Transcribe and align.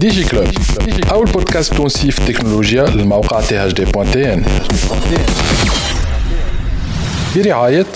ديجي 0.00 0.24
كلوب 0.24 0.48
أول 1.12 1.24
بودكاست 1.24 1.74
تونسي 1.74 2.10
في 2.10 2.18
التكنولوجيا 2.18 2.82
للموقع 2.84 3.40
تي 3.40 3.66
اش 3.66 3.72
دي 3.72 3.84
بوان 3.84 4.12
تي 4.12 4.32
ان 4.32 4.44
برعاية 7.36 7.86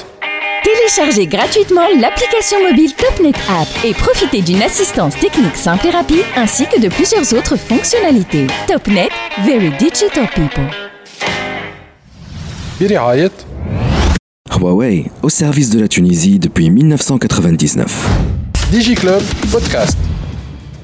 Téléchargez 0.68 1.26
gratuitement 1.36 1.88
l'application 2.02 2.58
mobile 2.68 2.92
TopNet 3.02 3.38
App 3.60 3.68
et 3.84 3.94
profitez 3.94 4.42
d'une 4.42 4.62
assistance 4.62 5.14
technique 5.18 5.56
simple 5.56 5.86
et 5.86 5.90
rapide 5.90 6.26
ainsi 6.36 6.64
que 6.66 6.78
de 6.80 6.88
plusieurs 6.88 7.28
autres 7.38 7.56
fonctionnalités. 7.56 8.46
TopNet, 8.66 9.10
very 9.46 9.70
digital 9.78 10.26
people. 10.34 10.68
برعاية 12.80 13.30
Huawei, 14.50 15.10
au 15.22 15.28
service 15.28 15.70
de 15.70 15.80
la 15.80 15.88
Tunisie 15.88 16.38
depuis 16.38 16.70
1999. 16.70 18.06
ديجي 18.72 18.94
كلوب 18.94 19.22
بودكاست 19.52 19.98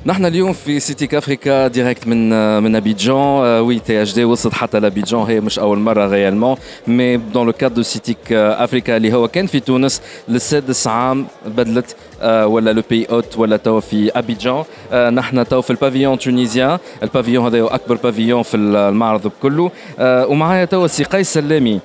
نحن 0.05 0.25
اليوم 0.25 0.53
في 0.53 0.79
سيتيك 0.79 1.15
افريكا 1.15 1.67
ديريكت 1.67 2.07
من 2.07 2.29
من 2.63 2.75
ابيجان 2.75 3.15
وي 3.59 3.79
تي 3.79 4.01
اش 4.01 4.13
دي 4.13 4.25
وصلت 4.25 4.53
حتى 4.53 4.79
لأبيجان. 4.79 5.19
هي 5.19 5.39
مش 5.39 5.59
أول 5.59 5.79
مرة 5.79 6.07
ريالمون 6.07 6.55
مي 6.87 7.17
دون 7.17 7.45
لو 7.45 7.53
كادر 7.53 7.75
دو 7.75 7.81
سيتيك 7.81 8.31
افريكا 8.33 8.97
اللي 8.97 9.13
هو 9.13 9.27
كان 9.27 9.47
في 9.47 9.59
تونس 9.59 10.01
للسادس 10.27 10.87
عام 10.87 11.27
بدلت 11.45 11.95
آه، 12.21 12.47
ولا 12.47 12.73
لو 12.73 12.81
بي 12.89 13.05
اوت 13.05 13.37
ولا 13.37 13.57
توا 13.57 13.79
في 13.79 14.11
ابيجان 14.15 14.63
آه، 14.91 15.09
نحن 15.09 15.47
تو 15.47 15.61
في 15.61 15.69
البافيون 15.69 16.19
تونيزيان 16.19 16.77
البافيون 17.03 17.45
هذا 17.45 17.61
هو 17.61 17.67
أكبر 17.67 17.95
بافيون 17.95 18.43
في 18.43 18.57
المعرض 18.57 19.27
بكله. 19.27 19.71
آه، 19.99 20.27
ومعايا 20.27 20.65
توا 20.65 20.87
سي 20.87 21.03
قيس 21.03 21.33
سلامي 21.33 21.79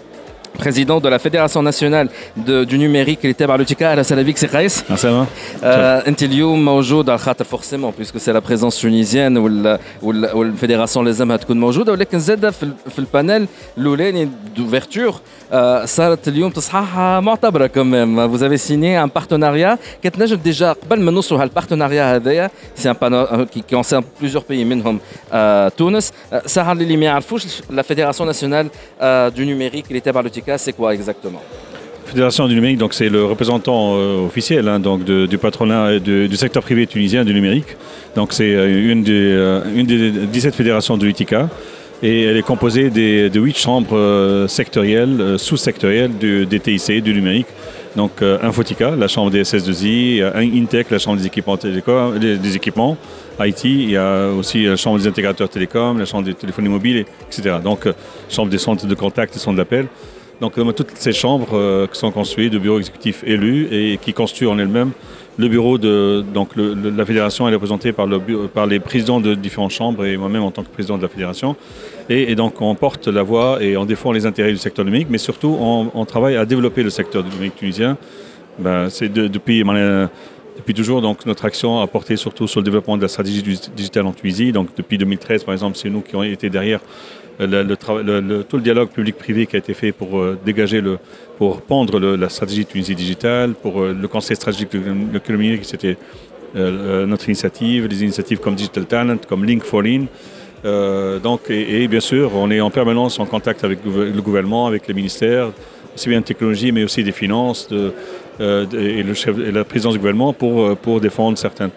président 0.59 0.99
de 0.99 1.09
la 1.09 1.19
Fédération 1.19 1.61
nationale 1.61 2.07
de, 2.47 2.63
du 2.65 2.77
numérique 2.77 3.19
اللي 3.23 3.33
تابع 3.33 3.55
لوتيكا 3.55 3.91
اهلا 3.91 3.99
وسهلا 3.99 4.21
بك 4.21 4.37
سي 4.37 4.47
قيس 4.47 4.83
Ah, 4.89 4.93
ça 4.97 5.03
va 5.07 5.25
آه 5.63 6.07
انت 6.07 6.23
اليوم 6.23 6.65
موجود 6.65 7.09
على 7.09 7.19
خاطر 7.19 7.45
فورسيمون 7.45 7.93
بيسكو 7.97 8.19
سي 8.19 8.31
لا 8.31 8.39
بريزونس 8.39 8.81
تونيزيان 8.81 9.37
وال 9.37 9.79
وال 10.01 10.35
والفيدراسيون 10.35 11.05
لازمها 11.05 11.37
تكون 11.37 11.59
موجوده 11.59 11.91
ولكن 11.91 12.19
زاده 12.19 12.51
في, 12.51 12.63
ال- 12.63 12.73
في 12.89 12.99
البانيل 12.99 13.47
الاولاني 13.77 14.29
دوفيرتور 14.57 15.15
آه 15.51 15.85
صارت 15.85 16.27
اليوم 16.27 16.51
تصحيحه 16.51 17.19
معتبره 17.19 17.67
كمان 17.67 18.29
vous 18.37 18.41
avez 18.41 18.57
signé 18.69 18.97
un 18.97 19.19
partenariat 19.21 19.77
كتنجم 20.03 20.35
ديجا 20.35 20.71
قبل 20.71 20.99
ما 21.01 21.11
نوصلوا 21.11 21.41
هالبارتناريا 21.41 22.15
هذايا 22.15 22.51
سي 22.75 22.91
ان 22.91 23.45
كي 23.45 23.63
كونسيرن 23.69 24.03
بليزيور 24.21 24.43
بيي 24.49 24.65
منهم 24.65 24.99
آه 25.33 25.67
تونس 25.69 26.11
آه 26.33 26.41
سهل 26.45 26.81
اللي 26.81 26.97
ما 26.97 27.05
يعرفوش 27.05 27.43
لا 27.69 27.81
فيدراسيون 27.81 28.27
ناسيونال 28.27 28.67
آه 29.01 29.29
دو 29.29 29.43
نيميريك 29.43 29.87
اللي 29.87 29.99
تابع 29.99 30.21
c'est 30.56 30.72
quoi 30.72 30.94
exactement 30.94 31.42
Fédération 32.06 32.46
du 32.46 32.54
numérique, 32.54 32.78
donc 32.78 32.94
c'est 32.94 33.08
le 33.08 33.24
représentant 33.24 33.94
euh, 33.96 34.26
officiel 34.26 34.68
hein, 34.68 34.78
donc 34.78 35.04
du 35.04 35.38
patronat 35.38 35.86
euh, 35.86 36.28
du 36.28 36.36
secteur 36.36 36.62
privé 36.62 36.86
tunisien 36.86 37.24
du 37.24 37.32
numérique. 37.32 37.76
Donc 38.14 38.32
c'est 38.32 38.54
euh, 38.54 38.92
une, 38.92 39.02
des, 39.02 40.10
17 40.26 40.54
fédérations 40.54 40.96
de 40.96 41.06
l'UTICA 41.06 41.48
et 42.02 42.24
elle 42.24 42.36
est 42.36 42.42
composée 42.42 42.90
des, 42.90 43.30
de 43.30 43.40
8 43.40 43.56
chambres 43.56 44.46
sectorielles, 44.48 45.38
sous-sectorielles 45.38 46.16
du, 46.16 46.44
des 46.44 46.60
TIC, 46.60 47.02
du 47.02 47.14
numérique. 47.14 47.46
Donc 47.96 48.22
Infotica, 48.22 48.90
la 48.90 49.08
chambre 49.08 49.30
des 49.30 49.42
SS2I, 49.42 50.22
Intech, 50.60 50.90
la 50.90 50.98
chambre 50.98 51.18
des 51.18 51.26
équipements, 51.26 51.56
des, 51.56 52.56
équipements, 52.56 52.96
IT, 53.40 53.64
il 53.64 53.90
y 53.90 53.96
a 53.96 54.28
aussi 54.28 54.64
la 54.64 54.76
chambre 54.76 54.98
des 54.98 55.06
intégrateurs 55.06 55.48
télécoms, 55.48 55.96
la 55.98 56.04
chambre 56.04 56.24
des 56.24 56.34
téléphones 56.34 56.68
mobiles, 56.68 57.06
etc. 57.30 57.56
Donc 57.62 57.88
chambre 58.28 58.50
des 58.50 58.58
centres 58.58 58.86
de 58.86 58.94
contact 58.94 59.34
et 59.34 59.38
centres 59.38 59.56
d'appel. 59.56 59.86
Donc 60.44 60.58
euh, 60.58 60.72
toutes 60.72 60.90
ces 60.96 61.12
chambres 61.12 61.54
euh, 61.54 61.86
qui 61.86 61.98
sont 61.98 62.10
construites 62.10 62.52
de 62.52 62.58
bureaux 62.58 62.78
exécutifs 62.78 63.24
élus 63.26 63.66
et 63.72 63.96
qui 63.96 64.12
constituent 64.12 64.46
en 64.46 64.58
elles-mêmes 64.58 64.90
le 65.38 65.48
bureau 65.48 65.78
de 65.78 66.22
donc 66.34 66.50
la 66.56 67.04
fédération 67.06 67.48
est 67.48 67.54
représentée 67.54 67.92
par, 67.92 68.66
les 68.66 68.78
présidents 68.78 69.20
de 69.20 69.34
différentes 69.34 69.72
chambres 69.72 70.04
et 70.04 70.16
moi-même 70.18 70.42
en 70.42 70.50
tant 70.52 70.62
que 70.62 70.68
président 70.68 70.96
de 70.96 71.02
la 71.02 71.08
fédération. 71.08 71.56
Et, 72.08 72.36
donc 72.36 72.60
on 72.60 72.74
porte 72.76 73.08
la 73.08 73.24
voix 73.24 73.60
et 73.60 73.76
on 73.76 73.84
défend 73.84 74.12
les 74.12 74.26
intérêts 74.26 74.52
du 74.52 74.58
secteur 74.58 74.84
numérique, 74.84 75.08
mais 75.10 75.18
surtout 75.18 75.56
on, 75.58 76.04
travaille 76.04 76.36
à 76.36 76.44
développer 76.44 76.82
le 76.84 76.90
secteur 76.90 77.24
numérique 77.24 77.56
tunisien. 77.56 77.96
Ben, 78.58 78.86
depuis, 79.10 79.64
euh, 79.66 80.06
depuis 80.56 80.74
toujours 80.74 81.00
donc 81.02 81.26
notre 81.26 81.44
action 81.46 81.80
a 81.80 81.86
porté 81.88 82.14
surtout 82.16 82.46
sur 82.46 82.60
le 82.60 82.64
développement 82.64 82.96
de 82.96 83.02
la 83.02 83.08
stratégie 83.08 83.42
du 83.42 83.56
digital 83.74 84.06
en 84.06 84.12
Tunisie. 84.12 84.52
Donc 84.52 84.68
depuis 84.76 84.98
2013 84.98 85.42
par 85.42 85.54
exemple, 85.54 85.76
c'est 85.76 85.90
nous 85.90 86.02
qui 86.02 86.14
avons 86.14 86.22
été 86.22 86.48
derrière 86.48 86.80
le- 87.40 88.42
tout 88.42 88.56
le 88.56 88.62
dialogue 88.62 88.88
public-privé 88.90 89.46
qui 89.46 89.56
a 89.56 89.58
été 89.58 89.74
fait 89.74 89.92
pour 89.92 90.18
euh, 90.18 90.38
dégager 90.44 90.80
le, 90.80 90.98
pour 91.38 91.62
pendre 91.62 91.98
la 91.98 92.28
stratégie 92.28 92.64
Tunisie 92.66 92.94
digitale, 92.94 93.54
pour 93.54 93.80
euh, 93.82 93.92
le 93.98 94.08
conseil 94.08 94.36
stratégique 94.36 94.72
de 94.72 94.80
l'économie 95.12 95.44
numérique, 95.46 95.64
c'était 95.64 95.96
euh, 96.56 97.02
euh, 97.02 97.06
notre 97.06 97.28
initiative, 97.28 97.88
des 97.88 98.02
initiatives 98.02 98.38
comme 98.38 98.54
Digital 98.54 98.86
Talent, 98.86 99.16
comme 99.28 99.44
Link 99.44 99.64
for. 99.64 99.82
Euh, 100.64 101.18
donc, 101.18 101.50
et, 101.50 101.86
bien 101.88 102.00
sûr, 102.00 102.30
on 102.34 102.50
est 102.50 102.60
en 102.60 102.70
permanence 102.70 103.18
en 103.18 103.26
contact 103.26 103.64
avec 103.64 103.80
le 103.84 103.90
gouver- 103.90 104.10
le 104.12 104.22
gouvernement, 104.22 104.66
avec 104.66 104.86
les 104.88 104.94
ministères, 104.94 105.50
aussi 105.94 106.08
bien 106.08 106.20
de 106.20 106.24
technologie, 106.24 106.72
mais 106.72 106.84
aussi 106.84 107.02
des 107.04 107.12
finances 107.12 107.68
de- 107.68 107.92
euh, 108.40 108.64
de- 108.64 108.78
et, 108.78 109.52
la 109.52 109.64
présidence 109.64 109.92
du 109.92 109.98
gouvernement 109.98 110.32
pour, 110.32 110.62
euh, 110.62 111.00
défendre 111.00 111.36
certaines, 111.36 111.70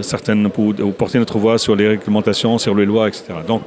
certaines 0.00 0.48
pour 0.50 0.74
porter 0.96 1.18
notre 1.18 1.38
voix 1.38 1.58
sur 1.58 1.76
les 1.76 1.88
réglementations, 1.88 2.56
sur 2.58 2.74
les 2.74 2.86
lois, 2.86 3.08
etc. 3.08 3.34
Donc, 3.46 3.62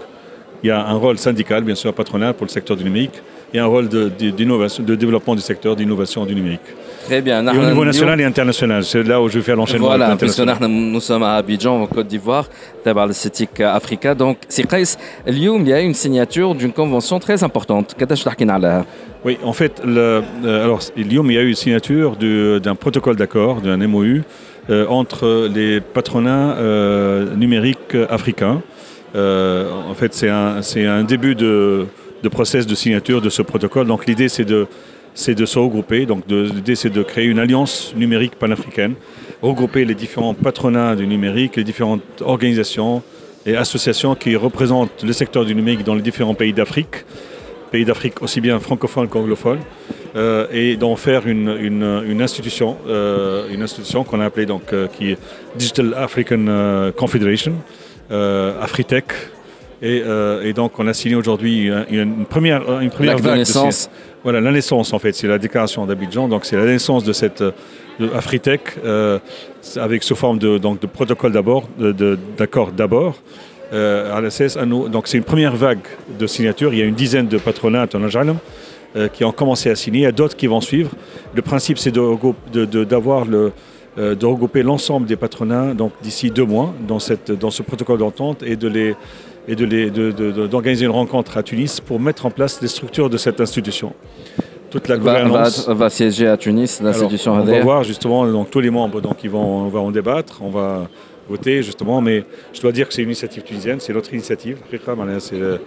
il 0.63 0.68
y 0.68 0.72
a 0.72 0.85
un 0.85 0.96
rôle 0.96 1.18
syndical, 1.18 1.63
bien 1.63 1.75
sûr, 1.75 1.94
patronal 1.94 2.34
pour 2.34 2.46
le 2.46 2.51
secteur 2.51 2.78
du 2.78 2.85
numérique 2.85 3.22
et 3.53 3.59
un 3.59 3.66
rôle 3.66 3.88
de, 3.88 4.09
de, 4.09 4.96
développement 4.96 5.35
du 5.35 5.41
secteur 5.41 5.75
d'innovation 5.75 6.25
du 6.25 6.34
numérique. 6.34 6.62
Très 7.06 7.22
bien. 7.22 7.46
Et 7.53 7.57
au 7.57 7.66
niveau 7.66 7.85
national 7.85 8.19
et 8.22 8.24
international, 8.24 8.84
c'est 8.84 9.03
là 9.03 9.22
où 9.22 9.28
je 9.28 9.40
fais 9.41 9.56
l'enchaînement. 9.56 9.88
Voilà, 9.88 10.18
nous 10.68 11.02
sommes 11.02 11.23
à 11.23 11.35
Abidjan, 11.35 11.81
en 11.81 11.85
Côte 11.85 12.07
d'Ivoire, 12.07 12.46
d'abord 12.84 13.07
le 13.07 13.13
CETIC 13.13 13.59
Africa. 13.59 14.16
Donc, 14.16 14.38
c'est 14.47 14.66
il 15.28 15.68
y 15.68 15.73
a 15.73 15.81
une 15.81 15.94
signature 15.94 16.56
d'une 16.56 16.72
convention 16.72 17.19
très 17.19 17.44
importante. 17.44 17.96
Oui, 19.25 19.38
en 19.44 19.53
fait, 19.53 19.81
le, 19.85 20.22
euh, 20.46 20.63
alors, 20.63 20.81
il 20.97 21.13
y 21.13 21.38
a 21.38 21.41
eu 21.41 21.50
une 21.50 21.56
signature 21.56 22.16
d'un 22.16 22.75
protocole 22.75 23.16
d'accord, 23.16 23.62
d'un 23.62 23.78
MOU, 23.88 24.22
euh, 24.69 24.88
entre 24.88 25.50
les 25.53 25.81
patronats 25.81 26.56
euh, 26.57 27.35
numériques 27.35 27.96
africains 28.09 28.62
euh, 29.16 29.72
en 29.72 29.94
fait, 29.94 30.13
c'est 30.13 30.29
un, 30.29 31.03
début 31.03 31.35
de, 31.35 31.85
de 32.24 32.29
process 32.29 32.66
de 32.66 32.75
signature 32.75 33.22
de 33.22 33.29
ce 33.29 33.41
protocole. 33.41 33.88
Donc, 33.88 34.06
l'idée, 34.07 34.29
c'est 34.29 34.46
de, 34.46 34.68
se 35.16 35.59
regrouper. 35.59 36.06
Donc, 36.06 36.24
l'idée, 36.29 36.75
c'est 36.75 36.90
de 36.90 37.03
créer 37.03 37.25
une 37.25 37.40
alliance 37.40 37.94
numérique 37.96 38.35
panafricaine, 38.35 38.96
regrouper 39.41 39.85
les 39.85 39.96
différents 39.96 40.34
patronats 40.34 40.96
du 40.96 41.07
numérique, 41.07 41.56
les 41.56 41.63
différentes 41.63 42.02
organisations 42.22 43.03
et 43.46 43.56
associations 43.56 44.16
qui 44.16 44.35
représentent 44.35 45.03
le 45.03 45.13
secteur 45.13 45.46
du 45.46 45.53
numérique 45.53 45.84
dans 45.84 45.96
les 45.96 46.02
différents 46.02 46.34
pays 46.34 46.53
d'Afrique 46.53 47.06
pays 47.73 47.85
d'Afrique 47.85 48.22
aussi 48.22 48.40
bien 48.40 48.59
francophones 48.59 49.07
qu'anglophones, 49.07 49.63
euh, 50.16 50.46
et 50.52 50.78
d'en 50.78 50.96
faire 50.96 51.25
une, 51.25 52.22
institution, 52.22 52.78
euh, 52.88 53.47
une 53.52 53.63
institution 53.63 54.03
qu'on 54.03 54.19
a 54.19 54.25
appelée 54.25 54.46
donc, 54.46 54.66
euh, 54.72 54.88
qui 54.88 55.18
Digital 55.56 55.96
African 55.96 56.91
Confederation, 56.96 57.56
euh, 58.13 58.62
Afritech. 58.62 59.06
Et, 59.81 60.01
euh, 60.06 60.44
et 60.44 60.53
donc 60.53 60.79
on 60.79 60.88
a 60.88 60.94
signé 60.94 61.16
aujourd'hui 61.16 61.66
une, 61.66 61.85
une 61.90 62.25
première, 62.25 62.62
une 62.79 62.90
première 62.90 63.13
L'acte 63.16 63.24
de 63.25 63.29
vague 63.29 63.40
naissance. 63.40 63.75
signes. 63.75 63.91
Voilà, 64.24 64.40
la 64.40 64.51
naissance 64.51 64.94
en 64.94 65.00
fait, 65.00 65.12
c'est 65.12 65.28
la 65.28 65.38
déclaration 65.38 65.85
d'Abidjan, 65.85 66.29
donc 66.29 66.46
c'est 66.46 66.56
la 66.56 66.66
naissance 66.66 67.03
de 67.03 67.12
cette 67.12 67.41
euh, 67.41 67.52
de 68.00 68.09
Afritech 68.16 68.62
euh, 68.85 69.19
avec 69.75 70.03
sous 70.03 70.16
forme 70.16 70.40
de, 70.40 70.57
donc, 70.57 70.79
de 70.79 70.88
protocole 70.88 71.34
d'abord, 71.34 71.68
de- 71.78 71.91
de- 71.91 72.18
d'accord 72.38 72.72
d'abord. 72.72 73.16
Euh, 73.73 74.16
à 74.16 74.22
la 74.22 74.29
CS, 74.29 74.56
à 74.57 74.66
nous- 74.66 74.88
donc 74.88 75.07
c'est 75.09 75.18
une 75.18 75.23
première 75.25 75.56
vague 75.56 75.79
de 76.18 76.25
signatures. 76.28 76.73
Il 76.73 76.79
y 76.79 76.81
a 76.81 76.85
une 76.85 76.96
dizaine 76.96 77.28
de 77.28 77.38
patronats 77.38 77.88
en 77.94 78.03
Ajalem, 78.03 78.38
euh, 78.96 79.07
qui 79.09 79.25
ont 79.25 79.31
commencé 79.34 79.69
à 79.69 79.75
signer. 79.75 80.00
Il 80.00 80.03
y 80.03 80.06
a 80.06 80.12
d'autres 80.13 80.38
qui 80.38 80.47
vont 80.47 80.62
suivre. 80.62 80.91
Le 81.35 81.41
principe, 81.41 81.78
c'est 81.78 81.91
de, 81.91 82.02
de- 82.53 82.66
de- 82.66 82.84
d'avoir 82.85 83.25
le, 83.25 83.38
euh, 83.38 83.50
euh, 84.00 84.16
de 84.16 84.26
regrouper 84.26 84.64
l'ensemble 84.64 85.06
des 85.06 85.16
patronats 85.16 85.76
d'ici 86.02 86.31
deux 86.31 86.46
mois 86.46 86.73
dans, 86.88 86.97
cette, 86.97 87.32
dans 87.32 87.52
ce 87.52 87.62
protocole 87.62 88.00
d'entente 88.00 88.41
et 88.41 88.56
de 88.56 88.67
les 88.67 88.96
et 89.47 89.56
d'organiser 89.56 89.91
de 89.91 90.12
de, 90.12 90.62
de, 90.62 90.84
une 90.85 90.90
rencontre 90.90 91.38
à 91.38 91.44
Tunis 91.44 91.79
pour 91.79 92.00
mettre 92.00 92.26
en 92.26 92.32
place 92.32 92.59
les 92.62 92.70
structures 92.70 93.09
de 93.09 93.17
cette 93.17 93.40
institution. 93.40 93.94
Toute 94.72 94.88
la 94.88 94.97
gouvernance. 94.97 95.70
Va, 95.70 95.90
siéger 95.91 96.28
à 96.28 96.38
Tunis 96.38 96.82
l'institution 96.82 97.34
On 97.34 97.44
va 97.44 97.59
voir 97.62 97.84
justement 97.84 98.26
donc, 98.26 98.50
tous 98.50 98.62
les 98.62 98.72
membres, 98.72 99.00
donc 99.00 99.23
ils 99.23 99.29
vont, 99.29 99.72
en 99.76 99.91
débattre, 99.91 100.41
on 100.41 100.50
va 100.50 100.88
voter 101.29 101.62
justement, 101.62 102.02
mais 102.02 102.23
je 102.52 102.62
dois 102.62 102.72
dire 102.72 102.88
que 102.88 102.94
c'est 102.94 103.03
une 103.03 103.09
initiative 103.09 103.44
tunisienne, 103.44 103.79
c'est 103.79 103.94
notre 103.94 104.12
initiative. 104.14 104.58
C'est 105.20 105.35
euh, 105.35 105.58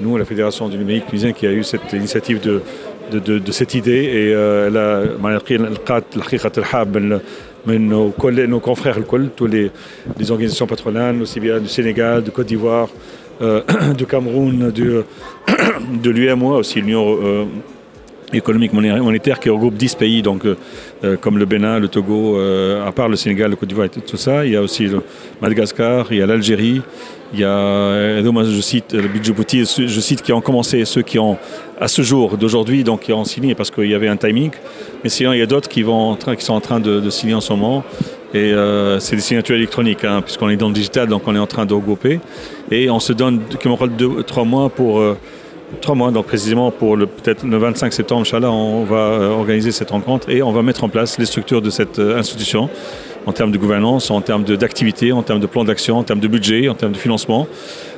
nous, 0.00 0.16
la 0.16 0.24
Fédération 0.24 0.68
du 0.68 0.76
numérique 0.76 1.06
tunisienne, 1.06 1.34
qui 1.34 1.46
a 1.46 1.52
eu 1.52 1.62
cette 1.62 1.92
initiative 1.92 2.40
de, 2.40 2.62
de, 3.12 3.18
de, 3.18 3.38
de 3.38 3.52
cette 3.52 3.74
idée 3.74 4.04
et 4.04 4.34
euh, 4.34 4.70
mais 7.66 7.78
nos, 7.78 8.10
collègues, 8.10 8.48
nos 8.48 8.60
confrères 8.60 8.96
alcool, 8.96 9.30
tous 9.34 9.46
les, 9.46 9.70
les, 10.18 10.30
organisations 10.30 10.66
patronales, 10.66 11.20
aussi 11.20 11.40
bien 11.40 11.58
du 11.60 11.68
Sénégal, 11.68 12.22
du 12.22 12.30
Côte 12.30 12.46
d'Ivoire, 12.46 12.88
euh, 13.42 13.62
du 13.96 14.06
Cameroun, 14.06 14.70
du, 14.70 14.88
euh, 14.88 15.02
de 16.02 16.10
l'UMOA 16.10 16.58
aussi, 16.58 16.80
l'Union 16.80 17.18
euh, 17.22 17.44
économique 18.32 18.72
monétaire, 18.72 19.40
qui 19.40 19.50
regroupe 19.50 19.74
10 19.74 19.94
pays. 19.96 20.22
Donc 20.22 20.44
euh, 21.04 21.12
euh, 21.12 21.16
comme 21.16 21.38
le 21.38 21.44
Bénin, 21.44 21.78
le 21.78 21.88
Togo, 21.88 22.38
à 22.38 22.92
part 22.92 23.08
le 23.08 23.16
Sénégal, 23.16 23.50
le 23.50 23.56
Côte 23.56 23.68
d'Ivoire 23.68 23.86
et 23.86 24.00
tout 24.00 24.16
ça. 24.16 24.44
Il 24.44 24.52
y 24.52 24.56
a 24.56 24.62
aussi 24.62 24.84
le 24.84 25.02
Madagascar, 25.40 26.06
il 26.10 26.18
y 26.18 26.22
a 26.22 26.26
l'Algérie, 26.26 26.82
il 27.32 27.40
y 27.40 27.44
a, 27.44 28.22
je 28.22 28.60
cite 28.60 28.92
le 28.92 29.08
Djibouti, 29.22 29.60
je 29.60 30.00
cite 30.00 30.22
qui 30.22 30.32
ont 30.32 30.40
commencé, 30.40 30.84
ceux 30.84 31.02
qui 31.02 31.18
ont, 31.18 31.36
à 31.80 31.88
ce 31.88 32.02
jour 32.02 32.36
d'aujourd'hui, 32.36 32.84
donc 32.84 33.00
qui 33.00 33.12
ont 33.12 33.24
signé 33.24 33.54
parce 33.54 33.70
qu'il 33.70 33.90
y 33.90 33.94
avait 33.94 34.08
un 34.08 34.16
timing. 34.16 34.50
Mais 35.02 35.10
sinon, 35.10 35.32
il 35.32 35.38
y 35.38 35.42
a 35.42 35.46
d'autres 35.46 35.68
qui, 35.68 35.82
sont 35.82 36.52
en 36.52 36.60
train 36.60 36.80
de, 36.80 37.10
signer 37.10 37.34
en 37.34 37.40
ce 37.40 37.52
moment. 37.52 37.84
Et 38.34 38.52
c'est 38.98 39.16
des 39.16 39.22
signatures 39.22 39.56
électroniques, 39.56 40.04
hein, 40.04 40.20
puisqu'on 40.22 40.48
est 40.50 40.56
dans 40.56 40.68
le 40.68 40.74
digital, 40.74 41.08
donc 41.08 41.22
on 41.26 41.34
est 41.34 41.38
en 41.38 41.46
train 41.46 41.66
de 41.66 41.74
regrouper. 41.74 42.20
Et 42.70 42.90
on 42.90 43.00
se 43.00 43.12
donne, 43.12 43.40
qui 43.60 43.68
deux, 43.98 44.22
trois 44.22 44.44
mois 44.44 44.68
pour 44.68 45.02
trois 45.80 45.94
mois, 45.94 46.10
donc 46.10 46.26
précisément 46.26 46.70
pour 46.70 46.96
le, 46.96 47.06
peut-être 47.06 47.44
le 47.44 47.56
25 47.56 47.92
septembre, 47.92 48.26
on 48.44 48.84
va 48.84 48.96
euh, 48.96 49.30
organiser 49.30 49.72
cette 49.72 49.90
rencontre 49.90 50.30
et 50.30 50.42
on 50.42 50.52
va 50.52 50.62
mettre 50.62 50.84
en 50.84 50.88
place 50.88 51.18
les 51.18 51.26
structures 51.26 51.62
de 51.62 51.70
cette 51.70 51.98
euh, 51.98 52.18
institution 52.18 52.68
en 53.26 53.32
termes 53.32 53.50
de 53.50 53.58
gouvernance, 53.58 54.10
en 54.10 54.20
termes 54.20 54.44
d'activité, 54.44 55.10
en 55.10 55.22
termes 55.22 55.40
de 55.40 55.46
plan 55.46 55.64
d'action, 55.64 55.98
en 55.98 56.04
termes 56.04 56.20
de 56.20 56.28
budget, 56.28 56.68
en 56.68 56.74
termes 56.74 56.92
de 56.92 56.98
financement. 56.98 57.48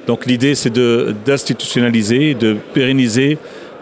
Donc 0.06 0.24
l'idée, 0.24 0.54
c'est 0.54 0.72
d'institutionnaliser, 0.72 2.32
de, 2.32 2.56
pérenniser 2.72 3.36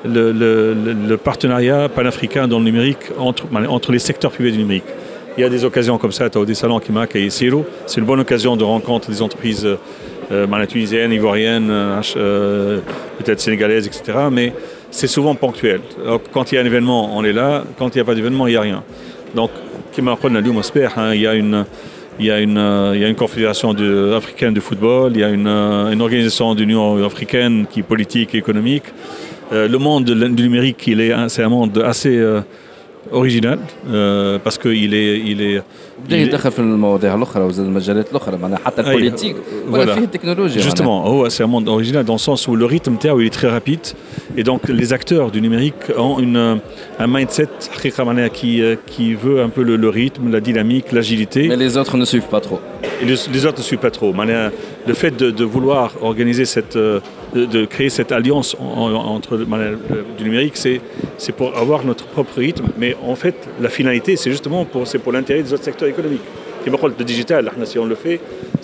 le, 0.05 1.15
partenariat 1.17 1.89
panafricain 1.89 2.49
dans 2.49 2.59
le 2.59 2.65
numérique 2.65 3.13
entre, 3.17 3.45
entre 3.69 3.93
les 3.93 4.01
secteurs 4.01 4.33
privés 4.33 4.51
du 4.51 4.59
numérique. 4.59 4.85
Il 5.39 5.43
y 5.43 5.45
a 5.45 5.49
des 5.49 5.65
occasions 5.65 5.99
comme 5.99 6.11
ça, 6.11 6.29
tu 6.29 6.39
as 6.39 6.45
des 6.45 6.55
salons 6.55 6.81
qui 6.81 6.91
et 7.19 7.31
Siro. 7.31 7.65
C'est 7.87 8.01
une 8.01 8.07
bonne 8.07 8.21
occasion 8.21 8.57
de 8.57 8.65
rencontre 8.65 9.11
des 9.11 9.23
entreprises 9.23 9.69
euh, 10.31 10.47
euh, 10.47 10.67
tunisienne, 10.67 11.13
ivoirienne, 11.13 11.69
euh, 11.71 12.01
euh, 12.17 12.81
peut-être 13.19 13.41
sénégalaise, 13.41 13.87
etc. 13.87 14.19
Mais 14.31 14.53
c'est 14.91 15.07
souvent 15.07 15.35
ponctuel. 15.35 15.81
quand 16.33 16.51
il 16.51 16.57
y 16.57 16.59
a 16.59 16.61
un 16.61 16.65
événement, 16.65 17.17
on 17.17 17.25
est 17.25 17.33
là. 17.33 17.65
Quand 17.79 17.95
il 17.95 17.99
n'y 17.99 18.03
a 18.03 18.05
pas 18.05 18.15
d'événement, 18.15 18.47
il 18.47 18.51
n'y 18.51 18.57
a 18.57 18.61
rien. 18.61 18.83
Donc, 19.35 19.51
hein, 20.97 21.15
il 21.15 21.21
y 21.21 21.27
a 21.27 21.35
une, 21.35 21.65
il 22.19 22.27
y 22.27 22.31
a 22.31 22.41
une, 22.41 22.93
il 22.95 23.01
y 23.01 23.05
a 23.05 23.09
une 23.09 23.15
confédération 23.15 23.75
africaine 24.17 24.55
de 24.55 24.61
football, 24.61 25.13
il 25.15 25.21
y 25.21 25.25
a 25.25 25.29
une, 25.29 25.49
une 25.49 26.01
organisation 26.01 26.55
d'Union 26.55 27.05
africaine 27.05 27.67
qui 27.71 27.81
est 27.81 27.83
politique 27.83 28.35
et 28.35 28.39
économique. 28.39 28.85
le 29.53 29.77
monde 29.79 30.05
du 30.05 30.43
numérique, 30.43 30.91
c'est 31.29 31.43
un 31.43 31.49
monde 31.49 31.83
assez 31.85 32.23
original 33.12 33.60
parce 34.44 34.58
qu'il 34.58 34.94
est, 34.94 35.20
il 35.20 35.42
est 35.42 35.62
بدا 36.06 36.18
يدخل 36.18 36.52
في 36.52 36.60
المواضيع 36.60 37.16
الاخرى 37.16 37.44
وزاد 37.44 37.66
المجالات 37.66 38.12
الاخرى 38.12 38.38
معناها 38.38 38.60
حتى 38.66 38.82
البوليتيك 38.82 39.36
ولا 39.70 39.96
فيه 39.96 40.02
التكنولوجيا 40.04 40.62
justement 40.64 41.30
c'est 41.30 41.44
un 41.44 41.48
monde 41.48 41.68
original 41.70 42.04
dans 42.06 42.14
le 42.14 42.26
sens 42.30 42.48
où 42.48 42.56
le 42.56 42.66
rythme 42.66 42.96
il 43.04 43.26
est 43.26 43.34
très 43.34 43.50
rapide 43.50 43.86
et 44.38 44.44
donc 44.44 44.62
les 44.70 44.94
acteurs 44.94 45.32
du 45.32 45.42
numérique 45.42 45.84
ont 45.98 46.20
une, 46.20 46.60
un 47.00 47.08
mindset 47.08 47.50
qui, 48.34 48.62
qui 48.88 49.14
veut 49.14 49.42
un 49.42 49.50
peu 49.50 49.64
le, 49.64 49.76
le 49.76 49.90
rythme 49.90 50.32
la 50.32 50.40
dynamique 50.40 50.92
l'agilité 50.92 51.48
mais 51.48 51.58
les 51.66 51.78
autres 51.78 51.98
ne 51.98 52.06
suivent 52.06 52.32
pas 52.36 52.42
trop 52.48 52.60
et 53.02 53.06
les, 53.06 53.16
les 53.36 53.46
autres 53.48 53.60
ne 53.60 53.68
suivent 53.70 53.86
pas 53.90 53.92
trop 54.00 54.14
le 54.92 54.94
fait 55.02 55.14
de, 55.22 55.28
de 55.32 55.44
vouloir 55.56 55.86
organiser 56.02 56.46
cette 56.46 56.78
de, 57.37 57.65
créer 57.65 57.91
cette 57.91 58.13
alliance 58.13 58.57
entre 58.59 59.37
le, 59.37 59.47
du 60.19 60.25
numérique 60.25 60.57
c'est 60.57 61.33
pour 61.33 61.57
avoir 61.57 61.85
notre 61.85 62.07
propre 62.07 62.39
rythme 62.39 62.67
mais 62.79 62.97
en 63.07 63.15
fait 63.15 63.35
la 63.61 63.69
finalité 63.69 64.17
c'est 64.17 64.31
justement 64.31 64.65
pour, 64.65 64.85
pour 64.85 65.13
l'intérêt 65.13 65.43
des 65.43 65.53
autres 65.53 65.65
secteurs 65.65 65.89
économique. 65.89 66.23
Le 66.67 67.05
digital, 67.05 67.53
si 67.65 67.79
on 67.79 67.85
le 67.85 67.95
fait, 67.95 68.19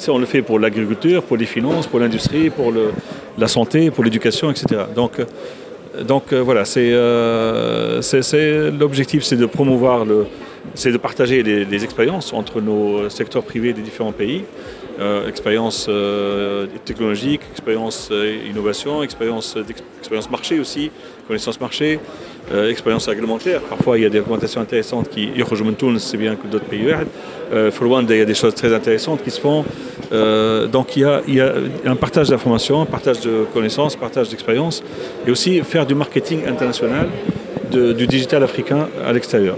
on 0.08 0.18
le 0.18 0.26
fait 0.26 0.42
pour 0.42 0.58
l'agriculture, 0.58 1.22
pour 1.22 1.36
les 1.36 1.46
finances, 1.46 1.86
pour 1.86 2.00
l'industrie, 2.00 2.50
pour 2.50 2.72
le, 2.72 2.90
la 3.38 3.46
santé, 3.46 3.92
pour 3.92 4.02
l'éducation, 4.02 4.50
etc. 4.50 4.82
Donc, 4.96 5.20
euh, 5.20 5.24
donc 6.02 6.32
euh, 6.32 6.40
voilà, 6.40 6.64
euh, 6.76 8.00
c'est 8.02 8.70
l'objectif, 8.70 9.22
c'est 9.22 9.36
de 9.36 9.46
promouvoir, 9.46 10.04
c'est 10.74 10.90
de 10.90 10.96
partager 10.96 11.42
les, 11.42 11.84
expériences 11.84 12.32
entre 12.32 12.60
nos 12.60 13.08
secteurs 13.08 13.44
privés 13.44 13.72
des 13.72 13.82
différents 13.82 14.12
pays, 14.12 14.42
euh, 14.42 14.81
expérience 15.26 15.88
technologique, 16.84 17.40
expérience 17.50 18.10
innovation, 18.48 19.02
expérience, 19.02 19.56
expérience 20.00 20.30
marché 20.30 20.58
aussi, 20.58 20.90
connaissance 21.26 21.60
marché, 21.60 21.98
euh, 22.52 22.70
expérience 22.70 23.06
réglementaire. 23.06 23.60
Parfois, 23.60 23.98
il 23.98 24.02
y 24.02 24.06
a 24.06 24.10
des 24.10 24.18
réglementations 24.18 24.60
intéressantes 24.60 25.08
qui, 25.08 25.30
c'est 25.98 26.16
bien 26.16 26.34
que 26.36 26.46
d'autres 26.46 26.64
pays. 26.64 26.86
Euh, 27.52 27.70
il 28.10 28.16
y 28.16 28.20
a 28.20 28.24
des 28.24 28.34
choses 28.34 28.54
très 28.54 28.74
intéressantes 28.74 29.22
qui 29.22 29.30
se 29.30 29.40
font. 29.40 29.64
Euh, 30.12 30.66
donc, 30.66 30.96
il 30.96 31.02
y, 31.02 31.04
a, 31.04 31.22
il 31.26 31.34
y, 31.36 31.40
a, 31.40 31.52
un 31.86 31.96
partage 31.96 32.28
d'informations, 32.28 32.82
un 32.82 32.86
partage 32.86 33.20
de 33.20 33.46
connaissances, 33.54 33.94
un 33.94 33.98
partage 33.98 34.28
d'expériences, 34.28 34.82
et 35.26 35.30
aussi 35.30 35.60
faire 35.60 35.86
du 35.86 35.94
marketing 35.94 36.46
international 36.46 37.08
du 37.70 38.06
digital 38.06 38.42
africain 38.42 38.88
à 39.02 39.14
l'extérieur. 39.14 39.56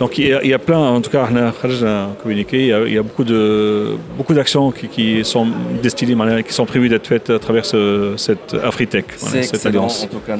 Donc 0.00 0.16
il 0.16 0.28
y, 0.28 0.32
a, 0.32 0.42
il 0.42 0.48
y, 0.48 0.54
a, 0.54 0.58
plein, 0.58 0.78
en 0.78 1.02
tout 1.02 1.10
cas, 1.10 1.28
on 1.30 1.36
a 1.36 1.52
communiqué, 2.22 2.58
il 2.58 2.66
y 2.68 2.72
a, 2.72 2.80
il 2.86 2.94
y 2.94 2.96
a 2.96 3.02
beaucoup 3.02 3.22
de 3.22 3.98
beaucoup 4.16 4.32
d'actions 4.32 4.70
qui, 4.70 4.88
qui, 4.88 5.22
sont 5.26 5.46
destinées, 5.82 6.16
qui 6.42 6.54
sont 6.54 6.64
prévues 6.64 6.88
d'être 6.88 7.06
faites 7.06 7.28
à 7.28 7.38
travers 7.38 7.66
ce, 7.66 8.14
cette 8.16 8.56
Afritech, 8.64 9.04
voilà, 9.18 9.42
cette 9.42 9.66
alliance. 9.66 10.04
En 10.04 10.06
tout 10.06 10.22
cas, 10.26 10.38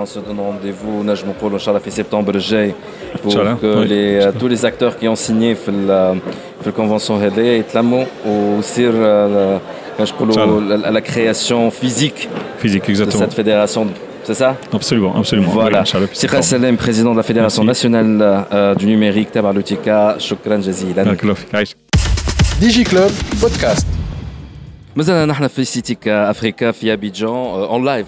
on 0.00 0.06
se 0.06 0.18
donne 0.18 0.40
rendez-vous, 0.40 1.04
en 1.04 1.08
septembre 1.90 2.32
pour 3.22 3.34
que 3.34 3.80
oui, 3.80 3.86
les, 3.86 4.24
euh, 4.24 4.32
tous 4.38 4.48
les 4.48 4.64
acteurs 4.64 4.96
qui 4.96 5.06
ont 5.08 5.14
signé 5.14 5.54
la, 5.86 6.14
la 6.64 6.72
convention 6.72 7.16
RD 7.16 7.38
ou 8.24 8.58
aussi 8.58 8.82
euh, 8.82 9.58
la, 9.98 10.90
la 10.90 11.00
création 11.02 11.70
physique, 11.70 12.30
physique 12.56 12.90
de 12.90 13.10
cette 13.10 13.34
fédération 13.34 13.88
c'est 14.25 14.33
ça 14.33 14.57
Absolument, 14.73 15.15
absolument. 15.15 15.49
Voilà. 15.51 15.83
Sira 16.13 16.41
Salem, 16.41 16.77
président 16.77 17.11
de 17.11 17.17
la 17.17 17.23
Fédération 17.23 17.63
Merci. 17.63 17.89
nationale 17.89 18.45
euh, 18.53 18.75
du 18.75 18.85
numérique, 18.85 19.31
Tabar 19.31 19.53
Lutika, 19.53 20.15
Shukran 20.19 20.61
Jazilan. 20.61 21.05
DigiClub 22.61 23.11
Podcast. 23.41 23.85
مازلنا 24.95 25.25
نحن 25.25 25.47
في 25.47 25.65
سيتيك 25.65 26.07
افريكا 26.07 26.71
في 26.71 26.93
ابيجان 26.93 27.29
اون 27.29 27.85
لايف 27.85 28.07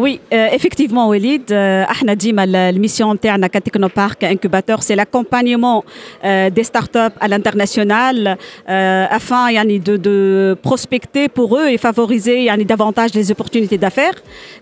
Oui, 0.00 0.18
euh, 0.32 0.48
effectivement, 0.50 1.08
Walid, 1.08 1.52
euh, 1.52 1.84
la 2.46 2.72
mission 2.72 3.10
interne 3.10 3.44
à 3.44 3.50
Technopark 3.50 4.22
Incubateur, 4.22 4.82
c'est 4.82 4.96
l'accompagnement 4.96 5.84
euh, 6.24 6.48
des 6.48 6.64
startups 6.64 7.16
à 7.20 7.28
l'international 7.28 8.38
euh, 8.70 9.06
afin 9.10 9.52
de, 9.52 10.56
prospecter 10.62 11.28
pour 11.28 11.58
eux 11.58 11.68
et 11.68 11.76
favoriser 11.76 12.48
davantage 12.64 13.12
les 13.12 13.30
opportunités 13.30 13.76
d'affaires. 13.76 14.14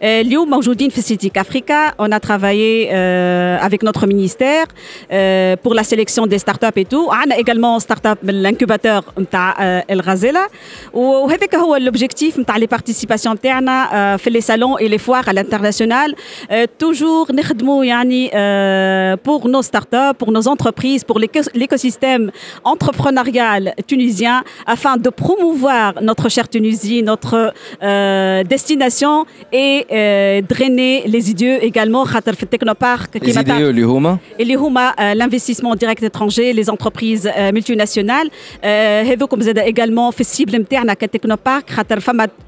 Lyoum, 0.03 0.53
aujourd'hui, 0.55 0.91
Citic 0.91 1.37
Africa, 1.37 1.95
on 1.99 2.11
a 2.11 2.19
travaillé 2.19 2.91
avec 2.91 3.85
notre 3.85 4.07
ministère 4.09 4.67
pour 5.63 5.75
la 5.75 5.85
sélection 5.85 6.27
des 6.27 6.39
startups 6.39 6.79
et 6.83 6.85
tout. 6.85 7.09
A 7.13 7.39
également 7.39 7.79
startup 7.79 8.19
l'incubateur 8.25 9.03
El 9.89 10.01
Razela. 10.01 10.47
L'objectif, 10.95 12.37
les 12.59 12.67
participations 12.67 13.33
internes, 13.33 13.71
fait 14.19 14.31
les 14.31 14.41
salons 14.41 14.79
et 14.79 14.89
les 14.89 14.99
foires 14.99 15.28
à 15.28 15.34
l'international 15.34 16.16
euh, 16.52 16.66
toujours 16.78 17.28
euh, 17.32 19.18
pour 19.18 19.48
nos 19.48 19.62
startups 19.62 20.16
pour 20.18 20.32
nos 20.32 20.48
entreprises 20.48 21.04
pour 21.04 21.20
l'écosystème 21.20 22.32
entrepreneurial 22.64 23.74
tunisien 23.88 24.44
afin 24.66 24.98
de 24.98 25.10
promouvoir 25.10 25.94
notre 26.02 26.30
chère 26.30 26.48
Tunisie 26.50 27.04
notre 27.04 27.54
euh, 27.82 28.44
destination 28.44 29.26
et 29.52 30.42
drainer 30.48 31.04
les 31.06 31.30
idées 31.32 31.60
également 31.62 32.06
les 32.06 33.38
idées 33.38 33.64
et 34.40 34.46
l'investissement 35.16 35.76
direct 35.76 36.04
étranger 36.04 36.54
les 36.54 36.70
entreprises 36.70 37.30
multinationales 37.54 38.30
comme 39.30 39.42
vous 39.42 39.50
êtes 39.50 39.58
également 39.66 40.12
fait 40.12 40.24
cible 40.24 40.56
interne 40.56 40.90
à 40.90 40.96
Technopark 40.96 41.68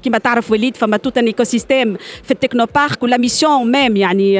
qui 0.02 0.10
m'a 0.10 0.20
تعرف 0.26 0.50
وليد 0.50 0.76
فما 0.76 0.96
tout 0.96 1.12
un 1.16 1.26
écosystème 1.26 1.96
في 2.22 2.34
technopark 2.60 3.02
ou 3.02 3.06
la 3.06 3.18
mission 3.26 3.64
même 3.64 3.94
يعني, 3.96 4.30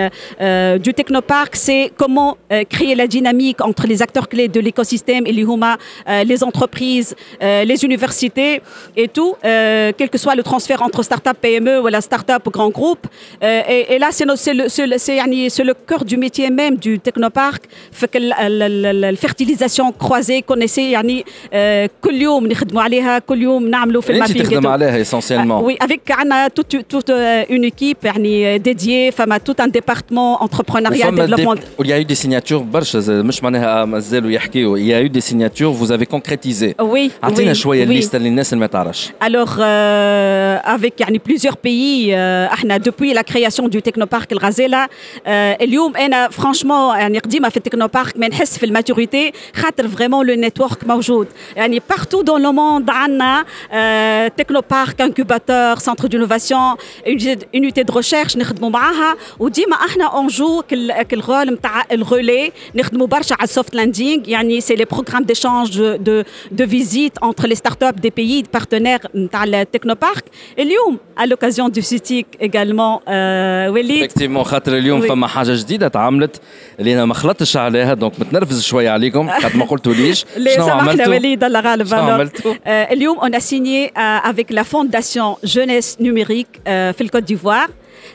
euh, 0.41 0.79
du 0.79 0.93
technopark, 0.95 1.53
c'est 1.67 1.85
comment 2.01 2.37
euh, 2.53 2.65
créer 2.75 2.95
la 2.95 3.07
dynamique 3.17 3.61
entre 3.71 3.85
les 3.87 3.99
acteurs 4.07 4.29
clés 4.33 4.49
de 4.57 4.61
l'écosystème 4.67 5.27
et 5.27 5.33
les, 5.39 5.43
huma, 5.51 5.73
euh, 6.09 6.25
les 6.31 6.43
entreprises, 6.45 7.11
euh, 7.43 7.65
les 7.71 7.79
universités 7.89 8.53
et 8.97 9.09
tout, 9.17 9.33
euh, 9.45 9.93
quel 9.97 10.09
que 10.11 10.19
soit 10.19 10.35
le 10.41 10.43
transfert 10.51 10.81
entre 10.83 11.01
start-up 11.03 11.37
PME 11.45 11.75
ou 11.83 11.87
la 11.89 12.01
start-up 12.01 12.43
grand 12.57 12.71
groupe. 12.79 13.05
Euh, 13.43 13.63
et, 13.75 13.95
et 13.95 13.99
là, 13.99 14.09
c'est 14.17 14.27
no- 14.31 14.37
c'est 14.45 14.55
le, 14.59 14.65
c'est 14.75 14.87
le- 14.87 14.99
c'est 15.05 15.17
يعني 15.17 15.41
c'est 15.55 15.65
le 15.71 15.75
cœur 15.89 16.03
du 16.05 16.17
métier 16.25 16.47
même 16.51 16.75
du 16.87 16.93
technopark. 17.07 17.63
fait 17.93 18.09
que 18.13 18.19
ال- 18.19 18.33
ال- 18.33 18.63
ال- 18.87 19.05
الفيرتيليزاسيون 19.05 19.93
croisée 20.05 20.43
connaissez 20.53 20.79
يعني 20.79 21.25
euh, 21.25 21.89
كل 22.05 22.23
يوم 22.23 22.47
نخدموا 22.47 22.83
عليها 22.83 23.19
كل 23.19 23.43
يوم 23.43 23.69
نعملوا 23.69 24.03
في 24.03 24.13
انت 24.13 24.17
المابينج 24.31 24.47
تخدم 24.47 24.67
عليها 24.67 25.05
essentiellement 25.05 25.63
oui, 25.67 25.77
avec 25.87 26.11
Anna, 26.23 26.51
toute, 26.51 26.77
toute 26.93 27.11
euh, 27.11 27.45
une 27.57 27.65
équipe 28.11 28.11
يعني, 28.11 28.59
dédiée, 28.59 29.13
femme, 29.13 29.35
tout 29.45 29.57
un 29.59 29.69
département 29.69 30.43
entrepreneuriat, 30.43 31.09
وفما 31.09 31.27
développement. 31.27 31.55
دي- 31.55 31.61
Il 31.85 31.87
y 31.87 31.93
a 31.93 32.01
eu 32.01 32.05
des 32.05 32.15
signatures 32.27 32.63
برشا 32.63 32.99
زاد، 33.01 33.25
مش 33.25 33.43
معناها 33.43 33.85
مازالوا 33.85 34.31
يحكيوا 34.31 34.79
il 34.79 34.83
y 34.83 34.93
a 34.95 35.03
eu 35.03 35.09
des 35.19 35.21
signatures 35.33 35.73
vous 35.73 35.93
avez 35.93 36.07
concrétisé 36.07 36.75
Oui, 36.81 37.11
اعطينا 37.25 37.51
oui, 37.53 37.57
شويه 37.57 37.81
oui. 37.85 37.89
الليسته 37.89 38.19
للناس 38.19 38.53
اللي 38.53 38.61
ما 38.61 38.67
تعرفش 38.67 39.09
Alors, 39.23 39.59
euh, 39.59 40.77
avec 40.77 41.01
يعني, 41.01 41.19
plusieurs 41.29 41.57
pays, 41.57 42.11
euh, 42.11 42.53
احنا 42.53 42.79
depuis 42.79 43.15
la 43.15 43.23
création 43.23 43.69
du 43.69 43.81
technopark 43.83 44.27
الغزالة 44.33 44.85
euh, 44.85 45.29
اليوم 45.63 45.97
أنا 45.97 46.29
franchement 46.29 46.97
يعني 46.97 47.19
قديمة 47.19 47.49
في 47.49 47.57
التكنوبارك 47.57 48.17
ما 48.19 48.29
نحس 48.29 48.59
في 48.59 48.67
الماتوريتي 48.67 49.33
خاطر 49.55 49.89
vraiment 49.89 50.27
le 50.27 50.47
network 50.49 50.87
موجود 50.87 51.27
يعني 51.57 51.83
partout 51.93 52.23
dans 52.25 52.39
le 52.39 52.53
monde 52.53 52.91
عندنا 52.91 53.45
euh, 53.45 54.31
technopark, 54.43 55.01
incubateur, 55.01 55.81
centre 55.81 56.09
d'innovation, 56.09 56.65
unité- 57.07 57.47
unité 57.61 57.85
de 57.85 57.93
recherche 58.01 58.37
نخدموا 58.37 58.71
معاها 58.71 59.17
وديما 59.39 59.77
احنا 59.77 60.05
اونجو 60.05 60.63
كالغول 61.09 61.51
نتاع 61.53 61.85
الرولي 61.93 62.53
نخدموا 62.75 63.07
برشا 63.07 63.35
على 63.35 63.45
السوفت 63.45 63.75
لاندينغ 63.75 64.29
يعني 64.29 64.61
سي 64.61 64.75
لي 64.75 64.85
بروغرام 64.85 65.25
ديشانج 65.25 65.83
دو 65.97 66.23
دو 66.53 66.67
فيزيت 66.67 67.19
entre 67.19 67.47
les 67.47 67.57
startups 67.57 68.01
des 68.07 68.11
pays 68.11 68.59
partenaires 68.59 69.07
نتاع 69.17 69.45
التكنوبارك 69.45 70.25
اليوم 70.59 70.99
à 71.21 71.23
l'occasion 71.27 71.69
du 71.69 71.83
CITIC 71.83 72.27
également 72.43 73.01
euh, 73.09 73.69
وليد 73.69 74.11
effectivement 74.11 74.43
خاطر 74.43 74.77
اليوم 74.77 75.03
Oui. 75.03 75.09
فما 75.09 75.27
حاجه 75.27 75.53
جديده 75.55 75.87
اتعملت 75.87 76.41
اللي 76.81 76.95
انا 76.95 77.05
ما 77.05 77.15
خلطتش 77.15 77.57
عليها 77.57 77.95
دونك 77.95 78.21
متنرفز 78.21 78.63
شويه 78.63 78.91
عليكم 78.91 79.29
خاطر 79.31 79.57
ما 79.57 79.65
قلتوليش 79.65 80.25
اللي 80.37 80.51
شنو 80.55 80.67
سامحنا 80.67 80.91
عملتوا 80.91 81.15
وليد 81.15 81.45
الله 81.45 81.61
غالب 81.61 81.87
شنو 81.87 81.99
alors. 81.99 82.11
عملتوا 82.11 82.55
Euh, 82.55 82.93
اليوم 82.93 83.19
on 83.21 83.33
a 83.37 83.41
signé 83.41 83.91
euh, 83.97 84.31
avec 84.31 84.51
la 84.51 84.65
fondation 84.65 85.29
jeunesse 85.45 85.97
numérique 86.01 86.55
euh, 86.57 86.93
في 86.97 87.01
الكوت 87.01 87.23
ديفوار 87.23 87.69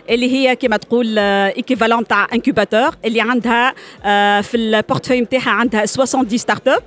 اللي 0.10 0.32
هي 0.32 0.56
كما 0.56 0.78
تقول 0.78 1.20
ايكيفالون 1.20 2.08
تاع 2.08 2.28
انكوباتور 2.34 2.90
اللي 3.06 3.22
عندها 3.22 3.74
آه، 4.06 4.42
في 4.42 4.58
البورتفوي 4.58 5.22
نتاعها 5.22 5.50
عندها 5.50 5.86
70 5.86 6.38
ستارت 6.38 6.68
اب 6.68 6.74
آه، 6.78 6.82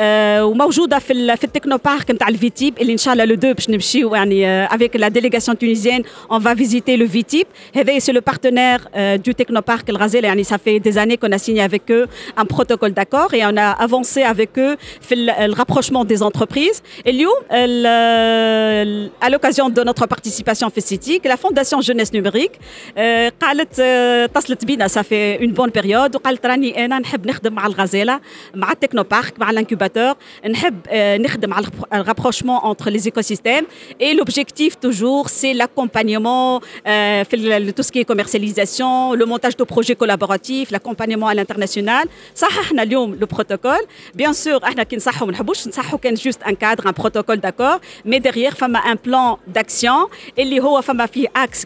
وموجوده 0.00 0.98
في 0.98 1.12
ال- 1.12 1.36
في 1.36 1.44
التكنو 1.44 1.76
بارك 1.84 2.10
نتاع 2.10 2.28
الفيتيب 2.28 2.78
اللي 2.78 2.92
ان 2.92 2.98
شاء 2.98 3.12
الله 3.12 3.24
لو 3.24 3.34
دو 3.34 3.52
باش 3.54 3.70
نمشيو 3.70 4.14
يعني 4.14 4.64
افيك 4.64 4.96
لا 4.96 5.08
ديليغاسيون 5.08 5.58
تونيزيان 5.58 6.02
اون 6.30 6.40
فا 6.40 6.54
فيزيتي 6.54 6.96
لو 6.96 7.08
فيتيب 7.08 7.46
هذا 7.76 7.98
سي 7.98 8.12
لو 8.12 8.20
بارتنير 8.20 8.80
دو 9.16 9.32
تكنو 9.32 9.60
بارك 9.60 9.90
الغزاله 9.90 10.28
يعني 10.28 10.44
ça 10.44 10.56
fait 10.66 10.80
des 10.90 10.94
années 10.98 11.16
qu'on 11.16 11.32
a 11.32 11.38
signé 11.38 11.62
avec 11.62 11.90
eux 11.90 12.06
un 12.38 12.44
protocole 12.44 12.92
d'accord 12.92 13.34
et 13.34 13.42
on 13.46 13.56
a 13.56 13.68
avancé 13.84 14.22
avec 14.22 14.58
eux 14.58 14.76
في 15.00 15.14
ال- 15.14 15.50
le 15.50 15.54
rapprochement 15.54 16.04
des 16.04 16.22
entreprises 16.22 16.80
اليوم 17.06 17.34
ال- 17.52 19.10
à 19.24 19.28
l'occasion 19.30 19.68
de 19.68 19.82
notre 19.84 20.06
participation 20.06 20.68
في 20.68 20.78
السيتيك 20.78 21.28
la 21.28 21.36
fondation 21.36 21.80
jeunesse 21.80 22.12
numérique 22.14 22.58
آه، 22.98 23.32
قالت 23.40 23.80
آه، 23.80 24.24
اتصلت 24.24 24.64
بينا 24.64 24.88
ça 24.88 25.02
fait 25.02 25.40
une 25.42 25.54
bonne 25.54 25.80
période 25.80 26.14
وقالت 26.14 26.46
راني 26.46 26.84
انا 26.84 26.98
نحب 26.98 27.26
نخدم 27.26 27.52
مع 27.52 27.66
الغزاله 27.66 28.20
مع 28.54 28.72
التكنو 28.72 29.02
بارك 29.02 29.40
مع 29.40 29.50
الانكوباتور 29.50 29.83
conservateurs. 29.85 30.17
le 30.43 32.01
rapprochement 32.01 32.65
entre 32.65 32.89
les 32.89 33.07
écosystèmes. 33.07 33.65
Et 33.99 34.13
l'objectif, 34.13 34.79
toujours, 34.79 35.29
c'est 35.29 35.53
l'accompagnement, 35.53 36.61
euh, 36.87 37.23
tout 37.75 37.83
ce 37.83 37.91
qui 37.91 37.99
est 37.99 38.05
commercialisation, 38.05 39.13
le 39.13 39.25
montage 39.25 39.55
de 39.55 39.63
projets 39.63 39.95
collaboratifs, 39.95 40.71
l'accompagnement 40.71 41.27
à 41.27 41.33
l'international. 41.33 42.07
Ça, 42.33 42.47
le 43.19 43.25
protocole. 43.25 43.83
Bien 44.13 44.33
sûr, 44.33 44.59
on 45.21 45.27
juste 46.17 46.41
un 46.45 46.55
cadre, 46.55 46.87
un 46.87 46.93
protocole 46.93 47.39
d'accord, 47.39 47.79
mais 48.03 48.19
derrière, 48.19 48.53
il 48.59 48.71
y 48.71 48.75
a 48.75 48.91
un 48.91 48.95
plan 48.95 49.39
d'action. 49.47 50.07
Et 50.37 50.43
il 50.43 50.53
y 50.53 50.59
a 50.59 50.63
un 50.63 50.99
axe 51.33 51.65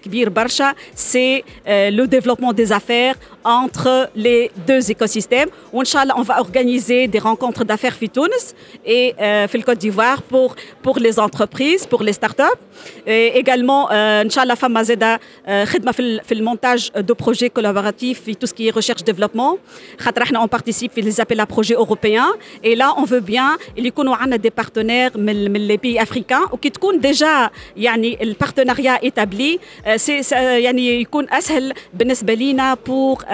c'est 0.95 1.43
le 1.67 2.05
développement 2.05 2.53
des 2.53 2.71
affaires 2.71 3.15
entre 3.44 4.08
les 4.16 4.50
deux 4.68 4.90
écosystèmes 4.90 5.48
وان 5.72 5.84
شاء 5.84 6.02
الله 6.02 6.14
on 6.14 6.22
va 6.22 6.40
organiser 6.40 7.08
des 7.08 7.18
rencontres 7.20 7.64
d'affaires 7.64 7.94
في 8.00 8.06
تونس 8.06 8.54
et 8.86 9.12
euh, 9.12 9.46
في 9.46 9.54
الكوت 9.54 9.76
ديفوار 9.76 10.18
pour 10.32 10.54
pour 10.88 10.98
les 10.98 11.18
entreprises 11.20 11.86
pour 11.94 12.02
les 12.02 12.12
startups 12.12 12.60
et 13.06 13.38
également 13.42 13.88
euh, 13.90 13.92
ان 14.24 14.30
شاء 14.30 14.42
الله 14.44 14.54
فما 14.54 14.82
زاده 14.82 15.20
آه، 15.46 15.64
خدمه 15.64 15.92
في 15.92 16.00
ال- 16.02 16.20
في 16.24 16.34
المونتاج 16.34 16.90
دو 16.96 17.14
بروجي 17.14 17.48
كولابوراتيف 17.48 18.20
في 18.20 18.34
tout 18.34 18.48
ce 18.48 18.52
qui 18.52 18.68
est 18.70 18.74
recherche 18.80 19.04
développement 19.12 19.56
خاطر 20.00 20.22
احنا 20.22 20.46
on 20.46 20.48
participe 20.58 20.90
في 20.94 21.02
les 21.02 21.14
appels 21.16 21.40
à 21.40 21.46
projets 21.46 21.76
européens 21.76 22.32
et 22.64 22.74
là 22.76 22.88
on 22.96 23.04
veut 23.04 23.24
bien 23.30 23.58
اللي 23.78 23.88
يكونوا 23.88 24.16
عندنا 24.16 24.36
des 24.48 24.62
partenaires 24.64 25.16
من 25.16 25.52
من 25.52 25.68
les 25.68 25.78
pays 25.80 26.04
africains 26.06 26.52
وكي 26.52 26.70
تكون 26.70 27.00
déjà 27.00 27.50
يعني 27.76 28.22
البارتناريا 28.22 28.98
établi 28.98 29.58
آه، 29.86 29.96
سي 29.96 30.22
سي- 30.22 30.34
يعني 30.62 31.00
يكون 31.00 31.26
اسهل 31.30 31.72
بالنسبه 31.94 32.34
لينا 32.34 32.74
pour 32.74 33.18
euh, 33.18 33.24
euh, 33.24 33.27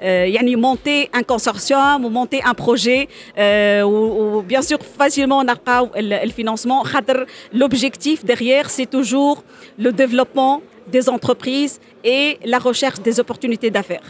يعني 0.00 0.56
monter 0.56 1.08
un 1.18 1.22
consortium 1.22 2.04
ou 2.04 2.10
monter 2.10 2.40
un 2.50 2.54
projet 2.54 3.08
euh, 3.38 3.82
ou, 3.82 4.38
ou 4.38 4.42
bien 4.42 4.62
sûr 4.62 4.78
facilement 4.98 5.42
نلقاو 5.42 5.88
ال- 5.96 6.12
الفinancement 6.12 6.82
خاطر 6.84 7.26
l'objectif 7.52 8.24
derrière 8.24 8.70
c'est 8.70 8.90
toujours 8.90 9.42
le 9.78 9.90
développement 9.92 10.62
des 10.96 11.08
entreprises 11.08 11.74
et 12.04 12.38
la 12.44 12.58
recherche 12.58 13.00
des 13.08 13.20
opportunités 13.20 13.70
d'affaires. 13.70 14.08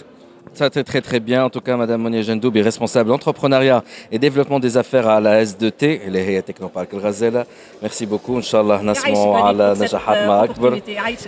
Ça, 0.61 0.69
c'est 0.75 0.85
très 0.93 1.01
très 1.09 1.21
bien. 1.29 1.41
En 1.49 1.51
tout 1.55 1.63
cas, 1.67 1.77
Madame 1.83 2.01
Monia 2.03 2.21
Jendoubi, 2.29 2.61
responsable 2.71 3.11
entrepreneuriat 3.19 3.83
et 4.13 4.19
développement 4.19 4.61
des 4.67 4.77
affaires 4.83 5.09
à 5.09 5.19
la 5.27 5.33
SDT, 5.47 5.83
اللي 6.07 6.19
هي 6.23 6.41
تكنوبارك 6.43 6.95
الغزالة. 6.95 7.45
Merci 7.85 8.03
beaucoup. 8.07 8.31
إن 8.31 8.43
شاء 8.43 8.61
الله 8.61 8.83
نسمعوا 8.83 9.39
على 9.39 9.75
نجاحات 9.81 10.17
ما 10.29 10.45
أكبر. 10.45 10.81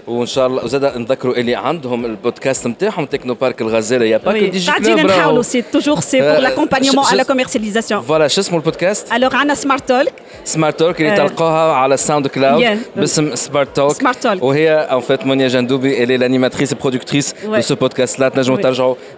وإن 0.08 0.26
شاء 0.26 0.46
الله 0.46 0.64
وزاد 0.64 0.99
نذكروا 0.99 1.34
اللي 1.37 1.54
عندهم 1.54 2.04
البودكاست 2.04 2.66
نتاعهم 2.66 3.06
تكنوبارك 3.06 3.61
الغزالة 3.61 4.04
يا 4.04 4.16
با 4.18 4.32
كو 4.32 4.38
دي 4.38 4.50
جي 4.58 4.70
قاعدين 4.70 4.94
كلوب 4.96 5.06
نحاولوا 5.06 5.30
راهو. 5.30 5.42
c'est 5.42 5.76
toujours 5.78 6.02
c'est 6.02 6.18
pour 6.18 6.38
Euh, 6.38 6.40
l'accompagnement 6.46 7.02
je- 7.02 7.14
à 7.14 7.16
la 7.16 7.23
je- 7.23 7.26
commercialisation. 7.26 8.00
فوالا 8.00 8.28
شو 8.28 8.40
اسمه 8.40 8.58
البودكاست؟ 8.58 9.08
Alors 9.12 9.34
عندنا 9.34 9.54
سمارت 9.54 9.88
تولك 9.88 10.12
سمارت 10.44 10.78
توك 10.78 11.00
اللي 11.00 11.12
آه. 11.12 11.16
تلقاها 11.16 11.73
على 11.75 11.94
الساوند 11.94 12.26
كلاود 12.26 12.62
Yeah. 12.64 12.99
باسم 12.99 13.34
سمارت 13.34 13.76
توك 13.76 13.92
Smart 13.92 14.16
Talk. 14.26 14.42
وهي 14.42 14.70
ان 14.73 15.00
فيت 15.00 15.26
مونيا 15.26 15.49
جندوبي 15.49 16.02
اللي 16.02 16.18
l'animatrice 16.18 16.68
et 16.70 16.75
productrice 16.87 17.28
Ouais. 17.32 17.58
de 17.58 17.62
ce 17.62 17.75
podcast 17.75 18.18
لا 18.20 18.28
تنجموا 18.28 18.58
Oui. 18.58 18.62
ترجعوا 18.62 18.94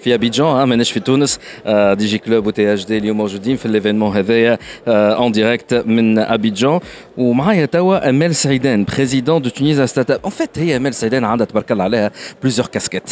في 0.00 0.14
ابيجان 0.14 0.46
ها 0.46 0.64
ماناش 0.64 0.92
في 0.92 1.00
تونس 1.00 1.38
آه، 1.66 1.94
دي 1.94 2.06
جي 2.06 2.18
كلوب 2.18 2.46
وتي 2.46 2.74
اش 2.74 2.84
دي 2.86 2.98
اليوم 2.98 3.16
موجودين 3.16 3.56
في 3.56 3.66
الايفينمون 3.66 4.16
هذايا 4.16 4.58
اون 4.88 5.32
ديريكت 5.32 5.74
من 5.74 6.18
ابيجان 6.18 6.80
ومعايا 7.16 7.66
توا 7.66 8.08
امال 8.08 8.34
سعيدان 8.34 8.84
بريزيدون 8.84 9.42
دو 9.42 9.50
تونيزا 9.50 9.86
ستارت 9.86 10.10
اب 10.10 10.20
ان 10.24 10.30
فيت 10.30 10.58
هي 10.58 10.76
امال 10.76 10.94
سعيدان 10.94 11.24
عندها 11.24 11.46
تبارك 11.46 11.72
الله 11.72 11.84
عليها 11.84 12.10
بليزيور 12.42 12.68
كاسكيت 12.68 13.10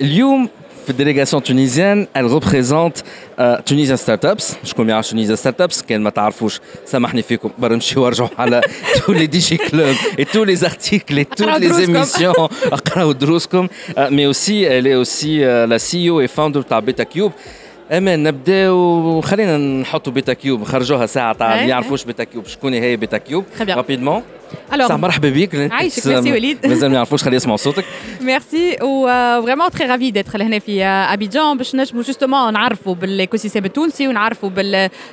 اليوم 0.00 0.44
في 0.46 0.67
الديليغاسيون 0.90 1.42
تونيزيان 1.42 2.06
elle 2.18 2.40
représente 2.42 3.02
آه، 3.38 3.60
تونيزيان 3.60 3.96
ستارت 3.96 4.24
ابس 4.24 4.54
شكون 4.64 4.86
ما 4.86 4.92
يعرفش 4.92 5.10
تونيزيان 5.10 5.36
ستارت 5.36 5.60
ابس 5.60 5.82
كان 5.82 6.00
ما 6.00 6.10
تعرفوش 6.10 6.60
سامحني 6.86 7.22
فيكم 7.22 7.50
برا 7.58 7.74
نمشيو 7.74 8.02
ورجعوا 8.04 8.28
على 8.38 8.60
tous 8.96 9.10
les 9.12 9.22
دي 9.22 9.38
جي 9.38 9.56
كلوب 9.56 9.94
et 10.20 10.24
tous 10.24 10.44
les 10.44 10.64
articles 10.64 11.18
et 11.18 11.24
toutes 11.24 11.48
اقراو 11.48 11.58
les 11.58 11.68
دروسكم. 11.68 12.02
émissions 12.04 12.50
اقراو 12.72 13.12
دروسكم 13.12 13.68
آه، 13.98 14.08
mais 14.08 14.34
aussi 14.34 14.64
elle 14.64 14.86
est 14.86 14.94
aussi 15.04 15.44
آه، 15.44 15.66
la 15.66 15.78
CEO 15.78 16.26
et 16.26 16.30
founder 16.36 16.62
تاع 16.68 16.78
بيتا 16.78 17.04
كيوب 17.04 17.32
امان 17.92 18.22
نبداو 18.22 19.20
خلينا 19.20 19.56
نحطوا 19.58 20.12
بيتا 20.12 20.32
كيوب 20.32 20.60
نخرجوها 20.60 21.06
ساعه 21.06 21.32
تاع 21.34 21.50
Ouais, 21.50 21.58
اللي 21.58 21.70
يعرفوش 21.70 22.04
بيتا 22.04 22.24
كيوب 22.24 22.46
شكون 22.46 22.74
هي 22.74 22.96
بيتا 22.96 23.18
كيوب 23.18 23.44
Très 23.58 23.62
bien. 23.64 23.70
رابيدمون 23.70 24.22
Alors, 24.72 24.92
مرحبا 24.92 25.30
بك 25.30 25.72
عايشك 25.72 26.06
ميرسي 26.06 26.32
وليد 26.32 26.66
مازال 26.66 26.90
ما 26.90 26.96
يعرفوش 26.96 27.22
خلي 27.22 27.36
يسمعوا 27.36 27.56
صوتك 27.56 27.84
ميرسي 28.20 28.76
وفريمون 28.82 29.70
تري 29.70 29.86
رافي 29.86 30.10
ديتر 30.10 30.38
لهنا 30.38 30.58
في 30.58 30.84
ابيجان 30.84 31.56
باش 31.56 31.74
نجموا 31.74 32.02
جوستومون 32.02 32.52
نعرفوا 32.52 32.94
بالايكو 32.94 33.36
سيستيم 33.36 33.64
التونسي 33.64 34.08
ونعرفوا 34.08 34.48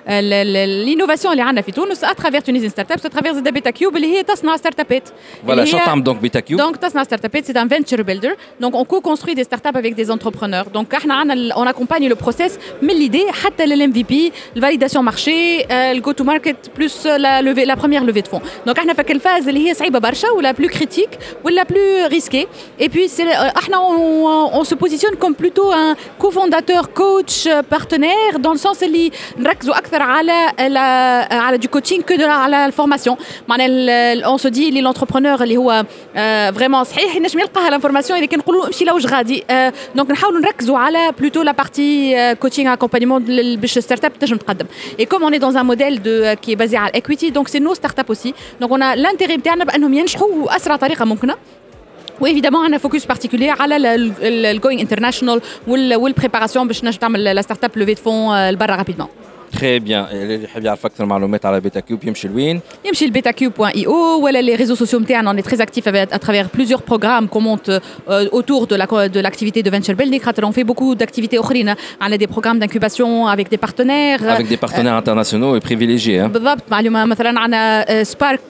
بالانوفاسيون 0.07 1.31
اللي 1.31 1.43
عندنا 1.43 1.61
في 1.61 1.71
تونس 1.71 2.03
اترافير 2.03 2.41
تونيزيان 2.41 2.71
ستارت 2.71 2.91
اب 2.91 2.99
اترافير 3.05 3.33
زاد 3.33 3.49
بيتا 3.49 3.69
كيوب 3.69 3.95
اللي 3.95 4.07
هي 4.07 4.23
تصنع 4.23 4.57
ستارت 4.57 4.79
ابات 4.79 5.09
فوالا 5.47 5.65
شنو 5.65 5.79
تعمل 5.85 6.03
دونك 6.03 6.17
بيتا 6.19 6.39
كيوب 6.39 6.61
دونك 6.61 6.77
تصنع 6.77 7.03
ستارت 7.03 7.25
ابات 7.25 7.45
سي 7.45 7.61
ان 7.61 7.67
فينتشر 7.67 8.01
بيلدر 8.01 8.35
دونك 8.61 8.73
اون 8.75 8.85
كو 8.85 9.01
كونستروي 9.01 9.33
دي 9.35 9.43
ستارت 9.43 9.67
اب 9.67 9.77
افيك 9.77 9.93
دي 9.93 10.13
انتربرونور 10.13 10.67
دونك 10.67 10.95
احنا 10.95 11.13
عندنا 11.13 11.53
اون 11.53 11.67
اكومباني 11.67 12.09
لو 12.09 12.15
بروسيس 12.15 12.57
من 12.81 12.93
ليدي 12.93 13.31
حتى 13.31 13.65
للام 13.65 13.91
في 13.91 14.03
بي 14.03 14.31
الفاليداسيون 14.55 15.05
مارشي 15.05 15.61
الجو 15.71 16.11
تو 16.11 16.23
ماركت 16.23 16.71
بلوس 16.77 17.07
لا 17.07 17.41
لوفي 17.41 17.65
لا 17.65 17.75
بروميير 17.75 18.03
لوفي 18.03 18.21
دو 18.21 18.29
فون 18.29 18.41
دونك 18.65 18.79
احنا 18.79 18.93
في 18.93 19.01
الفاز 19.25 19.47
اللي 19.47 19.69
هي 19.69 19.73
صعيبه 19.73 19.99
برشا 19.99 20.29
ولا 20.29 20.51
بلو 20.51 20.67
كريتيك 20.67 21.09
ولا 21.43 21.63
بلو 21.63 22.07
ريسكي 22.07 22.47
اي 22.81 22.87
بي 22.87 23.09
احنا 23.57 23.77
اون 23.77 24.63
سو 24.63 24.75
بوزيسيون 24.75 25.15
كوم 25.15 25.33
بلوتو 25.33 25.73
ان 25.73 25.95
كوفونداتور 26.19 26.85
كوتش 26.85 27.47
بارتنير 27.47 28.35
دون 28.37 28.57
سونس 28.57 28.83
اللي 28.83 29.11
نركزوا 29.37 29.77
اكثر 29.77 30.01
على 30.01 30.51
على 31.31 31.57
دو 31.57 31.67
كوتشينغ 31.67 32.03
كو 32.03 32.13
على 32.23 32.65
الفورماسيون 32.65 33.17
معناها 33.47 34.25
اون 34.25 34.37
سو 34.37 34.49
دي 34.49 34.71
لي 34.71 34.81
لونتربرونور 34.81 35.43
اللي 35.43 35.57
هو 35.57 35.85
فريمون 36.55 36.83
صحيح 36.83 37.15
ينجم 37.15 37.39
يلقى 37.39 37.67
الانفورماسيون 37.67 38.19
اللي 38.19 38.27
كنقولوا 38.27 38.61
له 38.61 38.67
امشي 38.67 38.85
لوج 38.85 39.07
غادي 39.07 39.43
دونك 39.95 40.11
نحاولوا 40.11 40.39
نركزوا 40.39 40.77
على 40.77 41.11
بلوتو 41.19 41.41
لا 41.41 41.51
بارتي 41.51 42.35
كوتشينغ 42.35 42.73
اكومبانيمون 42.73 43.25
باش 43.55 43.79
ستارت 43.79 44.05
اب 44.05 44.19
تنجم 44.19 44.37
تقدم 44.37 44.65
اي 44.99 45.05
كوم 45.05 45.23
اون 45.23 45.33
اي 45.33 45.39
دون 45.39 45.57
ان 45.57 45.65
موديل 45.65 46.03
دو 46.03 46.35
كي 46.41 46.55
بازي 46.55 46.77
على 46.77 46.89
الاكويتي 46.89 47.29
دونك 47.29 47.47
سي 47.47 47.59
نو 47.59 47.73
ستارت 47.73 47.99
اب 47.99 48.05
اوسي 48.09 48.33
دونك 48.59 48.71
اون 48.71 48.83
لانتيغي 49.16 49.36
بتاعنا 49.36 49.64
بأنهم 49.64 49.94
ينجحوا 49.94 50.34
وأسرع 50.34 50.76
طريقة 50.76 51.04
ممكنة. 51.04 51.36
وإيفيدامون 52.20 52.64
عندنا 52.64 52.78
فوكس 52.78 53.04
بارتيكولير 53.04 53.50
على 53.50 53.76
الجوينغ 54.22 54.80
انترناشونال 54.80 55.40
والبريباراسيون 55.66 56.66
باش 56.66 56.84
نجم 56.84 56.98
تعمل 56.98 57.24
لا 57.24 57.42
ستارت 57.42 57.64
اب 57.64 57.70
لوفي 57.76 57.94
دو 57.94 58.02
فون 58.02 58.50
لبرا 58.50 58.76
رابيدمون 58.76 59.08
تري 59.51 59.79
بيان 59.79 60.05
اللي 60.11 60.43
يحب 60.43 60.65
يعرف 60.65 60.85
اكثر 60.85 61.05
معلومات 61.05 61.45
على 61.45 61.59
بيتا 61.59 61.79
كيوب 61.79 61.99
يمشي 62.03 62.27
لوين 62.27 62.61
يمشي 62.85 63.05
لبيتاكيوب.io 63.05 63.87
ولا 64.21 64.41
لي 64.41 64.55
ريزو 64.55 64.75
سوسيو 64.75 64.99
نتاعنا 64.99 65.33
on 65.33 65.43
est 65.43 65.47
très 65.49 65.61
actif 65.61 65.87
à 65.87 66.19
travers 66.19 66.49
plusieurs 66.49 66.81
programmes 66.81 67.27
qu'on 67.27 67.41
monte 67.41 67.69
euh, 67.69 68.27
autour 68.31 68.67
de 68.67 68.75
la 68.75 68.85
de 69.07 69.19
l'activité 69.19 69.63
de 69.63 69.69
venture 69.69 69.95
building 69.95 70.21
خاطر 70.21 70.45
on 70.45 70.51
fait 70.51 70.63
beaucoup 70.63 70.95
d'activités 70.95 71.39
اخرين 71.39 71.75
على 72.01 72.17
des 72.17 72.27
programmes 72.27 72.59
d'incubation 72.59 73.27
avec 73.27 73.49
des 73.49 73.57
partenaires 73.57 74.23
avec 74.23 74.47
des 74.47 74.57
partenaires 74.57 74.95
internationaux 74.95 75.55
et 75.55 75.59
privilégiés 75.59 76.19
hein. 76.19 76.27
بالضبط 76.27 76.63
معلومه 76.71 77.05
مثلا 77.05 77.39
عندنا 77.39 78.03
سبارك 78.03 78.41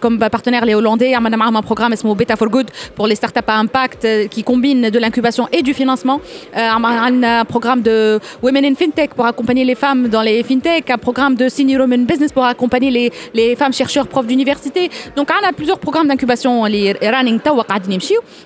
comme 0.00 0.18
partenaire 0.18 0.64
les 0.64 0.74
hollandais 0.74 1.14
عملنا 1.14 1.36
معاهم 1.36 1.60
un 1.60 1.64
programme 1.64 1.92
اسمه 1.92 2.16
Beta 2.16 2.36
for 2.36 2.48
Good 2.48 2.70
pour 2.96 3.06
les 3.06 3.14
startups 3.14 3.48
à 3.48 3.58
impact 3.58 4.06
qui 4.30 4.42
combine 4.42 4.90
de 4.90 4.98
l'incubation 4.98 5.48
et 5.52 5.62
du 5.62 5.74
financement 5.74 6.20
عندنا 6.54 7.42
un 7.42 7.44
programme 7.44 7.82
de 7.82 8.20
women 8.42 8.64
in 8.64 8.74
fintech 8.74 9.10
pour 9.16 9.26
accompagner 9.26 9.64
les 9.64 9.74
femmes 9.74 9.91
dans 9.95 10.21
les 10.21 10.43
fintech, 10.43 10.89
un 10.89 10.97
programme 10.97 11.35
de 11.35 11.49
senior 11.49 11.81
women 11.81 12.05
business 12.05 12.31
pour 12.31 12.45
accompagner 12.45 12.91
les, 12.91 13.11
les 13.33 13.55
femmes 13.55 13.73
chercheurs 13.73 14.07
profs 14.07 14.27
d'université. 14.27 14.89
Donc 15.15 15.29
on 15.31 15.47
a 15.47 15.53
plusieurs 15.53 15.79
programmes 15.79 16.07
d'incubation, 16.07 16.65
les 16.65 16.93
running 17.01 17.39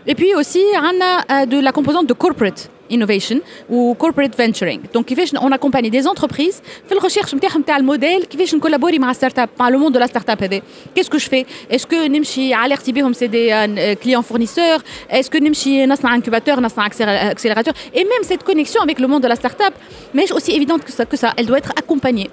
et 0.06 0.16
puis 0.16 0.36
aussi 0.36 0.62
on 0.76 1.32
a 1.40 1.46
de 1.46 1.60
la 1.60 1.72
composante 1.72 2.08
de 2.08 2.14
corporate 2.14 2.70
innovation 2.91 3.41
ou 3.71 3.95
corporate 3.95 4.35
venturing 4.37 4.81
donc 4.95 5.05
كيفاش 5.05 5.35
on 5.35 5.51
accompagne 5.53 5.91
des 5.91 6.07
entreprises 6.07 6.63
في 6.89 6.93
الريشيرش 6.93 7.35
نتاعهم 7.35 7.63
تاع 7.63 7.77
الموديل 7.77 8.25
كيفاش 8.25 8.55
نكولابوري 8.55 8.99
مع 8.99 9.13
ستارت 9.13 9.39
اب 9.39 9.49
مع 9.61 9.69
لو 9.69 9.79
موند 9.79 9.93
دو 9.93 9.99
لا 9.99 10.07
ستارت 10.07 10.31
اب 10.31 10.43
هذا 10.43 10.59
qu'est-ce 10.97 11.11
que 11.11 11.19
je 11.19 11.29
fais 11.29 11.75
est-ce 11.75 11.87
que 11.87 11.95
نمشي 11.95 12.55
alerter 12.55 12.93
بهم 12.93 13.13
c'est 13.13 13.29
des 13.29 13.97
clients 14.03 14.23
fournisseurs 14.23 14.81
est-ce 15.11 15.31
que 15.31 15.43
نمشي 15.43 15.87
نصنع 15.87 16.21
incubateur 16.21 16.59
نصنع 16.59 16.89
accélérateur 16.89 17.75
et 17.95 18.05
même 18.05 18.25
cette 18.25 18.43
connexion 18.43 18.83
avec 18.83 18.99
le 18.99 19.07
monde 19.07 19.23
de 19.23 19.29
la 19.29 19.37
start 19.37 19.61
up 19.61 19.75
mais 20.15 20.33
aussi 20.33 20.53
évidente 20.53 20.85
que 20.85 20.93
ça 20.93 21.05
que 21.05 21.17
ça 21.17 21.33
elle 21.39 21.47
doit 21.47 21.59
être 21.59 21.73
accompagnée 21.83 22.31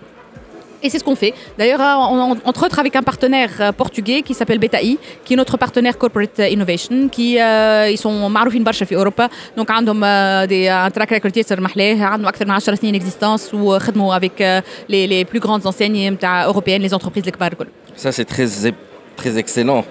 et 0.83 0.89
c'est 0.89 0.99
ce 0.99 1.03
qu'on 1.03 1.15
fait. 1.15 1.33
D'ailleurs, 1.57 1.81
on, 1.81 2.38
entre 2.45 2.65
autres 2.65 2.79
avec 2.79 2.95
un 2.95 3.01
partenaire 3.01 3.73
portugais 3.81 4.21
qui 4.21 4.33
s'appelle 4.33 4.59
BetaI, 4.59 4.97
qui 5.25 5.33
est 5.33 5.38
notre 5.38 5.57
partenaire 5.57 5.97
Corporate 5.97 6.39
Innovation, 6.39 7.09
qui 7.09 7.38
euh, 7.39 7.89
ils 7.91 7.97
sont 7.97 8.29
معروفين 8.29 8.63
برشا 8.63 8.85
في 8.85 8.95
اوروبا 8.95 9.29
دونك 9.57 9.71
عندهم 9.71 9.99
دي 10.45 10.71
ان 10.71 10.93
تراك 10.93 11.13
ريكورد 11.13 11.38
ياسر 11.38 11.61
محلاه 11.61 12.03
عندهم 12.03 12.27
اكثر 12.27 12.45
من 12.45 12.51
10 12.51 12.75
سنين 12.75 12.95
اكزيستانس 12.95 13.53
وخدموا 13.53 14.19
avec 14.19 14.63
les 14.89 15.07
les 15.07 15.25
plus 15.25 15.39
grandes 15.39 15.67
enseignes 15.67 16.11
نتاع 16.11 16.51
européennes 16.51 16.89
les 16.89 16.93
entreprises 16.93 17.27
الكبار 17.27 17.51
الكل. 17.51 17.67
Ça 17.97 18.12
c'est 18.12 18.25
très 18.25 18.73
très 19.17 19.38
excellent. 19.38 19.84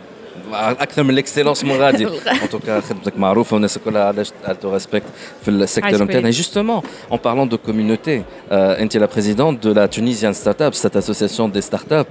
اكثر 0.52 1.02
من 1.02 1.10
الاكسلونس 1.10 1.64
من 1.64 1.72
غادي 1.72 2.06
ان 2.06 2.48
توكا 2.50 2.80
خدمتك 2.80 3.18
معروفه 3.18 3.54
والناس 3.54 3.78
كلها 3.78 4.04
علاش 4.04 4.32
تو 4.60 4.72
ريسبكت 4.72 5.04
في 5.42 5.50
السيكتور 5.50 6.02
نتاعنا 6.04 6.30
جوستومون 6.30 6.82
ان 7.12 7.18
بارلون 7.24 7.48
دو 7.48 7.58
كوميونيتي 7.58 8.22
انت 8.52 8.96
لا 8.96 9.06
بريزيدونت 9.06 9.62
دو 9.64 9.72
لا 9.72 9.86
تونيزيان 9.86 10.32
ستارت 10.32 10.62
اب 10.62 10.74
سيت 10.74 10.96
اسوسياسيون 10.96 11.52
دي 11.52 11.60
ستارت 11.60 11.92
اب 11.92 12.06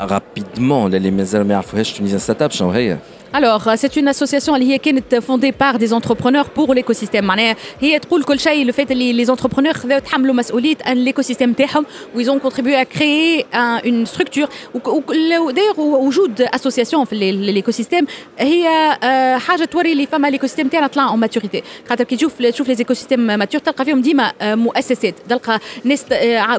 رابيدمون 0.00 0.94
اللي 0.94 1.10
مازال 1.10 1.46
ما 1.46 1.54
يعرفوهاش 1.54 1.92
تونيزيان 1.92 2.20
ستارت 2.20 2.42
اب 2.42 2.50
شنو 2.50 2.70
هي؟ 2.70 2.98
Alors, 3.36 3.62
c'est 3.76 3.96
une 3.96 4.08
association 4.08 4.52
qui 4.58 4.72
est 4.74 5.20
fondée 5.20 5.52
par 5.52 5.78
des 5.78 5.90
entrepreneurs 5.94 6.50
pour 6.50 6.74
l'écosystème. 6.74 7.30
هي 7.80 7.98
تقول 7.98 8.24
كل 8.24 8.40
شيء 8.40 8.70
le 8.70 8.74
fait 8.74 8.90
اللي 8.90 9.24
les 9.24 9.30
entrepreneurs 9.30 9.72
خذاو 9.72 9.98
تحملوا 9.98 10.34
مسؤولية 10.34 10.76
l'écosystème 10.76 11.54
تاعهم 11.56 11.86
où 12.14 12.20
ils 12.20 12.30
ont 12.30 12.38
contribué 12.38 12.76
à 12.76 12.84
créer 12.84 13.46
un, 13.52 13.80
une 13.84 14.06
structure 14.06 14.48
d'ailleurs 14.74 15.78
وجود 15.78 16.42
association 16.42 17.04
في 17.04 17.62
l'écosystème 17.62 18.04
هي 18.38 18.68
حاجة 19.38 19.64
توري 19.64 19.92
اللي 19.92 20.06
فما 20.06 20.30
l'écosystème 20.30 20.68
تاعنا 20.70 20.86
طلع 20.86 21.16
en 21.16 21.28
maturité. 21.28 21.62
خاطر 21.88 22.04
كي 22.04 22.16
تشوف 22.16 22.42
تشوف 22.42 22.70
les 22.70 22.80
écosystèmes 22.82 23.38
matures 23.38 23.62
تلقى 23.64 23.84
فيهم 23.84 24.00
ديما 24.00 24.32
مؤسسات 24.42 25.14
تلقى 25.28 25.60
ناس 25.84 26.04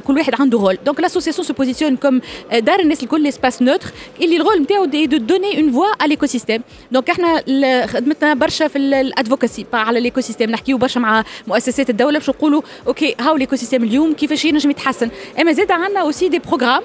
كل 0.07 0.17
واحد 0.17 0.33
عنده 0.39 0.59
رول. 0.59 0.77
Donc 0.89 1.01
l'association 1.01 1.43
se 1.43 1.53
positionne 1.53 1.97
comme 2.05 2.21
دار 2.53 2.79
الناس 2.79 3.03
الكل 3.03 3.31
l'espace 3.31 3.61
neutre 3.61 3.87
اللي 4.21 4.37
الرول 4.37 4.61
نتاعو 4.61 4.85
de 4.85 5.17
donner 5.17 5.59
une 5.59 5.71
voix 5.71 5.91
à 6.03 6.07
l'écosystème. 6.07 6.63
دونك 6.92 7.10
إحنا 7.10 7.42
خدمتنا 7.86 8.34
برشا 8.34 8.68
في 8.68 8.78
الأدفوكاسي 8.78 9.66
على 9.72 9.98
الايكو 9.98 10.20
سيستيم 10.20 10.50
نحكيو 10.50 10.78
برشا 10.78 10.98
مع 10.98 11.24
مؤسسات 11.46 11.90
الدولة 11.90 12.18
باش 12.18 12.28
نقولوا 12.28 12.62
أوكي 12.86 13.14
هاو 13.20 13.34
الايكو 13.36 13.56
سيستيم 13.56 13.84
اليوم؟ 13.84 14.12
كيفاش 14.12 14.44
ينجم 14.44 14.70
يتحسن؟ 14.70 15.10
أما 15.40 15.52
زاد 15.52 15.70
عندنا 15.70 16.00
اوسي 16.00 16.28
دي 16.28 16.38
بروغرام 16.38 16.82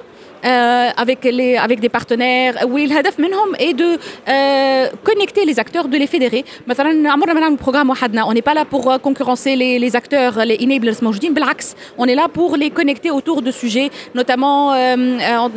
avec, 1.03 1.23
les, 1.23 1.57
avec 1.57 1.79
des 1.79 1.89
partenaires 1.89 2.55
où 2.67 2.77
الهدف 2.77 3.19
منهم 3.19 3.55
est 3.55 3.73
de 3.73 3.99
euh, 4.29 4.87
connecter 5.03 5.45
les 5.45 5.59
acteurs, 5.59 5.87
de 5.87 5.97
les 5.97 6.07
fédérer. 6.07 6.43
مثلا 6.67 7.11
عمرنا 7.11 7.33
ما 7.33 7.39
نعمل 7.39 7.55
بروجرام 7.55 7.89
وحدنا. 7.89 8.25
On 8.25 8.33
n'est 8.33 8.49
pas 8.49 8.53
là 8.53 8.65
pour 8.65 8.91
euh, 8.91 8.97
concurrencer 8.97 9.55
les, 9.55 9.79
les 9.79 9.95
acteurs, 9.95 10.45
les 10.45 10.57
enablers 10.57 11.03
موجودين 11.03 11.33
بالعكس. 11.33 11.75
On 11.97 12.05
est 12.05 12.15
là 12.15 12.27
pour 12.27 12.57
les 12.57 12.69
connecter 12.69 13.11
autour 13.11 13.41
de 13.41 13.51
sujets, 13.51 13.89
notamment 14.15 14.73
euh, 14.73 14.95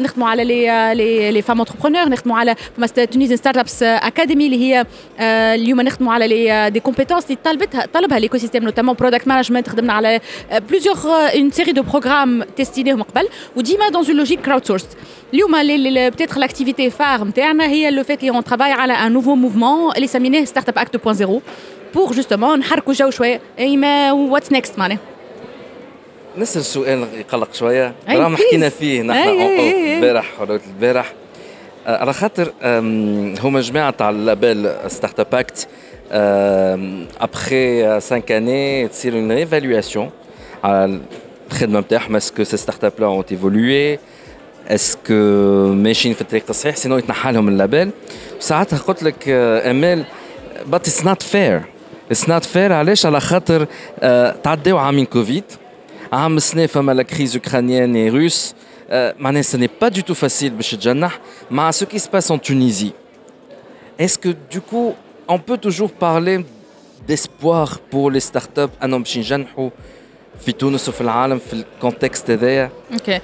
نخدموا 0.01 0.29
على 0.29 0.45
les, 0.45 0.95
les, 0.95 1.33
les 1.33 1.43
femmes 1.43 1.61
entrepreneurs, 1.61 2.09
نخدموا 2.09 2.39
على 2.39 2.55
Tunisian 2.83 3.37
Startups 3.37 3.83
Academy 4.03 4.43
اللي 4.43 4.61
هي 4.61 4.87
اليوم 5.55 5.81
نخدموا 5.81 6.13
على 6.13 6.29
les, 6.29 6.73
des 6.75 6.81
compétences 6.81 7.25
اللي 7.25 7.39
طلبتها 7.45 7.87
طلبها 7.95 8.21
l'écosystème 8.21 8.65
notamment 8.65 8.95
product 8.95 9.27
management 9.27 9.69
خدمنا 9.69 9.93
على 9.93 10.21
plusieurs 10.71 11.07
une 11.35 11.53
série 11.53 11.73
de 11.73 11.83
programmes 11.93 12.45
تستيناهم 12.57 13.03
قبل 13.03 13.29
وديما 13.57 13.89
dans 13.89 14.07
une 14.07 14.25
logique 14.25 14.43
crowdsourced. 14.77 14.97
اليوم 15.35 15.53
peut-être 16.11 16.39
l'activité 16.39 16.91
phare 16.91 17.23
نتاعنا 17.25 17.67
هي 17.67 17.91
le 17.91 18.05
fait 18.05 18.17
qu'on 18.17 18.43
travaille 18.43 18.73
على 18.73 18.95
un 18.95 19.11
nouveau 19.11 19.37
mouvement 19.37 19.97
اللي 19.97 20.07
سميناه 20.07 20.45
Startup 20.45 20.79
Act 20.79 20.97
2.0 20.97 21.41
pour 21.95 22.13
justement 22.13 22.59
نحركوا 22.59 22.93
الجو 22.93 23.11
شويه 23.11 23.41
ايما 23.59 24.13
واتس 24.13 24.53
نيكست 24.53 24.79
معناها 24.79 24.99
نسأل 26.39 26.65
سؤال 26.65 27.07
يقلق 27.19 27.55
شويه 27.55 27.95
رانا 28.09 28.37
حكينا 28.37 28.69
فيه 28.69 29.03
نحن 29.03 29.29
البارح 29.29 30.41
ولا 30.41 30.61
البارح 30.67 31.13
على 31.87 32.13
خاطر 32.13 32.53
هما 33.43 33.61
جماعه 33.61 33.91
تاع 33.91 34.11
اللابيل 34.11 34.71
ستارت 34.87 35.21
اب 35.21 35.35
اكت 35.35 35.69
ابخي 37.21 38.01
5 38.01 38.23
اني 38.31 38.89
تصير 38.89 39.15
اون 39.15 39.31
ايفالواسيون 39.31 40.11
على 40.65 41.01
الخدمه 41.51 41.81
نتاعهم 41.81 42.17
اسكو 42.17 42.45
سي 42.45 42.57
ستارت 42.57 42.85
اب 42.85 42.93
لا 42.99 43.07
اون 43.07 43.25
ايفولوي 43.31 43.99
اسكو 44.69 45.15
ماشيين 45.73 46.15
في 46.15 46.21
الطريق 46.21 46.45
الصحيح 46.51 46.77
سينو 46.77 46.99
يتنحى 46.99 47.33
لهم 47.33 47.49
اللابيل 47.49 47.91
وساعتها 48.39 48.79
قلت 48.79 49.03
لك 49.03 49.29
امال 49.29 50.05
بات 50.67 50.81
اتس 50.89 51.05
نوت 51.05 51.23
فير 51.23 51.63
اتس 52.11 52.29
نوت 52.29 52.45
فير 52.45 52.73
علاش 52.73 53.07
على 53.07 53.21
خاطر 53.21 53.67
تعداو 54.45 54.79
عامين 54.79 55.05
كوفيد 55.07 55.45
عام 56.13 56.39
سنه 56.39 56.67
فما 56.67 56.93
لا 56.93 57.03
كريز 57.03 57.37
اوكرانيان 57.37 58.09
روس 58.09 58.55
معناها 58.93 59.43
ce 59.43 59.57
n'est 59.57 59.85
pas 59.85 59.91
du 59.91 60.03
tout 60.03 60.15
facile 60.15 60.51
باش 60.51 60.71
تجنح 60.71 61.21
مع 61.51 61.71
ce 61.71 61.85
qui 61.85 61.99
se 61.99 62.09
passe 62.09 62.31
en 62.31 62.39
Tunisie 62.39 62.93
est-ce 63.99 64.19
que 64.19 64.29
du 64.51 64.61
coup 64.61 64.95
on 65.29 65.39
peut 65.39 65.59
toujours 65.59 65.93
parler 65.93 66.45
d'espoir 67.09 67.79
pour 67.91 68.11
les 68.11 68.21
startups 68.21 68.75
انهم 68.85 69.03
باش 69.03 69.17
ينجنحوا 69.17 69.71
في 70.46 70.52
تونس 70.52 70.90
وفي 70.90 71.02
العالم 71.02 71.40
في 71.40 71.54
الكونتكست 71.54 72.32
هذايا. 72.32 72.70
أوكي. 72.94 73.20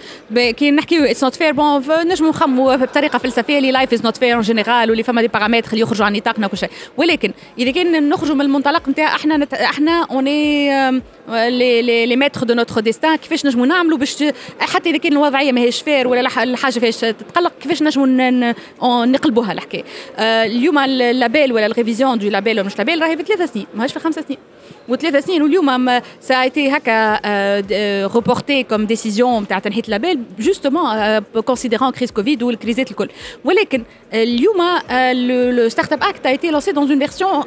كي 0.53 0.71
نحكيو 0.71 1.03
اتس 1.03 1.23
نوت 1.23 1.35
فير 1.35 1.51
بون 1.51 2.07
نجموا 2.07 2.29
نخموا 2.29 2.75
بطريقة 2.75 3.19
فلسفية 3.19 3.57
اللي 3.57 3.71
لايف 3.71 3.93
از 3.93 4.03
نوت 4.03 4.17
فير 4.17 4.33
اون 4.33 4.41
جينيرال 4.41 4.89
واللي 4.89 5.03
فما 5.03 5.21
دي 5.21 5.27
بارامتر 5.27 5.71
اللي 5.71 5.81
يخرجوا 5.81 6.05
عن 6.05 6.13
نطاقنا 6.13 6.47
وكل 6.47 6.57
شيء. 6.57 6.69
ولكن 6.97 7.33
إذا 7.59 7.71
كان 7.71 8.09
نخرجوا 8.09 8.35
من 8.35 8.41
المنطلق 8.41 8.89
نتاع 8.89 9.15
إحنا 9.15 9.37
نت... 9.37 9.53
إحنا 9.53 10.07
اوني 10.11 10.69
لي 11.29 11.81
لي 11.81 12.05
لي 12.05 12.15
ميتر 12.15 12.43
دو 12.43 12.53
نوتر 12.53 12.79
ديستان 12.79 13.15
كيفاش 13.15 13.45
نجموا 13.45 13.65
نعملوا 13.65 13.97
باش 13.97 14.23
حتى 14.59 14.89
إذا 14.89 14.97
كان 14.97 15.13
الوضعية 15.13 15.51
ماهيش 15.51 15.81
فير 15.81 16.07
ولا 16.07 16.43
الحاجة 16.43 16.79
فيهاش 16.79 16.97
تتقلق 16.97 17.51
كيفاش 17.61 17.83
نجموا 17.83 18.53
نقلبوها 19.05 19.51
الحكاية؟ 19.51 19.83
اليوم 20.19 20.79
اللابيل 20.79 21.53
ولا 21.53 21.65
الريفيزيون 21.65 22.17
دو 22.17 22.29
لابيل 22.29 22.59
ولا 22.59 22.67
مش 22.67 22.77
لابيل 22.77 23.01
راهي 23.01 23.17
في 23.17 23.23
ثلاث 23.23 23.53
سنين 23.53 23.65
ماهيش 23.75 23.93
في 23.93 23.99
خمس 23.99 24.15
سنين. 24.15 24.39
وثلاث 24.88 25.24
سنين 25.24 25.42
واليوم 25.42 26.00
سا 26.20 26.42
ايتي 26.42 26.70
هكا 26.70 27.20
ريبورتي 28.14 28.62
كوم 28.62 28.86
ديسيزيون 28.86 29.48
تاع 29.48 29.58
تنحيه 29.58 29.82
اللابيل 29.82 30.20
جوستومون 30.38 31.18
كونسيديرون 31.18 31.90
كريز 31.90 32.10
كوفيد 32.10 32.42
والكريزات 32.42 32.90
الكل 32.90 33.08
ولكن 33.44 33.82
اليوم 34.14 34.56
لو 35.56 35.68
ستارت 35.68 35.92
اب 35.92 36.02
اكت 36.02 36.26
a 36.26 36.32
été 36.32 36.50
lancé 36.50 36.72
dans 36.72 36.86
une 36.86 37.00
version 37.06 37.44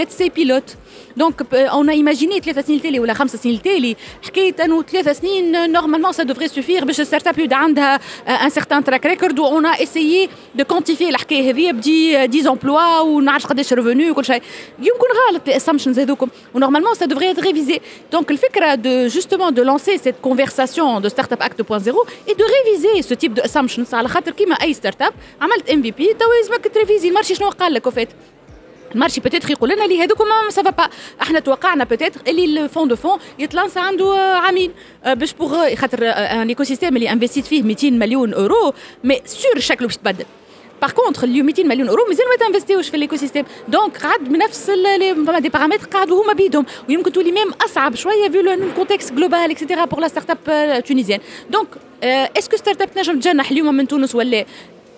let's 0.00 0.16
say 0.18 0.28
pilote 0.30 0.76
دونك 1.16 1.54
اون 1.54 1.90
ايماجيني 1.90 2.40
ثلاث 2.40 2.66
سنين 2.66 2.78
التالي 2.78 3.00
ولا 3.00 3.14
خمس 3.14 3.36
سنين 3.36 3.54
التالي 3.54 3.96
حكايه 4.26 4.54
انه 4.64 4.82
ثلاث 4.82 5.20
سنين 5.20 5.72
نورمالمون 5.72 6.12
سا 6.12 6.22
دوفري 6.22 6.48
سوفير 6.48 6.84
باش 6.84 7.00
الستارت 7.00 7.26
اب 7.26 7.38
يبدا 7.38 7.56
عندها 7.56 8.00
ان 8.28 8.50
سيغتان 8.50 8.84
تراك 8.84 9.06
ريكورد 9.06 9.38
و 9.38 9.46
اون 9.46 9.66
اسيي 9.66 10.28
دو 10.54 10.64
كونتيفي 10.64 11.08
الحكايه 11.08 11.50
هذه 11.50 11.72
بدي 11.72 12.16
10 12.16 12.50
امبلوا 12.50 13.00
ونعرف 13.00 13.46
قداش 13.46 13.72
ريفوني 13.72 14.10
وكل 14.10 14.24
شيء 14.24 14.42
يمكن 14.78 15.08
غلط 15.30 15.48
الاسامبشنز 15.48 15.98
هذوكم 15.98 16.28
ونورمالمون 16.70 16.94
سا 16.94 17.06
دوفري 17.06 17.34
être 17.34 17.38
révisé 17.38 17.80
دونك 18.12 18.30
الفكره 18.30 18.74
دو 18.74 19.06
جوستومون 19.06 19.54
دو 19.54 19.62
لانسي 19.62 19.98
سيت 19.98 20.14
كونفرساسيون 20.22 21.02
دو 21.02 21.08
ستارت 21.08 21.32
اب 21.32 21.42
اكت 21.42 21.62
2.0 21.62 21.68
اي 21.68 22.34
دو 22.34 22.44
ريفيزي 22.66 23.02
سو 23.02 23.14
تيب 23.14 23.34
دو 23.34 23.42
اسامبشنز 23.42 23.94
على 23.94 24.08
خاطر 24.08 24.32
كيما 24.32 24.54
اي 24.54 24.74
ستارت 24.74 25.02
اب 25.02 25.12
عملت 25.40 25.70
ام 25.70 25.82
في 25.82 25.90
بي 25.90 26.14
توا 26.14 26.34
لازمك 26.40 26.74
تريفيزي 26.74 27.08
المارشي 27.08 27.34
شنو 27.34 27.48
قال 27.50 27.74
لك 27.74 27.86
وفات 27.86 28.08
المارشي 28.94 29.20
بوتيتر 29.20 29.50
يقول 29.50 29.70
لنا 29.70 29.84
اللي 29.84 30.02
هذوك 30.02 30.20
ما 30.20 30.50
سافا 30.50 30.70
با 30.70 30.88
احنا 31.22 31.40
توقعنا 31.40 31.84
بوتيتر 31.84 32.20
اللي 32.28 32.44
الفون 32.44 32.88
دو 32.88 32.96
فون 32.96 33.18
يتلانس 33.38 33.76
عنده 33.76 34.14
عامين 34.16 34.72
باش 35.06 35.32
بوغ 35.32 35.74
خاطر 35.74 35.98
ان 36.06 36.48
ايكو 36.48 36.64
سيستيم 36.64 36.96
اللي 36.96 37.12
انفستيت 37.12 37.46
فيه 37.46 37.62
200 37.62 37.90
مليون 37.90 38.34
اورو 38.34 38.74
مي 39.04 39.20
سور 39.26 39.58
شكله 39.58 39.86
باش 39.86 39.96
يتبدل 39.96 40.24
باغ 40.82 40.90
كونتر 40.90 41.24
اليوم 41.24 41.46
200 41.46 41.62
مليون 41.62 41.88
اورو 41.88 42.06
مازال 42.08 42.24
ما 42.28 42.46
تنفستيوش 42.46 42.88
في 42.88 42.96
الايكو 42.96 43.16
سيستيم 43.16 43.44
دونك 43.68 43.96
قعد 43.96 44.20
بنفس 44.20 44.70
فما 45.26 45.38
دي 45.38 45.48
بارامتر 45.48 45.86
قعدوا 45.86 46.24
هما 46.24 46.32
بيدهم 46.32 46.66
ويمكن 46.88 47.12
تولي 47.12 47.32
ميم 47.32 47.50
اصعب 47.64 47.94
شويه 47.94 48.28
فيو 48.28 48.40
الكونتكست 48.40 49.12
جلوبال 49.12 49.50
اكسيتيرا 49.50 49.84
بور 49.84 50.00
لا 50.00 50.08
ستارت 50.08 50.30
اب 50.30 50.84
تونيزيان 50.84 51.20
دونك 51.50 51.68
اسكو 52.02 52.56
ستارت 52.56 52.82
اب 52.82 52.94
تنجم 52.94 53.20
تجنح 53.20 53.50
اليوم 53.50 53.74
من 53.74 53.88
تونس 53.88 54.14
ولا 54.14 54.44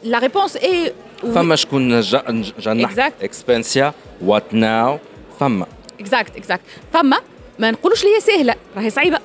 لا 0.02 0.18
ريبونس 0.18 0.56
اي 0.56 0.92
فما 1.34 1.56
شكون 1.56 2.00
جنح 2.00 3.10
اكسبانسيا 3.22 3.94
وات 4.22 4.54
ناو 4.54 4.98
فما 5.40 5.66
اكزاكت 6.00 6.36
اكزاكت 6.36 6.62
فما 6.92 7.18
ما 7.58 7.70
نقولوش 7.70 8.04
اللي 8.04 8.16
هي 8.16 8.20
سهله 8.20 8.54
راهي 8.76 8.90
صعيبه 8.90 9.18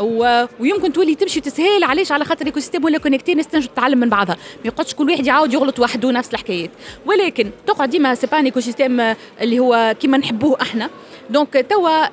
و... 0.00 0.46
ويمكن 0.60 0.92
تولي 0.92 1.14
تمشي 1.14 1.40
تسهل 1.40 1.84
علاش؟ 1.84 2.12
على 2.12 2.24
خاطر 2.24 2.46
ايكو 2.46 2.60
سيستيم 2.60 2.84
ولا 2.84 2.98
كونيكتي 2.98 3.32
الناس 3.32 3.46
تنجم 3.46 3.66
تتعلم 3.66 3.98
من 3.98 4.08
بعضها. 4.08 4.34
ما 4.34 4.66
يقعدش 4.66 4.94
كل 4.94 5.10
واحد 5.10 5.26
يعاود 5.26 5.54
يغلط 5.54 5.78
وحده 5.78 6.10
نفس 6.10 6.34
الحكايات. 6.34 6.70
ولكن 7.06 7.50
تقعد 7.66 7.90
ديما 7.90 8.14
سي 8.14 8.26
با 8.26 8.38
ايكو 8.38 8.60
سيستيم 8.60 9.14
اللي 9.40 9.58
هو 9.58 9.94
كيما 10.00 10.18
نحبوه 10.18 10.56
إحنا. 10.62 10.90
دونك 11.30 11.66
توا 11.70 12.06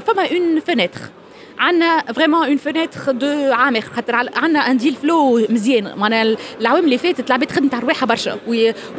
فما 0.00 0.32
اون 0.32 0.60
فينيتر 0.60 1.00
عندنا 1.61 2.03
فريمون 2.13 2.47
اون 2.47 2.57
فينيتر 2.57 3.11
دو 3.11 3.53
عامر 3.53 3.81
خاطر 3.81 4.15
عندنا 4.15 4.59
ان 4.59 4.77
ديل 4.77 4.95
فلو 4.95 5.47
مزيان 5.49 5.97
معناها 5.97 6.35
العوام 6.61 6.85
اللي 6.85 6.97
فاتت 6.97 7.27
العباد 7.27 7.51
خدمت 7.51 7.73
على 7.73 7.83
رواحها 7.83 8.05
برشا 8.05 8.37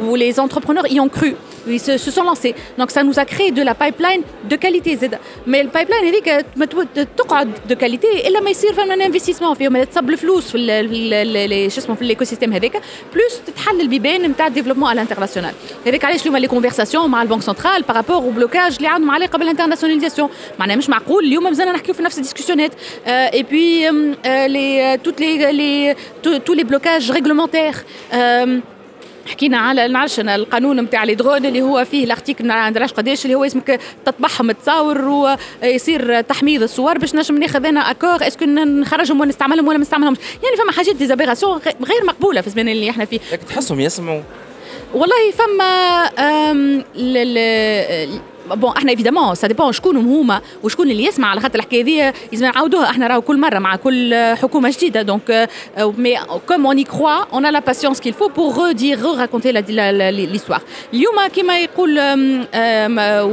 ولي 0.00 0.32
زونتربرونور 0.32 0.84
اي 0.84 0.98
اون 0.98 1.08
كرو 1.08 1.32
ils 1.66 1.80
se, 1.80 1.98
se 1.98 2.10
sont 2.10 2.24
lancés 2.24 2.54
donc 2.78 2.90
ça 2.90 3.02
nous 3.02 3.18
a 3.18 3.24
créé 3.24 3.50
de 3.50 3.62
la 3.62 3.74
pipeline 3.74 4.22
de 4.50 4.56
qualité 4.56 4.94
زاد 4.94 5.18
mais 5.46 5.54
البايبلاين 5.54 6.04
هذيك 6.04 6.46
ما 6.56 6.66
تقعد 7.16 7.50
دو 7.68 7.74
كاليتي 7.74 8.28
الا 8.28 8.40
ما 8.40 8.50
يصير 8.50 8.72
فما 8.72 8.94
انفستيسمون 8.94 9.54
فيهم 9.54 9.82
تصب 9.82 10.10
الفلوس 10.10 10.50
في 10.50 11.70
شو 11.70 11.80
اسمه 11.80 11.94
في 11.94 12.02
الايكو 12.02 12.24
سيستيم 12.24 12.52
هذاك 12.52 12.82
بلوس 13.14 13.40
تتحل 13.46 13.80
البيبان 13.80 14.22
نتاع 14.22 14.46
الديفلوبمون 14.46 14.88
على 14.88 14.96
الانترناسيونال 15.02 15.52
هذاك 15.86 16.04
علاش 16.04 16.20
اليوم 16.22 16.36
لي 16.36 16.46
كونفرساسيون 16.48 17.10
مع 17.10 17.22
البنك 17.22 17.42
سنترال 17.42 17.82
بارابور 17.82 18.16
او 18.16 18.30
بلوكاج 18.30 18.76
اللي 18.76 18.88
عندهم 18.88 19.10
علاقه 19.10 19.38
بالانترناسيوناليزاسيون 19.38 20.28
معناها 20.58 20.76
مش 20.76 20.88
معقول 20.88 21.24
اليوم 21.24 21.44
مازلنا 21.44 21.72
نحكيو 21.72 21.94
في 21.94 22.02
نفس 22.02 22.18
الديسكسيونات 22.53 22.71
اي 23.07 23.43
بوي 23.43 23.89
لي 24.47 24.97
توت 25.03 25.19
لي 25.19 25.51
لي 25.51 25.95
تو 26.45 26.53
لي 26.53 26.63
بلوكاج 26.63 27.11
ريغلومونتير 27.11 27.73
حكينا 29.27 29.57
على 29.57 29.87
نعرفش 29.87 30.19
القانون 30.19 30.79
نتاع 30.81 31.03
لي 31.03 31.15
درون 31.15 31.45
اللي 31.45 31.61
هو 31.61 31.85
فيه 31.85 32.03
الارتيكل 32.05 32.47
ما 32.47 32.69
نعرفش 32.69 32.93
قداش 32.93 33.25
اللي 33.25 33.35
هو 33.35 33.43
اسمك 33.43 33.79
تطبعهم 34.05 34.51
تصاور 34.51 35.07
ويصير 35.63 36.21
تحميض 36.21 36.61
الصور 36.63 36.97
باش 36.97 37.15
نجم 37.15 37.37
ناخذ 37.37 37.65
أنا 37.65 37.91
اكور 37.91 38.27
اسكو 38.27 38.45
نخرجهم 38.45 39.21
ونستعملهم 39.21 39.67
ولا 39.67 39.77
ما 39.77 39.81
نستعملهمش 39.81 40.17
يعني 40.43 40.55
فما 40.57 40.71
حاجات 40.71 40.95
ديزابيراسيون 40.95 41.59
غير 41.83 42.05
مقبوله 42.07 42.41
في 42.41 42.47
الزمان 42.47 42.69
اللي 42.69 42.89
إحنا 42.89 43.05
فيه 43.05 43.19
تحسهم 43.49 43.79
يسمعوا 43.79 44.21
والله 44.93 45.31
فما 45.31 46.09
بون 48.55 48.71
أحنا 48.77 48.91
ايفيدامون 48.91 49.35
سا 49.35 49.47
ديبون 49.47 49.71
شكون 49.71 49.97
هما 49.97 50.41
وشكون 50.63 50.91
اللي 50.91 51.05
يسمع. 51.05 51.27
على 51.27 51.41
خاطر 51.41 51.59
الحكاية 51.59 51.83
هذه 51.83 52.13
لازم 52.31 52.45
نعاودوها 52.45 52.89
أحنا 52.89 53.07
راهو 53.07 53.21
كل 53.21 53.39
مرة 53.39 53.59
مع 53.59 53.75
كل 53.75 54.15
حكومة 54.41 54.69
جديدة. 54.69 55.01
دونك 55.01 55.49
مي 55.77 56.17
كوم 56.47 56.65
اون 56.65 56.83
on 57.31 57.43
a 57.45 57.51
la 57.51 57.61
patience 57.61 57.99
qu'il 57.99 58.13
faut 58.13 58.29
pour 58.29 58.55
redire 58.55 58.99
raconter 59.17 59.51
l'histoire. 59.51 60.61
اليوم 60.93 61.27
كما 61.35 61.59
يقول 61.59 61.99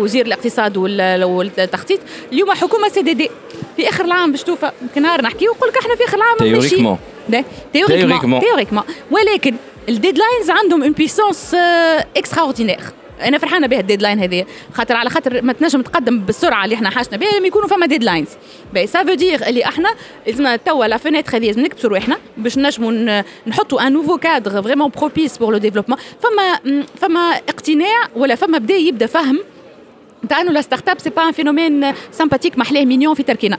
وزير 0.01 0.27
الاقتصاد 0.27 0.77
والتخطيط. 0.77 2.01
اليوم 2.33 2.51
حكومة 2.51 2.89
سي 2.89 3.03
دي 3.03 3.15
دي 3.15 3.31
في 3.77 3.89
آخر 3.89 4.05
العام 4.05 4.31
باش 4.33 4.43
توفى 4.43 4.71
نهار 4.97 5.23
نحكي 5.23 5.49
ونقول 5.49 5.69
لك 5.69 5.79
إحنا 5.79 5.97
في 5.97 6.05
آخر 6.05 6.17
العام 6.17 6.37
تيوريكمون 6.37 6.99
تيوريكمون 8.41 8.85
ولكن 9.11 9.55
الديدلاينز 9.89 10.51
عندهم 10.51 10.83
اون 10.83 10.93
بيسونس 10.93 11.55
اكسترا 12.17 12.41
اوردينير 12.41 12.81
أنا 13.29 13.39
فرحانة 13.39 13.67
بها 13.67 13.81
الديدلاين 13.81 14.19
هذه. 14.21 14.47
خاطر 14.75 14.97
على 14.97 15.11
خاطر 15.11 15.43
ما 15.43 15.53
تنجم 15.53 15.83
تقدم 15.83 16.19
بالسرعة 16.19 16.65
اللي 16.65 16.75
إحنا 16.75 16.91
حاجنا. 16.91 17.17
بها 17.17 17.39
لما 17.39 17.47
يكونوا 17.47 17.69
فما 17.69 17.87
ديدلاينز 17.87 18.29
باهي 18.75 18.87
سا 18.87 19.05
فو 19.05 19.15
دير 19.15 19.47
اللي 19.47 19.65
إحنا 19.65 19.89
لازم 20.27 20.57
توا 20.57 20.87
لا 20.87 20.97
فينيتر 20.97 21.37
هذه 21.37 21.47
لازم 21.47 21.61
نكبسوا 21.63 21.91
رواحنا 21.91 22.17
باش 22.37 22.59
نجموا 22.59 23.23
نحطوا 23.47 23.87
ان 23.87 23.93
نوفو 23.93 24.19
كادر 24.19 24.63
فريمون 24.63 24.91
بروبيس 24.97 25.39
بور 25.39 25.53
لو 25.53 25.59
ديفلوبمون 25.59 25.99
فما 26.23 26.79
فما 26.97 27.21
اقتناع 27.49 28.09
ولا 28.17 28.35
فما 28.35 28.59
بدا 28.59 28.75
يبدأ 28.75 29.07
فهم. 29.07 29.39
تاع 30.29 30.41
إنه 30.41 30.53
لا 30.53 30.61
ستارت 30.61 30.89
اب 30.89 30.99
سي 30.99 31.11
با 31.11 31.29
ان 31.29 31.33
فينومين 31.33 31.93
سامباتيك 32.13 32.59
محلاه 32.59 32.85
مينيون 32.85 33.15
في 33.15 33.23
تركينا. 33.23 33.59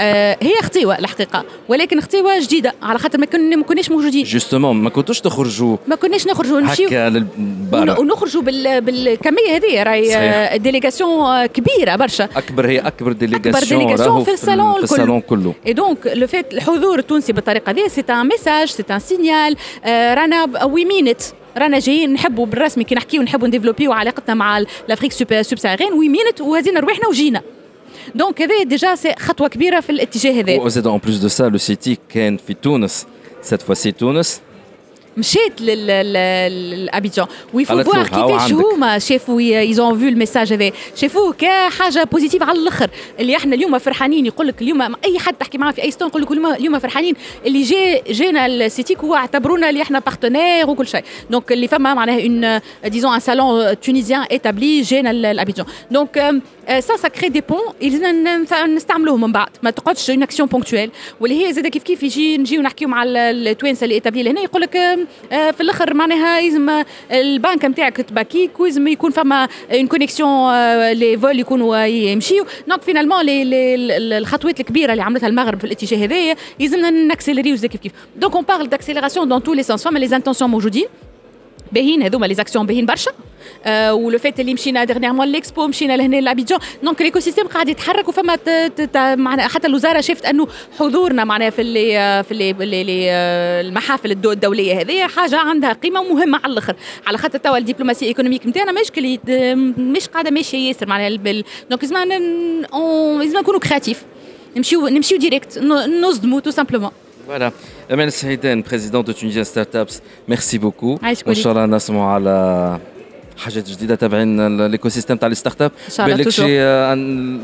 آه 0.00 0.38
هي 0.42 0.60
اختيوة 0.60 0.98
الحقيقة 0.98 1.44
ولكن 1.68 1.98
اختيوة 1.98 2.40
جديدة 2.40 2.74
على 2.82 2.98
خاطر 2.98 3.18
ما 3.18 3.26
كنا 3.26 3.56
ما 3.56 3.62
كناش 3.62 3.90
موجودين. 3.90 4.24
جوستومون 4.24 4.76
ما 4.76 4.90
كنتوش 4.90 5.20
تخرجوا 5.20 5.76
ما 5.86 5.96
كناش 5.96 6.26
نخرجوا 6.26 6.60
نمشيو 6.60 6.86
هكا 6.86 7.08
للبرا 7.08 7.98
ونخرجوا 7.98 8.42
بال... 8.42 8.80
بالكمية 8.80 9.56
هذه 9.56 9.82
راهي 9.82 10.58
ديليغاسيون 10.58 11.46
كبيرة 11.46 11.96
برشا. 11.96 12.24
أكبر 12.24 12.66
هي 12.66 12.78
أكبر 12.78 13.12
ديليغاسيون 13.12 13.54
اكبر 13.54 13.68
ديليغاسيون 13.68 14.24
في 14.24 14.32
الصالون 14.32 14.74
في 14.74 14.82
الصالون 14.84 15.20
كله. 15.20 15.54
اي 15.66 15.72
دونك 15.72 16.06
لو 16.06 16.26
فيت 16.26 16.54
الحضور 16.54 16.98
التونسي 16.98 17.32
بالطريقة 17.32 17.70
هذه 17.70 17.88
سي 17.88 18.04
ان 18.10 18.28
ميساج 18.28 18.68
سي 18.68 18.84
ان 18.90 18.98
سينيال 18.98 19.56
رانا 19.86 20.64
وي 20.64 20.84
مينت 20.84 21.20
رانا 21.56 21.78
جايين 21.78 22.12
نحبوا 22.12 22.46
بالرسمي 22.46 22.84
كي 22.84 22.94
نحكيو 22.94 23.22
نحبوا 23.22 23.48
نديفلوبيو 23.48 23.92
علاقتنا 23.92 24.34
مع 24.34 24.58
الافريك 24.58 25.12
سوب 25.12 25.58
ساغين 25.58 25.92
وي 25.92 26.08
مينت 26.08 26.40
وهزينا 26.40 26.80
رواحنا 26.80 27.08
وجينا. 27.08 27.42
دونك 28.14 28.42
هذا 28.42 28.62
ديجا 28.62 28.94
سي 28.94 29.14
خطوه 29.18 29.48
كبيره 29.48 29.80
في 29.80 29.90
الاتجاه 29.90 30.32
هذا 30.32 30.56
وزاد 30.60 30.86
اون 30.86 30.98
بلوس 30.98 31.16
دو 31.16 31.28
سا 31.28 31.42
لو 31.48 31.58
سيتي 31.58 31.98
كان 32.08 32.36
في 32.36 32.54
تونس 32.54 33.06
سيت 33.42 33.62
فوا 33.62 33.74
سي 33.74 33.92
تونس 33.92 34.40
مشيت 35.16 35.60
لابيجان 35.60 37.26
ويفو 37.54 37.82
فوار 37.82 38.06
كيفاش. 38.08 38.52
هما 38.52 38.98
شافوا 38.98 39.40
ايزون 39.40 39.98
فو 39.98 40.08
الميساج 40.08 40.52
هذا 40.52 40.70
شافوه 40.96 41.32
كحاجه 41.32 42.04
بوزيتيف 42.12 42.42
على 42.42 42.58
الآخر 42.58 42.90
اللي 43.20 43.36
إحنا 43.36 43.54
اليوم 43.54 43.78
فرحانين 43.78 44.26
يقول 44.26 44.46
لك 44.46 44.62
اليوم 44.62 44.82
اي 44.82 45.18
حد 45.18 45.34
تحكي 45.34 45.58
معاه 45.58 45.72
في 45.72 45.82
اي 45.82 45.90
ستون 45.90 46.08
يقول 46.08 46.22
لك 46.22 46.30
اليوم- 46.32 46.78
فرحانين 46.78 47.14
اللي 47.46 47.62
جا 47.62 48.02
جانا 48.12 48.46
السيتيك 48.46 48.98
هو 48.98 49.14
اعتبرونا 49.14 49.70
اللي 49.70 49.82
إحنا 49.82 49.98
بارتنير 49.98 50.70
وكل 50.70 50.86
شيء 50.86 51.02
دونك 51.30 51.52
اللي 51.52 51.68
فما 51.68 51.94
معناها 51.94 52.20
اون 52.22 52.60
ديزون 52.90 53.12
ان 53.14 53.20
سالون 53.20 53.80
تونيزيان 53.80 54.22
ايتابلي 54.22 54.82
جانا 54.82 55.32
لابيجان 55.32 55.66
دونك 55.90 56.34
سا 56.68 56.96
سا 56.96 57.08
كري 57.08 57.28
دي 57.28 57.40
بون 57.40 57.58
لازمنا 57.82 58.66
نستعملوهم 58.66 59.20
من 59.20 59.32
بعد 59.32 59.48
ما 59.62 59.70
تقعدش 59.70 60.10
اون 60.10 60.22
اكسيون 60.22 60.48
بونكتويل 60.48 60.90
واللي 61.20 61.46
هي 61.46 61.52
زاد 61.52 61.66
كيف 61.66 61.82
كيف 61.82 62.02
يجي 62.02 62.38
نجيو 62.38 62.62
نحكيو 62.62 62.88
مع 62.88 63.02
ال- 63.02 63.16
التوانسه 63.48 63.84
اللي 63.84 63.94
ايتابلي 63.94 64.30
هنا 64.30 64.40
يقول 64.40 64.62
لك 64.62 64.72
في 65.30 65.60
الأخر 65.60 65.94
معناها 65.94 66.40
لازم 66.40 66.84
البنك 67.12 67.64
نتاعك 67.64 67.96
تباكيك 67.96 68.60
ولازم 68.60 68.88
يكون 68.88 69.10
فما 69.10 69.48
اون 69.72 69.86
كونيكسيون 69.86 70.52
لي 70.92 71.18
فول 71.18 71.40
يكونوا 71.40 71.76
يمشيو 71.84 72.44
دونك 72.68 72.82
فينالمون 72.82 73.24
الخطوات 73.26 74.60
الكبيره 74.60 74.92
اللي 74.92 75.02
عملتها 75.02 75.26
المغرب 75.26 75.58
في 75.58 75.64
الاتجاه 75.64 75.98
هذايا 76.06 76.36
يلزمنا 76.60 76.90
ناكسيليريو 76.90 77.56
زي 77.56 77.68
كيف 77.68 77.80
كيف 77.80 77.92
دونك 78.16 78.34
اون 78.34 78.44
بارل 78.44 78.68
داكسيليراسيون 78.68 79.28
دون 79.28 79.42
تو 79.42 79.54
لي 79.54 79.62
سونس 79.62 79.84
فما 79.84 79.98
لي 79.98 80.16
انتونسيون 80.16 80.50
موجودين 80.50 80.86
باهين 81.72 82.02
هذوما 82.02 82.26
لي 82.26 82.34
زاكسيون 82.34 82.66
باهين 82.66 82.86
برشا. 82.86 83.10
آه 83.64 83.94
ولو 83.94 84.18
فات 84.18 84.40
اللي 84.40 84.54
مشينا 84.54 84.84
ديرنيغمون 84.84 85.26
ليكسبو 85.28 85.66
مشينا 85.66 85.96
لهنا 85.96 86.16
لابيجان 86.20 86.58
دونك 86.82 87.02
ليكو 87.02 87.20
سيستيم 87.20 87.46
قاعد 87.46 87.68
يتحرك 87.68 88.08
وفما 88.08 88.38
معناها 88.96 89.48
حتى 89.48 89.66
الوزارة 89.66 90.00
شافت 90.00 90.24
أنه 90.24 90.46
حضورنا 90.78 91.24
معناها 91.24 91.50
في 91.50 91.62
اللي 91.62 92.24
في 92.24 92.32
اللي 92.32 92.50
اللي- 92.80 93.06
آه، 93.10 93.60
المحافل 93.60 94.10
الدو- 94.10 94.32
الدولية 94.32 94.80
هذه 94.80 95.06
حاجة 95.06 95.36
عندها 95.36 95.72
قيمة 95.72 96.00
ومهمه 96.00 96.40
على 96.44 96.52
الأخر. 96.52 96.74
على 97.06 97.18
خاطر 97.18 97.38
توا 97.38 97.58
الدبلوماسية 97.58 98.06
ايكونوميك 98.06 98.46
نتاعنا 98.46 98.72
مش 98.72 98.90
مش 99.78 100.08
قاعدة 100.08 100.30
ماشية 100.30 100.68
ياسر 100.68 100.86
معناها 100.86 101.08
دونك 101.70 101.82
لازم 101.82 101.94
لازم 103.18 103.38
نكونوا 103.38 103.60
كرياتيف 103.60 104.02
نمشيو 104.56 104.88
نمشيو 104.88 105.18
ديريكت 105.18 105.58
نصدموا 106.02 106.40
تو 106.40 106.50
سامبلومون 106.50 106.90
Voilà. 107.26 107.52
Amel 107.88 108.10
Saïden, 108.10 108.62
président 108.62 109.02
de 109.02 109.12
Tunisian 109.12 109.44
Startups, 109.44 110.00
merci 110.26 110.58
beaucoup. 110.58 110.98
حاجات 113.36 113.70
جديدة 113.70 113.94
تابعين 113.94 114.40
الايكو 114.40 114.88
سيستم 114.88 115.16
تاع 115.16 115.28
الستارت 115.28 115.62
اب 115.62 115.72
بالك. 115.98 116.28
شي 116.28 116.60
آه، 116.60 116.94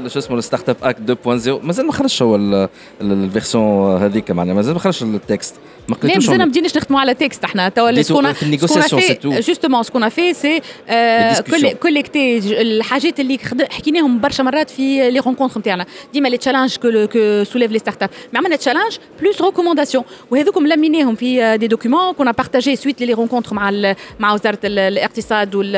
شو 0.08 0.18
اسمه 0.18 0.38
الستارت 0.38 0.68
اب 0.68 0.76
اكت 0.82 0.98
2.0 1.10 1.64
مازال 1.64 1.86
ما 1.86 1.92
خرجش 1.92 2.22
هو 2.22 2.36
ال- 2.36 2.54
ال- 2.54 2.68
الفيرسيون 3.24 4.02
هذيك 4.02 4.30
معناها. 4.30 4.54
مازال 4.54 4.72
ما 4.74 4.80
خرجش 4.80 5.02
التكست. 5.02 5.54
ما 5.88 5.94
لا 5.94 6.00
قريتوش 6.00 6.24
مازال 6.26 6.38
ما 6.38 6.44
بديناش 6.44 6.76
نخدموا 6.76 7.00
على 7.00 7.14
تكست 7.14 7.44
إحنا. 7.44 7.68
توا 7.68 7.90
اللي 7.90 8.00
ديتو 8.02 8.14
سكون 8.14 8.32
في 8.32 8.42
النيغوسياسيون، 8.42 9.02
c'est 9.02 9.14
tout. 9.14 9.46
جوستومون 9.46 9.82
سكون 9.82 10.08
في 10.08 10.34
سي. 10.34 10.60
كوليكتي 11.82 12.38
الحاجات 12.62 13.20
اللي 13.20 13.38
حكيناهم 13.70 14.20
برشا 14.20 14.42
مرات 14.42 14.70
في 14.70 15.10
لي 15.10 15.18
رونكونتر 15.20 15.60
نتاعنا 15.60 15.86
ديما 16.12 16.28
لي 16.28 16.36
تشالنج 16.36 16.76
كو 16.76 17.44
سوليف 17.44 17.72
لي 17.72 17.78
ستارت 17.78 18.02
اب 18.02 18.10
عملنا 18.34 18.56
تشالنج 18.56 18.96
بلوس 19.20 19.42
ريكومونداسيون 19.42 20.04
وهذوكم 20.30 20.66
لميناهم 20.66 21.14
في 21.14 21.56
دي 21.58 21.66
دوكيومون 21.66 22.12
كنا 22.12 22.30
بارتاجي 22.32 22.76
سويت 22.76 23.00
لي 23.02 23.12
رونكونتر 23.12 23.54
مع 23.54 23.94
مع 24.18 24.32
وزارة 24.34 24.58
ال- 24.64 24.78
الإقتصاد 24.78 25.54
وال- 25.54 25.77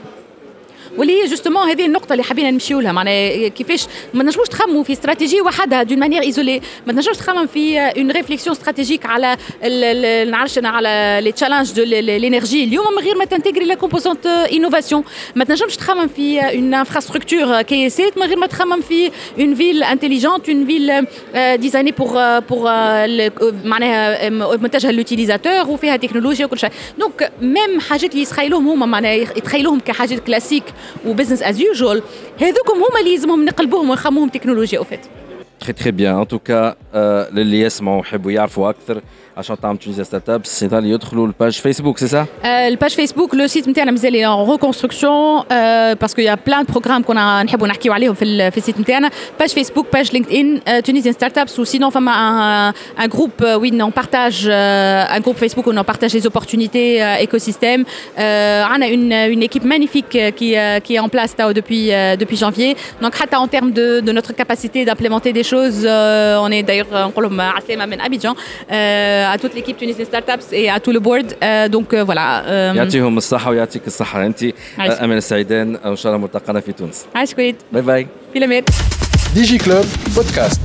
واللي 0.97 1.21
هي 1.21 1.27
جوستومون 1.27 1.69
هذه 1.69 1.85
النقطة 1.85 2.13
اللي 2.13 2.23
حبينا 2.23 2.51
نمشيو 2.51 2.79
لها. 2.79 2.91
معناها 2.91 3.47
كيفاش 3.47 3.85
ما 4.13 4.23
نجموش 4.23 4.47
تخمموا 4.47 4.83
في 4.83 4.93
استراتيجي 4.93 5.41
وحدها 5.41 5.83
دون 5.83 5.99
مانيير 5.99 6.21
ايزولي 6.21 6.61
ما 6.87 6.93
تنجمش 6.93 7.17
تخمم 7.17 7.47
في 7.47 7.79
اون 7.79 8.11
ريفليكسيون 8.11 8.55
استراتيجيك 8.55 9.05
على 9.05 9.37
نعرفش 10.31 10.57
أنا 10.57 10.69
على 10.69 11.19
لي 11.23 11.31
تشالنج 11.31 11.71
دو 11.71 11.83
لينيرجي 11.83 12.63
اليوم 12.63 12.85
من 12.97 13.03
غير 13.03 13.15
ما 13.15 13.25
تنتجري 13.25 13.65
لا 13.65 13.75
كومبوزونت 13.75 14.25
انوفاسيون 14.25 15.03
ما 15.35 15.43
تنجمش 15.43 15.75
تخمم 15.77 16.07
في 16.07 16.39
اون 16.39 16.73
انفراستركتور 16.73 17.61
كيسات 17.61 18.17
من 18.17 18.23
غير 18.23 18.37
ما 18.37 18.47
تخمم 18.47 18.81
في 18.81 19.11
اون 19.39 19.55
فيل 19.55 19.83
انتيليجونت 19.83 20.49
اون 20.49 20.65
فيل 20.65 21.05
ديزايني 21.57 21.91
بور 21.91 22.39
بور 22.39 22.63
معناها 23.65 24.29
متجهه 24.29 24.91
للوتيليزاتور 24.91 25.69
وفيها 25.69 25.95
تكنولوجيا 25.97 26.45
وكل 26.45 26.59
شيء. 26.59 26.69
دونك 26.97 27.31
ميم 27.41 27.79
حاجات 27.79 28.11
اللي 28.11 28.21
يتخيلوهم 28.21 28.67
هما 28.67 28.85
معناها 28.85 29.13
يتخيلوهم 29.13 29.79
كحاجات 29.79 30.19
كلاسيك 30.19 30.63
وبزنس 31.05 31.43
از 31.43 31.59
يوجوال 31.59 32.01
هذوكم 32.41 32.73
هما 32.73 32.99
اللي 32.99 33.15
لازمهم 33.15 33.45
نقلبوهم 33.45 33.89
ونخموهم 33.89 34.29
تكنولوجيا 34.29 34.79
أوفيت. 34.79 34.99
تري 35.59 35.73
تري 35.73 35.91
بيان 35.91 36.19
ان 36.19 36.27
توكا 36.27 36.75
للي 37.33 37.61
يسمعوا 37.61 37.97
ويحبوا 37.97 38.31
يعرفوا 38.31 38.69
أكثر. 38.69 39.01
عشان 39.36 39.60
تعمل 39.60 39.76
تونيزيا 39.78 40.04
ستارت 40.04 40.28
اب 40.30 40.46
سيطال 40.46 40.86
يدخلوا 40.86 41.26
الباج 41.26 41.52
فيسبوك 41.52 41.98
سي 41.98 42.08
سا 42.08 42.26
الباج 42.44 42.90
فيسبوك 42.90 43.34
لو 43.34 43.46
سيت 43.46 43.68
نتاعنا 43.68 43.90
مازال 43.90 44.16
ان 44.16 44.50
ريكونستركسيون 44.50 45.42
باسكو 45.94 46.20
يا 46.20 46.38
بلان 46.46 46.64
بروغرام 46.64 47.02
كنا 47.02 47.42
نحبوا 47.42 47.68
نحكيو 47.68 47.92
عليهم 47.92 48.14
في 48.14 48.24
ال- 48.24 48.52
في 48.52 48.58
السيت 48.58 48.80
نتاعنا 48.80 49.10
باج 49.40 49.48
فيسبوك 49.48 49.86
باج 49.92 50.12
لينكد 50.12 50.32
ان 50.32 50.82
تونيزيان 50.82 51.14
ستارت 51.14 51.38
ابس 51.38 51.58
وسينون 51.60 51.90
فما 51.90 52.12
ان 53.00 53.08
جروب 53.08 53.30
وين 53.42 53.80
اون 53.80 53.90
بارتاج 53.90 54.48
ان 54.50 55.22
جروب 55.22 55.36
فيسبوك 55.36 55.66
وين 55.66 55.76
اون 55.76 55.86
بارتاج 55.86 56.16
لي 56.16 56.22
اوبورتونيتي 56.24 57.04
ايكو 57.16 57.38
سيستيم 57.38 57.84
عندنا 58.18 58.86
une 58.86 59.36
une 59.36 59.42
équipe 59.48 59.64
magnifique 59.64 60.14
euh, 60.16 60.30
qui 60.38 60.48
euh, 60.56 60.80
qui 60.86 60.92
est 60.94 60.98
en 61.06 61.08
place 61.14 61.32
Tao, 61.38 61.52
depuis 61.60 61.84
euh, 61.92 62.16
depuis 62.22 62.36
janvier 62.44 62.76
donc 63.02 63.14
حتى 63.14 63.36
en 63.36 63.48
termes 63.54 63.72
de 63.78 64.00
de 64.00 64.12
notre 64.12 64.32
capacité 64.42 64.84
d'implémenter 64.84 65.32
des 65.32 65.46
choses 65.52 65.80
euh, 65.84 66.44
on 66.46 66.50
est 66.56 66.62
d'ailleurs 66.68 66.92
euh, 66.92 67.06
نقول 67.06 67.24
لهم 67.24 67.40
عسلامة 67.40 67.86
من 67.86 68.00
Abidjan 68.00 68.34
euh, 68.34 69.19
à 69.34 69.36
toute 69.42 69.54
l'équipe 69.56 69.76
Tunisian 69.82 70.04
Startups 70.12 70.48
et 70.60 70.70
à 70.70 70.78
tout 70.84 70.92
le 70.92 71.00
board 71.08 71.26
Euh, 71.42 71.68
donc 71.68 71.88
euh, 71.94 72.04
voilà 72.04 72.26
euh, 72.44 72.76
يعطيهم 72.76 73.16
الصحه 73.16 73.50
ويعطيك 73.50 73.86
الصحه 73.86 74.26
انت 74.26 74.44
عايش. 74.78 74.92
امل 74.92 75.16
السعيدان 75.16 75.78
وان 75.84 75.96
شاء 75.96 76.12
الله 76.12 76.22
ملتقانا 76.26 76.60
في 76.60 76.72
تونس 76.72 77.04
عايش 77.14 77.34
كويت 77.34 77.56
باي 77.72 77.82
باي 77.82 78.06
في 78.32 78.38
الأمان 78.38 78.62
ديجي 79.34 79.58
كلوب 79.58 79.84
بودكاست 80.16 80.60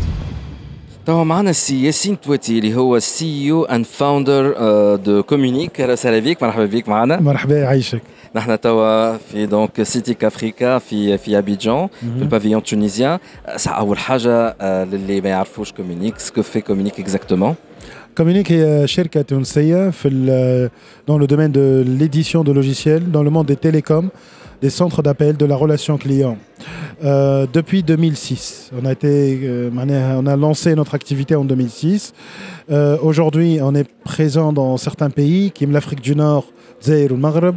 توا 1.06 1.24
معنا 1.24 1.50
السي 1.50 1.86
ياسين 1.86 2.22
تواتي 2.22 2.60
اللي 2.60 2.76
هو 2.76 3.00
سي 3.00 3.46
يو 3.46 3.64
اند 3.66 3.86
فاوندر 3.86 4.56
دو 4.96 5.24
كومونيك 5.24 5.82
اهلا 5.82 5.94
وسهلا 5.94 6.20
بك 6.20 6.44
مرحبا 6.44 6.66
بك 6.66 6.90
معنا 6.90 7.20
مرحبا 7.20 7.56
يعيشك 7.58 8.02
نحن 8.36 8.60
توا 8.62 9.18
في 9.18 9.46
دونك 9.46 9.84
سيتيك 9.84 10.24
افريكا 10.24 10.78
في 10.78 11.18
في 11.18 11.38
ابيجان 11.38 11.88
في 12.18 12.22
البافيون 12.22 12.64
تونيزيان 12.64 13.20
ساعة 13.56 13.80
اول 13.80 13.98
حاجه 13.98 14.56
آه، 14.62 14.84
للي 14.84 15.22
ما 15.22 15.30
يعرفوش 15.30 15.72
كومونيك 15.72 16.20
سكو 16.20 16.42
في 16.42 16.62
كومونيك 16.62 17.00
اكزاكتومون 17.00 17.56
كومونيك 18.18 18.52
هي 18.52 18.88
شركة 18.88 19.22
تونسية 19.22 19.90
في 19.90 20.08
ال- 20.08 20.70
dans 21.08 21.18
le 21.18 21.28
domaine 21.28 21.52
de 21.52 21.84
l'édition 22.00 22.44
de 22.44 22.52
logiciels, 22.52 23.12
dans 23.12 23.24
le 23.24 23.30
monde 23.30 23.46
des 23.48 23.56
télécoms, 23.56 24.10
des 24.62 24.70
centres 24.70 25.02
d'appel, 25.02 25.36
de 25.38 25.46
la 25.46 25.56
relation 25.56 25.98
client. 25.98 26.38
Euh, 27.04 27.48
depuis 27.52 27.82
2006, 27.84 28.70
on 28.80 28.86
a, 28.86 28.92
été, 28.92 29.40
euh, 29.44 29.70
معناها- 29.72 30.18
on 30.22 30.28
a 30.28 30.36
lancé 30.36 30.76
notre 30.76 30.94
activité 30.94 31.36
en 31.36 31.46
2006. 31.46 32.14
Euh, 32.72 32.98
Aujourd'hui, 33.02 33.60
on 33.62 33.74
est 33.74 33.88
présent 34.04 34.54
dans 34.54 34.78
certains 34.78 35.10
pays, 35.10 35.52
comme 35.58 35.72
l'Afrique 35.72 36.02
du 36.02 36.16
Nord, 36.16 36.46
Zaire 36.84 37.12
ou 37.12 37.16
le 37.16 37.22
Maghreb, 37.22 37.56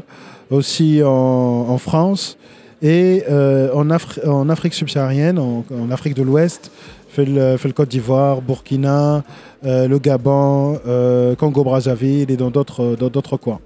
aussi 0.51 1.03
en, 1.05 1.67
en 1.75 1.79
France 1.79 2.37
et 2.83 3.23
euh, 3.31 3.71
en, 3.75 3.87
Afri- 3.91 4.27
en 4.27 4.49
Afrique 4.49 4.75
subsaharienne, 4.75 5.39
en, 5.39 5.65
en 5.83 5.91
Afrique 5.91 6.15
de 6.15 6.23
l'Ouest, 6.23 6.71
في 7.19 7.23
ال- 7.23 7.59
في 7.59 7.67
الكوت 7.67 7.89
ديفوار 7.89 8.39
بوركينا 8.39 9.23
euh, 9.65 9.67
le 9.67 9.99
Gabon 9.99 10.79
euh, 10.87 11.35
Congo 11.41 11.65
Brazzaville 11.65 12.31
et 12.31 12.37
dans 12.37 12.51
d'autres 12.51 12.97
dans 13.01 13.09
d'autres 13.09 13.37
coins 13.37 13.61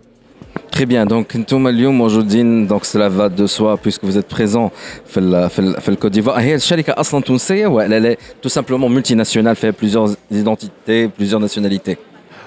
Très 0.73 0.87
bien, 0.87 1.07
donc 1.07 1.37
انتم 1.37 1.67
اليوم 1.69 1.99
موجودين 1.99 2.69
donc 2.69 2.85
cela 2.85 3.09
va 3.09 3.29
de 3.29 3.47
soi 3.47 3.77
puisque 3.77 4.05
vous 4.05 4.17
êtes 4.19 4.29
présent 4.37 4.71
في 5.07 5.21
ال 5.21 5.51
في 5.51 5.59
ال 5.59 5.81
في 5.81 5.89
الكوت 5.89 6.11
ديفوار 6.13 6.41
هي 6.41 6.55
الشركة 6.55 6.93
أصلا 7.01 7.21
تونسية 7.23 7.67
ولا 7.67 7.99
لا 8.01 8.17
tout 8.47 8.51
simplement 8.51 8.89
multinationale 8.89 9.57
fait 9.57 9.73
plusieurs 9.73 10.09
identités 10.31 11.09
plusieurs 11.19 11.41
nationalités 11.41 11.97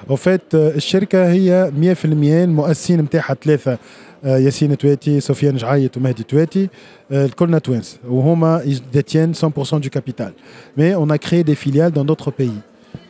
En 0.09 0.15
fait 0.17 0.53
euh, 0.53 0.75
الشركة 0.75 1.31
هي 1.31 1.71
100% 2.03 2.05
المؤسسين 2.05 2.99
نتاعها 3.01 3.33
ثلاثة 3.43 3.71
آه، 3.71 3.77
ياسين 4.25 4.77
تواتي 4.77 5.19
سفيان 5.19 5.55
جعايت 5.57 5.97
ومهدي 5.97 6.23
تواتي 6.23 6.69
آه، 7.11 7.25
الكلنا 7.25 7.59
توانس 7.59 7.97
وهما 8.09 8.61
ils 8.65 8.97
détiennent 8.97 9.35
100% 9.35 9.79
du 9.79 9.89
capital 9.89 10.31
mais 10.77 10.95
on 10.95 11.09
a 11.09 11.17
créé 11.17 11.43
des 11.43 11.55
filiales 11.55 11.91
dans 11.91 12.05
d'autres 12.05 12.31
pays 12.31 12.59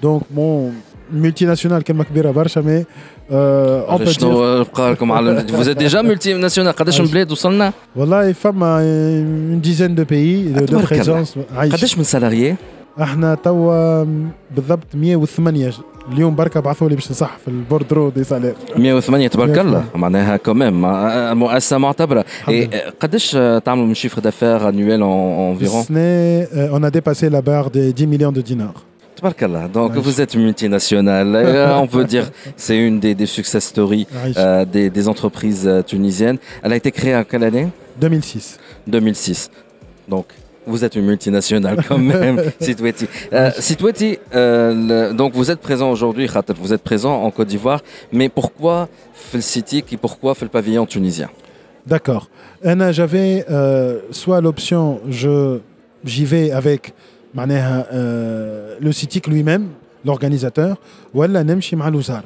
donc 0.03 0.21
mon 0.35 0.71
multinationale 1.13 1.83
كلمه 1.83 2.03
كبيره 2.03 2.31
برشا 2.31 2.59
مي 2.61 2.83
euh, 2.83 3.33
on 3.89 3.97
peut 3.97 4.03
dire 4.05 4.09
شنو 4.09 4.63
بقى 4.73 4.91
لكم 4.91 5.11
على 5.11 5.45
vous 5.47 5.69
êtes 5.69 5.77
déjà 5.79 6.01
multi 6.03 6.33
national 6.33 6.67
قداش 6.67 7.01
من 7.01 7.07
بلاد 7.07 7.31
وصلنا 7.31 7.73
والله 7.95 8.31
فما 8.31 8.79
une 8.81 9.61
dizaine 9.67 9.95
de 9.95 10.03
pays 10.03 10.53
de, 10.55 10.59
de 10.61 10.65
تبارك 10.65 10.93
الله. 10.93 11.25
présence 11.25 11.37
عايش 11.55 11.73
قداش 11.75 11.97
من 11.97 12.03
سالاريي 12.03 12.55
احنا 13.01 13.35
توا 13.35 14.03
بالضبط 14.55 14.95
108 14.95 15.73
اليوم 16.11 16.35
بركه 16.35 16.59
بعثوا 16.59 16.89
لي 16.89 16.95
باش 16.95 17.11
نصح 17.11 17.37
في 17.37 17.47
البوردرو 17.47 18.09
دي 18.09 18.23
سالير 18.23 18.53
108 18.77 19.27
تبارك 19.27 19.49
108. 19.49 19.61
الله 19.61 19.83
معناها 19.95 20.37
كوميم 20.37 20.81
مؤسسه 21.39 21.77
معتبره 21.77 22.25
إيه، 22.49 22.69
قداش 22.99 23.31
تعملوا 23.65 23.85
من 23.87 23.93
شيفر 23.93 24.21
دافير 24.21 24.69
انويل 24.69 25.03
انفيرون 25.03 25.79
السنه 25.81 26.45
euh, 26.45 26.79
on 26.79 26.83
a 26.83 26.91
dépassé 26.91 27.29
la 27.29 27.41
barre 27.41 27.69
des 27.71 27.93
10 27.93 28.07
millions 28.07 28.31
de 28.31 28.41
dinars 28.41 28.81
تبارك 29.17 29.43
الله 29.43 29.67
donc 29.73 29.91
Ouais. 29.95 29.99
vous 29.99 30.21
êtes 30.21 30.35
multinationale 30.35 31.35
Euh, 31.35 31.77
on 31.83 31.87
peut 31.87 32.05
dire 32.05 32.25
c'est 32.57 32.77
une 32.87 32.99
des, 32.99 33.13
des 33.15 33.25
success 33.25 33.65
stories 33.73 34.05
عايش. 34.23 34.35
euh, 34.37 34.65
des, 34.65 34.89
des 34.89 35.07
entreprises 35.07 35.67
euh, 35.67 35.81
tunisiennes 35.83 36.37
elle 36.63 36.73
a 36.73 36.75
été 36.75 36.91
créée 36.91 37.15
en 37.15 37.23
quelle 37.23 37.43
année 37.43 37.67
2006 38.01 38.59
2006 38.87 39.49
donc 40.09 40.25
vous 40.67 40.83
êtes 40.85 40.95
une 40.95 41.05
multinationale 41.05 41.77
quand 41.87 41.97
même, 41.97 42.37
Sitweti. 42.59 43.05
Euh, 43.33 43.49
Sitweti, 43.65 44.09
euh, 44.35 45.09
le- 45.09 45.13
donc 45.13 45.33
vous 45.33 45.49
êtes 45.51 45.59
présent 45.59 45.89
aujourd'hui, 45.95 46.27
Khatab, 46.33 46.57
vous 46.57 46.71
êtes 46.75 46.83
présent 46.91 47.15
en 47.23 47.31
Côte 47.31 47.47
d'Ivoire, 47.47 47.81
mais 48.17 48.29
pourquoi 48.29 48.87
fait 49.13 49.37
le 49.39 49.41
City 49.41 49.83
et 49.91 49.97
pourquoi 49.97 50.35
fait 50.35 50.45
le 50.45 50.53
pavillon 50.57 50.85
tunisien 50.85 51.29
D'accord. 51.87 52.29
Anna, 52.63 52.91
j'avais 52.91 53.43
euh, 53.49 53.99
soit 54.11 54.39
l'option, 54.45 54.99
je 55.09 55.59
j'y 56.05 56.25
vais 56.25 56.51
avec 56.51 56.93
معناها, 57.33 57.85
euh, 57.93 58.75
le 58.81 58.91
CITIC 58.91 59.27
lui-même, 59.27 59.69
l'organisateur, 60.05 60.75
ou 61.15 61.23
elle 61.23 61.31
نمشي 61.31 61.75
مع 61.75 61.87
الوزارة. 61.87 62.23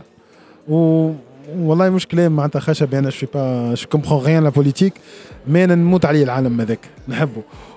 و 0.70 1.12
والله 1.58 1.90
مش 1.90 2.08
كلام 2.08 2.32
معناتها 2.36 2.60
خشب 2.60 2.94
انا 2.96 3.10
شو 3.10 3.28
با 3.34 3.74
جو 3.74 3.88
كومبخون 3.88 4.26
ريان 4.26 4.44
لا 4.44 4.50
بوليتيك 4.50 4.94
مي 5.48 5.64
انا 5.64 5.76
نموت 5.76 6.06
عليه 6.06 6.24
العالم 6.24 6.62
هذاك 6.62 6.80
نحبه 7.08 7.38
و... 7.38 7.42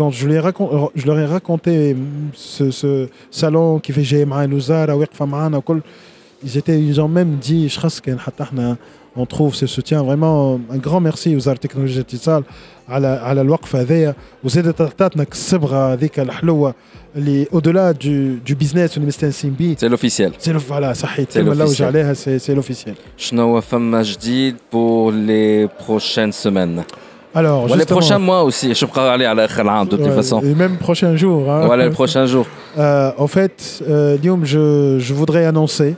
quand 0.00 0.10
je, 0.10 0.26
lui 0.28 0.34
ai 0.34 0.40
racon- 0.40 0.90
je 1.00 1.04
leur 1.06 1.18
ai 1.18 1.26
raconté 1.36 1.96
ce, 2.34 2.70
ce 2.70 3.08
salon 3.30 3.78
qui 3.80 3.92
fait 3.92 4.02
جاي 4.02 4.24
معايا 4.24 4.46
الوزاره 4.46 4.94
واقفه 4.94 5.24
معانا 5.24 5.56
وكل 5.56 5.80
ils 6.44 6.56
étaient 6.58 6.80
ils 6.92 7.00
ont 7.00 7.08
même 7.08 7.48
dit 7.48 7.66
شخص 7.68 8.00
كان 8.00 8.18
حتى 8.18 8.42
احنا 8.42 8.76
on 9.18 9.24
trouve 9.36 9.54
ce 9.54 9.66
soutien 9.66 10.02
vraiment 10.02 10.60
un 10.74 10.76
grand 10.88 11.00
merci 11.00 11.26
وزاره 11.28 11.54
التكنولوجيا 11.54 11.96
الاتصال 12.00 12.44
على 12.88 13.06
على 13.06 13.40
الوقفه 13.40 13.80
هذيا 13.80 14.14
وزادت 14.44 14.80
عطاتنا 14.80 15.26
الصبغه 15.32 15.92
هذيك 15.92 16.20
الحلوه 16.20 16.74
اللي 17.16 17.46
اودولا 17.52 17.90
دو 17.92 18.34
دو 18.48 18.54
بيزنس 18.54 18.96
اللي 18.96 19.08
مستانسين 19.08 19.50
بيه 19.52 19.76
سي 19.76 19.88
لوفيسيال 19.88 20.32
سي 20.38 20.52
لو 20.52 20.58
فوالا 20.58 20.92
صحيت 20.92 21.30
C'est 21.30 21.34
كلمه 21.34 21.54
نلوج 21.54 21.76
l'officiel. 21.78 21.80
عليها 21.82 22.14
سي 22.14 22.38
سي 22.38 22.54
لوفيسيال 22.54 22.94
شنو 23.16 23.60
فما 23.60 24.02
جديد 24.02 24.56
pour 24.72 25.10
les 25.12 25.68
prochaines 25.84 26.44
semaines 26.46 26.82
Alors, 27.33 27.75
les 27.75 27.85
prochains 27.85 28.19
mois 28.19 28.43
aussi, 28.43 28.73
je 28.73 28.85
pourrais 28.85 29.09
aller 29.09 29.25
à 29.25 29.33
la 29.33 29.47
de 29.47 29.97
toute 29.97 30.11
façon. 30.11 30.41
Et 30.41 30.53
même 30.53 30.77
prochain 30.77 31.15
jour. 31.15 31.49
Hein. 31.49 31.65
Voilà, 31.65 31.85
le 31.85 31.91
prochain 31.91 32.25
jour. 32.25 32.45
Euh, 32.77 33.11
en 33.17 33.27
fait, 33.27 33.83
euh, 33.85 34.17
je, 34.21 35.13
voudrais 35.13 35.45
annoncer 35.45 35.97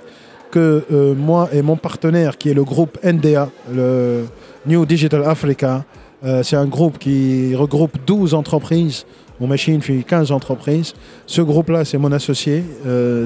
que 0.50 0.84
euh, 0.92 1.14
moi 1.14 1.48
et 1.54 1.62
mon 1.62 1.76
partenaire, 1.76 2.36
qui 2.40 2.50
est 2.50 2.56
le 2.56 2.64
groupe 2.64 2.98
NDA, 3.04 3.48
le 3.72 4.26
New 4.66 4.84
Digital 4.88 5.24
Africa, 5.24 5.86
euh, 6.26 6.42
c'est 6.42 6.56
un 6.56 6.66
groupe 6.66 6.98
qui 6.98 7.54
regroupe 7.54 8.00
12 8.08 8.34
entreprises. 8.34 9.06
Mon 9.40 9.46
machine 9.46 9.84
fait 9.84 10.02
15 10.02 10.32
entreprises. 10.32 10.96
Ce 11.28 11.44
groupe-là, 11.44 11.86
c'est 11.86 12.00
mon 12.00 12.12
associé 12.12 12.64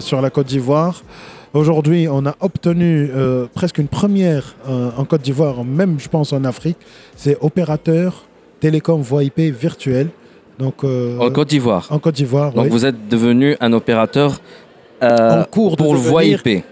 sur 0.01 0.19
la 0.21 0.29
Côte 0.29 0.47
d'Ivoire. 0.47 1.01
Aujourd'hui, 1.53 2.07
on 2.09 2.25
a 2.25 2.35
obtenu 2.41 3.09
euh, 3.15 3.45
presque 3.53 3.77
une 3.77 3.87
première 3.87 4.55
euh, 4.69 4.89
en 4.97 5.05
Côte 5.05 5.21
d'Ivoire, 5.21 5.63
même 5.63 5.99
je 5.99 6.09
pense 6.09 6.33
en 6.33 6.43
Afrique. 6.43 6.77
C'est 7.15 7.37
opérateur 7.41 8.25
télécom 8.59 9.01
voix 9.01 9.23
IP 9.23 9.39
virtuel. 9.39 10.09
Donc, 10.59 10.83
euh, 10.83 11.17
en 11.19 11.29
Côte 11.31 11.47
d'Ivoire 11.49 11.87
en 11.89 11.99
Côte 11.99 12.15
d'Ivoire. 12.15 12.51
donc 12.51 12.65
oui. 12.65 12.69
vous 12.71 12.85
êtes 12.85 13.07
devenu 13.07 13.55
un 13.59 13.73
opérateur 13.73 14.41
en 15.01 15.43
cours 15.49 15.77
pour 15.77 15.93
le 15.93 15.99
voix 15.99 16.23
IP 16.23 16.63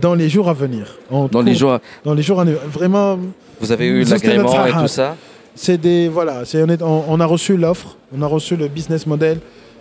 dans 0.00 0.14
les 0.14 0.28
jours 0.28 0.48
à 0.48 0.52
venir. 0.54 0.96
En 1.10 1.26
dans 1.26 1.42
les 1.42 1.54
jours 1.54 1.78
dans 2.04 2.14
les 2.14 2.22
jours 2.22 2.40
à 2.40 2.44
venir. 2.44 2.58
Vraiment, 2.68 3.18
vous 3.60 3.72
avez 3.72 3.86
eu 3.86 4.04
l'agrément 4.04 4.66
et 4.66 4.72
tout 4.72 4.88
ça 4.88 5.16
c'est 5.56 5.78
des 5.78 6.08
voilà, 6.08 6.44
c'est 6.44 6.60
on, 6.64 6.66
est- 6.68 6.82
on- 6.82 7.04
on 7.08 7.20
a 7.20 7.26
reçu 7.26 7.56
l'offre, 7.56 7.96
on 8.16 8.20
a 8.22 8.26
reçu 8.26 8.56
le 8.56 8.66
business 8.66 9.06
model. 9.06 9.38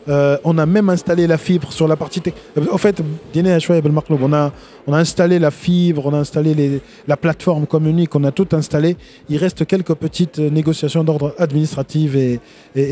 Euh, 0.09 0.37
on 0.43 0.57
a 0.57 0.65
même 0.65 0.89
installé 0.89 1.27
la 1.27 1.37
fibre 1.37 1.71
sur 1.71 1.87
la 1.87 1.95
partie 1.95 2.19
technique. 2.21 2.43
En 2.71 2.77
fait, 2.77 3.01
on 3.01 4.33
a, 4.33 4.51
on 4.87 4.93
a 4.93 4.97
installé 4.97 5.39
la 5.39 5.51
fibre, 5.51 6.05
on 6.05 6.13
a 6.13 6.17
installé 6.17 6.81
la 7.07 7.17
plateforme 7.17 7.65
communique, 7.65 8.13
on 8.15 8.23
a 8.23 8.31
tout 8.31 8.47
installé. 8.51 8.97
Il 9.29 9.37
reste 9.37 9.65
quelques 9.65 9.93
petites 9.93 10.39
euh, 10.39 10.49
négociations 10.49 11.03
d'ordre 11.03 11.33
administratif 11.37 12.15
et, 12.15 12.39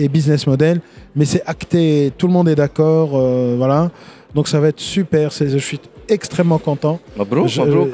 business 0.10 0.47
model, 0.47 0.82
mais 1.15 1.26
c'est 1.26 1.43
acté, 1.45 2.12
tout 2.17 2.28
le 2.28 2.34
monde 2.34 2.50
est 2.50 2.56
d'accord. 2.56 3.12
Euh, 3.13 3.56
voilà. 3.58 3.91
Donc 4.34 4.47
ça 4.47 4.60
va 4.60 4.69
être 4.69 4.80
super, 4.80 5.32
je 5.32 5.58
suis 5.58 5.80
extrêmement 6.08 6.58
content. 6.58 7.00
Mabrouk, 7.17 7.47
je, 7.47 7.62
mabrouk. 7.62 7.89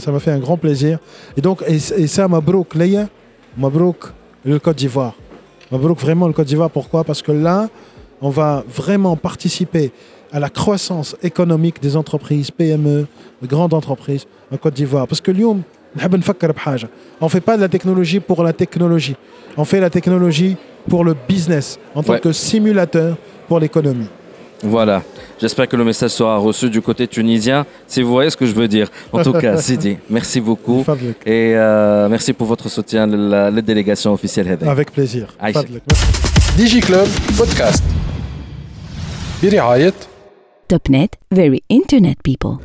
Ça 0.00 0.12
m'a 0.12 0.20
fait 0.20 0.30
un 0.30 0.38
grand 0.38 0.56
plaisir. 0.56 0.98
Et 1.36 1.40
donc, 1.40 1.62
et, 1.68 1.74
et 1.74 2.06
ça, 2.06 2.28
Mabrouk, 2.28 2.74
Leia, 2.74 3.08
Mabrouk, 3.58 4.06
le 4.44 4.58
Côte 4.58 4.76
d'Ivoire. 4.76 5.14
Mabrouk, 5.70 5.98
vraiment 5.98 6.26
le 6.26 6.32
Côte 6.32 6.46
d'Ivoire, 6.46 6.70
pourquoi? 6.70 7.04
Parce 7.04 7.22
que 7.22 7.32
là, 7.32 7.68
on 8.20 8.30
va 8.30 8.64
vraiment 8.68 9.16
participer 9.16 9.92
à 10.32 10.38
la 10.40 10.48
croissance 10.48 11.16
économique 11.22 11.80
des 11.82 11.96
entreprises, 11.96 12.50
PME, 12.50 13.06
grandes 13.44 13.74
entreprises 13.74 14.26
en 14.52 14.56
Côte 14.56 14.74
d'Ivoire. 14.74 15.06
Parce 15.08 15.20
que 15.20 15.30
Lyon, 15.30 15.62
on 15.96 17.24
ne 17.24 17.28
fait 17.28 17.40
pas 17.40 17.56
de 17.56 17.62
la 17.62 17.68
technologie 17.68 18.20
pour 18.20 18.42
la 18.44 18.52
technologie. 18.52 19.16
On 19.56 19.64
fait 19.64 19.80
la 19.80 19.90
technologie 19.90 20.56
pour 20.88 21.04
le 21.04 21.14
business, 21.28 21.78
en 21.94 22.02
tant 22.02 22.18
que 22.18 22.32
simulateur 22.32 23.16
pour 23.48 23.58
l'économie. 23.58 24.06
Voilà. 24.62 25.02
J'espère 25.40 25.66
que 25.68 25.76
le 25.76 25.84
message 25.84 26.10
sera 26.10 26.36
reçu 26.36 26.68
du 26.68 26.82
côté 26.82 27.08
tunisien, 27.08 27.64
si 27.86 28.02
vous 28.02 28.10
voyez 28.10 28.28
ce 28.28 28.36
que 28.36 28.44
je 28.44 28.52
veux 28.52 28.68
dire. 28.68 28.88
En 29.10 29.22
tout 29.22 29.32
cas, 29.32 29.56
Sidi, 29.60 29.96
merci 30.08 30.40
beaucoup. 30.40 30.84
Fabuleux. 30.84 31.14
Et 31.24 31.54
euh, 31.56 32.08
merci 32.08 32.34
pour 32.34 32.46
votre 32.46 32.68
soutien, 32.68 33.06
la, 33.06 33.50
la 33.50 33.62
délégation 33.62 34.12
officielle. 34.12 34.58
Avec 34.66 34.92
plaisir. 34.92 35.28
Digiclub 36.56 37.08
Podcast. 37.38 37.82
برعاية 39.43 39.93
Topnet, 40.73 41.09
very 41.35 41.59
internet 41.69 42.17
people. 42.23 42.59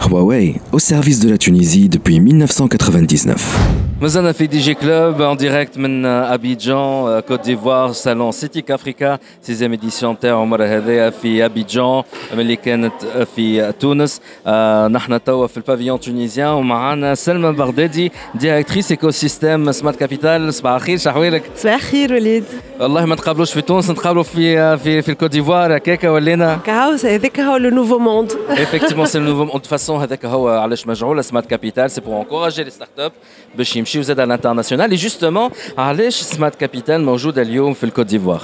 Huawei, 0.00 0.60
au 0.72 0.78
service 0.78 1.20
de 1.20 1.28
la 1.28 1.38
Tunisie 1.38 1.88
depuis 1.88 2.20
1999. 2.20 3.88
مازلنا 4.00 4.32
في 4.32 4.46
دي 4.46 4.58
جي 4.58 4.74
كلوب 4.74 5.22
en 5.22 5.40
direct 5.40 5.78
من 5.78 6.06
ابيجان 6.06 7.20
كوت 7.20 7.44
ديفوار 7.44 7.92
صالون 7.92 8.32
سيتيك 8.32 8.70
افريكا 8.70 9.18
سيزيام 9.42 9.72
اديسيون 9.72 10.18
تاعو 10.18 10.42
المره 10.42 10.64
هذيا 10.64 11.10
في 11.10 11.44
ابيجان 11.44 12.02
اللي 12.32 12.56
كانت 12.56 12.92
في 13.36 13.72
تونس 13.80 14.20
آه، 14.46 14.88
نحن 14.88 15.24
توا 15.24 15.46
في 15.46 15.56
البافيون 15.56 16.00
تونيزيان 16.00 16.48
ومعنا 16.48 17.14
سلمى 17.14 17.52
بغدادي 17.52 18.12
ديريكتريس 18.34 18.90
ايكو 18.90 19.10
سيستيم 19.10 19.72
سمارت 19.72 19.98
كابيتال 19.98 20.54
صباح 20.54 20.72
الخير 20.74 20.98
شحوالك 20.98 21.42
صباح 21.56 21.74
الخير 21.74 22.14
وليد 22.14 22.44
والله 22.80 23.04
ما 23.04 23.14
نتقابلوش 23.14 23.52
في 23.52 23.60
تونس 23.60 23.90
نتقابلوا 23.90 24.22
في 24.22 24.78
في 24.78 25.02
في 25.02 25.08
الكوت 25.08 25.30
ديفوار 25.30 25.76
هكاك 25.76 26.04
ولينا 26.04 26.58
كهو 26.66 26.96
هذاك 27.04 27.40
هو 27.40 27.56
لو 27.56 27.70
نوفو 27.70 27.98
موند 27.98 28.32
effectivement 28.32 29.06
c'est 29.06 29.18
le 29.18 29.28
nouveau 29.28 29.46
de 29.46 29.52
toute 29.52 29.66
façon 29.82 29.90
هذاك 29.90 30.24
هو 30.24 30.48
علاش 30.48 30.86
مجعول 30.86 31.24
سمارت 31.24 31.46
كابيتال 31.46 31.90
سي 31.90 32.00
بور 32.00 32.20
انكوراجي 32.20 32.64
لي 32.64 32.70
ستارت 32.70 32.98
اب 32.98 33.12
باش 33.54 33.76
يمشيو 33.76 34.02
زاد 34.02 34.20
على 34.20 34.26
الانترناسيونال 34.26 34.90
اي 34.90 34.96
جوستومون 34.96 35.50
علاش 35.78 36.14
سمارت 36.22 36.54
كابيتال 36.54 37.04
موجوده 37.04 37.42
اليوم 37.42 37.74
في 37.74 37.84
الكوت 37.84 38.06
ديفوار 38.06 38.42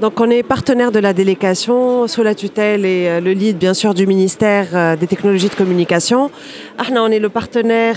Donc 0.00 0.20
on 0.20 0.30
est 0.30 0.42
partenaire 0.42 0.92
de 0.92 0.98
la 0.98 1.12
délégation 1.12 2.06
sous 2.06 2.22
la 2.22 2.34
tutelle 2.34 2.84
et 2.84 3.08
euh, 3.08 3.20
le 3.20 3.32
lead 3.32 3.56
bien 3.58 3.74
sûr 3.74 3.92
du 3.94 4.06
ministère 4.06 4.66
euh, 4.74 4.96
des 4.96 5.06
technologies 5.06 5.48
de 5.48 5.54
communication. 5.54 6.30
Ahna, 6.78 7.02
on 7.02 7.10
est 7.16 7.18
le 7.18 7.28
partenaire 7.28 7.96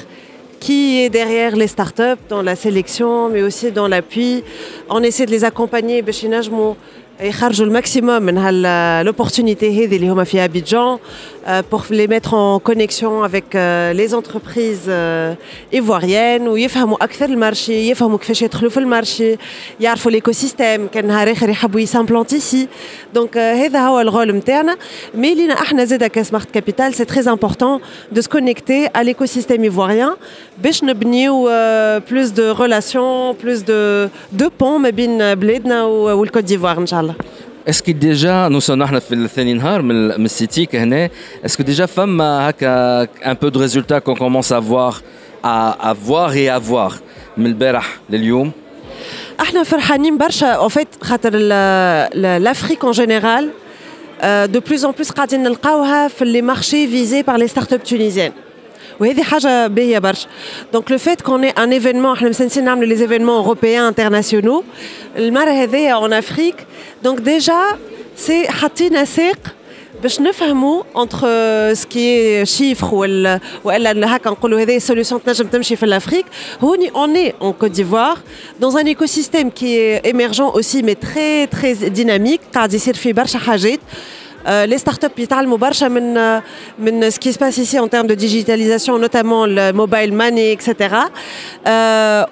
qui 0.59 1.01
est 1.01 1.09
derrière 1.09 1.55
les 1.61 1.67
startups 1.67 2.23
dans 2.29 2.41
la 2.41 2.55
sélection 2.55 3.29
mais 3.29 3.41
aussi 3.41 3.71
dans 3.71 3.87
l'appui. 3.87 4.43
On 4.89 5.01
essaie 5.03 5.25
de 5.25 5.31
les 5.31 5.43
accompagner 5.43 6.01
باش 6.01 6.23
ينجموا 6.23 6.73
يخرجوا 7.21 7.65
الماكسيموم 7.65 8.21
من 8.21 8.35
l'opportunité 9.05 9.63
هذه 9.63 9.95
اللي 9.95 10.09
هما 10.09 10.23
في 10.23 10.47
Abidjan 10.47 10.99
euh, 11.36 11.36
pour 11.69 11.83
les 11.89 12.07
mettre 12.07 12.33
en 12.33 12.59
connexion 12.59 13.23
avec 13.23 13.53
euh, 13.55 13.93
les 13.93 14.13
entreprises 14.13 14.85
euh, 14.87 15.33
ivoiriennes 15.73 16.47
ويفهموا 16.47 17.03
اكثر 17.03 17.25
المارشي 17.25 17.89
يفهموا 17.89 18.17
كيفاش 18.17 18.41
يدخلوا 18.41 18.69
في 18.69 18.77
المارشي 18.77 19.37
يعرفوا 19.79 20.11
l'écosystème 20.11 20.89
كان 20.93 21.07
نهار 21.07 21.31
اخر 21.31 21.49
يحبوا 21.49 21.79
يسامبلونتي 21.79 22.39
ici 22.39 22.67
donc 23.17 23.37
هذا 23.37 23.79
هو 23.79 23.99
الرول 23.99 24.31
نتاعنا 24.31 24.77
مي 25.15 25.35
لينا 25.35 25.53
احنا 25.53 25.85
زاده 25.85 26.07
كسمارت 26.07 26.51
كابيتال 26.51 26.93
سي 26.93 27.05
تري 27.05 27.31
امبورطون 27.31 27.79
de 28.15 28.21
se 28.21 28.27
connecter 28.27 28.87
à 28.93 29.03
l'écosystème 29.03 29.63
ivoirien 29.63 30.17
باش 30.63 30.83
نبنيو 30.83 31.49
plus 31.99 32.33
de 32.33 32.51
relations 32.51 33.35
plus 33.43 33.63
de 33.63 34.09
de 34.41 34.47
ponts 34.59 34.79
ما 34.79 34.89
بين 34.89 35.35
بلادنا 35.35 35.83
والكوت 35.83 36.43
ديفوار 36.43 36.77
ان 36.77 36.85
شاء 36.85 37.01
الله 37.01 37.15
Est-ce 37.67 37.81
que 37.81 37.91
déjà, 37.91 38.49
nous 38.49 38.61
sommes 38.61 38.81
احنا 38.81 38.99
في 38.99 39.15
الثاني 39.15 39.53
نهار 39.53 39.81
من 39.81 40.07
من 40.07 40.25
السيتي 40.25 40.65
كهنا 40.65 41.09
est-ce 41.45 41.57
que 41.57 41.63
déjà 41.63 41.85
فما 41.85 42.49
هكا 42.49 43.03
un 43.05 43.35
peu 43.35 43.51
de 43.51 43.57
résultats 43.57 44.01
qu'on 44.01 44.15
commence 44.15 44.51
à 44.51 44.59
voir 44.59 45.01
à, 45.43 45.89
à 45.89 45.93
voir 45.93 46.35
et 46.35 46.49
à 46.49 46.59
voir 46.59 46.99
من 47.37 47.45
البارح 47.45 47.99
لليوم 48.09 48.51
احنا 49.39 49.63
فرحانين 49.63 50.17
برشا 50.17 50.67
en 50.67 50.69
fait 50.69 51.03
خاطر 51.03 51.31
l'Afrique 52.39 52.83
en 52.83 52.93
général 52.93 53.49
euh, 54.23 54.47
de 54.47 54.59
plus 54.59 54.85
en 54.85 54.93
plus 54.93 55.11
قاعدين 55.11 55.43
نلقاوها 55.43 56.07
في 56.07 56.25
les 56.25 56.41
marchés 56.41 56.85
visés 56.85 57.23
par 57.23 57.37
les 57.37 57.47
startups 57.47 57.83
tunisiennes 57.83 58.33
وهذه 58.99 59.23
حاجه 59.23 59.67
باهيه 59.67 59.99
برشا 59.99 60.27
دونك 60.73 60.91
لو 60.91 60.97
فيت 60.97 61.21
كون 61.21 61.43
ان 61.43 61.71
ايفينمون 61.71 62.13
احنا 62.13 62.29
مسنسين 62.29 62.63
نعملوا 62.63 62.85
لي 62.85 63.01
ايفينمون 63.01 63.35
اوروبيان 63.35 63.83
انترناسيونال 63.83 64.63
المره 65.17 65.51
هذيا 65.51 65.93
اون 65.93 66.13
افريك 66.13 66.55
دونك 67.03 67.19
ديجا 67.19 67.63
سي 68.15 68.47
حاطين 68.47 69.05
ساق 69.05 69.37
باش 70.03 70.21
نفهموا 70.21 70.83
انتر 70.97 71.73
سكي 71.73 72.45
شيفر 72.45 72.95
ولا 72.95 73.39
ولا 73.63 74.15
هكا 74.15 74.29
نقولوا 74.29 74.61
هذه 74.61 74.77
سوليوشن 74.77 75.23
تنجم 75.23 75.47
تمشي 75.47 75.75
في 75.75 75.83
الافريك 75.83 76.25
هوني 76.61 76.89
اون 76.89 77.15
اي 77.15 77.33
ان 77.41 77.53
كوت 77.53 77.71
ديفوار 77.71 78.17
dans 78.61 78.75
un 78.75 78.85
écosystème 78.85 79.51
qui 79.51 79.75
est 79.77 80.01
émergent 80.05 80.51
aussi 80.53 80.83
mais 80.83 80.95
très 80.95 81.47
très 81.47 81.89
dynamique 81.89 82.41
قاعد 82.53 82.73
يصير 82.73 82.93
فيه 82.93 83.13
برشا 83.13 83.39
حاجات 83.39 83.79
les 84.47 84.77
startups 84.77 85.19
يتعلموا 85.19 85.57
برشا 85.57 85.87
من 85.87 86.41
من 86.79 87.11
ce 87.11 87.19
qui 87.19 87.33
se 87.33 87.39
passe 87.39 87.57
ici 87.57 87.79
en 87.79 87.87
termes 87.87 88.07
de 88.07 88.15
digitalisation 88.15 88.97
notamment 88.97 89.45
le 89.45 89.71
mobile 89.71 90.13
money 90.13 90.51
etc 90.51 90.95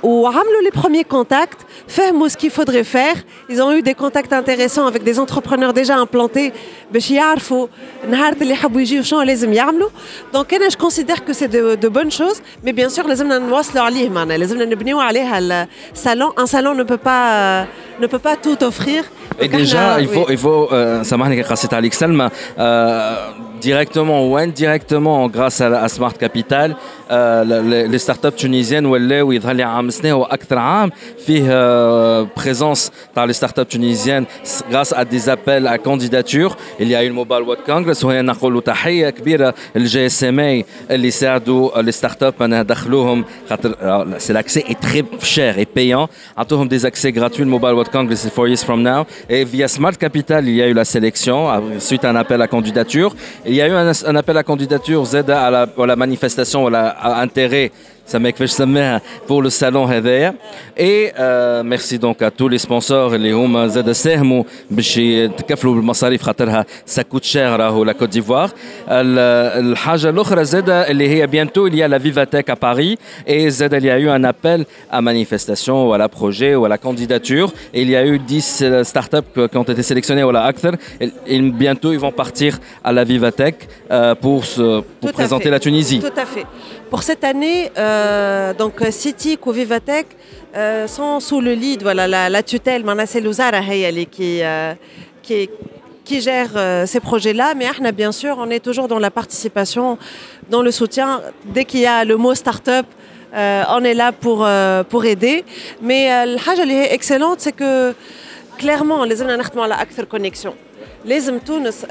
وعملوا 0.04 0.62
les 0.68 0.72
premiers 0.72 1.06
contacts 1.06 1.62
فهموا 1.88 2.28
ce 2.28 2.38
qu'il 2.38 2.52
faudrait 2.52 2.84
faire 2.84 3.18
ils 3.50 3.62
ont 3.62 3.72
eu 3.72 3.82
des 3.82 3.94
contacts 3.94 4.34
intéressants 4.34 4.88
avec 4.88 5.04
des 5.04 5.20
entrepreneurs 5.20 5.74
déjà 5.74 5.96
implantés 5.96 6.52
باش 6.92 7.12
يعرفوا 7.12 7.68
نهار 8.10 8.34
اللي 8.34 8.54
يحبوا 8.54 8.82
يجيو 8.82 9.04
شنو 9.04 9.22
لازم 9.22 9.54
يعملوا 9.54 9.90
دونك 10.34 10.54
انا 10.54 10.68
جو 10.68 10.78
كونسيدير 10.78 11.20
كو 11.20 11.34
سي 11.34 11.48
دو, 11.48 11.76
de 11.76 11.90
bonnes 11.90 12.18
choses 12.18 12.42
mais 12.66 12.74
bien 12.74 12.90
sûr 12.90 13.08
لازمنا 13.08 13.38
نواصلوا 13.38 13.84
عليه 13.84 14.10
معنا 14.10 14.34
لازمنا 14.38 14.66
نبنيو 14.66 15.00
عليها 15.00 15.68
الصالون 15.94 16.32
un 16.40 16.46
salon 16.46 16.76
ne 16.76 16.84
peut 16.84 17.04
pas 17.08 17.66
ne 18.02 18.08
peut 18.08 18.24
pas 18.28 18.36
tout 18.36 18.64
offrir 18.64 19.04
Et 19.40 19.48
déjà, 19.48 20.00
il 20.00 20.08
faut, 20.08 20.28
il 20.30 20.38
faut, 20.38 20.68
euh, 20.72 21.04
سامحني 21.04 21.42
قصيت 21.42 21.74
عليك 21.74 21.94
Salma. 22.07 22.31
Euh, 22.59 23.33
directement 23.62 24.28
ou 24.28 24.38
indirectement 24.38 25.28
grâce 25.28 25.62
à, 25.62 25.68
à 25.84 25.88
Smart 25.88 26.14
Capital 26.18 26.76
les 27.10 28.00
startups 28.00 28.36
tunisiennes 28.38 28.86
ولاو 28.86 29.32
يظهر 29.32 29.54
لي 29.54 29.64
عام 29.64 29.90
سنه 29.90 30.14
واكثر 30.14 30.58
عام 30.58 30.92
فيه 31.26 32.26
présence 32.26 32.90
تاع 33.16 33.28
les 33.28 33.34
startups 33.34 33.70
tunisiennes 33.70 34.26
grâce 34.72 34.94
à 34.94 35.06
des 35.06 35.30
appels 35.30 35.68
à 35.68 35.78
candidature 35.78 36.58
il 36.80 36.88
y 36.88 36.96
a 36.96 37.04
eu 37.04 37.08
le 37.08 37.14
Mobile 37.14 37.44
World 37.44 37.64
Congress 37.66 38.04
وهنا 38.04 38.22
نقولوا 38.22 38.62
تحيه 38.62 39.10
كبيره 39.10 39.54
للجي 39.76 40.06
اس 40.06 40.24
ام 40.24 40.40
اي 40.40 40.66
اللي 40.92 41.12
ساعدوا 41.12 41.82
les 41.82 41.96
startups 41.96 42.42
ان 42.42 42.66
دخلوهم 42.66 43.26
خاطر 43.50 43.76
c'est 44.20 44.34
l'accès 44.34 44.64
est 44.70 44.80
très 44.80 45.04
cher 45.26 45.60
et 45.60 45.66
payant 45.66 46.08
عطوهم 46.38 46.70
des 46.70 46.86
accès 46.86 47.12
gratuits 47.12 47.44
le 47.44 47.52
Mobile 47.58 47.74
World 47.74 47.92
Congress 47.92 48.30
four 48.30 48.48
years 48.48 48.64
from 48.66 48.82
now 48.82 49.06
et 49.30 49.44
via 49.44 49.68
Smart 49.68 49.98
Capital 49.98 50.48
il 50.48 50.56
y 50.56 50.62
a 50.62 50.68
eu 50.68 50.74
la 50.74 50.86
sélection 50.86 51.38
suite 51.80 52.06
à 52.06 52.10
un 52.10 52.16
appel 52.16 52.42
à 52.42 52.48
candidature 52.48 53.12
il 53.47 53.55
y 53.55 53.61
a 53.61 53.69
eu 53.69 53.73
un, 53.73 54.17
appel 54.17 54.37
à 54.37 54.43
candidature 54.43 55.05
Z 55.05 55.17
à 55.31 55.51
la, 55.51 55.67
à 55.79 55.87
la 55.87 55.97
manifestation 55.97 56.67
à, 56.67 56.71
la, 56.71 57.27
à 58.06 58.06
intérêt 58.06 58.06
سماك 58.12 58.34
كيفاش 58.34 58.52
سماها 58.52 59.02
pour 59.28 59.42
le 59.42 59.50
salon 59.50 59.86
هذايا 59.88 60.36
et 60.78 61.12
euh, 61.18 61.64
merci 61.64 61.98
donc 62.00 62.22
à 62.22 62.32
tous 62.32 62.50
les 62.50 62.58
sponsors 62.58 63.14
اللي 63.14 63.32
هما 63.32 63.68
زاد 63.68 63.92
ساهموا 63.92 64.44
باش 64.72 64.98
يتكفلوا 64.98 65.76
بالمصاريف 65.76 66.22
خاطرها 66.22 66.66
ça 66.96 67.02
coûte 67.02 67.24
cher 67.24 67.36
راهو 67.36 67.84
لا 67.84 67.94
كوت 67.94 68.10
ديفوار 68.10 68.50
الحاجه 68.90 70.10
الاخرى 70.10 70.46
زاد 70.46 70.70
اللي 70.70 71.10
هي 71.10 71.28
bientôt 71.28 71.68
il 71.68 71.76
y 71.76 71.84
a 71.84 71.88
la 71.88 71.98
Vivatech 71.98 72.50
à 72.50 72.56
Paris 72.56 72.98
et 73.28 73.48
زاد 73.48 73.74
il 73.74 73.86
y 73.86 73.90
a 73.90 74.00
eu 74.00 74.10
un 74.10 74.24
appel 74.24 74.66
à 74.92 75.02
manifestation 75.02 75.88
ou 75.88 75.94
à 75.94 75.98
la 75.98 76.10
projet 76.10 76.56
ou 76.56 76.66
à 76.66 76.70
la 76.70 76.78
candidature 76.78 77.54
et 77.74 77.82
il 77.82 77.90
y 77.90 77.96
a 77.96 78.06
eu 78.06 78.20
10 78.20 78.84
startups 78.84 79.48
qui 79.52 79.58
ont 79.58 79.64
été 79.64 79.84
sélectionnées 79.84 80.24
ou 80.24 80.32
la 80.32 80.50
أكثر 80.50 80.76
et 81.28 81.40
bientôt 81.40 81.94
ils 81.94 82.00
vont 82.00 82.12
partir 82.12 82.60
à 82.84 82.92
la 82.92 83.04
Vivatech 83.04 83.56
euh, 83.92 84.16
pour 84.16 84.46
se, 84.46 84.82
pour 85.00 85.12
présenter 85.14 85.46
fait. 85.46 85.52
la 85.52 85.60
Tunisie 85.60 86.00
tout 86.00 86.22
à 86.26 86.26
fait 86.26 86.46
pour 86.90 87.04
cette 87.04 87.24
année, 87.24 87.72
euh, 87.78 88.54
donc 88.54 88.76
City 88.92 89.38
ou 89.46 89.52
Vivatech 89.52 90.08
euh, 90.56 90.88
sont 90.88 91.20
sous 91.20 91.42
le 91.42 91.54
lead, 91.54 91.82
voilà, 91.84 92.08
la, 92.08 92.30
la 92.30 92.44
tutelle, 92.44 92.84
c'est 93.06 93.22
Louzara 93.22 93.62
qui, 94.12 94.44
euh, 94.44 94.74
qui, 95.22 95.50
qui 96.04 96.22
gère 96.22 96.50
euh, 96.56 96.86
ces 96.86 97.00
projets-là. 97.00 97.54
Mais 97.56 97.68
Ahna, 97.68 97.92
bien 97.92 98.12
sûr, 98.12 98.36
on 98.38 98.50
est 98.50 98.60
toujours 98.60 98.88
dans 98.88 99.00
la 99.00 99.12
participation, 99.12 99.98
dans 100.50 100.62
le 100.62 100.72
soutien. 100.72 101.22
Dès 101.46 101.66
qu'il 101.66 101.82
y 101.82 101.86
a 101.86 102.04
le 102.04 102.18
mot 102.18 102.36
start-up, 102.36 102.86
euh, 103.34 103.64
on 103.70 103.84
est 103.84 103.94
là 103.94 104.12
pour, 104.12 104.40
euh, 104.44 104.84
pour 104.84 105.06
aider. 105.06 105.46
Mais 105.82 106.26
la 106.26 106.38
chose 106.38 106.60
excellente, 106.98 107.40
c'est 107.40 107.54
que 107.62 107.94
clairement, 108.58 109.06
les 109.06 109.22
hommes 109.22 109.30
ont 109.56 109.66
la 109.66 109.86
connexion. 110.10 110.54
لازم 111.06 111.38
تونس 111.40 111.86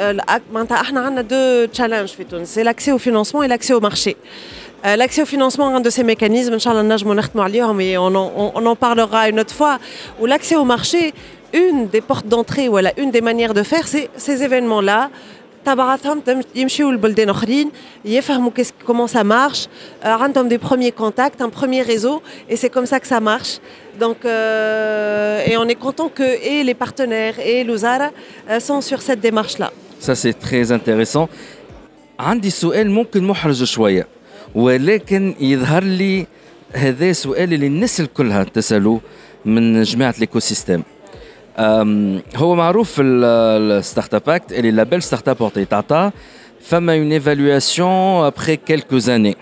معناتها 0.52 0.80
احنا 0.80 1.00
عندنا 1.00 1.22
دو 1.22 1.64
تشالنج 1.72 2.08
في 2.08 2.24
تونس 2.24 2.54
سي 2.54 2.62
لاكسي 2.62 2.92
au 2.92 2.98
financement 2.98 3.42
et 3.42 3.48
l'accès 3.48 3.74
au 3.74 3.80
marché. 3.80 4.16
Euh, 4.84 4.96
L'accès 4.96 5.22
au 5.22 5.26
financement, 5.26 5.68
un 5.74 5.80
de 5.80 5.90
ces 5.90 6.04
mécanismes, 6.04 6.54
Inch'Allah, 6.54 6.82
mais 7.74 7.98
on 7.98 8.06
en, 8.06 8.32
on, 8.36 8.52
on 8.54 8.66
en 8.66 8.76
parlera 8.76 9.28
une 9.28 9.40
autre 9.40 9.54
fois, 9.54 9.78
où 10.20 10.26
l'accès 10.26 10.56
au 10.56 10.64
marché, 10.64 11.12
une 11.52 11.88
des 11.88 12.00
portes 12.00 12.26
d'entrée, 12.26 12.68
voilà, 12.68 12.92
une 12.96 13.10
des 13.10 13.20
manières 13.20 13.54
de 13.54 13.62
faire, 13.62 13.86
c'est 13.88 14.08
ces 14.16 14.42
événements-là. 14.42 15.10
تبعثهم 15.64 16.22
يمشيوا 16.54 16.92
لبلدان 16.92 17.28
اخرين 17.28 17.70
يفهموا 18.04 18.50
comment 18.86 19.06
ça 19.06 19.24
marche 19.24 19.68
عندهم 20.04 20.48
des 20.48 20.58
premiers 20.58 20.92
contacts 20.92 21.42
un 21.42 21.50
premier 21.50 21.82
réseau 21.82 22.22
et 22.48 22.56
c'est 22.56 22.70
comme 22.70 22.86
ça 22.86 22.98
que 23.00 23.06
ça 23.06 23.20
marche 23.20 23.58
donc 23.98 24.24
euh, 24.24 25.44
et 25.46 25.56
on 25.58 25.68
est 25.68 25.74
content 25.74 26.08
que 26.08 26.22
et 26.22 26.64
les 26.64 26.74
partenaires 26.74 27.38
et 27.44 27.62
l'Ouzara 27.64 28.08
euh, 28.48 28.60
sont 28.60 28.80
sur 28.80 29.02
cette 29.02 29.20
démarche 29.20 29.58
là 29.58 29.70
ça 29.98 30.14
c'est 30.14 30.32
très 30.32 30.72
intéressant 30.72 31.28
عندي 32.20 32.50
سؤال 32.50 32.90
ممكن 32.90 33.24
محرج 33.24 33.64
شويه 33.64 34.06
ولكن 34.55 35.35
يظهر 35.39 35.83
لي 35.83 36.27
هذا 36.73 37.11
سؤال 37.11 37.53
اللي 37.53 37.67
الناس 37.67 38.01
الكلها 38.01 38.43
تسالوه 38.43 39.01
من 39.45 39.83
جماعة 39.83 40.13
الايكو 40.17 40.39
سيستيم 40.39 40.83
هو 42.35 42.55
معروف 42.55 42.95
الستارت 42.99 44.13
اب 44.13 44.29
اكت 44.29 44.51
اللي 44.51 44.71
لابيل 44.71 45.03
ستارت 45.03 45.27
اب 45.29 45.51
تعطى 45.69 46.11
فما 46.61 46.93
اون 46.93 47.11
ايفالواسيون 47.11 48.25
ابخي 48.25 48.55
كيلكوز 48.55 49.09
اني 49.09 49.37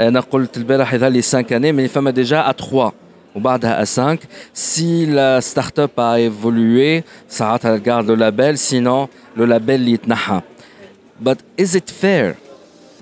أنا 0.00 0.20
قلت 0.20 0.56
البارح 0.56 0.94
يظهر 0.94 1.10
لي 1.10 1.22
5 1.22 1.56
اني 1.56 1.72
مي 1.72 1.88
فما 1.88 2.10
ديجا 2.10 2.50
ا 2.50 2.52
3 2.52 2.92
وبعدها 3.34 3.84
à 3.84 3.86
5 3.86 4.18
si 4.54 5.06
la 5.06 5.40
start-up 5.40 5.98
a 5.98 6.18
évolué 6.20 7.04
ساعتها 7.28 7.76
garde 7.78 8.10
le 8.10 8.16
label 8.16 8.58
sinon 8.58 9.08
le 9.36 9.44
label 9.46 9.88
يتنحى. 9.88 10.40
But 11.20 11.38
is 11.62 11.74
it 11.74 11.90
fair 12.02 12.49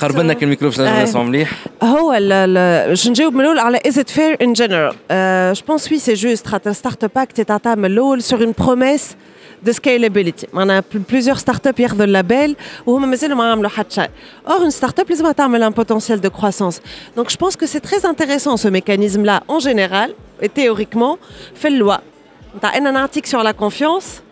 قرب 0.00 0.18
لنا 0.18 0.32
الميكرو 0.42 0.68
باش 0.68 0.80
نجم 0.80 1.02
نسمع 1.02 1.22
مليح 1.22 1.52
هو 1.82 2.10
باش 2.88 3.08
نجاوب 3.08 3.34
من 3.34 3.40
الاول 3.40 3.58
على 3.58 3.80
از 3.86 3.98
ات 3.98 4.10
فير 4.10 4.36
ان 4.42 4.52
جنرال 4.52 4.94
جو 5.54 5.62
بونس 5.68 5.92
وي 5.92 5.98
سي 5.98 6.14
جوست 6.14 6.46
خاطر 6.46 6.72
ستارت 6.72 7.04
اب 7.04 7.10
اكت 7.16 7.40
تعطى 7.40 7.74
من 7.74 7.84
الاول 7.84 8.22
سور 8.22 8.44
اون 8.44 8.54
بروميس 8.58 9.16
de 9.64 9.72
scalability. 9.72 10.46
On 10.52 10.68
a 10.68 10.82
plusieurs 10.82 11.40
startups 11.46 11.78
hier 11.78 11.94
de 11.94 12.04
label 12.04 12.50
où 12.86 12.90
on 12.96 13.00
le 13.00 14.08
Or, 14.52 14.62
une 14.62 14.70
startup, 14.70 15.08
les 15.08 15.22
a 15.22 15.66
un 15.70 15.72
potentiel 15.72 16.20
de 16.20 16.28
croissance. 16.28 16.80
Donc, 17.16 17.30
je 17.30 17.36
pense 17.36 17.56
que 17.56 17.66
c'est 17.66 17.80
très 17.80 18.04
intéressant 18.04 18.56
ce 18.56 18.68
mécanisme-là 18.68 19.42
en 19.48 19.58
général 19.58 20.10
et 20.42 20.48
théoriquement. 20.48 21.18
Fait 21.54 21.70
le 21.70 21.78
loi. 21.78 22.00
Tu 22.60 22.66
as 22.66 22.72
un 22.90 22.96
article 22.96 23.28
sur 23.28 23.42
la 23.42 23.52
confiance. 23.52 24.22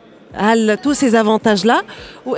tous 0.82 0.94
ces 0.94 1.14
avantages-là, 1.14 1.82
ou 2.24 2.36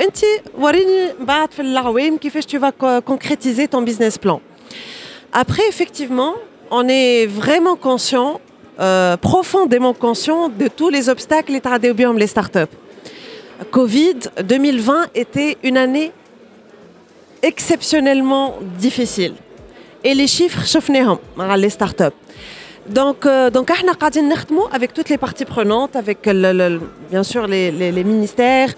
tu 2.47 2.59
vas 2.59 2.72
concrétiser 3.01 3.68
ton 3.68 3.82
business 3.82 4.18
plan. 4.18 4.41
Après, 5.32 5.66
effectivement, 5.68 6.35
on 6.70 6.89
est 6.89 7.26
vraiment 7.26 7.76
conscient 7.76 8.41
euh, 8.80 9.16
profondément 9.16 9.95
conscient 9.95 10.49
de 10.49 10.66
tous 10.66 10.89
les 10.89 11.09
obstacles 11.09 11.53
les 11.53 11.61
traditions 11.61 12.12
les 12.12 12.26
startups. 12.26 12.74
Covid 13.70 14.16
2020 14.43 15.11
était 15.14 15.57
une 15.62 15.76
année 15.76 16.11
exceptionnellement 17.41 18.59
difficile. 18.78 19.35
Et 20.03 20.14
les 20.14 20.26
chiffres 20.26 20.66
شفناهم 20.66 21.18
les 21.57 21.70
startups. 21.70 22.16
Donc, 22.90 23.26
euh, 23.26 23.50
donc 23.52 23.70
avec 24.72 24.94
toutes 24.94 25.10
les 25.10 25.18
parties 25.18 25.46
prenantes, 25.46 25.96
avec 25.96 26.28
bien 27.12 27.24
sûr 27.24 27.48
les, 27.48 27.72
les, 27.72 28.04
ministères, 28.04 28.74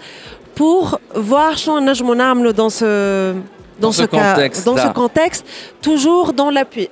pour 0.54 0.98
voir 1.14 1.58
ce 1.58 1.70
qu'on 2.02 2.18
dans 2.52 2.68
ce, 2.68 3.32
dans, 3.80 3.90
ce, 3.92 4.02
contexte, 4.04 4.66
dans 4.66 4.76
ce 4.76 4.88
contexte, 4.92 5.46
toujours 5.80 6.34
dans 6.34 6.50
l'appui. 6.50 6.88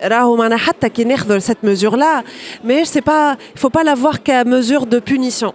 cette 1.40 1.62
mesure-là, 1.62 2.22
mais 2.64 2.84
il 2.84 3.02
ne 3.02 3.34
faut 3.54 3.70
pas 3.70 3.84
la 3.84 3.94
voir 3.94 4.22
qu'à 4.22 4.44
mesure 4.44 4.86
de 4.86 4.98
punition. 4.98 5.52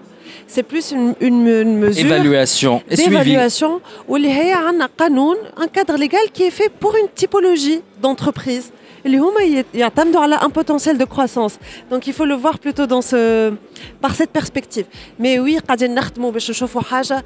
C'est 0.47 0.61
plus 0.61 0.91
une, 0.91 1.15
une, 1.19 1.79
mesure 1.79 2.03
d'évaluation 2.03 2.83
d'évaluation 2.87 3.81
où 4.07 4.17
il 4.17 4.27
y 4.27 4.51
a 4.51 4.59
un 5.57 5.67
cadre 5.67 5.97
légal 5.97 6.21
qui 6.31 6.43
est 6.43 6.51
fait 6.51 6.69
pour 6.69 6.95
une 6.95 7.09
typologie 7.09 7.81
d'entreprise. 7.99 8.71
Il 9.04 9.14
y 9.74 9.82
a 9.82 9.90
un 10.48 10.50
potentiel 10.50 10.98
de 10.98 11.04
croissance. 11.04 11.54
Donc 11.90 12.06
il 12.06 12.12
faut 12.12 12.26
le 12.26 12.34
voir 12.34 12.58
plutôt 12.58 12.86
dans 12.86 13.02
ce, 13.02 13.52
par 14.00 14.14
cette 14.14 14.30
perspective. 14.30 14.86
Mais 15.18 15.38
oui, 15.38 15.58
قاعدين 15.58 15.94
نخدموا 15.94 16.30
باش 16.30 16.50
نشوفوا 16.50 16.82
حاجه 16.82 17.24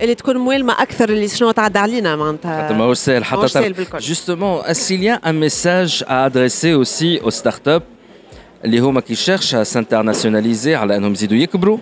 اللي 0.00 0.14
تكون 0.14 0.38
ملمه 0.38 0.72
اكثر 0.82 1.08
اللي 1.08 1.28
شنو 1.28 1.50
تعدى 1.50 1.78
علينا 1.78 2.16
معناتها 2.16 2.72
ماهوش 2.72 2.98
سهل 2.98 3.24
حتى 3.24 3.74
justement 3.98 4.64
est-ce 4.64 4.88
qu'il 4.88 5.02
y 5.02 5.10
a 5.10 5.20
un 5.22 5.32
message 5.32 6.04
à 6.08 6.24
adresser 6.24 6.74
aussi 6.74 7.20
aux 7.22 7.30
startups 7.30 7.84
اللي 8.64 8.78
هما 8.78 9.00
qui 9.00 9.14
cherchent 9.14 9.54
à 9.54 9.64
s'internationaliser 9.64 10.68
على 10.68 10.96
انهم 10.96 11.12
يزيدوا 11.12 11.36
يكبروا 11.36 11.78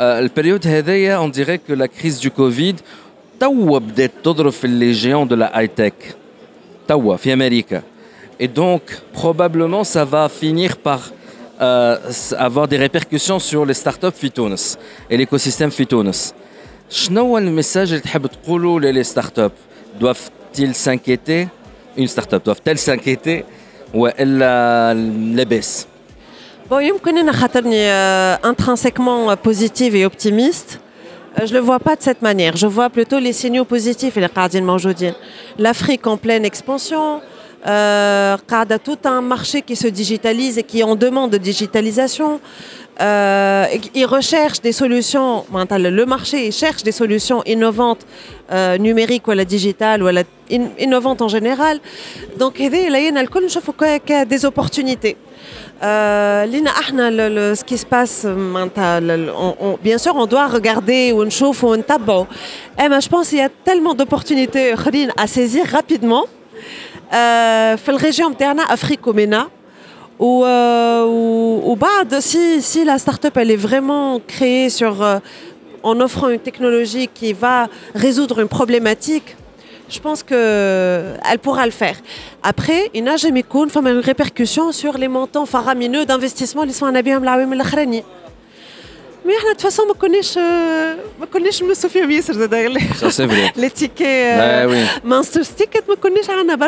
البريود 0.00 0.66
هذايا 0.66 1.26
on 1.26 1.28
dirait 1.28 1.58
que 1.58 1.72
la 1.72 1.88
crise 1.88 2.20
du 2.20 2.30
Covid 2.30 2.74
توا 3.40 3.78
بدات 3.78 4.10
تضرب 4.24 4.52
في 4.52 4.66
les 4.66 4.94
géants 5.02 5.26
de 5.32 5.36
la 5.36 5.60
high 5.60 5.80
tech 5.80 6.14
توا 6.88 7.16
في 7.16 7.32
امريكا 7.32 7.82
et 8.38 8.48
donc 8.48 8.82
probablement 9.12 9.84
ça 9.84 10.04
va 10.04 10.28
finir 10.28 10.76
par 10.76 11.00
euh, 11.60 11.96
avoir 12.38 12.66
des 12.68 12.78
répercussions 12.78 13.38
sur 13.38 13.66
les 13.66 13.74
startups 13.74 14.16
Fitones 14.22 14.56
et 15.10 15.16
l'écosystème 15.16 15.70
Fitones. 15.70 16.32
شنو 16.90 17.38
الميساج 17.38 17.88
اللي 17.88 18.00
تحب 18.00 18.26
تقوله 18.26 18.80
للي 18.80 19.02
ستارت 19.04 19.38
اب 19.38 19.52
doivent-ils 20.00 20.74
s'inquiéter 20.74 21.48
une 21.98 22.08
startup 22.08 22.44
doivent-elles 22.44 22.78
s'inquiéter 22.78 23.44
والا 23.94 24.94
لاباس 25.34 25.86
Bon, 26.70 26.80
يمكن 26.80 27.18
انا 27.18 27.32
خاطرني 27.32 27.90
intrinsèquement 28.42 29.36
positive 29.36 29.94
et 29.96 30.06
optimiste. 30.06 30.78
Je 31.38 31.52
ne 31.52 31.58
le 31.58 31.60
vois 31.60 31.80
pas 31.80 31.96
de 31.96 32.02
cette 32.02 32.22
manière. 32.22 32.56
Je 32.56 32.66
vois 32.66 32.90
plutôt 32.90 33.18
les 33.18 33.32
signaux 33.32 33.64
positifs 33.64 34.16
et 34.16 34.20
les 34.20 34.26
قاعدين 34.26 34.66
موجودين. 34.66 35.14
L'Afrique 35.58 36.06
en 36.06 36.16
pleine 36.16 36.44
expansion, 36.44 37.16
euh, 37.16 37.33
tout 38.77 38.97
un 39.05 39.21
marché 39.21 39.61
qui 39.61 39.75
se 39.75 39.87
digitalise 39.87 40.57
et 40.57 40.63
qui 40.63 40.83
en 40.83 40.95
demande 40.95 41.31
de 41.31 41.37
digitalisation. 41.37 42.39
Euh, 43.01 43.65
ils 43.93 44.05
recherchent 44.05 44.61
des 44.61 44.71
solutions, 44.71 45.43
le 45.51 46.05
marché 46.05 46.49
cherche 46.51 46.81
des 46.83 46.93
solutions 46.93 47.43
innovantes 47.45 48.05
euh, 48.51 48.77
numériques 48.77 49.27
ou 49.27 49.31
à 49.31 49.35
la 49.35 49.43
digitale 49.43 50.01
ou 50.01 50.07
à 50.07 50.13
la 50.13 50.23
innovantes 50.49 51.21
en 51.21 51.27
général. 51.27 51.79
Donc, 52.37 52.59
il 52.59 52.73
y 52.73 54.13
a 54.13 54.25
des 54.25 54.45
opportunités. 54.45 55.17
Euh, 55.83 56.45
ce 56.45 57.63
qui 57.65 57.77
se 57.77 57.85
passe, 57.85 58.25
bien 59.83 59.97
sûr, 59.97 60.15
on 60.15 60.25
doit 60.25 60.47
regarder 60.47 61.11
ou 61.11 61.29
chauffe 61.29 61.63
ou 61.63 61.75
tabou. 61.77 62.27
Eh 62.81 62.87
ben, 62.87 63.01
je 63.01 63.09
pense 63.09 63.29
qu'il 63.29 63.39
y 63.39 63.41
a 63.41 63.49
tellement 63.49 63.93
d'opportunités 63.93 64.73
à 65.17 65.27
saisir 65.27 65.65
rapidement. 65.65 66.25
Euh, 67.12 67.76
في 67.76 67.88
الريجيون 67.88 68.32
نتاعنا 68.32 68.62
افريك 68.62 69.06
ومينا 69.06 69.48
وبعد 70.20 72.20
si 72.20 72.62
si 72.62 72.84
la 72.84 72.98
start-up 72.98 73.36
elle 73.36 73.50
est 73.50 73.62
vraiment 73.68 74.20
créée 74.26 74.70
sur 74.70 75.02
euh, 75.02 75.18
en 75.82 75.98
offrant 76.00 76.28
une 76.28 76.38
technologie 76.38 77.08
qui 77.08 77.32
va 77.32 77.68
résoudre 77.94 78.40
une 78.40 78.48
problématique 78.48 79.36
je 79.88 79.98
pense 79.98 80.22
qu'elle 80.22 81.38
pourra 81.42 81.66
le 81.66 81.72
faire. 81.72 81.96
Après, 82.44 82.90
il 82.94 83.02
n'a 83.02 83.16
jamais 83.16 83.44
une 83.52 83.98
répercussion 83.98 84.70
sur 84.70 84.96
les 84.96 85.08
montants 85.08 85.46
faramineux 85.46 86.06
d'investissement 86.06 86.64
qui 86.64 86.72
sont 86.72 86.86
en 86.86 86.94
abîme 86.94 87.24
là 87.24 87.36
mais 89.25 89.33
de 89.33 89.49
toute 89.49 89.61
façon, 89.61 89.83
on 89.85 89.87
ne 89.87 89.93
connaît 89.93 91.49
pas 91.49 91.75
Sophie 91.75 92.03
Ouisser. 92.03 92.33
Ça, 92.33 93.09
c'est 93.09 93.25
vrai. 93.25 93.51
Les 93.55 93.71
tickets 93.71 94.05
euh, 94.07 94.67
oui. 94.69 94.77
Monsters 95.03 95.47
Ticket, 95.55 95.81
on 95.87 95.91
ne 95.91 95.95
connaît 95.95 96.21
pas 96.21 96.67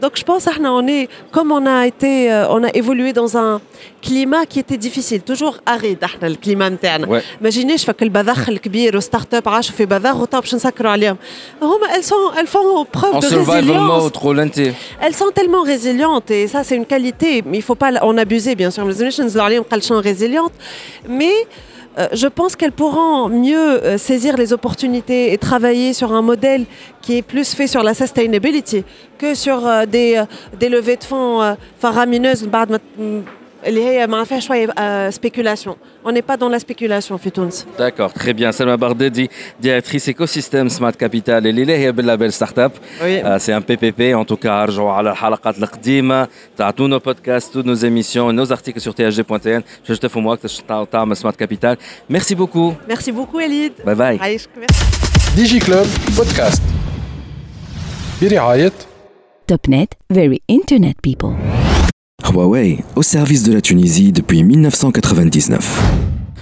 Donc, 0.00 0.12
je 0.16 0.24
pense 0.24 0.44
qu'on 0.44 0.86
est, 0.88 1.08
comme 1.30 1.52
on 1.52 1.64
a, 1.64 1.86
été, 1.86 2.32
euh, 2.32 2.48
on 2.50 2.64
a 2.64 2.70
évolué 2.74 3.12
dans 3.12 3.36
un 3.36 3.60
climat 4.00 4.46
qui 4.46 4.58
était 4.58 4.76
difficile, 4.76 5.22
toujours 5.22 5.58
aride, 5.64 6.04
le 6.20 6.34
climat 6.34 6.64
interne. 6.66 7.06
Imaginez, 7.40 7.78
je 7.78 7.84
fais 7.84 7.94
que 7.94 8.04
le 8.04 8.10
bazar, 8.10 8.36
le 8.48 8.58
kbir, 8.58 8.92
le 8.92 9.00
start-up, 9.00 9.44
ah, 9.46 9.60
je 9.62 9.70
fais 9.70 9.86
bazar, 9.86 10.20
autant 10.20 10.40
je 10.44 10.56
ne 10.56 10.60
sais 10.60 10.72
pas 10.72 10.96
Elles 10.96 12.02
sont, 12.02 12.16
elles 12.36 12.46
font 12.48 12.84
preuve 12.84 13.20
de 13.20 13.26
résilience. 13.36 14.12
Mode, 14.26 14.72
elles 15.00 15.14
sont 15.14 15.30
tellement 15.32 15.62
résilientes 15.62 16.30
et 16.32 16.48
ça, 16.48 16.64
c'est 16.64 16.74
une 16.74 16.86
qualité. 16.86 17.42
Mais 17.46 17.58
il 17.58 17.60
ne 17.60 17.64
faut 17.64 17.76
pas 17.76 17.92
en 18.02 18.18
abuser, 18.18 18.56
bien 18.56 18.72
sûr. 18.72 18.84
Les 18.86 19.04
Nations, 19.04 19.28
elles 19.70 19.82
sont 19.82 20.00
résilientes. 20.00 20.52
Mais 21.08 21.46
euh, 21.98 22.08
je 22.12 22.26
pense 22.26 22.56
qu'elles 22.56 22.72
pourront 22.72 23.28
mieux 23.28 23.84
euh, 23.84 23.98
saisir 23.98 24.36
les 24.38 24.52
opportunités 24.54 25.32
et 25.32 25.38
travailler 25.38 25.92
sur 25.92 26.12
un 26.12 26.22
modèle 26.22 26.64
qui 27.02 27.18
est 27.18 27.22
plus 27.22 27.54
fait 27.54 27.66
sur 27.66 27.82
la 27.82 27.92
sustainability 27.92 28.84
que 29.18 29.34
sur 29.34 29.66
euh, 29.66 29.84
des, 29.84 30.22
des 30.58 30.70
levées 30.70 30.96
de 30.96 31.04
fonds 31.04 31.56
faramineuses 31.78 32.48
اللي 33.65 33.83
هي 33.83 34.07
ما 34.07 34.23
فيها 34.23 34.39
شويه 34.39 34.67
spéculation 35.09 35.73
on 36.05 36.11
n'est 36.11 36.27
pas 36.31 36.37
dans 36.37 36.49
la 36.49 36.59
spéculation 36.59 37.15
في 37.15 37.29
تونس 37.29 37.65
d'accord 37.79 38.13
très 38.13 38.33
bien 38.33 38.51
Selma 38.51 38.77
Bardedi 38.77 39.29
directrice 39.63 40.07
écosystème 40.07 40.69
smart 40.69 40.97
capital 41.03 41.45
اللي 41.45 41.77
هي 41.77 41.91
باللابel 41.91 42.27
ستارت 42.29 42.59
اب 42.59 42.71
c'est 43.39 43.53
un 43.53 43.61
PPP 43.61 44.15
en 44.15 44.25
tout 44.25 44.37
cas 44.37 44.63
ارجعوا 44.63 44.91
على 44.91 45.11
الحلقات 45.11 45.57
القديمه 45.57 46.27
تعطوا 46.57 46.87
nos 46.87 47.01
podcasts 47.01 47.53
toutes 47.53 47.65
nos 47.65 47.83
émissions 47.83 48.31
nos 48.31 48.51
articles 48.51 48.81
sur 48.81 48.93
thg.tn 48.93 49.61
باش 49.87 49.99
تفهموا 49.99 50.33
اكثر 50.33 50.85
تعمل 50.85 51.17
سمارت 51.17 51.35
كابيتال 51.35 51.77
merci 52.13 52.35
beaucoup 52.35 52.91
merci 52.91 53.11
beaucoup 53.11 53.39
Elide 53.39 53.85
bye 53.89 53.95
bye 53.97 54.39
ديجي 55.35 55.59
كلوب 55.59 55.87
بودكاست 56.17 56.61
برعايه 58.21 58.71
توب 59.47 59.59
نت 59.69 59.93
very 60.13 60.37
internet 60.51 60.95
people 61.09 61.60
Huawei, 62.37 62.79
au 62.95 63.03
service 63.03 63.43
de 63.43 63.53
la 63.53 63.61
Tunisie 63.61 64.11
depuis 64.11 64.43
1999. 64.43 65.59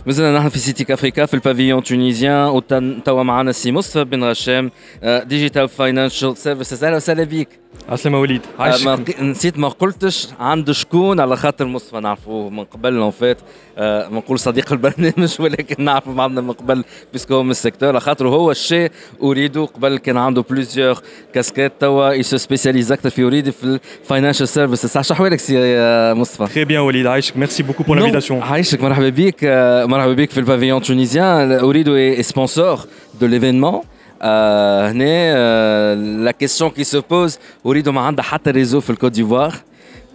مازلنا 0.06 0.38
نحن 0.38 0.50
في 0.50 0.60
سيتيك 0.60 0.92
افريكا 0.92 1.26
في 1.26 1.34
البافيون 1.34 1.84
تونيزيان 1.84 2.48
وتوا 2.48 3.24
معنا 3.24 3.52
سي 3.52 3.72
مصطفى 3.72 4.04
بن 4.04 4.24
غشام 4.24 4.72
ديجيتال 5.04 5.70
فاينانشال 5.70 6.38
سيرفيسز 6.38 6.84
اهلا 6.84 6.96
وسهلا 6.96 7.24
بك 7.24 7.48
عسلامة 7.89 8.21
وليد. 8.21 8.41
آه، 8.59 8.63
عايشك 8.63 8.87
ما 8.87 8.95
ق- 8.97 9.21
نسيت 9.23 9.59
ما 9.59 9.69
قلتش 9.69 10.29
عند 10.41 10.71
شكون 10.71 11.21
على 11.21 11.37
خاطر 11.37 11.65
مصطفى 11.67 12.01
نعرفوه 12.01 12.51
من 12.51 12.65
قبل 12.65 12.97
اون 12.97 13.11
فات. 13.11 13.39
آه، 13.79 14.09
ما 14.09 14.17
نقول 14.19 14.39
صديق 14.39 14.73
البرنامج 14.73 15.37
ولكن 15.41 15.85
نعرف 15.85 16.09
بعضنا 16.09 16.41
من 16.41 16.53
قبل 16.53 16.85
بيسكو 17.13 17.35
هو 17.35 17.43
من 17.43 17.51
السيكتور. 17.51 17.89
على 17.89 18.01
خاطر 18.01 18.29
هو 18.29 18.51
الشيء 18.51 18.91
اريدو 19.23 19.65
قبل 19.65 19.99
كان 19.99 20.17
عنده 20.17 20.43
بليزيور 20.51 20.99
كاسكيت 21.35 21.73
توا 21.81 22.11
يسو 22.13 22.37
سبيسياليز 22.37 22.93
أكثر 22.93 23.11
في 23.11 23.23
أريد 23.25 23.51
في 23.51 23.79
الفاينانشال 24.05 24.49
سيرفيسز 24.49 24.91
صح 24.91 25.01
شحوالك 25.03 25.39
سي 25.39 25.55
يا 25.55 26.15
مصطفى؟ 26.15 26.47
Très 26.65 26.69
bien 26.69 26.77
وليد 26.77 27.07
عايشك. 27.07 27.37
ميرسي 27.37 27.63
بوكو 27.63 27.83
بور 27.83 28.01
l'invitation. 28.13 28.33
عايشك. 28.33 28.81
مرحبا 28.83 29.09
بك. 29.09 29.37
آه، 29.45 29.85
مرحبا 29.87 30.13
بك 30.13 30.31
في 30.31 30.39
البافيون 30.41 30.83
تونيزيان 30.83 31.53
اريدو 31.53 32.15
est 32.23 32.27
sponsor 32.27 32.79
de 33.23 33.27
l'événement. 33.27 33.85
آه، 34.22 34.92
هنا 34.92 35.06
آه، 35.08 35.94
لا 35.96 36.32
كيسيون 36.32 36.70
كي 36.70 36.84
سو 36.84 37.02
بوز 37.10 37.40
اريدو 37.66 37.92
ما 37.92 38.02
عندها 38.02 38.24
حتى 38.24 38.52
ريزو 38.52 38.80
في 38.80 38.90
الكوت 38.90 39.12
ديفوار 39.12 39.54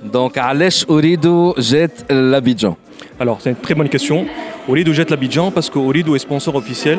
دونك 0.03 0.39
علاش 0.39 0.87
اريدو 0.91 1.55
جات 1.59 2.13
لابيجان 2.13 2.75
Alors, 3.21 3.39
c'est 3.41 3.51
une 3.51 3.57
très 3.57 3.75
bonne 3.75 3.91
question. 3.91 4.27
Olido 4.67 4.95
jette 4.95 5.11
l'Abidjan 5.11 5.51
parce 5.51 5.69
que 5.69 5.79
Olido 5.79 6.17
est 6.17 6.21
sponsor 6.21 6.55
officiel 6.55 6.99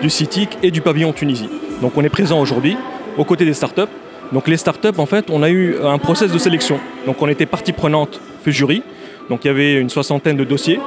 du 0.00 0.08
CITIC 0.08 0.58
et 0.62 0.70
du 0.70 0.80
pavillon 0.80 1.12
Tunisie. 1.12 1.48
Donc, 1.82 1.96
on 1.96 2.04
est 2.04 2.08
présent 2.08 2.40
aujourd'hui 2.40 2.76
aux 3.18 3.24
côtés 3.24 3.44
des 3.44 3.52
startups. 3.52 3.92
Donc, 4.32 4.46
les 4.46 4.56
startups, 4.56 4.98
en 4.98 5.06
fait, 5.06 5.28
on 5.28 5.42
a 5.42 5.50
eu 5.50 5.76
un 5.82 5.98
process 5.98 6.30
de 6.30 6.38
sélection. 6.38 6.78
Donc, 7.04 7.20
on 7.20 7.28
était 7.28 7.46
partie 7.46 7.72
prenante, 7.72 8.20
fait 8.44 8.52
jury. 8.52 8.82
Donc, 9.28 9.44
il 9.44 9.48
y 9.48 9.50
avait 9.50 9.74
une 9.74 9.90
soixantaine 9.90 10.36
de 10.36 10.44
dossiers. 10.44 10.80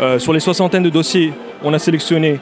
Euh, 0.00 0.18
sur 0.18 0.32
les 0.32 0.40
soixantaines 0.40 0.82
de 0.82 0.90
dossiers, 0.90 1.32
on 1.62 1.72
a 1.72 1.78
sélectionné 1.78 2.40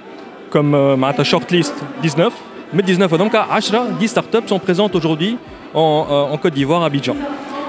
comme 0.52 0.74
euh, 0.74 0.96
Mahata 0.96 1.24
shortlist 1.24 1.74
19. 2.02 2.32
Mais 2.74 2.82
19, 2.82 3.16
donc 3.16 3.34
à 3.34 3.46
Ashra, 3.50 3.86
10 3.98 4.08
startups 4.08 4.46
sont 4.46 4.58
présentes 4.58 4.94
aujourd'hui 4.94 5.38
en, 5.74 6.06
euh, 6.10 6.34
en 6.34 6.36
Côte 6.36 6.52
d'Ivoire, 6.54 6.82
à 6.82 6.86
Abidjan. 6.86 7.16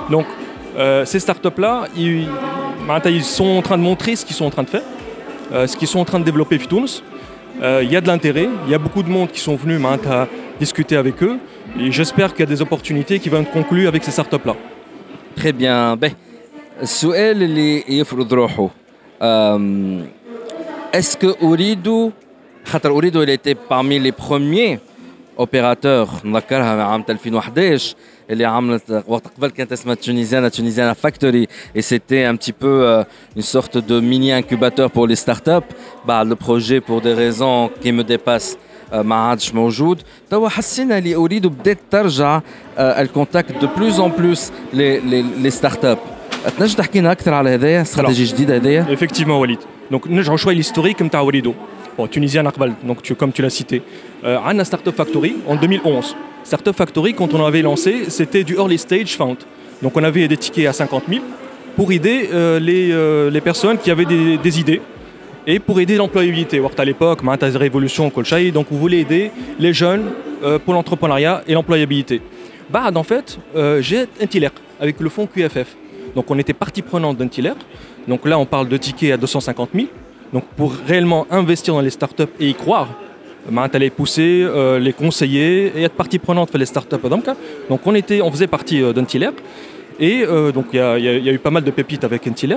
Donc, 0.09 0.25
euh, 0.77 1.05
ces 1.05 1.19
startups-là, 1.19 1.85
ils, 1.95 2.27
Mahata, 2.87 3.09
ils 3.09 3.23
sont 3.23 3.47
en 3.59 3.61
train 3.61 3.77
de 3.77 3.83
montrer 3.83 4.15
ce 4.15 4.25
qu'ils 4.25 4.35
sont 4.35 4.45
en 4.45 4.49
train 4.49 4.63
de 4.63 4.69
faire, 4.69 4.81
euh, 5.53 5.67
ce 5.67 5.77
qu'ils 5.77 5.87
sont 5.87 5.99
en 5.99 6.05
train 6.05 6.19
de 6.19 6.25
développer 6.25 6.57
Fitouns. 6.59 7.01
Euh, 7.61 7.81
Il 7.83 7.91
y 7.91 7.95
a 7.95 8.01
de 8.01 8.07
l'intérêt, 8.07 8.49
il 8.65 8.71
y 8.71 8.75
a 8.75 8.77
beaucoup 8.77 9.03
de 9.03 9.09
monde 9.09 9.29
qui 9.31 9.39
sont 9.39 9.55
venus 9.55 9.79
Mahata, 9.79 10.27
discuter 10.59 10.95
avec 10.95 11.21
eux. 11.23 11.37
Et 11.79 11.91
j'espère 11.91 12.31
qu'il 12.33 12.41
y 12.41 12.47
a 12.49 12.51
des 12.55 12.61
opportunités 12.61 13.19
qui 13.19 13.29
vont 13.29 13.41
être 13.41 13.51
conclues 13.51 13.87
avec 13.87 14.03
ces 14.03 14.11
startups-là. 14.11 14.55
تري 15.35 15.51
بيان 15.51 15.95
باهي 15.95 16.13
السؤال 16.81 17.43
اللي 17.43 17.83
يفرض 17.99 18.33
روحه 18.33 18.69
أم، 19.21 20.05
اسكو 20.95 21.33
اريدو 21.43 22.11
خاطر 22.65 22.91
اريدو 22.91 23.23
اللي 23.23 23.37
était 23.37 23.55
parmi 23.73 23.99
les 23.99 24.25
premiers 24.25 24.79
اوبيراتور 25.39 26.07
نذكرها 26.23 26.83
عام 26.83 27.03
2011 27.09 27.95
اللي 28.29 28.45
عملت 28.45 29.03
وقت 29.07 29.27
قبل 29.37 29.49
كانت 29.49 29.71
اسمها 29.71 29.95
تونيزيانا 29.95 30.49
تونيزيانا 30.49 30.93
فاكتوري 30.93 31.47
et 31.77 31.81
c'était 31.81 32.25
un 32.31 32.35
petit 32.35 32.51
peu 32.51 32.83
euh, 32.83 33.03
une 33.35 33.41
sorte 33.41 33.77
de 33.77 33.99
mini 33.99 34.31
incubateur 34.31 34.91
pour 34.91 35.07
les 35.07 35.15
startups 35.15 35.73
بعد 36.05 36.33
le 36.33 36.35
projet 36.35 36.79
pour 36.81 37.01
des 37.01 37.13
raisons 37.13 37.69
qui 37.81 37.91
me 37.91 38.03
dépassent 38.03 38.57
آه، 38.93 39.01
ما 39.01 39.15
عادش 39.15 39.53
موجود 39.53 40.01
توا 40.29 40.49
حسينا 40.49 40.97
اللي 40.97 41.15
اريد 41.15 41.47
بدات 41.47 41.77
ترجع 41.91 42.41
آه، 42.77 43.01
الكونتاكت 43.01 43.51
دو 43.51 43.67
بلوز 43.77 43.99
اون 43.99 44.11
بلوس 44.11 44.51
لي 44.73 44.99
لي 44.99 45.21
لي 45.21 45.49
ستارت 45.49 45.85
اب 45.85 45.97
تنجم 46.59 46.75
تحكي 46.75 46.99
لنا 46.99 47.11
اكثر 47.11 47.33
على 47.33 47.49
هذايا 47.49 47.81
استراتيجيه 47.81 48.33
جديده 48.33 48.55
هذايا 48.55 48.95
Effectivement, 48.95 49.39
Walid. 49.45 49.59
Donc, 49.91 50.03
je 50.25 50.31
rejoins 50.31 50.53
l'historique 50.53 50.97
comme 50.99 51.09
tu 51.09 51.17
as 51.17 51.23
Walido. 51.23 51.53
Bon, 51.96 52.06
tunisien 52.06 52.44
Akbal, 52.46 52.74
donc 52.82 53.12
comme 53.14 53.32
tu 53.32 53.42
l'as 53.42 53.50
cité. 53.50 53.82
Euh, 54.24 54.38
Anna 54.44 54.64
Startup 54.64 54.94
Factory 54.94 55.36
en 55.46 55.56
2011. 55.56 56.16
Startup 56.42 56.74
Factory, 56.74 57.14
quand 57.14 57.32
on 57.32 57.44
avait 57.44 57.62
lancé, 57.62 58.04
c'était 58.08 58.44
du 58.44 58.54
early 58.54 58.78
stage 58.78 59.16
fund. 59.16 59.36
Donc, 59.82 59.96
on 59.96 60.04
avait 60.04 60.28
des 60.28 60.36
tickets 60.36 60.66
à 60.66 60.72
50 60.72 61.04
000 61.08 61.22
pour 61.76 61.90
aider 61.92 62.28
euh, 62.32 62.60
les, 62.60 62.90
euh, 62.92 63.30
les 63.30 63.40
personnes 63.40 63.78
qui 63.78 63.90
avaient 63.90 64.04
des, 64.04 64.60
idées 64.60 64.80
et 65.46 65.58
pour 65.58 65.80
aider 65.80 65.96
l'employabilité. 65.96 66.60
À 66.78 66.84
l'époque, 66.84 67.22
Mahata 67.22 67.48
Révolution, 67.58 68.10
Kolchaï, 68.10 68.52
donc 68.52 68.66
on 68.70 68.76
voulait 68.76 69.00
aider 69.00 69.30
les 69.58 69.72
jeunes 69.72 70.04
euh, 70.42 70.58
pour 70.58 70.74
l'entrepreneuriat 70.74 71.42
et 71.46 71.54
l'employabilité. 71.54 72.20
Bad, 72.70 72.96
en 72.96 73.02
fait, 73.02 73.38
j'ai 73.80 74.06
un 74.20 74.26
TILER 74.26 74.48
avec 74.80 74.98
le 75.00 75.10
fonds 75.10 75.26
QFF. 75.26 75.76
Donc 76.16 76.30
on 76.30 76.38
était 76.38 76.54
partie 76.54 76.80
prenante 76.80 77.18
d'un 77.18 77.28
TILER. 77.28 77.54
Donc 78.08 78.26
là, 78.26 78.38
on 78.38 78.46
parle 78.46 78.68
de 78.68 78.76
tickets 78.78 79.12
à 79.12 79.16
250 79.16 79.70
000. 79.74 79.86
Donc 80.34 80.44
pour 80.56 80.72
réellement 80.88 81.28
investir 81.30 81.74
dans 81.74 81.80
les 81.80 81.90
startups 81.90 82.34
et 82.40 82.48
y 82.48 82.54
croire, 82.54 82.88
euh, 83.48 83.78
les 83.78 83.90
pousser, 83.90 84.46
les 84.80 84.92
conseiller 84.92 85.72
et 85.76 85.82
être 85.84 85.94
partie 85.94 86.18
prenante 86.18 86.50
pour 86.50 86.58
les 86.58 86.66
startups. 86.66 87.08
Donc 87.70 87.80
on, 87.86 87.94
était, 87.94 88.20
on 88.20 88.32
faisait 88.32 88.48
partie 88.48 88.82
euh, 88.82 88.92
d'Antiler. 88.92 89.30
Et 90.00 90.24
euh, 90.24 90.50
donc 90.50 90.66
il 90.72 90.78
y, 90.78 90.80
a, 91.28 91.32
eu 91.32 91.38
pas 91.38 91.52
mal 91.52 91.62
de 91.62 91.70
pépites 91.70 92.02
avec 92.02 92.26
Antiler. 92.26 92.56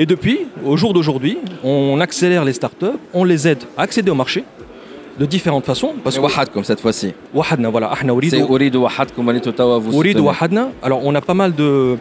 Et 0.00 0.04
depuis, 0.04 0.40
au 0.64 0.76
jour 0.76 0.92
d'aujourd'hui, 0.92 1.38
on 1.62 2.00
accélère 2.00 2.44
les 2.44 2.54
startups, 2.54 2.98
on 3.14 3.22
les 3.22 3.46
aide 3.46 3.62
à 3.76 3.82
accéder 3.82 4.10
au 4.10 4.16
marché 4.16 4.42
de 5.16 5.24
différentes 5.24 5.66
façons. 5.66 5.94
Parce 6.02 6.18
que 6.18 6.62
cette 6.64 6.80
fois-ci. 6.80 7.12
Wahadna, 7.32 7.68
voilà. 7.68 7.92
C'est 8.28 8.38
Uridu 8.40 8.78
Wahadkum, 8.78 9.30
vous 9.78 10.00
Uridu 10.00 10.20
Wahadna. 10.20 10.70
Alors 10.82 11.00
on 11.04 11.14
a 11.14 11.20
pas 11.20 11.34
mal 11.34 11.54
de, 11.54 11.98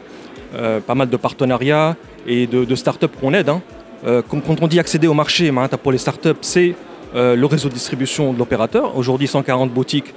pas 0.88 0.96
mal 0.96 1.10
de 1.10 1.18
partenariats 1.18 1.96
et 2.26 2.48
de, 2.48 2.76
startups 2.76 3.16
qu'on 3.20 3.34
aide. 3.34 3.50
Hein. 3.50 3.62
Euh, 4.06 4.22
quand 4.28 4.62
on 4.62 4.68
dit 4.68 4.80
accéder 4.80 5.08
au 5.08 5.14
marché, 5.14 5.52
pour 5.84 5.92
les 5.92 5.98
startups, 5.98 6.30
c'est 6.42 6.76
euh, 7.16 7.36
le 7.36 7.46
réseau 7.46 7.70
de 7.70 7.74
distribution 7.74 8.34
de 8.34 8.40
l'opérateur. 8.40 8.98
Aujourd'hui, 8.98 9.28
140 9.28 9.72
boutiques, 9.72 10.14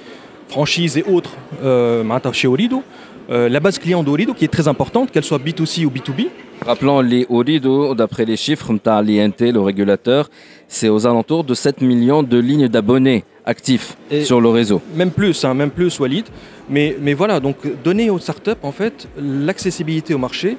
franchises 0.48 0.96
et 0.96 1.04
autres 1.04 1.32
euh, 1.62 2.02
chez 2.32 2.48
Olido. 2.48 2.82
la 3.28 3.60
base 3.60 3.78
client 3.78 4.02
d'Olido 4.02 4.34
qui 4.34 4.44
est 4.44 4.52
très 4.52 4.68
importante, 4.68 5.10
qu'elle 5.10 5.24
soit 5.24 5.38
B2C 5.38 5.84
ou 5.84 5.90
B2B. 5.90 6.28
Rappelons 6.64 7.00
les 7.00 7.26
Olido, 7.28 7.94
d'après 7.94 8.24
les 8.24 8.36
chiffres, 8.36 8.72
l'INT, 8.72 9.52
le 9.52 9.60
régulateur, 9.60 10.30
c'est 10.74 10.88
aux 10.88 11.06
alentours 11.06 11.44
de 11.44 11.54
7 11.54 11.80
millions 11.80 12.22
de 12.22 12.38
lignes 12.38 12.68
d'abonnés 12.68 13.24
actifs 13.46 13.96
sur 14.24 14.40
le 14.40 14.48
réseau. 14.48 14.80
Même 14.96 15.10
plus, 15.10 15.44
hein, 15.44 15.54
même 15.54 15.70
plus 15.70 15.98
Walid. 16.00 16.26
Mais, 16.68 17.14
voilà, 17.14 17.40
donc 17.40 17.56
donner 17.84 18.10
aux 18.10 18.18
startups 18.18 18.62
en 18.62 18.72
fait 18.72 19.06
l'accessibilité 19.18 20.14
au 20.14 20.18
marché, 20.18 20.56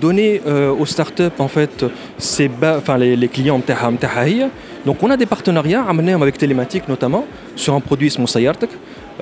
donner 0.00 0.40
euh, 0.46 0.72
aux 0.72 0.86
startups 0.86 1.38
en 1.38 1.48
fait 1.48 1.84
ses 2.18 2.50
les, 2.98 3.28
clients 3.28 3.60
Donc 4.86 5.02
on 5.02 5.10
a 5.10 5.16
des 5.16 5.26
partenariats 5.26 5.82
amenés 5.82 6.12
avec 6.12 6.38
Télématique 6.38 6.88
notamment 6.88 7.26
sur 7.56 7.74
un 7.74 7.80
produit 7.80 8.10
Smoussayartek. 8.10 8.70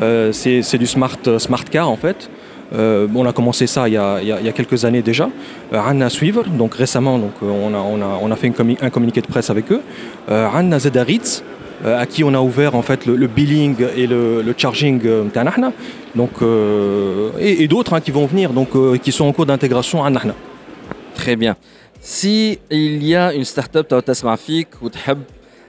Euh, 0.00 0.32
c'est 0.32 0.78
du 0.78 0.86
smart 0.86 1.18
smart 1.38 1.64
car 1.64 1.90
en 1.90 1.96
fait. 1.96 2.30
Euh, 2.74 3.06
on 3.14 3.26
a 3.26 3.32
commencé 3.32 3.66
ça 3.66 3.88
il 3.88 3.94
y 3.94 3.96
a, 3.98 4.52
quelques 4.52 4.84
années 4.84 5.02
déjà. 5.02 5.28
Euh, 5.72 5.80
Anna 5.80 6.08
Suivre, 6.08 6.44
donc 6.44 6.74
récemment, 6.74 7.18
donc, 7.18 7.32
euh, 7.42 7.46
on, 7.46 7.74
a, 7.74 7.78
on, 7.78 8.00
a, 8.00 8.18
on 8.22 8.30
a 8.30 8.36
fait 8.36 8.52
un 8.80 8.90
communiqué 8.90 9.20
de 9.20 9.26
presse 9.26 9.50
avec 9.50 9.70
eux. 9.72 9.82
Anna 10.28 10.78
Zedaritz, 10.78 11.42
à 11.84 12.06
qui 12.06 12.22
on 12.22 12.32
a 12.32 12.40
ouvert 12.40 12.74
en 12.76 12.82
fait 12.82 13.06
le, 13.06 13.26
billing 13.26 13.76
et 13.96 14.06
le, 14.06 14.54
charging 14.56 15.00
donc, 16.14 16.30
et, 17.40 17.62
et 17.62 17.68
d'autres 17.68 17.94
hein, 17.94 18.00
qui 18.00 18.10
vont 18.10 18.26
venir, 18.26 18.50
donc, 18.52 18.70
qui 19.00 19.12
sont 19.12 19.24
en 19.24 19.32
cours 19.32 19.46
d'intégration 19.46 20.04
à 20.04 20.10
Nahna. 20.10 20.34
Très 21.14 21.36
bien. 21.36 21.56
Si 22.00 22.58
il 22.70 23.04
y 23.04 23.14
a 23.14 23.34
une 23.34 23.44
start-up 23.44 23.92
qui 23.92 24.66
ou 24.80 24.90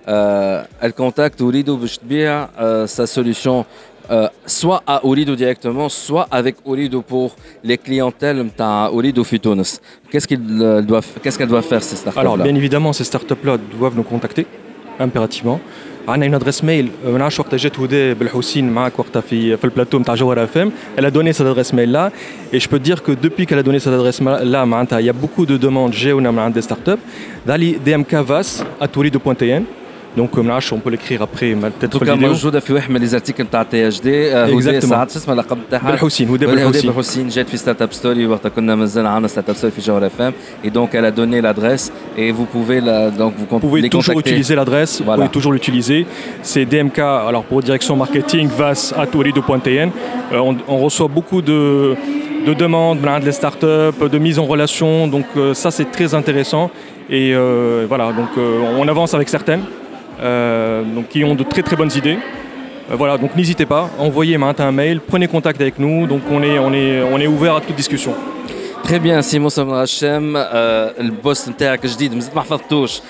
elle 0.05 0.93
contacte 0.95 1.41
Oulido 1.41 1.77
pour 1.77 1.87
sa 2.87 3.07
solution 3.07 3.65
euh, 4.12 4.28
soit 4.46 4.82
à 4.86 5.04
Orido 5.04 5.36
directement, 5.36 5.88
soit 5.88 6.26
avec 6.30 6.56
Orido 6.64 7.02
pour 7.02 7.36
les 7.64 7.76
clientèles 7.76 8.42
نتاع 8.42 8.90
Orido 8.90 9.22
في 9.22 9.38
تونس. 9.38 9.80
Qu'est-ce 10.10 10.26
qu'il 10.26 10.40
euh, 10.62 10.82
doit 10.82 11.02
qu'est-ce 11.22 11.38
qu'elle 11.38 11.48
doit 11.48 11.62
faire 11.62 11.82
ces 11.82 11.96
startups 11.96 12.20
Alors 12.20 12.36
là 12.36 12.44
bien 12.44 12.54
évidemment 12.54 12.92
ces 12.92 13.04
startups 13.04 13.44
là 13.44 13.58
doivent 13.78 13.96
nous 13.96 14.08
contacter 14.14 14.46
impérativement. 15.00 15.60
On 16.10 16.22
a 16.22 16.24
une 16.24 16.34
adresse 16.34 16.62
mail, 16.62 16.88
ما 17.04 17.18
نعرفش 17.18 17.40
وقت 17.40 17.54
جات 17.54 17.80
هدى 17.80 18.14
بالحسين 18.14 18.70
معك 18.70 18.98
وقتها 18.98 19.20
في 19.20 19.56
في 19.56 19.64
البلاتو 19.64 19.98
نتاع 19.98 20.14
جوهر 20.14 20.44
اف 20.44 20.58
ام 20.58 20.72
elle 20.96 21.04
a 21.04 21.10
donné 21.10 21.32
cette 21.32 21.46
adresse 21.46 21.72
mail 21.72 21.90
là 21.90 22.10
et 22.52 22.60
je 22.60 22.68
peux 22.68 22.78
te 22.78 22.84
dire 22.84 23.02
que 23.02 23.12
depuis 23.12 23.46
qu'elle 23.46 23.58
a 23.58 23.62
donné 23.62 23.78
cette 23.78 23.92
adresse 23.92 24.22
là 24.22 24.64
معناتها 24.64 25.00
il 25.00 25.06
y 25.06 25.10
a 25.10 25.12
beaucoup 25.12 25.46
de 25.46 25.56
demandes 25.58 25.94
جاونا 25.94 26.30
من 26.30 26.38
عند 26.38 26.58
des 26.58 26.62
startups 26.62 27.00
دالي 27.46 27.78
dmkvas@torido.tn 27.86 29.62
donc 30.18 30.38
ما 30.38 30.42
نعرفش 30.42 30.74
on 30.74 30.76
peut 30.76 30.90
l'écrire 30.90 31.22
après 31.22 31.42
ما 31.44 31.68
peut-être 31.68 31.80
في 31.80 31.86
توكا 31.88 32.04
الفيديو 32.12 32.28
موجوده 32.28 32.60
في 32.60 32.72
واحد 32.72 32.90
من 32.90 33.00
لي 33.00 33.06
زارتيكل 33.06 33.44
نتاع 33.44 33.62
تي 33.62 33.88
اش 33.88 34.00
دي 34.00 34.32
هدى 34.32 34.80
Exactement. 34.80 34.84
ساعات 34.84 35.10
شو 35.10 35.18
اسمها 35.18 35.32
اللقب 35.32 35.58
نتاعها 35.68 35.90
بالحسين 35.90 36.28
هدى 36.28 36.46
هدى 36.46 36.54
بالحسين 36.54 36.90
بالحسين 36.90 37.28
جات 37.28 37.48
في 37.48 37.56
ستارت 37.56 37.82
اب 37.82 37.92
ستوري 37.92 38.26
وقتها 38.26 38.48
كنا 38.48 38.74
مازال 38.74 39.06
عندنا 39.06 39.28
ستارت 39.28 39.50
اب 39.50 39.56
ستوري 39.56 39.72
في 39.72 39.80
جوهر 39.80 40.06
اف 40.06 40.20
ام 40.20 40.32
et 40.64 40.68
donc 40.70 40.88
elle 40.94 41.04
a 41.04 41.10
donné 41.20 41.40
l'adresse 41.46 41.92
et 42.18 42.32
vous 42.32 42.46
pouvez 42.54 42.80
la 42.80 43.10
donc 43.10 43.32
vous, 43.38 43.46
Vous 43.50 43.58
pouvez 43.58 43.80
les 43.80 43.88
toujours 43.90 44.14
contacter. 44.14 44.30
utiliser 44.30 44.54
l'adresse, 44.60 44.92
vous 44.98 45.04
Voilà. 45.04 45.20
pouvez 45.22 45.32
toujours 45.38 45.52
l'utiliser. 45.56 46.00
C'est 46.50 46.64
DMK, 46.72 46.98
alors 47.30 47.44
pour 47.50 47.58
direction 47.68 47.94
marketing, 48.04 48.46
vas.torido.tn. 48.60 49.88
Euh, 50.32 50.38
on, 50.48 50.56
on 50.74 50.78
reçoit 50.86 51.08
beaucoup 51.18 51.40
de, 51.42 51.94
de 52.46 52.52
demandes 52.64 52.98
ben, 53.00 53.20
de 53.20 53.26
les 53.26 53.32
startups, 53.40 54.06
de 54.14 54.18
mise 54.26 54.38
en 54.38 54.46
relation, 54.54 54.90
donc 55.14 55.26
euh, 55.36 55.54
ça 55.62 55.70
c'est 55.76 55.90
très 55.96 56.10
intéressant. 56.20 56.70
Et 57.18 57.26
euh, 57.34 57.86
voilà, 57.88 58.06
donc 58.20 58.30
euh, 58.36 58.78
on 58.80 58.86
avance 58.94 59.12
avec 59.18 59.28
certaines, 59.36 59.60
euh, 59.60 59.81
donc 60.95 61.09
qui 61.09 61.23
ont 61.23 61.35
de 61.35 61.43
très 61.43 61.61
très 61.61 61.75
bonnes 61.75 61.91
idées. 61.95 62.17
Euh, 62.91 62.95
voilà, 62.95 63.17
donc 63.17 63.35
n'hésitez 63.35 63.65
pas, 63.65 63.89
envoyez 63.97 64.35
un 64.35 64.71
mail, 64.71 64.99
prenez 64.99 65.27
contact 65.27 65.59
avec 65.61 65.79
nous. 65.79 66.07
Donc 66.07 66.21
on 66.31 66.43
est, 66.43 66.59
on 66.59 66.73
est, 66.73 67.01
on 67.01 67.19
est 67.19 67.27
ouvert 67.27 67.55
à 67.55 67.61
toute 67.61 67.75
discussion. 67.75 68.13
Très 68.82 68.98
bien, 69.00 69.20
Simon 69.22 69.50
Samra 69.50 69.82
Hachem, 69.82 70.34
البوست 71.00 71.48
نتاعك 71.48 71.86
جديد 71.86 72.14
مازال 72.14 72.34
ما 72.34 72.40
حفظتوش 72.42 73.00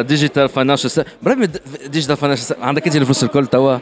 ديجيتال 0.00 0.48
فاينانشال 0.48 1.04
برغم 1.22 1.48
ديجيتال 1.86 2.16
فاينانشال 2.16 2.56
عندك 2.62 2.86
انت 2.86 2.96
الفلوس 2.96 3.24
الكل 3.24 3.46
توا 3.46 3.78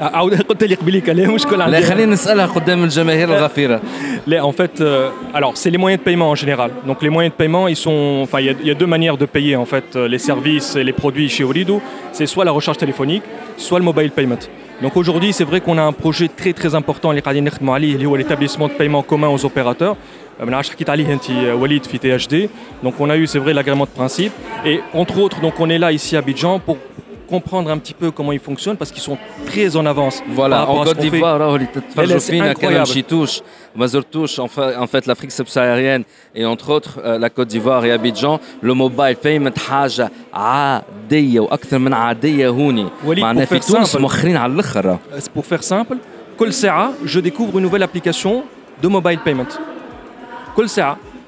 عاود 0.00 0.42
قلت 0.42 0.64
لي 0.64 0.74
قبليك 0.74 1.08
لا 1.08 1.28
مشكل 1.28 1.58
لا 1.58 1.80
خلينا 1.80 2.12
نسالها 2.12 2.46
قدام 2.46 2.84
الجماهير 2.84 3.36
الغفيره 3.36 3.80
لا 4.26 4.42
en 4.42 4.52
fait 4.52 4.80
euh, 4.80 5.10
alors 5.34 5.56
c'est 5.56 5.70
les 5.70 5.78
moyens 5.78 6.00
de 6.00 6.04
paiement 6.04 6.30
en 6.30 6.34
général 6.34 6.70
donc 6.88 7.02
les 7.02 7.10
moyens 7.10 7.32
de 7.34 7.38
paiement 7.42 7.68
ils 7.68 7.76
sont 7.86 8.20
enfin 8.22 8.38
il 8.40 8.46
y, 8.46 8.48
a, 8.48 8.54
il 8.62 8.66
y 8.66 8.70
a 8.70 8.74
deux 8.74 8.90
manières 8.94 9.16
de 9.16 9.26
payer 9.26 9.54
en 9.56 9.66
fait 9.72 9.88
euh, 9.96 10.08
les 10.08 10.18
services 10.30 10.70
et 10.76 10.84
les 10.88 10.96
produits 11.02 11.28
chez 11.28 11.44
Orido 11.44 11.76
c'est 12.16 12.26
soit 12.26 12.44
la 12.44 12.54
recharge 12.58 12.78
téléphonique 12.84 13.24
soit 13.66 13.78
le 13.78 13.84
mobile 13.84 14.10
payment 14.18 14.42
donc 14.82 14.92
aujourd'hui 15.00 15.32
c'est 15.36 15.48
vrai 15.50 15.60
qu'on 15.64 15.78
a 15.78 15.82
un 15.82 15.96
projet 16.04 16.28
très 16.40 16.52
très 16.52 16.72
important 16.80 17.12
les 17.12 17.20
قاعدين 17.20 17.44
نخدموا 17.44 17.74
عليه 17.74 17.94
اللي 17.94 18.06
هو 18.06 18.18
l'établissement 18.18 18.68
de 18.68 18.76
paiement 18.82 19.02
commun 19.12 19.28
aux 19.36 19.44
opérateurs 19.44 19.96
ما 20.27 20.27
نعرفش 20.27 20.27
حكيت 20.70 20.90
عليه 20.90 21.12
انت 21.12 21.30
وليد 21.30 21.84
في 21.84 21.98
THD 21.98 22.48
donc 22.86 22.94
on 23.00 23.10
a 23.10 23.16
eu 23.16 23.26
c'est 23.26 23.38
vrai 23.38 23.52
l'agrément 23.52 23.84
de 23.84 23.94
principe 24.00 24.32
et 24.64 24.80
entre 24.92 25.18
autres 25.18 25.40
donc 25.40 25.54
on 25.60 25.68
est 25.70 25.78
là 25.78 25.92
ici 25.92 26.16
à 26.16 26.18
Abidjan 26.18 26.58
pour 26.58 26.76
comprendre 27.28 27.70
un 27.70 27.78
petit 27.78 27.94
peu 27.94 28.10
comment 28.10 28.32
ils 28.32 28.44
fonctionnent 28.48 28.76
parce 28.76 28.92
qu'ils 28.92 29.02
sont 29.02 29.18
très 29.46 29.76
en 29.76 29.86
avance. 29.86 30.22
Voilà, 30.40 30.68
en 30.68 30.84
Côte 30.84 30.98
d'Ivoire, 30.98 31.40
en 34.84 34.86
fait 34.86 35.06
l'Afrique 35.06 35.32
subsaharienne 35.32 36.04
et 36.34 36.44
entre 36.44 36.70
autres 36.70 37.00
la 37.24 37.30
Côte 37.30 37.48
d'Ivoire 37.48 37.84
et 37.84 37.92
Abidjan, 37.92 38.40
le 38.60 38.74
mobile 38.74 39.16
payment 39.16 39.58
حاجة 39.58 40.10
عادية 40.34 41.40
وأكثر 41.40 41.78
من 41.78 41.92
عادية 41.92 42.48
هوني. 42.48 42.86
معناها 43.04 43.44
في 43.44 43.58
تونس 43.58 43.96
مؤخرين 43.96 44.36
على 44.36 44.52
الآخر. 44.52 44.98
Pour 45.36 45.44
faire 45.44 45.62
simple, 45.62 45.96
كل 46.38 46.52
ساعة 46.52 46.92
je 47.04 47.20
découvre 47.20 47.58
une 47.58 47.64
nouvelle 47.64 47.82
application 47.82 48.44
de 48.82 48.88
mobile 48.88 49.18
payment. 49.24 49.58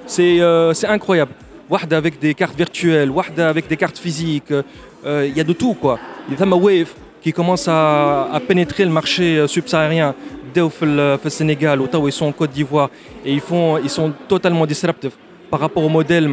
C'est 0.06 0.42
euh, 0.42 0.74
incroyable. 0.88 1.32
Wahda 1.72 1.98
avec 1.98 2.20
des 2.20 2.34
cartes 2.34 2.58
virtuelles, 2.58 3.10
Wahda 3.10 3.48
avec 3.48 3.68
des 3.68 3.78
cartes 3.78 3.98
physiques, 3.98 4.52
euh, 4.52 4.62
euh, 5.06 5.26
il 5.26 5.38
y 5.38 5.40
a 5.40 5.44
de 5.46 5.54
tout 5.54 5.74
quoi. 5.74 5.98
Il 6.30 6.38
y 6.38 6.42
a 6.42 6.46
Wave 6.46 6.94
qui 7.22 7.32
commence 7.32 7.68
à, 7.70 8.28
à 8.34 8.40
pénétrer 8.42 8.84
le 8.84 8.92
marché 8.92 9.38
euh, 9.38 9.48
subsaharien, 9.48 10.14
au 10.60 11.30
Sénégal, 11.30 11.80
au 11.80 12.08
ils 12.08 12.12
sont 12.12 12.26
en 12.26 12.34
Côte 12.34 12.52
d'Ivoire 12.52 12.90
et 13.24 13.32
ils, 13.32 13.40
font, 13.40 13.78
ils 13.78 13.90
sont 13.90 14.12
totalement 14.28 14.66
disruptifs 14.66 15.18
par 15.50 15.62
rapport 15.62 15.84
au 15.84 15.88
modèle 15.90 16.30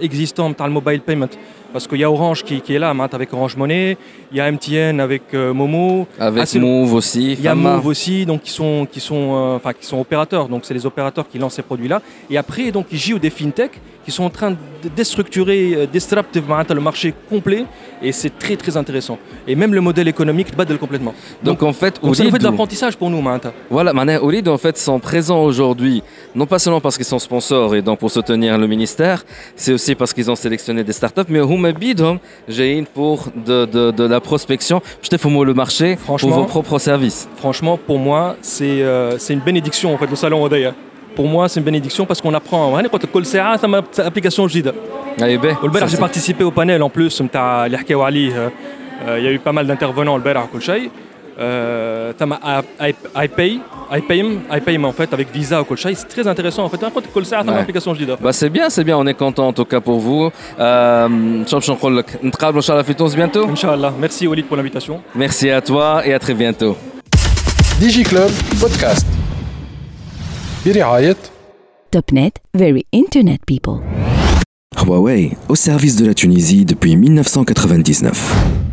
existant, 0.00 0.54
le 0.58 0.70
mobile 0.70 1.02
payment. 1.02 1.28
Parce 1.74 1.88
qu'il 1.88 1.98
y 1.98 2.04
a 2.04 2.10
Orange 2.10 2.44
qui, 2.44 2.60
qui 2.60 2.72
est 2.72 2.78
là, 2.78 2.94
avec 3.12 3.32
Orange 3.32 3.56
Money, 3.56 3.98
il 4.30 4.36
y 4.36 4.40
a 4.40 4.48
MTN 4.48 5.00
avec 5.00 5.22
euh, 5.34 5.52
Momo. 5.52 6.06
Avec 6.20 6.54
Move 6.54 6.94
aussi. 6.94 7.32
Il 7.32 7.40
y 7.40 7.48
a 7.48 7.56
Move 7.56 7.84
aussi, 7.88 8.24
donc 8.24 8.42
qui 8.42 8.50
sont, 8.50 8.86
qui 8.88 9.00
sont, 9.00 9.56
enfin, 9.56 9.72
qui 9.72 9.84
sont 9.84 9.98
opérateurs. 9.98 10.48
Donc 10.48 10.64
c'est 10.66 10.72
les 10.72 10.86
opérateurs 10.86 11.26
qui 11.28 11.36
lancent 11.36 11.54
ces 11.54 11.62
produits-là. 11.62 12.00
Et 12.30 12.38
après, 12.38 12.70
donc, 12.70 12.86
ils 12.92 12.98
jouent 12.98 13.18
des 13.18 13.28
fintech 13.28 13.72
qui 14.04 14.10
sont 14.12 14.24
en 14.24 14.30
train 14.30 14.50
de 14.50 14.56
déstructurer, 14.94 15.88
destructivement 15.92 16.62
le 16.68 16.80
marché 16.80 17.14
complet 17.28 17.64
et 18.02 18.12
c'est 18.12 18.38
très 18.38 18.56
très 18.56 18.76
intéressant. 18.76 19.18
Et 19.48 19.54
même 19.56 19.72
le 19.72 19.80
modèle 19.80 20.08
économique 20.08 20.54
battle 20.54 20.78
complètement. 20.78 21.14
Donc, 21.42 21.62
en 21.62 21.72
fait, 21.72 22.00
donc 22.02 22.14
ça 22.14 22.24
fait 22.24 22.38
de 22.38 22.44
l'apprentissage 22.44 22.96
pour 22.96 23.10
nous 23.10 23.20
Manta. 23.20 23.52
Voilà, 23.70 23.92
Oulid 24.22 24.46
en 24.48 24.58
fait 24.58 24.76
sont 24.76 25.00
présents 25.00 25.42
aujourd'hui, 25.42 26.02
non 26.34 26.46
pas 26.46 26.58
seulement 26.58 26.80
parce 26.80 26.96
qu'ils 26.96 27.06
sont 27.06 27.18
sponsors 27.18 27.74
et 27.74 27.82
donc 27.82 27.98
pour 27.98 28.10
soutenir 28.10 28.58
le 28.58 28.66
ministère, 28.66 29.24
c'est 29.56 29.72
aussi 29.72 29.94
parce 29.94 30.12
qu'ils 30.12 30.30
ont 30.30 30.36
sélectionné 30.36 30.84
des 30.84 30.92
startups, 30.92 31.22
mais 31.28 31.40
j'ai 32.47 32.83
pour 32.93 33.27
de, 33.35 33.65
de, 33.65 33.91
de, 33.91 34.03
la 34.03 34.19
prospection, 34.19 34.81
je 35.01 35.09
t'ai 35.09 35.17
le 35.17 35.53
marché 35.53 35.97
pour 36.05 36.17
vos 36.17 36.45
propres 36.45 36.79
services. 36.79 37.27
Franchement, 37.37 37.77
pour 37.77 37.99
moi, 37.99 38.35
c'est 38.41 38.81
euh, 38.81 39.17
une 39.29 39.39
bénédiction 39.39 39.93
en 39.93 39.97
fait 39.97 40.07
le 40.07 40.15
salon 40.15 40.43
Odaya 40.43 40.73
pour 41.15 41.27
moi, 41.27 41.49
c'est 41.49 41.59
une 41.59 41.65
bénédiction 41.65 42.05
parce 42.05 42.21
qu'on 42.21 42.33
apprend. 42.33 42.71
Quand 42.71 43.05
كل 43.13 43.25
ساعة 43.25 43.57
ثم 43.57 43.81
application 43.81 44.47
جديدة. 44.47 44.73
والبارح 45.63 45.87
j'ai 45.87 45.97
participé 45.97 46.43
au 46.43 46.51
panel 46.51 46.81
en 46.81 46.89
plus 46.89 47.21
نتاع 47.21 47.65
اللي 47.65 47.77
حكاو 47.77 48.01
عليه 48.01 48.51
il 49.07 49.23
y 49.23 49.27
a 49.27 49.31
eu 49.31 49.39
pas 49.39 49.51
mal 49.51 49.67
d'intervenants 49.67 50.15
البارح 50.15 50.45
كل 50.53 50.61
شيء. 50.61 50.89
ثم 52.19 52.33
I 52.33 53.27
pay 53.27 53.59
I 53.95 54.01
pay 54.09 54.21
I 54.51 54.59
pay 54.59 54.77
en 54.85 54.91
fait 54.91 55.13
avec 55.13 55.27
Visa 55.33 55.61
ou 55.61 55.63
كل 55.63 55.77
شيء 55.77 55.95
c'est 55.95 56.07
très 56.07 56.27
intéressant 56.27 56.63
en 56.65 56.69
fait 56.69 56.85
كل 56.95 57.01
كل 57.15 57.25
ساعة 57.25 57.43
ثم 57.43 57.63
application 57.63 57.93
جديدة. 57.93 58.17
Bah 58.17 58.33
c'est 58.33 58.49
bien, 58.49 58.69
c'est 58.69 58.83
bien, 58.83 58.97
on 58.97 59.07
est 59.07 59.13
content 59.13 59.47
en 59.47 59.53
tout 59.53 59.65
cas 59.65 59.79
pour 59.79 59.99
vous. 59.99 60.31
شوف 61.45 61.63
شو 61.63 61.73
نقول 61.73 61.97
لك 61.97 62.19
نتقابلوا 62.23 62.57
ان 62.57 62.65
شاء 62.65 62.75
الله 62.75 62.87
في 62.87 62.93
تونس 62.93 63.15
bientôt. 63.15 63.49
ان 63.49 63.55
شاء 63.55 63.75
الله. 63.75 63.93
Merci 64.01 64.27
Walid 64.27 64.43
pour 64.49 64.57
l'invitation. 64.57 64.99
Merci 65.15 65.49
à 65.49 65.61
toi 65.61 66.05
et 66.05 66.13
à 66.13 66.19
très 66.19 66.33
bientôt. 66.33 66.75
DigiClub 67.81 68.31
Podcast. 68.61 69.05
برعاية 70.65 71.15
Topnet, 71.95 72.33
very 72.53 72.83
internet 72.93 73.39
people. 73.47 73.77
Huawei, 74.77 75.31
au 75.47 75.55
service 75.55 75.95
de 75.95 76.05
la 76.05 76.13
Tunisie 76.13 76.63
depuis 76.65 76.95
1999. 76.95 78.72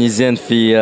تونيزيان 0.01 0.35
في 0.35 0.73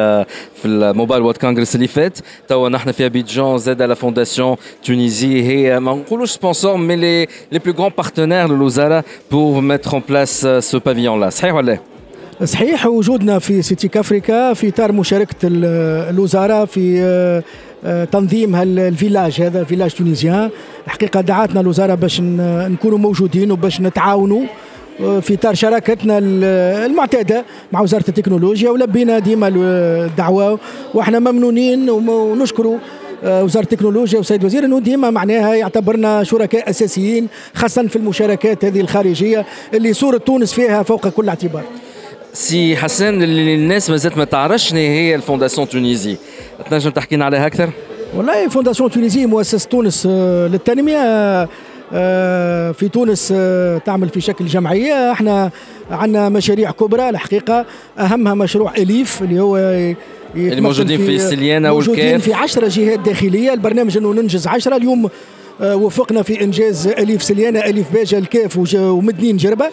في 0.56 0.68
الموبايل 0.68 1.22
وورد 1.22 1.38
كونغرس 1.38 1.76
اللي 1.76 1.88
فات 1.88 2.18
توا 2.48 2.70
نحن 2.70 2.92
في 2.92 3.06
ابيجان 3.06 3.58
زاد 3.58 3.82
لا 3.82 3.94
فونداسيون 3.94 4.56
تونيزي 4.84 5.44
هي 5.44 5.80
ما 5.80 5.92
نقولوش 5.92 6.32
سبونسور 6.32 6.78
مي 6.78 6.96
لي 6.96 7.28
لي 7.52 7.60
بلو 7.60 7.74
غران 7.74 7.92
بارتنير 7.98 8.48
لوزارا 8.48 9.04
بور 9.32 9.62
ميتر 9.62 9.98
ان 9.98 10.02
بلاس 10.10 10.48
سو 10.60 10.80
بافيون 10.80 11.20
لا 11.20 11.30
صحيح 11.30 11.54
ولا 11.54 11.80
صحيح 12.44 12.86
وجودنا 12.86 13.40
في 13.40 13.62
سيتي 13.62 13.88
كافريكا 13.88 14.54
في 14.54 14.70
اطار 14.70 14.92
مشاركة 14.92 15.36
الوزارة 15.44 16.66
في 16.66 17.44
تنظيم 18.12 18.56
الفيلاج 18.56 19.42
هذا 19.42 19.62
الفيلاج 19.62 19.94
تونيزيان 19.94 20.50
الحقيقة 20.86 21.22
دعاتنا 21.22 21.62
الوزارة 21.62 21.96
باش 21.96 22.22
نكونوا 22.22 22.98
موجودين 22.98 23.52
وباش 23.52 23.82
نتعاونوا. 23.82 24.44
في 25.00 25.34
إطار 25.34 25.54
شراكتنا 25.54 26.20
المعتادة 26.86 27.46
مع 27.72 27.82
وزارة 27.82 28.04
التكنولوجيا 28.10 28.70
ولبينا 28.70 29.20
ديما 29.20 29.48
الدعوة 29.56 30.60
وإحنا 30.94 31.20
ممنونين 31.20 31.90
ونشكروا 31.90 32.78
وزارة 33.24 33.64
التكنولوجيا 33.64 34.18
والسيد 34.18 34.46
وزير 34.46 34.66
إنه 34.66 34.80
ديما 34.80 35.10
معناها 35.10 35.56
يعتبرنا 35.56 36.24
شركاء 36.24 36.70
أساسيين 36.70 37.28
خاصة 37.54 37.88
في 37.88 37.96
المشاركات 37.96 38.66
هذه 38.66 38.82
الخارجية 38.82 39.46
اللي 39.74 39.94
صوره 39.94 40.18
تونس 40.18 40.54
فيها 40.54 40.84
فوق 40.84 41.08
كل 41.08 41.30
اعتبار. 41.30 41.64
سي 42.34 42.78
حسن 42.78 43.24
اللي 43.24 43.56
الناس 43.56 43.90
مازالت 43.90 44.18
ما 44.18 44.24
تعرفش 44.24 44.74
هي 44.74 45.16
الفونداسيون 45.16 45.70
تونيزي 45.70 46.16
تنجم 46.70 46.90
تحكي 46.90 47.16
لنا 47.16 47.26
عليها 47.26 47.48
أكثر؟ 47.48 47.70
والله 48.18 48.48
فونداسيون 48.48 48.92
تونيزي 48.92 49.26
مؤسسه 49.26 49.70
تونس 49.70 50.06
للتنمية 50.52 51.48
في 52.74 52.90
تونس 52.94 53.28
تعمل 53.86 54.10
في 54.10 54.22
شكل 54.22 54.46
جمعية. 54.46 55.12
إحنا 55.12 55.52
عندنا 55.92 56.30
مشاريع 56.30 56.72
كبرى 56.72 57.10
الحقيقة 57.10 57.66
أهمها 58.00 58.34
مشروع 58.34 58.74
إليف 58.78 59.22
اللي 59.22 59.40
هو 59.40 59.58
اللي 60.36 60.62
موجودين 60.62 60.98
في, 60.98 61.06
في 61.06 61.20
سليانه 61.20 61.72
والكاف. 61.72 61.90
موجودين 61.90 62.18
في 62.18 62.34
10 62.34 62.68
جهات 62.68 63.00
داخلية. 63.00 63.54
البرنامج 63.54 63.98
أنه 63.98 64.14
ننجز 64.14 64.48
10 64.48 64.76
اليوم 64.76 65.10
وفقنا 65.62 66.22
في 66.22 66.44
إنجاز 66.44 66.88
أليف 66.88 67.24
سليانة 67.24 67.60
أليف 67.60 67.94
باجة 67.94 68.18
الكاف 68.18 68.76
ومدنين 68.76 69.38
جربة. 69.38 69.70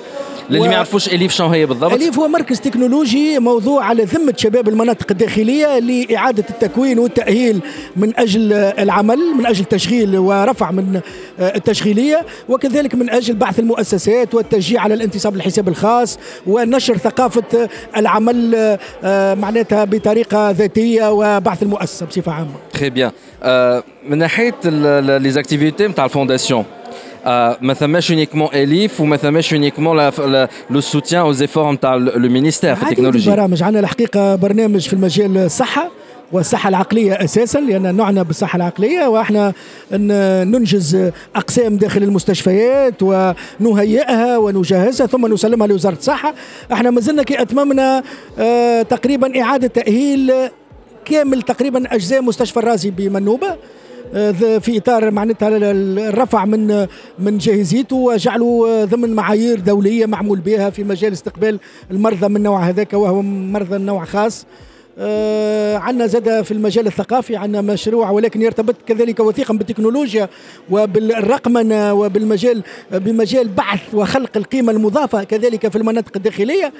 للي 0.51 0.61
ما 0.61 0.67
يعرفوش 0.67 1.09
أليف 1.09 1.33
شنو 1.33 1.49
هي 1.49 1.67
بالضبط. 1.67 1.93
أليف 1.93 2.19
هو 2.19 2.29
مركز 2.29 2.61
تكنولوجي 2.61 3.39
موضوع 3.39 3.85
على 3.85 4.05
ذمة 4.05 4.35
شباب 4.37 4.69
المناطق 4.69 5.07
الداخلية 5.11 5.79
لإعادة 5.79 6.45
التكوين 6.51 6.99
والتأهيل 6.99 7.61
من 7.97 8.13
أجل 8.17 8.53
العمل 8.53 9.19
من 9.39 9.47
أجل 9.47 9.65
تشغيل 9.65 10.19
ورفع 10.19 10.71
من 10.71 11.01
التشغيلية 11.41 12.27
وكذلك 12.49 12.95
من 12.95 13.11
أجل 13.11 13.35
بعث 13.35 13.59
المؤسسات 13.59 14.35
والتشجيع 14.35 14.81
على 14.81 14.95
الانتصاب 14.95 15.37
للحساب 15.37 15.69
الخاص 15.69 16.19
ونشر 16.47 16.97
ثقافة 16.97 17.69
العمل 17.97 18.79
معناتها 19.39 19.85
بطريقة 19.85 20.51
ذاتية 20.51 21.13
وبعث 21.13 21.63
المؤسسة 21.63 22.07
بصفة 22.07 22.33
عامة. 22.33 22.51
تري 22.73 22.91
بيان 22.91 23.11
من 24.09 24.19
ناحية 24.19 24.55
لي 25.19 25.31
زاكتيفيتي 25.31 25.87
نتاع 25.87 26.05
الفونداسيون 26.05 26.65
ما 27.61 27.75
ثماش 27.75 28.13
uniquement 28.13 28.55
اليف 28.55 29.01
وما 29.01 29.17
ثماش 29.17 29.55
uniquement 29.55 30.19
لو 30.71 30.81
سوتيان 30.81 31.35
aux 31.35 31.37
efforts 31.39 31.59
نتاع 31.59 31.95
لو 31.95 32.29
مينيستير 32.29 32.75
في 32.75 32.83
التكنولوجيا 32.83 33.35
برامج 33.35 33.63
عندنا 33.63 33.81
الحقيقة 33.81 34.35
برنامج 34.35 34.81
في 34.87 34.93
المجال 34.93 35.39
الصحة 35.39 35.91
والصحة 36.33 36.69
العقلية 36.69 37.13
أساسا 37.13 37.59
لأن 37.59 37.95
نعنى 37.97 38.25
بالصحة 38.25 38.57
العقلية 38.57 39.07
وإحنا 39.07 39.53
ننجز 40.45 41.11
أقسام 41.37 41.77
داخل 41.77 42.03
المستشفيات 42.03 42.95
ونهيئها 43.03 44.39
ونجهزها 44.39 45.07
ثم 45.07 45.27
نسلمها 45.33 45.67
لوزارة 45.67 45.95
الصحة. 45.95 46.35
إحنا 46.73 46.91
ما 46.91 47.01
زلنا 47.01 47.23
كي 47.23 47.43
أتممنا 47.43 48.03
آه، 48.39 48.83
تقريبا 48.83 49.43
إعادة 49.43 49.67
تأهيل 49.67 50.33
كامل 51.07 51.43
تقريبا 51.43 51.95
أجزاء 51.95 52.23
مستشفى 52.23 52.57
الرازي 52.57 52.91
بمنوبة 52.91 53.57
آه، 54.15 54.59
في 54.59 54.79
إطار 54.79 55.11
معناتها 55.11 55.49
الرفع 55.53 56.45
من 56.45 56.87
من 57.19 57.39
جاهزيته 57.39 57.97
وجعله 57.97 58.85
ضمن 58.85 59.15
معايير 59.15 59.61
دولية 59.61 60.07
معمول 60.07 60.39
بها 60.41 60.71
في 60.71 60.85
مجال 60.85 61.13
استقبال 61.13 61.59
المرضى 61.91 62.29
من 62.29 62.43
نوع 62.43 62.69
هذاك 62.69 62.93
وهو 62.93 63.23
مرضى 63.23 63.77
النوع 63.77 64.05
خاص. 64.05 64.47
آه 64.99 65.77
عندنا 65.77 66.07
زاد 66.07 66.43
في 66.43 66.53
المجال 66.53 66.87
الثقافي 66.87 67.37
عندنا 67.37 67.61
مشروع 67.61 68.11
ولكن 68.11 68.43
يرتبط 68.43 68.75
كذلك 68.87 69.21
وثيقا 69.21 69.55
بالتكنولوجيا 69.55 70.29
وبالرقمنة 70.71 71.93
وبالمجال 71.95 72.63
بمجال 72.91 73.49
بحث 73.49 73.95
وخلق 73.95 74.37
القيمة 74.37 74.73
المضافة 74.73 75.25
كذلك 75.25 75.69
في 75.69 75.77
المناطق 75.77 76.13
الداخلية. 76.17 76.67
آه 76.67 76.73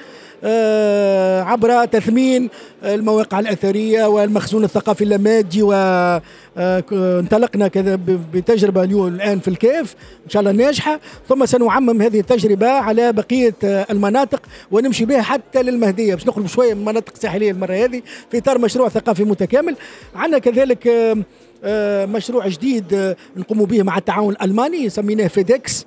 عبر 1.43 1.85
تثمين 1.85 2.49
المواقع 2.83 3.39
الأثرية 3.39 4.05
والمخزون 4.05 4.63
الثقافي 4.63 5.03
اللامادي 5.03 5.63
وانطلقنا 5.63 7.65
آه 7.65 7.67
كذا 7.67 7.99
بتجربة 8.33 8.83
اليوم 8.83 9.07
الآن 9.07 9.39
في 9.39 9.47
الكيف. 9.47 9.95
إن 10.25 10.29
شاء 10.29 10.39
الله 10.39 10.51
ناجحة. 10.51 10.99
ثم 11.29 11.45
سنعمم 11.45 12.01
هذه 12.01 12.19
التجربة 12.19 12.67
على 12.67 13.13
بقية 13.13 13.55
المناطق 13.63 14.41
ونمشي 14.71 15.05
بها 15.05 15.21
حتى 15.21 15.63
للمهدية. 15.63 16.15
باش 16.15 16.27
نخرج 16.27 16.45
شوية 16.45 16.73
من 16.73 16.79
المناطق 16.79 17.13
الساحليه 17.15 17.51
المرة 17.51 17.73
هذه 17.73 18.01
في 18.31 18.37
إطار 18.37 18.57
مشروع 18.57 18.89
ثقافي 18.89 19.23
متكامل. 19.23 19.75
عندنا 20.15 20.39
كذلك 20.39 21.15
مشروع 22.15 22.47
جديد 22.47 23.15
نقوم 23.37 23.65
به 23.65 23.83
مع 23.83 23.97
التعاون 23.97 24.33
الألماني 24.33 24.89
سميناه 24.89 25.27
فيدكس 25.27 25.85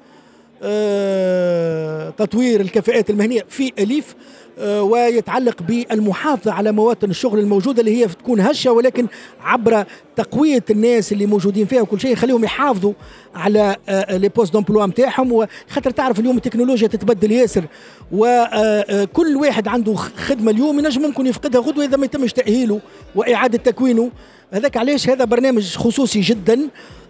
تطوير 2.18 2.60
الكفاءات 2.60 3.10
المهنية 3.10 3.44
في 3.48 3.72
أليف. 3.78 4.14
ويتعلق 4.62 5.62
بالمحافظة 5.62 6.52
على 6.52 6.72
مواطن 6.72 7.10
الشغل 7.10 7.38
الموجودة 7.38 7.80
اللي 7.80 8.02
هي 8.02 8.08
تكون 8.08 8.40
هشة 8.40 8.72
ولكن 8.72 9.06
عبر 9.40 9.84
تقوية 10.16 10.64
الناس 10.70 11.12
اللي 11.12 11.26
موجودين 11.26 11.66
فيها 11.66 11.80
وكل 11.80 12.00
شيء 12.00 12.12
يخليهم 12.12 12.44
يحافظوا 12.44 12.92
على 13.34 13.76
لي 14.10 14.28
بوست 14.28 14.52
دومبلوا 14.52 14.86
نتاعهم 14.86 15.32
وخاطر 15.32 15.90
تعرف 15.90 16.20
اليوم 16.20 16.36
التكنولوجيا 16.36 16.88
تتبدل 16.88 17.32
ياسر. 17.32 17.64
وكل 18.12 19.36
واحد 19.36 19.68
عنده 19.68 19.94
خدمة 19.94 20.50
اليوم 20.50 20.78
ينجم 20.78 21.02
ممكن 21.02 21.26
يفقدها 21.26 21.60
غدوة 21.60 21.84
إذا 21.84 21.96
ما 21.96 22.04
يتمش 22.04 22.32
تأهيله 22.32 22.80
وإعادة 23.14 23.58
تكوينه. 23.58 24.10
هذاك 24.52 24.76
علاش؟ 24.76 25.08
هذا 25.08 25.24
برنامج 25.24 25.76
خصوصي 25.76 26.20
جدا. 26.20 26.60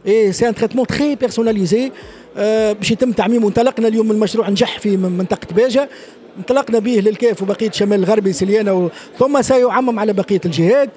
اي 0.06 0.32
سي 0.32 0.48
ان 0.48 0.54
تريتمون 0.54 0.86
تري 0.86 1.14
بيرسوناليزي 1.14 1.92
باش 2.36 2.90
يتم 2.90 3.12
تعميمه. 3.12 3.48
انطلقنا 3.48 3.88
اليوم 3.88 4.08
من 4.08 4.18
مشروع 4.18 4.50
نجح 4.50 4.78
في 4.78 4.96
منطقة 4.96 5.54
باجة. 5.54 5.88
انطلقنا 6.38 6.78
به 6.78 7.02
للكاف 7.06 7.42
وبقية 7.42 7.70
شمال 7.70 7.98
الغربي 7.98 8.32
سليانه 8.32 8.90
ثم 9.18 9.42
سيعمم 9.42 9.98
على 9.98 10.12
بقية 10.12 10.40
الجهات 10.44 10.90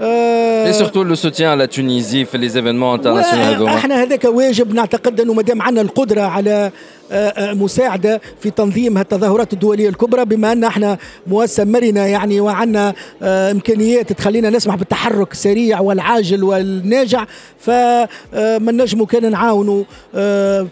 اي 0.00 0.72
سورتو 0.72 1.02
لو 1.02 1.14
سوتيان 1.14 1.50
على 1.50 1.66
تونيزي 1.66 2.24
في 2.24 2.38
لي 2.38 2.48
زيفينمون 2.48 2.94
انترناسيونال 2.94 3.66
إحنا 3.66 4.02
هذاك 4.02 4.24
واجب 4.24 4.74
نعتقد 4.74 5.20
أنه 5.20 5.32
ما 5.32 5.42
دام 5.42 5.62
عندنا 5.62 5.82
القدرة 5.82 6.20
على 6.20 6.70
مساعدة 7.38 8.20
في 8.40 8.50
تنظيم 8.50 8.98
التظاهرات 8.98 9.52
الدولية 9.52 9.88
الكبرى 9.88 10.24
بما 10.24 10.52
أن 10.52 10.64
إحنا 10.64 10.98
مؤسسة 11.26 11.64
مرنة 11.64 12.00
يعني 12.00 12.40
وعندنا 12.40 12.94
إمكانيات 13.22 14.12
تخلينا 14.12 14.50
نسمح 14.50 14.74
بالتحرك 14.74 15.32
السريع 15.32 15.80
والعاجل 15.80 16.44
والناجع. 16.44 17.26
فما 17.58 18.72
نجموا 18.72 19.06
كان 19.06 19.30
نعاونوا 19.30 19.84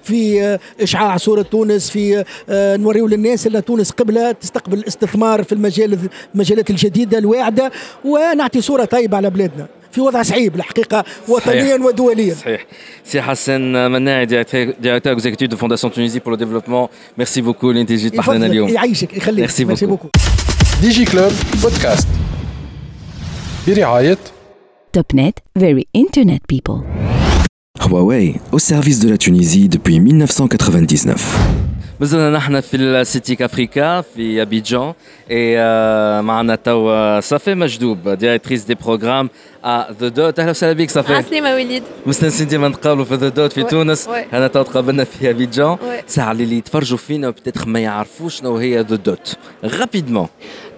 في 0.02 0.58
إشعاع 0.80 1.16
صورة 1.16 1.42
تونس 1.42 1.90
في 1.90 2.24
نوريو 2.50 3.06
للناس 3.06 3.46
إن 3.46 3.64
تونس 3.64 3.90
قبلة 3.90 4.32
تستقبل 4.32 4.78
الاستثمار 4.78 5.44
في 5.44 5.52
المجال 5.52 5.98
المجالات 6.34 6.70
الجديدة 6.70 7.18
الواعدة. 7.18 7.72
ونعطي 8.04 8.60
صورة 8.60 8.84
طيبة 8.84 9.16
على 9.16 9.30
بلادنا. 9.30 9.66
في 9.93 10.01
وضع 10.01 10.23
صعيب 10.23 10.55
الحقيقه 10.55 11.03
وطنيا 11.27 11.75
ودوليا 11.75 12.33
صحيح 12.33 12.65
سي 13.05 13.21
حسن 13.21 13.61
مناعي 13.91 14.25
ديريكتور 14.25 15.13
اكزيكتيف 15.13 15.49
دو 15.49 15.57
فونداسيون 15.57 15.93
تونيزي 15.93 16.19
بور 16.19 16.29
لو 16.29 16.35
ديفلوبمون 16.35 16.87
ميرسي 17.17 17.41
بوكو 17.41 17.69
اللي 17.69 17.81
انت 17.81 17.91
جيت 17.91 18.15
معنا 18.15 18.45
اليوم 18.45 18.69
يعيشك 18.69 19.17
يخليك 19.17 19.39
ميرسي 19.39 19.65
ميرسي 19.65 19.85
بوكو 19.85 20.09
دي 20.81 20.89
جي 20.89 21.05
كلوب 21.05 21.31
بودكاست 21.63 22.07
برعايه 23.67 24.17
Top 24.97 25.13
Net, 25.13 25.35
very 25.55 25.83
internet 25.93 26.41
people. 26.53 26.79
Huawei, 27.79 28.27
au 28.51 28.57
service 28.57 28.99
de 28.99 29.07
la 29.09 29.17
Tunisie 29.17 29.69
depuis 29.69 29.99
1999. 29.99 31.37
مازلنا 32.03 32.29
نحن 32.29 32.59
في 32.61 32.77
السيتيك 32.77 33.41
افريكا 33.41 34.01
في 34.01 34.41
ابيجان 34.41 34.93
اي 35.31 35.57
معنا 36.21 36.55
توا 36.55 37.19
صافي 37.19 37.55
مجدوب 37.55 38.09
ديريكتريس 38.09 38.63
دي 38.63 38.75
بروغرام 38.75 39.29
ا 39.65 39.91
ذا 40.01 40.07
دوت 40.07 40.39
اهلا 40.39 40.49
وسهلا 40.49 40.73
بك 40.73 40.89
صافي 40.89 41.13
عسلامة 41.15 41.53
وليد 41.53 41.83
مستانسين 42.05 42.47
ديما 42.47 42.69
نتقابلوا 42.69 43.05
في 43.05 43.15
ذا 43.15 43.29
دوت 43.29 43.53
في 43.53 43.63
Ouais, 43.63 43.67
تونس 43.69 44.07
ouais. 44.07 44.33
انا 44.33 44.47
توا 44.47 44.63
تقابلنا 44.63 45.03
في 45.03 45.29
ابيجان 45.29 45.75
Ouais. 45.75 46.03
ساعة 46.07 46.31
اللي 46.31 46.57
يتفرجوا 46.57 46.97
فينا 46.97 47.29
بتاتخ 47.29 47.67
ما 47.67 47.79
يعرفوش 47.79 48.35
شنو 48.39 48.57
هي 48.57 48.79
ذا 48.81 48.95
دوت 48.95 49.35
رابيدمون 49.63 50.27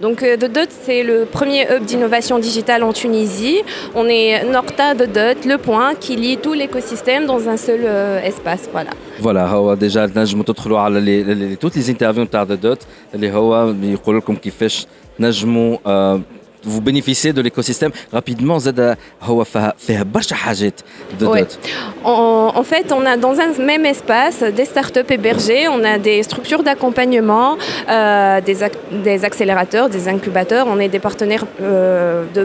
Donc 0.01 0.23
euh, 0.23 0.37
The 0.37 0.49
Dot, 0.55 0.69
c'est 0.85 1.03
le 1.03 1.25
premier 1.25 1.63
hub 1.71 1.83
d'innovation 1.85 2.39
digitale 2.39 2.81
en 2.83 2.93
Tunisie. 2.93 3.59
On 3.95 4.05
est 4.07 4.43
Norta 4.45 4.95
The 4.95 5.07
Dot, 5.17 5.39
le 5.45 5.57
point 5.57 5.95
qui 6.03 6.15
lie 6.15 6.37
tout 6.37 6.53
l'écosystème 6.53 7.25
dans 7.25 7.41
un 7.53 7.57
seul 7.57 7.81
euh, 7.83 8.29
espace. 8.31 8.69
Voilà. 8.71 8.91
فوالا 9.21 9.47
هو 9.47 9.73
ديجا 9.73 10.05
تنجموا 10.05 10.43
تدخلوا 10.43 10.79
على 10.79 10.99
لي 10.99 11.23
لي 11.23 11.55
توت 11.55 11.77
لي 11.77 11.89
انترفيو 11.89 12.23
نتاع 12.23 12.43
ذا 12.43 12.55
دوت 12.55 12.79
اللي 13.15 13.31
هو 13.31 13.73
يقول 13.83 14.17
لكم 14.17 14.35
كيفاش 14.35 14.87
تنجموا 15.19 15.77
آه 15.85 16.21
vous 16.66 16.80
bénéficiez 16.80 17.32
de 17.32 17.40
l'écosystème 17.40 17.92
rapidement. 18.12 18.58
Oui. 21.20 21.40
En, 22.04 22.52
en 22.54 22.62
fait, 22.62 22.92
on 22.92 23.04
a 23.06 23.16
dans 23.16 23.38
un 23.40 23.52
même 23.64 23.86
espace 23.86 24.42
des 24.42 24.64
startups 24.64 25.10
hébergées, 25.10 25.68
on 25.68 25.82
a 25.84 25.98
des 25.98 26.22
structures 26.22 26.62
d'accompagnement, 26.62 27.56
euh, 27.88 28.40
des, 28.40 29.24
accélérateurs, 29.24 29.88
des 29.88 30.08
incubateurs. 30.08 30.66
On 30.68 30.78
est 30.80 30.88
des 30.88 30.98
partenaires 30.98 31.44
euh, 31.62 32.24
de 32.34 32.44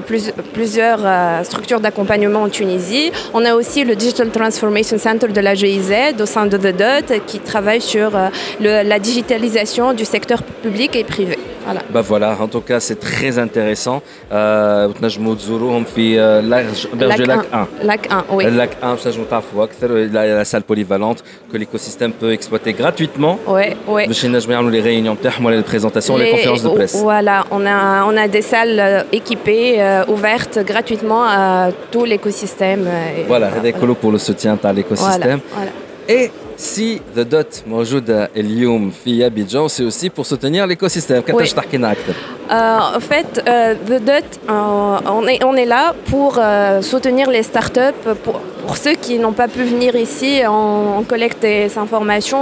plusieurs 0.53 0.99
euh, 1.03 1.43
structures 1.43 1.79
d'accompagnement 1.79 2.43
en 2.43 2.49
Tunisie. 2.49 3.11
On 3.33 3.43
a 3.43 3.55
aussi 3.55 3.83
le 3.83 3.95
Digital 3.95 4.29
Transformation 4.29 4.97
Center 4.97 5.27
de 5.27 5.41
la 5.41 5.55
GIZ 5.55 5.93
au 6.19 6.25
sein 6.25 6.45
de 6.45 6.57
The 6.57 6.75
Dot 6.77 7.25
qui 7.25 7.39
travaille 7.39 7.81
sur 7.81 8.11
la 8.59 8.99
digitalisation 8.99 9.93
du 9.93 10.05
secteur 10.05 10.43
public 10.43 10.95
et 10.95 11.03
privé. 11.03 11.37
Voilà. 11.66 11.80
Bah 11.94 12.00
voilà, 12.10 12.30
en 12.40 12.48
tout 12.54 12.60
cas 12.70 12.78
c'est 12.80 13.00
très 13.10 13.32
intéressant. 13.46 13.98
Euh, 14.32 14.86
وتنجموا 14.88 15.34
تزوروهم 15.34 15.84
في 15.84 16.20
آه، 16.20 16.40
لارج 16.40 16.86
برج 16.94 17.22
لاك 17.22 17.44
1. 17.52 17.66
Lac 17.86 18.12
1, 18.12 18.24
oui. 18.36 18.44
لاك 18.44 18.70
1 18.82 18.94
باش 18.94 19.02
تنجموا 19.04 19.26
تعرفوا 19.30 19.64
اكثر 19.64 19.94
لا 19.94 20.44
salle 20.44 20.62
polyvalente 20.72 21.18
que 21.52 21.56
l'écosystème 21.58 22.12
peut 22.22 22.32
exploiter 22.38 22.72
gratuitement 22.82 23.38
Ouais, 23.48 23.74
ouais. 23.88 24.08
باش 24.08 24.24
ينجموا 24.24 24.54
يعملوا 24.54 24.70
les 24.70 24.84
réunions 24.84 25.18
نتاعهم 25.20 25.44
ولا 25.44 25.62
les 25.62 25.64
présentations 25.72 26.16
les 26.16 26.24
Les- 26.24 26.30
conférences 26.32 26.62
de 26.62 26.68
presse. 26.68 26.96
Voilà, 26.96 27.44
on 27.50 27.66
a, 27.66 28.04
on 28.10 28.16
a 28.16 28.28
des 28.28 28.42
salles 28.52 28.78
euh, 28.80 29.02
équipées, 29.18 29.74
euh, 29.82 30.04
ouvertes 30.14 30.58
gratuitement 30.70 31.24
à 31.24 31.70
tout 31.92 32.04
l'écosystème. 32.04 32.82
euh, 32.86 33.18
et 33.20 33.24
Voilà, 33.32 33.48
هذا 33.56 33.70
كله 33.70 33.94
pour 34.02 34.12
le 34.12 34.18
soutien 34.18 34.56
تاع 34.62 34.72
l'écosystème. 34.72 35.40
Voilà, 35.54 35.56
voilà. 35.56 35.70
Et 36.08 36.30
si 36.60 37.00
The 37.16 37.24
Dot 37.32 37.68
موجودة 37.68 38.30
اليوم 38.36 38.90
في 39.04 39.26
أبيجان 39.26 39.68
c'est 39.68 39.82
aussi 39.84 40.08
pour 40.10 40.26
soutenir 40.26 40.66
l'écosystème. 40.66 41.12
كنت 41.20 41.36
Oui. 41.36 41.54
تحكي 41.54 41.76
لنا 41.76 41.92
أكثر. 41.92 42.14
Euh, 42.51 42.77
en 42.97 42.99
fait, 42.99 43.41
euh, 43.47 43.75
The 43.75 44.01
euh, 44.49 44.97
on, 45.07 45.25
on 45.45 45.55
est 45.55 45.65
là 45.65 45.93
pour 46.09 46.39
soutenir 46.81 47.29
les 47.29 47.43
startups, 47.43 48.03
pour, 48.23 48.41
ceux 48.75 48.93
qui 48.93 49.19
n'ont 49.19 49.33
pas 49.33 49.47
pu 49.47 49.63
venir 49.63 49.95
ici, 49.95 50.41
on, 50.47 51.03
collecte 51.03 51.41
des 51.41 51.77
informations, 51.77 52.39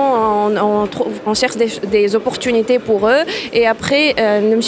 on, 1.25 1.33
cherche 1.33 1.55
des, 1.57 2.15
opportunités 2.15 2.77
pour 2.77 3.07
eux 3.07 3.23
et 3.51 3.67
après, 3.67 4.15
nous 4.41 4.61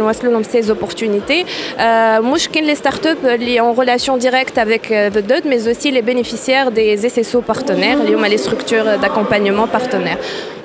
avons 0.00 0.42
ces 0.44 0.70
opportunités. 0.70 1.44
Moi, 1.78 2.38
je 2.38 2.60
les 2.60 2.74
startups 2.76 3.24
en 3.60 3.72
relation 3.72 4.16
directe 4.16 4.58
avec 4.58 4.88
The 4.88 5.26
Dot, 5.26 5.44
mais 5.44 5.66
aussi 5.68 5.90
les 5.90 6.02
bénéficiaires 6.02 6.70
des 6.70 6.96
SSO 6.96 7.40
partenaires, 7.40 7.98
les 8.28 8.38
structures 8.38 8.98
d'accompagnement 9.00 9.66
partenaires. 9.66 10.18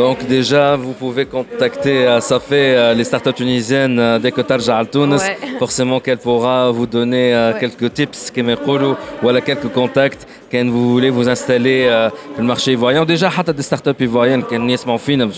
Donc 0.00 0.26
déjà, 0.26 0.76
vous 0.76 0.94
pouvez 0.94 1.26
contacter 1.26 2.06
euh, 2.06 2.20
ça 2.20 2.40
euh, 2.52 2.94
les 2.94 3.04
startups 3.04 3.34
tunisiennes 3.34 3.98
euh, 3.98 4.18
dès 4.18 4.32
que 4.32 4.40
Tarja 4.40 4.82
Forcément 5.58 6.00
qu'elle 6.00 6.16
pourra 6.16 6.70
vous 6.70 6.86
donner 6.86 7.34
euh, 7.34 7.52
quelques 7.60 7.92
tips, 7.92 8.32
ou 8.38 8.94
voilà 9.20 9.42
quelques 9.42 9.68
contacts 9.68 10.26
quand 10.50 10.64
vous 10.64 10.90
voulez 10.90 11.10
vous 11.10 11.28
installer 11.28 11.84
euh, 11.84 12.08
sur 12.08 12.40
le 12.40 12.44
marché 12.44 12.72
ivoirien. 12.72 13.04
Déjà, 13.04 13.28
des 13.52 13.62
startups 13.62 14.02
ivoiriennes, 14.02 14.42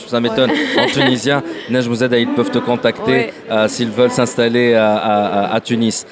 ça 0.07 0.21
m'étonne, 0.21 0.53
en 0.79 0.87
tunisien, 0.97 1.43
ils 1.69 2.29
peuvent 2.29 2.53
te 2.53 2.59
contacter 2.59 3.33
s'ils 3.67 3.91
veulent 3.91 4.13
s'installer 4.13 4.75
à, 4.75 5.53
à, 5.53 5.61
Tunis. 5.61 6.07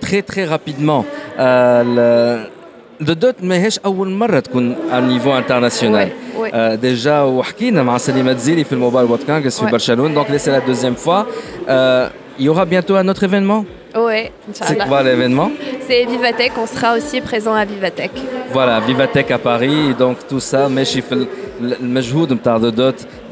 très 0.00 0.22
très 0.22 0.44
rapidement, 0.44 1.04
le 1.38 2.61
The 3.03 3.15
Dot 3.23 3.43
ماهيش 3.43 3.79
أول 3.79 4.09
مرة 4.09 4.39
تكون 4.39 4.75
à 4.91 5.01
niveau 5.01 5.31
international. 5.31 6.07
Ouais, 6.07 6.41
ouais. 6.41 6.51
Euh, 6.53 6.77
déjà 6.81 7.07
وحكينا 7.23 7.83
مع 7.83 7.97
سليمة 7.97 8.33
زيلي 8.33 8.63
في 8.63 8.73
الموبايل 8.73 9.07
وورد 9.09 9.23
كونغرس 9.23 9.59
في 9.59 9.65
Ouais. 9.67 9.71
برشلونة 9.71 10.23
donc 10.23 10.27
là 10.29 10.37
c'est 10.39 10.51
la 10.51 10.61
deuxième 10.73 10.95
fois. 11.05 11.25
Euh, 11.69 12.07
il 12.39 12.45
y 12.45 12.49
aura 12.49 12.65
bientôt 12.65 12.95
un 12.95 13.07
autre 13.07 13.23
événement. 13.23 13.65
Ouais, 13.95 14.31
C'est 14.53 14.63
Inch'Allah. 14.63 14.85
quoi 14.89 14.99
l'événement 15.07 15.49
C'est 15.87 16.05
Vivatech, 16.13 16.51
on 16.63 16.67
sera 16.75 16.89
aussi 16.97 17.17
présent 17.29 17.53
à 17.61 17.65
Vivatech. 17.65 18.11
Voilà, 18.57 18.75
Vivatech 18.87 19.29
à 19.31 19.39
Paris 19.49 19.81
donc 20.03 20.15
tout 20.29 20.39
ça 20.51 20.67
ماشي 20.69 21.01
في 21.01 21.11
ال- 21.13 21.27
المجهود 21.61 22.33
نتاع 22.33 22.57
The 22.59 22.73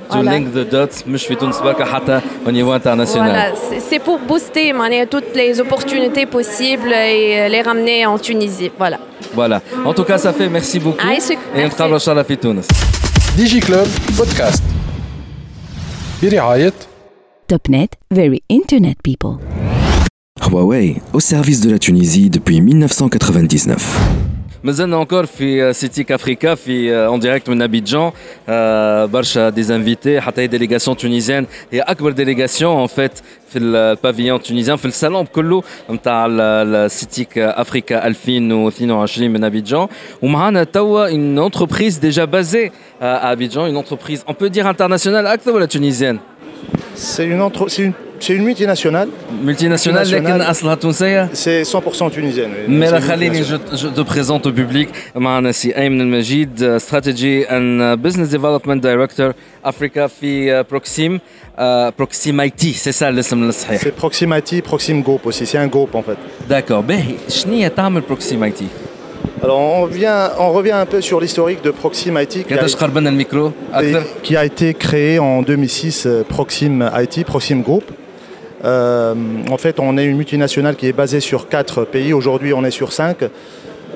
Dot 0.09 0.11
to 0.11 0.17
Voilà. 0.17 0.31
link 0.37 0.47
the 0.53 0.73
dots 0.73 1.07
مش 1.07 1.25
في 1.25 1.35
تونس 1.35 1.59
بركة 1.59 1.85
حتى 1.85 2.21
au 2.45 2.49
niveau 2.49 2.71
international. 2.79 3.29
Voilà, 3.29 3.55
c'est- 3.55 3.81
c'est 3.89 3.99
pour 3.99 4.19
booster 4.31 4.73
معناها, 4.73 5.05
toutes 5.05 5.35
les 5.35 5.59
opportunités 5.61 6.25
possibles 6.25 6.93
et 6.93 7.49
les 7.49 7.61
ramener 7.61 8.05
en 8.05 8.17
Tunisie. 8.19 8.71
Voilà. 8.79 8.97
Voilà. 9.35 9.61
En 9.85 9.93
tout 9.93 10.03
cas, 10.09 10.17
ça 10.17 10.31
fait 10.33 10.49
merci 10.49 10.79
beaucoup. 10.79 11.05
عايشك. 11.05 11.37
Et 11.55 11.59
نتقابلوا 11.59 11.95
إن 11.95 11.99
شاء 11.99 12.11
الله 12.13 12.23
في 12.23 12.35
تونس. 12.35 12.67
ديجي 13.37 13.59
كلوب 13.59 13.87
بودكاست 14.17 14.63
برعاية 16.23 16.73
Topnet, 17.53 17.91
very 18.13 18.39
internet 18.49 18.97
people. 19.09 19.33
Huawei, 20.41 20.87
au 21.13 21.19
service 21.19 21.59
de 21.61 21.69
la 21.71 21.77
Tunisie 21.79 22.29
depuis 22.29 22.59
1999. 22.59 23.99
مازلنا 24.63 25.05
encore 25.05 25.25
في 25.25 25.73
سيتيك 25.73 26.11
افريكا 26.11 26.55
في 26.55 26.95
اون 26.95 27.19
ديريكت 27.19 27.49
من 27.49 27.61
ابيجان 27.61 28.11
آه، 28.49 29.05
برشا 29.05 29.49
دي 29.49 29.75
انفيتي 29.75 30.21
حتى 30.21 30.41
هي 30.41 30.47
ديليغاسيون 30.47 30.97
تونيزيان 30.97 31.45
هي 31.71 31.79
اكبر 31.79 32.11
ديليغاسيون 32.11 32.77
اون 32.77 32.87
فيت 32.87 33.11
في 33.49 33.59
البافيون 33.59 34.41
تونيزيان 34.41 34.77
في 34.77 34.85
الصالون 34.85 35.25
كله 35.25 35.63
نتاع 35.89 36.25
السيتيك 36.29 37.37
افريكا 37.37 38.07
2022 38.07 39.29
من 39.31 39.43
ابيجان 39.43 39.87
ومعنا 40.21 40.63
توا 40.63 41.07
اون 41.09 41.39
انتربريز 41.39 41.97
ديجا 41.97 42.25
بازي 42.25 42.71
à 43.01 43.29
Abidjan, 43.33 43.65
une 43.71 43.77
entreprise, 43.83 44.21
on 44.25 44.33
peut 44.33 44.49
dire 44.49 44.65
internationale, 44.67 45.27
اكثر 45.27 45.51
ولا 45.51 45.67
tunisienne 45.67 46.17
C'est 46.95 47.25
une, 47.25 47.41
entre- 47.41 47.69
c'est 48.19 48.33
une, 48.33 48.33
c'est 48.33 48.33
une 48.33 48.43
multinationale. 48.43 49.09
Multinationale, 49.45 50.07
لكن 50.13 50.41
اصلها 50.41 50.75
تونسيه 50.75 51.29
C'est 51.33 51.63
100% 51.63 52.11
tunisienne. 52.11 52.51
oui. 52.67 52.73
Mais 52.79 52.85
C'est 52.87 52.91
la 52.91 52.97
une 52.99 53.03
خليني 53.03 53.39
multinationale. 53.41 53.59
je, 53.73 53.77
je 53.77 53.87
te 53.87 54.01
présente 54.01 54.45
au 54.47 54.51
public 54.51 54.87
معنا 55.15 55.51
سي 55.51 55.77
ايمن 55.77 56.01
المجيد 56.01 56.79
strategy 56.79 57.45
and 57.49 57.97
business 58.07 58.29
development 58.35 58.81
director 58.81 59.33
Africa 59.69 60.05
في 60.05 60.63
بروكسيم 60.71 61.19
بروكسيمايتي 61.97 62.73
سي 62.73 62.91
سا 62.91 63.09
الاسم 63.09 63.43
الصحيح 63.43 63.81
C'est 63.81 63.95
Proximity, 64.05 64.61
Proxim 64.61 65.01
Group 65.05 65.25
aussi. 65.25 65.45
C'est 65.45 65.57
un 65.57 65.67
groupe 65.67 65.95
en 65.95 66.01
fait. 66.03 66.17
داكور 66.49 66.79
باهي 66.79 67.15
شنو 67.29 67.53
هي 67.53 67.69
تعمل 67.69 68.01
بروكسيمايتي 68.01 68.65
Alors 69.43 69.59
on 69.77 69.81
revient, 69.87 70.19
on 70.39 70.51
revient 70.59 70.77
un 70.85 70.87
peu 70.93 71.01
sur 71.01 71.17
l'historique 71.21 71.61
de 71.67 71.71
Proximity 71.71 72.43
qui 72.43 72.53
a, 72.53 72.57
كيفاش 72.57 72.75
قربنا 72.75 73.09
الميكرو 73.09 73.51
اكثر 73.73 74.03
qui 74.23 74.35
a 74.35 74.45
été 74.45 74.73
créé 74.73 75.19
en 75.19 75.41
2006, 75.41 76.05
euh, 76.07 76.23
Proxim 76.35 76.89
IT, 77.03 77.25
Proxim 77.25 77.61
Group. 77.61 77.83
Euh, 78.64 79.14
en 79.50 79.56
fait, 79.56 79.80
on 79.80 79.96
est 79.96 80.04
une 80.04 80.16
multinationale 80.16 80.76
qui 80.76 80.86
est 80.86 80.92
basée 80.92 81.20
sur 81.20 81.48
quatre 81.48 81.84
pays. 81.84 82.12
Aujourd'hui, 82.12 82.52
on 82.52 82.64
est 82.64 82.70
sur 82.70 82.92
cinq. 82.92 83.24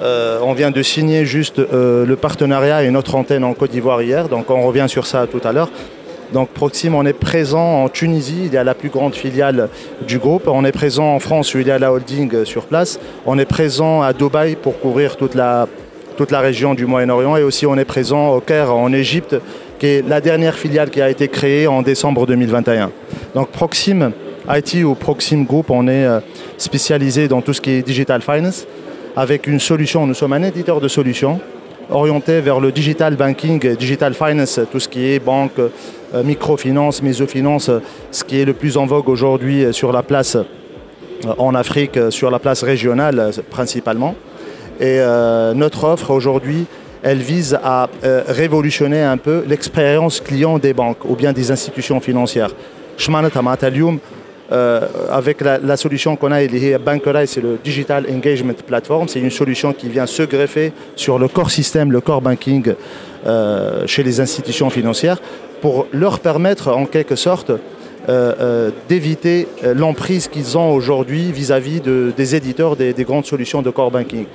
Euh, 0.03 0.39
on 0.43 0.55
vient 0.55 0.71
de 0.71 0.83
signer 0.83 1.25
juste 1.25 1.59
euh, 1.59 2.05
le 2.05 2.17
partenariat 2.17 2.83
et 2.83 2.91
notre 2.91 3.15
antenne 3.15 3.45
en 3.45 3.55
Côte 3.55 3.71
d'Ivoire 3.71 4.03
hier, 4.03 4.29
donc 4.29 4.51
on 4.51 4.67
revient 4.67 4.87
sur 4.89 5.07
ça 5.07 5.27
tout 5.31 5.41
à 5.45 5.53
l'heure. 5.53 5.71
Donc 6.33 6.49
Proxim, 6.49 6.95
on 6.95 7.07
est 7.07 7.13
présent 7.13 7.85
en 7.85 7.89
Tunisie, 7.89 8.47
il 8.47 8.53
y 8.53 8.57
a 8.57 8.65
la 8.65 8.75
plus 8.75 8.89
grande 8.89 9.15
filiale 9.15 9.69
du 10.07 10.19
groupe. 10.19 10.49
On 10.49 10.65
est 10.65 10.73
présent 10.73 11.15
en 11.15 11.21
France 11.21 11.55
où 11.55 11.59
il 11.59 11.69
y 11.69 11.71
a 11.71 11.79
la 11.79 11.93
holding 11.93 12.45
sur 12.45 12.65
place. 12.65 12.99
On 13.25 13.39
est 13.39 13.45
présent 13.45 14.03
à 14.03 14.13
Dubaï 14.13 14.57
pour 14.57 14.81
couvrir 14.81 15.17
toute 15.17 15.37
la, 15.37 15.69
toute 16.17 16.33
la 16.33 16.41
région 16.41 16.75
du 16.75 16.87
Moyen-Orient 16.87 17.37
et 17.37 17.45
aussi 17.45 17.67
on 17.67 17.77
est 17.77 17.85
présent 17.85 18.35
au 18.35 18.41
Caire 18.41 18.75
en 18.75 18.93
Égypte, 18.93 19.37
qui 19.79 19.87
est 19.87 20.09
la 20.09 20.21
dernière 20.21 20.57
filiale 20.57 20.91
qui 20.91 21.01
a 21.01 21.09
été 21.09 21.29
créée 21.29 21.69
en 21.69 21.83
décembre 21.83 22.27
2021. 22.27 22.91
Donc 23.37 23.51
Proxim 23.51 24.13
IT 24.49 24.85
ou 24.85 24.95
Proxim 24.95 25.45
Group, 25.45 25.71
on 25.71 25.89
est 25.89 26.05
euh, 26.05 26.21
spécialisé 26.59 27.29
dans 27.29 27.41
tout 27.41 27.55
ce 27.55 27.61
qui 27.61 27.71
est 27.71 27.83
digital 27.83 28.21
finance 28.21 28.67
avec 29.17 29.47
une 29.47 29.61
solution. 29.61 30.07
Nous 30.07 30.15
sommes 30.15 30.35
un 30.35 30.43
éditeur 30.43 30.81
de 30.81 30.89
solutions 30.89 31.41
orienté 31.91 32.41
vers 32.41 32.61
le 32.61 32.73
digital 32.73 33.17
banking, 33.17 33.77
digital 33.77 34.15
finance, 34.15 34.61
tout 34.71 34.81
ce 34.81 34.89
qui 34.89 35.07
est 35.07 35.19
banque, 35.19 35.59
euh, 35.59 36.23
microfinance, 36.23 37.03
mésofinance, 37.03 37.71
ce 38.11 38.25
qui 38.25 38.41
est 38.41 38.45
le 38.45 38.55
plus 38.55 38.77
en 38.77 38.87
vogue 38.87 39.09
aujourd'hui 39.09 39.65
euh, 39.65 39.73
sur 39.73 39.93
la 39.93 40.03
place 40.03 40.37
en 41.39 41.55
Afrique, 41.55 41.99
sur 42.11 42.31
la 42.31 42.39
place 42.39 42.63
régionale 42.63 43.31
principalement. 43.49 44.15
Et 44.79 44.99
notre 45.55 45.85
offre 45.85 46.11
aujourd'hui, 46.11 46.67
elle 47.03 47.19
vise 47.19 47.59
à 47.63 47.89
révolutionner 48.03 49.01
un 49.01 49.17
peu 49.17 49.43
l'expérience 49.47 50.21
client 50.21 50.59
des 50.59 50.75
banques 50.75 51.03
ou 51.07 51.15
bien 51.15 51.33
des 51.33 51.51
institutions 51.51 52.01
financières. 52.01 52.51
Euh, 54.53 54.87
avec 55.11 55.41
la, 55.41 55.77
solution 55.79 56.17
qu'on 56.17 56.31
a, 56.31 56.43
et 56.43 56.79
Bankerize, 56.79 57.31
c'est 57.31 57.41
le 57.41 57.59
Digital 57.65 58.05
Engagement 58.11 58.53
Platform. 58.67 59.09
C'est 59.09 59.21
une 59.21 59.31
solution 59.31 59.73
qui 59.73 59.89
vient 59.89 60.05
se 60.05 60.23
greffer 60.23 60.73
sur 60.97 61.19
le 61.19 61.29
core 61.29 61.51
système, 61.51 61.91
le 61.91 62.03
core 62.03 62.21
banking 62.21 62.75
euh, 63.27 63.87
chez 63.87 64.03
les 64.03 64.21
institutions 64.21 64.69
financières 64.69 65.19
pour 65.63 65.87
leur 65.93 66.21
permettre 66.21 66.69
en 66.69 66.85
quelque 66.85 67.17
sorte 67.17 67.53
euh, 68.11 68.71
d'éviter 68.87 69.49
l'emprise 69.63 70.29
qu'ils 70.29 70.59
ont 70.59 70.75
aujourd'hui 70.75 71.33
vis-à-vis 71.33 71.81
des 71.81 72.35
éditeurs 72.35 72.77
des, 72.77 72.93
grandes 73.05 73.25
solutions 73.25 73.63
de 73.63 73.71
core 73.71 73.91
banking. 73.91 74.27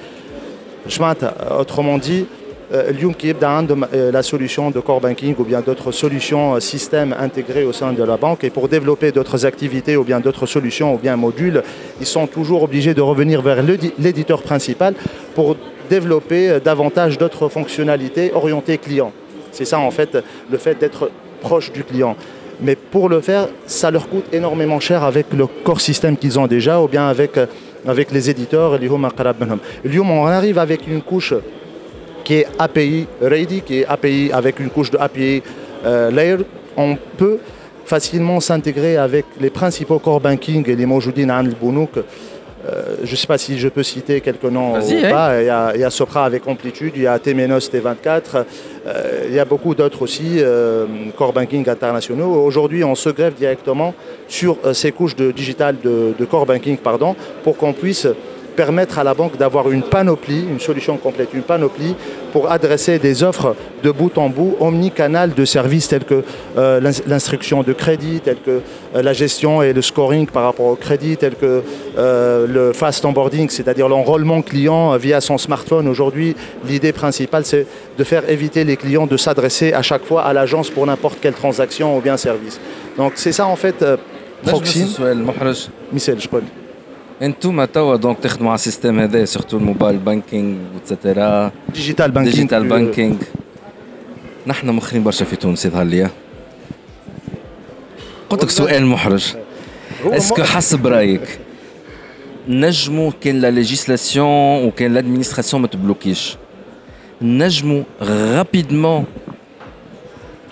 Schmatt, 0.88 1.24
autrement 1.56 2.00
dit, 2.00 2.26
euh, 2.72 2.92
Lyon 2.92 3.14
qui 3.18 3.30
est 3.30 3.40
dans 3.40 3.66
euh, 3.94 4.12
la 4.12 4.22
solution 4.22 4.70
de 4.70 4.80
core 4.80 5.02
banking 5.02 5.34
ou 5.40 5.44
bien 5.44 5.62
d'autres 5.62 5.92
solutions 5.92 6.54
euh, 6.54 6.60
systèmes 6.60 7.16
intégrés 7.20 7.64
au 7.64 7.74
sein 7.74 7.94
de 7.94 8.04
la 8.04 8.16
banque 8.16 8.44
et 8.44 8.52
pour 8.52 8.68
développer 8.68 9.12
d'autres 9.12 9.44
activités 9.48 9.98
ou 9.98 10.04
bien 10.04 10.20
d'autres 10.20 10.46
solutions 10.46 10.94
ou 10.94 11.00
bien 11.00 11.16
modules, 11.16 11.64
ils 12.00 12.06
sont 12.06 12.28
toujours 12.28 12.62
obligés 12.62 12.94
de 12.94 13.02
revenir 13.02 13.42
vers 13.42 13.64
l'éditeur 13.98 14.44
principal 14.44 14.94
pour 15.34 15.56
développer 15.90 16.60
davantage 16.64 17.18
d'autres 17.18 17.50
fonctionnalités 17.50 18.32
orientées 18.36 18.78
client. 18.78 19.12
C'est 19.52 19.66
ça 19.66 19.80
en 19.80 19.90
fait 19.90 20.20
le 20.52 20.58
fait 20.60 20.76
d'être 20.80 21.10
proche 21.42 21.72
du 21.72 21.84
client. 21.84 22.16
Mais 22.62 22.76
pour 22.76 23.10
le 23.10 23.20
faire, 23.22 23.48
ça 23.66 23.90
leur 23.90 24.08
coûte 24.08 24.26
énormément 24.32 24.80
cher 24.80 25.04
avec 25.04 25.34
le 25.34 25.48
core 25.48 25.82
système 25.82 26.18
qu'ils 26.18 26.38
ont 26.38 26.46
déjà 26.46 26.80
ou 26.80 26.88
bien 26.88 27.08
avec, 27.08 27.40
avec 27.88 28.12
les 28.12 28.30
éditeurs. 28.30 28.78
Lyon, 28.78 30.06
on 30.08 30.26
arrive 30.28 30.60
avec 30.60 30.86
une 30.86 31.02
couche 31.02 31.34
qui 32.30 32.36
est 32.36 32.48
API 32.60 33.08
ready, 33.20 33.62
qui 33.62 33.80
est 33.80 33.86
API 33.88 34.30
avec 34.32 34.60
une 34.60 34.70
couche 34.70 34.92
de 34.92 35.00
API 35.00 35.42
euh, 35.84 36.12
layer, 36.12 36.46
on 36.78 36.96
peut 37.18 37.40
facilement 37.86 38.40
s'intégrer 38.40 38.98
avec 38.98 39.26
les 39.42 39.50
principaux 39.50 39.98
core 39.98 40.22
banking 40.22 40.64
et 40.70 40.76
les 40.76 40.86
Moujoudine 40.86 41.32
Anne 41.32 41.56
Bounouk. 41.60 41.90
Euh, 41.98 42.98
je 43.04 43.10
ne 43.10 43.16
sais 43.16 43.26
pas 43.26 43.40
si 43.40 43.58
je 43.58 43.68
peux 43.68 43.82
citer 43.82 44.22
quelques 44.22 44.44
noms 44.44 44.78
ou 44.78 45.02
pas. 45.10 45.42
Il 45.42 45.48
y 45.48 45.50
a, 45.50 45.72
il 45.74 45.82
y, 45.82 45.84
a, 45.84 45.90
Sopra 45.90 46.24
avec 46.24 46.48
Amplitude, 46.48 46.92
il 46.96 47.02
y 47.02 47.08
a 47.08 47.18
Temenos 47.18 47.68
T24, 47.68 48.46
euh, 48.86 49.26
il 49.28 49.34
y 49.34 49.40
a 49.40 49.46
beaucoup 49.46 49.74
d'autres 49.74 50.04
aussi, 50.04 50.40
core 51.18 51.34
banking 51.34 51.68
internationaux. 51.68 52.32
Aujourd'hui, 52.46 52.84
on 52.84 52.94
se 52.94 53.10
greffe 53.10 53.34
directement 53.34 53.96
sur 54.28 54.56
ces 54.74 54.92
couches 54.92 55.16
de 55.16 55.32
digital 55.32 55.78
de, 55.84 56.14
de 56.16 56.26
core 56.26 56.46
banking 56.46 56.78
pardon, 56.78 57.16
pour 57.44 57.58
qu'on 57.58 57.74
puisse 57.74 58.06
permettre 58.64 58.96
à 59.02 59.06
la 59.10 59.14
banque 59.22 59.36
d'avoir 59.44 59.66
une 59.72 59.84
panoplie, 59.96 60.44
une 60.54 60.60
solution 60.70 60.96
complète, 61.06 61.30
une 61.34 61.48
panoplie 61.54 61.96
pour 62.34 62.44
adresser 62.58 62.96
des 63.08 63.16
offres 63.30 63.52
de 63.86 63.92
bout 64.00 64.16
en 64.18 64.28
bout, 64.38 64.52
omnicanal 64.60 65.28
de 65.42 65.46
services 65.58 65.88
tels 65.92 66.04
que 66.12 66.20
euh, 66.58 66.82
l'ins- 66.86 67.04
l'instruction 67.14 67.58
de 67.70 67.74
crédit, 67.84 68.16
tels 68.28 68.42
que 68.50 68.56
euh, 68.60 69.02
la 69.10 69.14
gestion 69.24 69.52
et 69.66 69.72
le 69.80 69.82
scoring 69.92 70.26
par 70.36 70.44
rapport 70.50 70.70
au 70.74 70.76
crédit, 70.76 71.16
tels 71.24 71.36
que 71.44 71.54
euh, 71.98 72.48
le 72.58 72.74
fast 72.82 73.02
onboarding, 73.06 73.48
c'est-à-dire 73.50 73.88
l'enrôlement 73.94 74.42
client 74.52 74.82
via 75.06 75.20
son 75.30 75.38
smartphone. 75.38 75.88
Aujourd'hui, 75.88 76.30
l'idée 76.70 76.94
principale, 77.04 77.46
c'est 77.52 77.66
de 78.00 78.04
faire 78.12 78.24
éviter 78.30 78.62
les 78.66 78.78
clients 78.84 79.08
de 79.14 79.18
s'adresser 79.26 79.70
à 79.82 79.84
chaque 79.90 80.06
fois 80.10 80.22
à 80.30 80.32
l'agence 80.34 80.70
pour 80.76 80.86
n'importe 80.86 81.18
quelle 81.22 81.38
transaction 81.44 81.88
ou 81.98 82.02
bien 82.08 82.18
service. 82.30 82.60
Donc 82.98 83.14
c'est 83.16 83.36
ça 83.40 83.46
en 83.56 83.56
fait 83.64 83.78
euh, 83.82 83.96
أنتم 87.22 87.66
توا 87.66 87.96
دونك 87.96 88.20
تخدموا 88.20 88.50
على 88.50 88.56
السيستم 88.56 89.00
هذا 89.00 89.26
سورتو 89.26 89.58
الموبايل 89.58 89.98
بانكينغ 89.98 90.58
وتسترا 90.76 91.52
Digital 91.72 92.12
banking, 92.12 92.20
ديجيتال 92.20 92.68
بانكينغ. 92.68 93.16
نحن 94.48 94.70
مخرين 94.70 95.04
برشا 95.04 95.26
في 95.26 95.36
تونس 95.36 95.66
يظهر 95.66 95.84
لي. 95.84 96.10
قلت 98.30 98.44
لك 98.44 98.50
سؤال 98.50 98.86
محرج. 98.86 99.36
اسكو 100.06 100.44
حسب 100.44 100.88
رأيك 100.88 101.40
نجموا 102.48 103.12
كان 103.22 103.42
لا 103.42 103.52
ليجيسلاسيون 103.52 104.66
وكان 104.66 104.94
لادمينستراسيون 104.94 105.62
ما 105.62 105.68
تبلوكيش؟ 105.68 106.38
نجموا 107.22 107.84
رابيدمون 108.02 109.06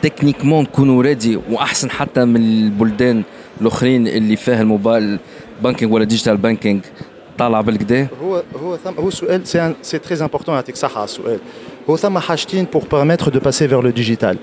تكنيكمون 0.01 0.63
نكونوا 0.63 1.03
ريدي 1.03 1.39
وأحسن 1.49 1.91
حتى 1.91 2.26
من 2.26 2.36
البلدان 2.36 3.24
الأخرين 3.61 4.07
اللي 4.07 4.36
فيها 4.36 4.61
الموبايل 4.61 5.20
بانكينج 5.62 5.92
ولا 5.92 6.05
ديجيتال 6.05 6.36
بانكينج 6.36 6.82
طالع 7.38 7.61
بالكدا 7.61 8.09
هو 8.22 8.42
هو 8.62 8.76
ثم 8.76 8.94
هو 8.98 9.11
سؤال 9.11 9.46
سي 9.46 9.74
سي 9.82 9.98
تري 9.98 10.20
امبورتون 10.20 10.55
يعطيك 10.55 10.76
صحه 10.76 10.96
على 10.96 11.05
السؤال 11.05 11.38
هو 11.90 11.96
ثم 11.96 12.18
حاجتين 12.18 12.66
بور 12.72 12.82
بيرميتر 12.92 13.28
دو 13.28 13.40
باسي 13.40 13.68
فير 13.68 13.82
لو 13.82 13.90
ديجيتال 13.90 14.36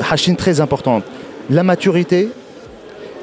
حاجتين 0.00 0.36
تري 0.36 0.62
امبورتون 0.62 1.02
لا 1.50 1.62
ماتوريتي 1.62 2.28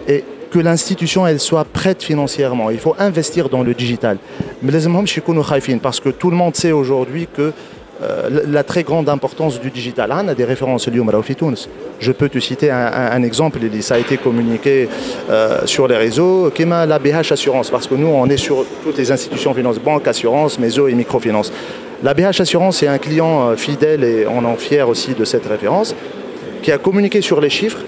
et 0.07 0.23
que 0.51 0.59
l'institution 0.59 1.25
elle 1.25 1.39
soit 1.39 1.65
prête 1.65 2.03
financièrement. 2.03 2.69
Il 2.69 2.77
faut 2.77 2.95
investir 2.99 3.49
dans 3.49 3.63
le 3.63 3.73
digital. 3.73 4.17
Mais 4.61 4.71
les 4.71 5.79
parce 5.81 5.99
que 5.99 6.09
tout 6.09 6.29
le 6.29 6.37
monde 6.37 6.55
sait 6.55 6.71
aujourd'hui 6.71 7.27
que 7.35 7.41
euh, 7.41 7.51
la 8.00 8.62
très 8.62 8.84
grande 8.84 9.08
importance 9.08 9.60
du 9.60 9.70
digital. 9.70 10.12
On 10.12 10.28
a 10.28 10.34
des 10.34 10.44
références 10.44 10.88
Je 12.00 12.12
peux 12.12 12.28
te 12.28 12.38
citer 12.38 12.70
un, 12.70 13.22
exemple, 13.22 13.58
ça 13.80 13.94
a 13.94 13.98
été 13.98 14.16
communiqué 14.16 14.88
euh, 15.30 15.66
sur 15.66 15.88
les 15.88 15.96
réseaux, 15.96 16.50
qui 16.54 16.64
la 16.64 16.98
BH 16.98 17.32
Assurance, 17.32 17.70
parce 17.70 17.86
que 17.86 17.94
nous, 17.94 18.06
on 18.06 18.26
est 18.26 18.36
sur 18.36 18.64
toutes 18.84 18.98
les 18.98 19.10
institutions 19.10 19.54
finances, 19.54 19.78
banque, 19.78 20.06
assurance, 20.06 20.58
méso 20.58 20.88
et 20.88 20.94
microfinance. 20.94 21.52
La 22.02 22.14
BH 22.14 22.40
Assurance 22.40 22.82
est 22.82 22.88
un 22.88 22.98
client 22.98 23.48
euh, 23.48 23.56
fidèle 23.56 24.04
et 24.04 24.26
on 24.26 24.44
en 24.44 24.56
fier 24.56 24.88
aussi 24.88 25.14
de 25.14 25.24
cette 25.24 25.46
référence, 25.46 25.94
qui 26.62 26.70
a 26.70 26.78
communiqué 26.78 27.20
sur 27.20 27.40
les 27.40 27.50
chiffres 27.50 27.80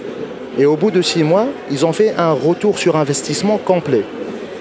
et 0.59 0.67
au 0.67 0.77
bout 0.77 0.91
de 0.91 1.03
six 1.03 1.23
mois, 1.23 1.47
ils 1.71 1.87
ont 1.87 1.93
fait 1.93 2.15
un 2.19 2.33
retour 2.33 2.79
sur 2.79 2.97
investissement 2.97 3.59
complet 3.59 4.03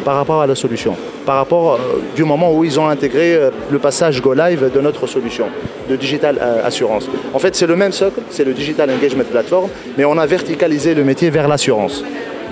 par 0.03 0.15
rapport 0.15 0.41
à 0.41 0.47
la 0.47 0.55
solution, 0.55 0.95
par 1.25 1.35
rapport 1.35 1.73
euh, 1.73 2.01
du 2.15 2.23
moment 2.23 2.53
où 2.53 2.63
ils 2.63 2.79
ont 2.79 2.87
intégré 2.87 3.35
euh, 3.35 3.51
le 3.69 3.79
passage 3.79 4.21
Go 4.21 4.33
Live 4.33 4.71
de 4.73 4.81
notre 4.81 5.07
solution 5.07 5.47
de 5.89 5.95
Digital 5.95 6.37
euh, 6.41 6.65
Assurance. 6.65 7.07
En 7.33 7.39
fait, 7.39 7.55
c'est 7.55 7.67
le 7.67 7.75
même 7.75 7.91
socle, 7.91 8.21
c'est 8.29 8.43
le 8.43 8.53
Digital 8.53 8.89
Engagement 8.89 9.23
Platform, 9.29 9.69
mais 9.97 10.05
on 10.05 10.17
a 10.17 10.25
verticalisé 10.25 10.93
le 10.93 11.03
métier 11.03 11.29
vers 11.29 11.47
l'assurance. 11.47 12.03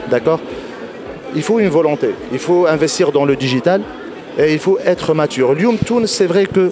D'accord? 0.09 0.39
Il 1.35 1.41
faut 1.41 1.59
une 1.59 1.69
volonté, 1.69 2.09
il 2.31 2.39
faut 2.39 2.67
investir 2.67 3.11
dans 3.11 3.25
le 3.25 3.35
digital 3.35 3.81
et 4.39 4.53
il 4.53 4.59
faut 4.59 4.79
être 4.85 5.13
mature. 5.13 5.53
Lyoum 5.53 5.77
c'est 6.05 6.25
vrai 6.25 6.45
que 6.45 6.71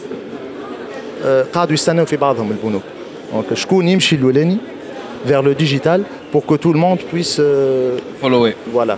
donc 3.34 3.46
je 3.50 4.16
vers 5.26 5.42
le 5.42 5.56
digital 5.56 6.04
pour 6.32 6.46
que 6.46 6.56
tout 6.56 6.72
le 6.72 6.80
monde 6.80 7.00
puisse 7.00 7.42
follower. 8.22 8.56
Voilà. 8.68 8.98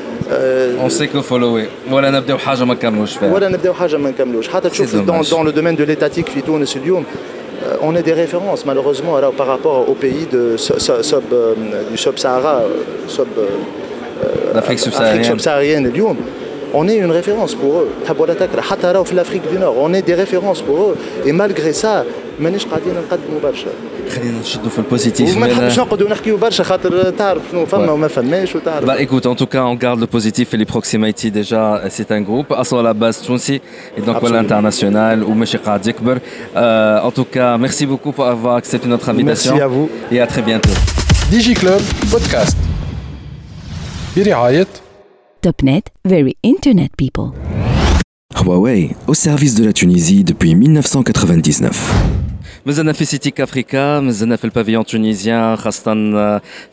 on 0.84 0.90
sait 0.90 1.08
que 1.08 1.20
follower 1.22 1.92
ولا 1.92 2.10
نبداو 2.10 2.38
حاجه 2.38 2.64
ما 2.64 2.74
نكملوش 2.74 3.16
فيها 3.16 3.32
ولا 3.32 3.48
نبداو 3.48 3.74
حاجه 3.74 3.96
ما 3.96 4.10
نكملوش 4.10 4.48
حتى 4.48 4.68
تشوف 4.68 4.96
dans, 4.96 5.30
dans 5.30 5.42
le 5.42 5.52
domaine 5.52 5.76
de 5.76 5.84
l'étatique 5.84 6.30
في 6.30 6.40
تونس 6.46 6.76
اليوم 6.76 7.04
on 7.82 7.94
est 7.96 8.02
des 8.02 8.12
références 8.12 8.64
malheureusement 8.66 9.16
alors, 9.16 9.32
par 9.32 9.46
rapport 9.46 9.88
aux 9.88 9.94
pays 9.94 10.26
de, 10.32 10.56
sub, 10.56 10.78
sub, 10.78 11.24
du 11.90 11.96
sub-Sahara, 11.96 12.62
sub, 13.08 13.26
l'Afrique 14.54 14.78
subsaharienne. 14.78 15.24
subsaharienne 15.24 15.86
اليوم 15.86 16.16
on 16.74 16.88
est 16.88 16.96
une 16.96 17.10
référence 17.10 17.54
pour 17.54 17.80
eux 17.80 17.88
حتى 18.60 18.92
راهو 18.92 19.04
في 19.04 19.14
l'Afrique 19.14 19.50
du 19.52 19.58
Nord 19.58 19.76
on 19.80 19.92
est 19.94 20.02
des 20.02 20.14
références 20.14 20.62
pour 20.62 20.78
eux 20.78 20.96
et 21.24 21.32
malgré 21.32 21.72
ça 21.72 22.04
مانيش 22.40 22.66
قاعدين 22.66 22.94
نقدموا 22.94 23.40
برشا 23.42 23.70
خلينا 24.14 24.40
نشدوا 24.40 24.70
في 24.70 24.78
البوزيتيف 24.78 25.36
وما 25.36 25.46
نحبش 25.46 25.78
نقعدوا 25.78 26.08
نحكيوا 26.08 26.38
برشا 26.38 26.64
خاطر 26.64 27.10
تعرف 27.10 27.42
شنو 27.52 27.66
فما 27.66 27.92
وما 27.92 28.08
فماش 28.08 28.56
وتعرف 28.56 28.84
Bah 28.86 29.00
écoute, 29.00 29.26
en 29.26 29.34
tout 29.34 29.46
cas, 29.46 29.62
on 29.64 29.74
garde 29.74 30.00
le 30.00 30.06
positif 30.06 30.54
et 30.54 30.56
les 30.56 30.64
proximity 30.64 31.30
déjà, 31.30 31.82
c'est 31.88 32.10
un 32.12 32.20
groupe, 32.20 32.52
à 32.52 32.82
la 32.82 32.94
base 32.94 33.22
Tunsi 33.22 33.60
et 33.96 34.02
donc 34.06 34.16
voilà 34.20 34.38
international 34.38 35.22
ou 35.22 35.30
ماشي 35.34 35.58
قاعد 35.58 35.86
يكبر. 35.86 36.18
Euh, 36.56 37.08
en 37.08 37.10
tout 37.10 37.24
cas, 37.24 37.58
merci 37.58 37.86
beaucoup 37.86 38.12
pour 38.12 38.26
avoir 38.26 38.54
accepté 38.56 38.88
notre 38.88 39.08
invitation. 39.08 39.52
Merci 39.52 39.64
à 39.64 39.68
vous. 39.68 39.88
Et 40.12 40.20
à 40.20 40.26
très 40.26 40.42
bientôt. 40.42 40.76
Digi 41.30 41.54
Club 41.54 41.82
Podcast. 42.12 42.56
برعاية 44.16 44.66
Topnet, 45.46 45.84
very 46.04 46.34
internet 46.42 46.90
people. 46.96 47.59
Huawei, 48.35 48.95
au 49.07 49.13
service 49.13 49.55
de 49.55 49.65
la 49.65 49.73
Tunisie 49.73 50.23
depuis 50.23 50.55
1999. 50.55 52.30
مازلنا 52.66 52.92
في 52.92 53.04
سيتيك 53.04 53.40
افريكا 53.40 54.00
مازلنا 54.00 54.36
في 54.36 54.44
البافيون 54.44 54.84
تونيزيان 54.84 55.56
خاصه 55.56 55.94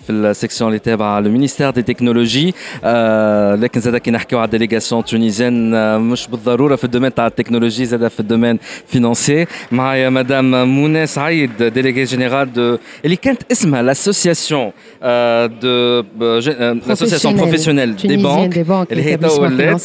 في 0.05 0.09
السيكسيون 0.09 0.69
اللي 0.69 0.79
تابعه 0.79 1.19
للمينيستير 1.19 1.69
دي 1.69 1.81
تكنولوجي 1.81 2.53
آه 2.83 3.55
لكن 3.55 3.81
زاد 3.81 3.97
كي 3.97 4.11
نحكيو 4.11 4.39
على 4.39 4.45
الديليغاسيون 4.45 5.05
تونيزيان 5.05 5.73
آه 5.73 5.97
مش 5.97 6.27
بالضروره 6.27 6.75
في 6.75 6.83
الدومين 6.83 7.13
تاع 7.13 7.27
التكنولوجي 7.27 7.85
زاد 7.85 8.07
في 8.07 8.19
الدومين 8.19 8.59
فينانسي 8.87 9.45
معايا 9.71 10.09
مدام 10.09 10.51
منى 10.83 11.07
سعيد 11.07 11.63
ديليغي 11.63 12.03
جينيرال 12.03 12.53
دو 12.53 12.77
اللي 13.05 13.15
كانت 13.15 13.41
اسمها 13.51 13.81
لاسوسياسيون 13.81 14.71
دو 15.61 16.03
لاسوسياسيون 16.87 17.35
بروفيسيونيل 17.35 17.95
دي 17.95 18.17
بانك 18.17 18.91
اللي 18.91 19.03
هي 19.03 19.17
تو 19.17 19.41
ولات 19.43 19.81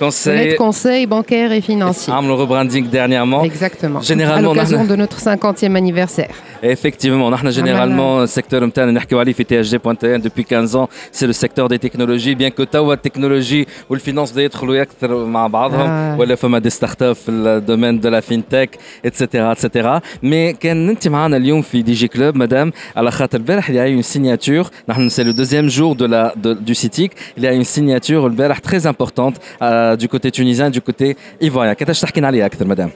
conseil 0.00 0.56
conseil 0.58 1.06
bancaire 1.06 1.52
et 1.58 1.70
financier 1.70 2.10
عملوا 2.10 2.36
ريبراندينغ 2.40 2.86
dernièrement 2.90 3.44
exactement 3.44 4.00
généralement 4.00 4.52
à 4.52 4.54
l'occasion 4.54 4.84
de 4.84 4.96
notre 4.96 5.20
50e 5.28 5.76
anniversaire. 5.76 6.30
Effectivement, 6.62 7.30
nous 7.30 7.50
généralement 7.50 8.20
le 8.20 8.26
secteur 8.26 8.60
depuis 8.60 10.44
15 10.44 10.76
ans, 10.76 10.88
c'est 11.12 11.26
le 11.26 11.32
secteur 11.32 11.68
des 11.68 11.78
technologies, 11.78 12.34
bien 12.34 12.50
que 12.50 12.62
la 12.62 12.96
technologie 12.96 13.66
ou 13.90 13.94
le 13.94 14.00
finance 14.00 14.32
d'être 14.32 14.64
ou 14.64 16.24
la 16.24 16.36
femme 16.36 16.60
des 16.60 16.70
startups, 16.70 17.24
le 17.28 17.60
domaine 17.60 17.98
de 17.98 18.08
la 18.08 18.22
fintech, 18.22 18.70
etc. 19.02 19.52
etc. 19.52 19.88
Mais 20.22 20.54
quand 20.60 20.74
nous 20.74 20.96
avons 21.06 21.34
اليوم 21.44 21.62
في 21.62 21.82
دي 21.82 21.92
جي 21.92 22.08
كلوب 22.08 22.36
مدام 22.36 22.72
على 22.96 23.10
خاطر 23.10 23.38
البارح 23.38 23.70
il 23.70 23.74
y 23.74 23.78
a 23.78 23.88
eu 23.88 23.94
une 23.94 24.02
signature 24.02 24.70
c'est 25.08 25.24
le 25.24 25.32
deuxième 25.32 25.68
jour 25.68 25.96
de 25.96 26.06
la 26.06 26.32
de, 26.36 26.54
du 26.54 26.74
CITIC 26.74 27.12
il 27.36 27.42
y 27.42 27.46
a 27.46 27.52
une 27.52 27.64
signature 27.64 28.26
البارح 28.26 28.58
très 28.60 28.86
importante 28.86 29.36
euh, 29.62 29.96
du 29.96 30.08
côté 30.08 30.30
tunisien 30.30 30.70
du 30.70 30.80
côté 30.80 31.16
ivoirien 31.40 31.72
كيفاش 31.72 32.00
تحكي 32.00 32.26
عليها 32.26 32.46
اكثر 32.46 32.66
مدام 32.66 32.90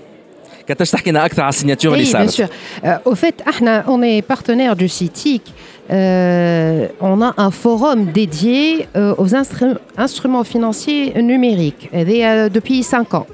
كتاش 0.69 0.91
تحكينا 0.91 1.25
اكثر 1.25 1.43
على 1.43 1.49
السيناتور 1.49 1.95
اللي 1.95 2.05
صارت 2.05 2.31
bien 2.31 2.35
sûr. 2.35 2.49
Euh, 2.85 3.11
au 3.11 3.15
fait 3.15 3.49
احنا 3.49 3.85
on 3.87 4.03
est 4.03 4.23
partenaire 4.23 4.77
du 4.77 4.89
CITIC 4.89 5.43
euh, 5.91 6.87
on 7.01 7.23
a 7.23 7.35
un 7.39 7.51
forum 7.51 8.13
dédié 8.13 8.87
euh, 8.97 9.15
aux 9.23 9.35
instru 9.35 9.67
instruments 9.97 10.45
financiers 10.45 11.23
numériques 11.23 11.89
euh, 11.95 12.49
depuis 12.49 12.83
5 12.83 13.15
ans 13.15 13.27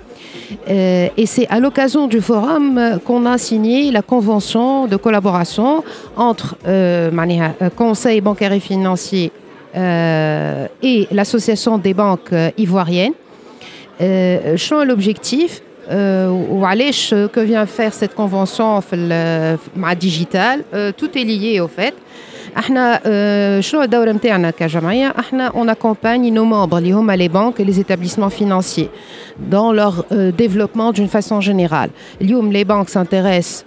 euh, 0.68 1.08
et 1.16 1.26
c'est 1.26 1.48
à 1.48 1.58
l'occasion 1.58 2.06
du 2.06 2.20
forum 2.20 2.80
qu'on 3.04 3.26
a 3.26 3.38
signé 3.38 3.90
la 3.90 4.02
convention 4.02 4.86
de 4.86 4.96
collaboration 4.96 5.82
entre 6.16 6.56
euh, 6.66 7.10
Conseil 7.76 8.20
bancaire 8.20 8.52
et 8.52 8.60
financier 8.60 9.32
et 9.76 11.08
l'Association 11.10 11.78
des 11.78 11.94
banques 11.94 12.32
ivoiriennes. 12.56 13.14
Euh, 14.00 14.56
l'objectif 14.86 15.62
وعلاش 15.90 17.14
que 17.14 17.40
vient 17.40 17.66
faire 17.66 17.92
cette 17.92 18.14
convention 18.14 18.80
في 18.80 19.58
مع 19.76 19.94
digital 19.94 20.60
tout 20.96 21.18
est 21.18 21.24
lié 21.24 21.60
au 21.60 21.68
fait 21.68 21.94
احنا 22.58 23.00
شنو 23.60 23.82
الدور 23.82 24.12
نتاعنا 24.12 24.50
كجمعيه 24.50 25.14
احنا 25.18 25.50
on 25.50 25.68
accompagne 25.68 26.30
nos 26.30 26.44
membres 26.44 26.74
اللي 26.74 26.92
هما 26.92 27.16
les 27.16 27.28
banques 27.28 27.60
et 27.60 27.64
les 27.64 27.80
établissements 27.80 28.30
financiers 28.30 28.88
dans 29.50 29.72
leur 29.72 30.04
développement 30.38 30.92
d'une 30.92 31.08
façon 31.08 31.40
générale 31.40 31.90
اليوم 32.22 32.52
les 32.52 32.64
banques 32.64 32.88
s'intéressent 32.88 33.64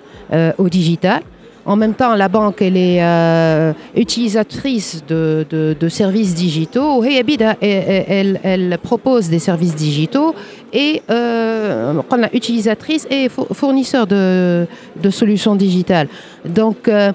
au 0.58 0.70
digital 0.70 1.22
en 1.68 1.76
même 1.76 1.96
temps, 1.96 2.16
la 2.16 2.30
banque, 2.30 2.62
elle 2.62 2.78
est 2.78 3.00
euh, 3.02 3.74
utilisatrice 3.94 5.04
de, 5.06 5.46
de, 5.50 5.76
de, 5.78 5.90
services 5.90 6.34
digitaux. 6.34 7.04
Elle, 7.04 7.58
elle, 7.62 8.40
elle, 8.42 8.78
propose 8.82 9.28
des 9.28 9.40
services 9.40 9.76
digitaux 9.76 10.34
et 10.73 11.03
euh, 11.11 11.93
utilisatrice 12.33 13.07
et 13.11 13.29
fournisseur 13.29 14.07
de, 14.07 14.67
solutions 15.11 15.55
digitales. 15.55 16.09
Donc, 16.45 16.89
euh, 16.89 17.13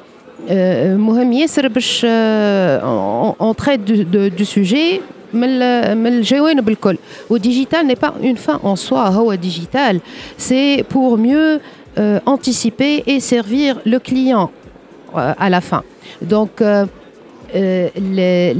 euh 0.50 0.96
on, 0.98 2.04
euh, 2.04 3.34
on, 3.40 3.54
traite 3.54 3.84
du, 3.84 4.06
de, 4.06 4.30
du 4.30 4.46
sujet. 4.46 5.02
Mais 5.34 5.48
le 5.48 6.22
digital 7.38 7.86
n'est 7.86 7.98
pas 7.98 8.14
une 8.22 8.38
fin 8.38 8.62
en 8.64 8.78
soi, 8.78 9.10
digital, 9.36 10.00
c'est 10.38 10.86
pour 10.88 11.18
mieux 11.18 11.60
euh, 11.98 12.20
anticiper 12.26 13.04
et 13.06 13.20
servir 13.20 13.82
le 13.86 14.00
client 14.00 14.52
à 15.14 15.50
la 15.50 15.60
fin. 15.62 15.84
Donc, 16.22 16.62
euh, 16.62 16.86
les, 17.54 18.56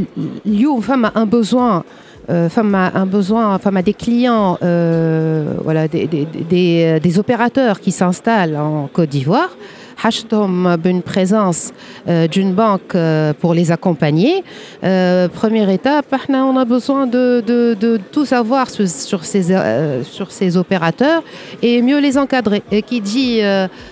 les, 0.46 0.66
a 1.06 1.12
un 1.16 1.26
besoin 1.26 1.84
euh, 2.30 2.50
femme 2.50 2.76
a 2.76 2.92
un 2.96 3.06
besoin, 3.06 3.58
femme 3.58 3.78
a 3.78 3.82
des 3.82 3.94
clients, 3.94 4.58
euh, 4.62 5.54
voilà, 5.64 5.88
des, 5.88 6.08
des, 6.08 7.00
des, 7.00 7.20
opérateurs 7.20 7.80
qui 7.80 7.92
s'installent 7.92 8.58
en 8.58 8.90
Côte 8.92 9.10
d'Ivoire. 9.10 9.56
Hachtom 10.04 10.78
une 10.86 11.02
présence 11.02 11.72
euh, 12.08 12.28
d'une 12.28 12.54
banque 12.54 12.96
pour 13.40 13.54
les 13.56 13.72
accompagner. 13.72 14.44
Première 14.82 15.70
étape, 15.70 16.14
on 16.30 16.58
a 16.58 16.66
besoin 16.66 17.08
de, 17.08 17.42
de, 17.46 17.76
de 17.80 18.00
tout 18.12 18.26
savoir 18.26 18.70
sur, 18.70 19.26
ces, 19.26 19.56
sur 20.04 20.32
ces 20.32 20.56
opérateurs 20.56 21.24
et 21.64 21.82
mieux 21.82 22.00
les 22.00 22.18
encadrer. 22.18 22.62
Et 22.72 22.84
qui 22.84 23.02
dit 23.02 23.42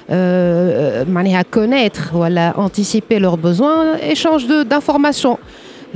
manière 0.10 1.40
à 1.40 1.44
connaître, 1.44 2.10
voilà, 2.14 2.54
anticiper 2.58 3.18
leurs 3.18 3.38
besoins, 3.38 3.98
échange 3.98 4.46
d'informations. 4.46 5.40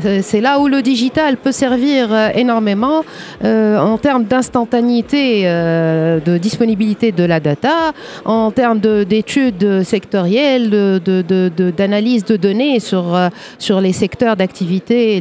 Euh, 0.06 0.20
c'est 0.24 0.42
là 0.42 0.60
où 0.60 0.68
le 0.68 0.82
digital 0.82 1.38
peut 1.38 1.52
servir 1.52 2.08
euh, 2.12 2.30
énormément 2.36 3.04
euh, 3.44 3.78
en 3.78 3.98
termes 3.98 4.24
d'instantanéité, 4.26 5.44
de 5.44 6.38
disponibilité 6.38 7.12
de 7.12 7.24
la 7.24 7.40
data, 7.40 7.92
en 8.26 8.52
termes 8.52 8.80
d'études 8.80 9.84
sectorielles, 9.84 10.70
d'analyse 10.70 12.26
de, 12.26 12.34
de, 12.34 12.38
données 12.38 12.80
sur, 12.80 13.18
sur 13.58 13.82
les 13.82 13.94
secteurs 13.94 14.36
d'activité 14.36 15.18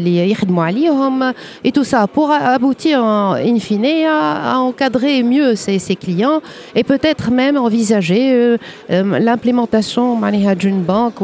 et 1.65 1.73
tout 1.73 1.85
ça 1.85 2.07
pour 2.07 2.31
aboutir 2.31 3.03
in 3.03 3.59
fine 3.59 3.87
à, 4.07 4.59
encadrer 4.59 5.23
mieux 5.23 5.55
ses, 5.55 5.79
clients 5.97 6.41
et 6.75 6.85
peut-être 6.85 7.31
même 7.31 7.57
envisager 7.57 8.57
l'implémentation 8.89 10.19
d'une 10.57 10.83
banque 10.83 11.15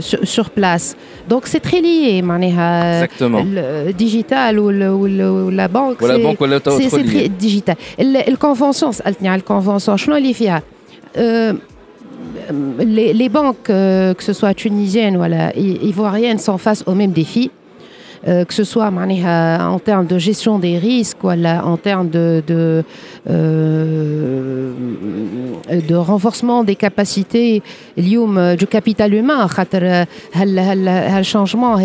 sur 0.00 0.50
place. 0.50 0.96
Donc 1.28 1.46
c'est 1.46 1.60
très 1.60 1.80
lié. 1.80 2.13
Exactement. 3.02 3.42
Le 3.44 3.92
digital 3.92 4.58
ou, 4.58 4.70
le, 4.70 4.92
ou, 4.92 5.06
le, 5.06 5.50
la 5.50 5.68
banque. 5.68 6.00
Ou 6.00 6.06
la 6.06 6.18
banque 6.18 6.40
ou 6.40 6.46
C'est 6.78 7.04
très 7.04 7.28
digital. 7.28 7.76
La 7.98 8.22
convention, 8.36 8.90
la 9.20 9.40
convention, 9.40 9.96
je 9.96 10.10
euh, 11.16 11.52
les, 12.80 13.12
les 13.12 13.28
banques, 13.28 13.70
euh, 13.70 14.14
que 14.14 14.22
ce 14.22 14.32
soit 14.32 14.54
tunisiennes 14.54 15.16
ou 15.16 15.24
ivoiriennes, 15.56 16.38
sont 16.38 16.58
face 16.58 16.82
au 16.86 16.94
même 16.94 17.12
défi. 17.12 17.50
Euh, 18.26 18.46
que 18.46 18.54
ce 18.54 18.64
soit 18.64 18.86
en 18.86 19.78
termes 19.78 20.06
de 20.06 20.16
gestion 20.16 20.58
des 20.58 20.78
risques 20.78 21.22
ou 21.22 21.28
en 21.28 21.76
termes 21.76 22.08
de, 22.08 22.42
de, 22.46 22.82
euh, 23.28 24.72
renforcement 25.90 26.64
des 26.64 26.74
capacités 26.74 27.62
du 27.98 28.66
capital 28.66 29.12
humain, 29.12 29.46
le 29.74 31.22
changement 31.22 31.76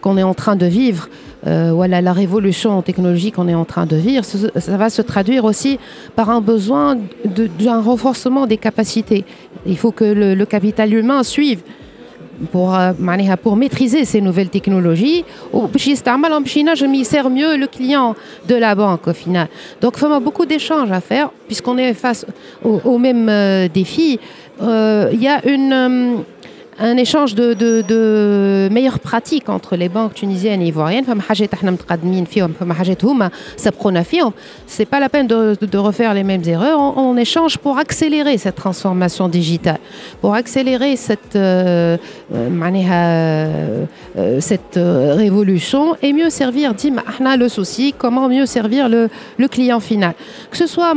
qu'on 0.00 0.16
est 0.16 0.22
en 0.22 0.34
train 0.34 0.56
de 0.56 0.66
vivre. 0.66 1.08
Euh, 1.46 1.72
voilà, 1.74 2.00
la 2.00 2.12
révolution 2.12 2.80
technologique 2.82 3.34
qu'on 3.34 3.48
est 3.48 3.54
en 3.54 3.64
train 3.64 3.86
de 3.86 3.96
vivre, 3.96 4.24
ça, 4.24 4.76
va 4.76 4.90
se 4.90 5.02
traduire 5.02 5.44
aussi 5.44 5.78
par 6.16 6.30
un 6.30 6.40
besoin 6.40 6.96
d'un 7.24 7.80
renforcement 7.80 8.46
des 8.46 8.58
capacités. 8.58 9.24
Il 9.66 9.76
faut 9.76 9.92
que 9.92 10.04
le 10.04 10.44
capital 10.46 10.92
humain 10.94 11.22
suive 11.22 11.62
pour, 12.52 12.74
euh, 12.74 12.92
pour 13.42 13.56
maîtriser 13.56 14.04
ces 14.04 14.20
nouvelles 14.20 14.48
technologies 14.48 15.24
ou 15.52 15.68
je 16.74 16.86
m'y 16.86 17.04
sers 17.04 17.28
mieux 17.30 17.56
le 17.56 17.66
client 17.66 18.14
de 18.48 18.54
la 18.54 18.74
banque 18.74 19.06
au 19.08 19.12
final. 19.12 19.48
Donc 19.80 19.94
il 20.00 20.08
y 20.08 20.12
a 20.12 20.20
beaucoup 20.20 20.46
d'échanges 20.46 20.90
à 20.92 21.00
faire 21.00 21.30
puisqu'on 21.46 21.78
est 21.78 21.94
face 21.94 22.26
au, 22.64 22.80
au 22.84 22.98
même 22.98 23.28
euh, 23.28 23.68
défi. 23.68 24.18
Euh, 24.62 25.10
il 25.12 25.22
y 25.22 25.28
a 25.28 25.46
une 25.48 26.24
un 26.80 26.96
échange 26.96 27.34
de, 27.34 28.68
meilleures 28.70 28.98
pratiques 28.98 29.48
entre 29.48 29.76
les 29.76 29.88
banques 29.88 30.14
tunisiennes 30.14 30.62
et 30.62 30.68
ivoiriennes. 30.68 31.04
C'est 34.66 34.86
pas 34.86 35.00
la 35.00 35.08
peine 35.08 35.26
de, 35.26 35.78
refaire 35.78 36.14
les 36.14 36.24
mêmes 36.24 36.42
erreurs. 36.46 36.80
On, 36.80 37.16
échange 37.16 37.58
pour 37.58 37.78
accélérer 37.78 38.38
cette 38.38 38.54
transformation 38.56 39.28
digitale, 39.28 39.78
pour 40.22 40.34
accélérer 40.34 40.96
cette, 40.96 41.36
euh, 41.36 41.98
euh, 42.34 43.86
euh 44.16 45.14
révolution 45.14 45.96
et 46.02 46.12
mieux 46.14 46.30
servir, 46.30 46.74
le 47.36 47.48
souci, 47.48 47.94
comment 47.96 48.28
mieux 48.28 48.46
servir 48.46 48.88
le, 48.88 49.10
client 49.48 49.80
final. 49.80 50.14
Que 50.50 50.56
ce 50.56 50.66
soit 50.66 50.94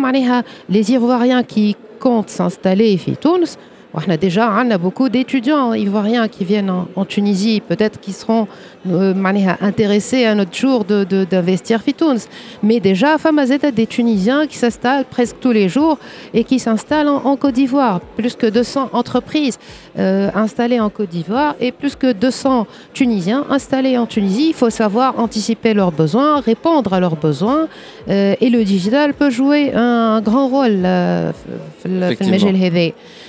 les 0.69 0.91
Ivoiriens 0.91 1.43
qui 1.43 1.75
comptent 1.99 2.29
s'installer 2.29 2.99
à 3.07 3.15
Tunis, 3.15 3.57
on 3.93 4.09
a 4.09 4.17
déjà 4.17 4.51
on 4.63 4.71
a 4.71 4.77
beaucoup 4.77 5.09
d'étudiants 5.09 5.73
ivoiriens 5.73 6.27
qui 6.27 6.45
viennent 6.45 6.69
en, 6.69 6.87
en 6.95 7.05
Tunisie, 7.05 7.61
peut-être 7.61 7.99
qui 7.99 8.11
seront 8.11 8.47
euh, 8.89 9.13
intéressés 9.61 10.25
un 10.25 10.39
autre 10.39 10.55
jour 10.55 10.83
d'investir 10.83 11.79
de, 11.79 12.13
de, 12.13 12.19
Mais 12.63 12.79
déjà, 12.79 13.17
Famazeta 13.17 13.71
des 13.71 13.87
Tunisiens 13.87 14.47
qui 14.47 14.57
s'installent 14.57 15.05
presque 15.05 15.37
tous 15.39 15.51
les 15.51 15.69
jours 15.69 15.97
et 16.33 16.43
qui 16.43 16.59
s'installent 16.59 17.07
en, 17.07 17.23
en, 17.25 17.35
Côte 17.37 17.53
d'Ivoire. 17.53 17.99
Plus 18.17 18.35
que 18.35 18.47
200 18.47 18.89
entreprises 18.93 19.59
euh, 19.97 20.29
installées 20.35 20.79
en 20.79 20.89
Côte 20.89 21.09
d'Ivoire 21.09 21.55
et 21.59 21.71
plus 21.71 21.95
que 21.95 22.11
200 22.11 22.67
Tunisiens 22.93 23.45
installés 23.49 23.97
en 23.97 24.05
Tunisie. 24.05 24.49
Il 24.49 24.53
faut 24.53 24.69
savoir 24.69 25.19
anticiper 25.19 25.73
leurs 25.73 25.91
besoins, 25.91 26.41
répondre 26.41 26.93
à 26.93 26.99
leurs 26.99 27.15
besoins. 27.15 27.67
Euh, 28.09 28.35
et 28.41 28.49
le 28.49 28.63
digital 28.63 29.13
peut 29.13 29.29
jouer 29.29 29.73
un, 29.73 30.15
un 30.15 30.21
grand 30.21 30.47
rôle. 30.47 30.81
Euh, 30.83 31.31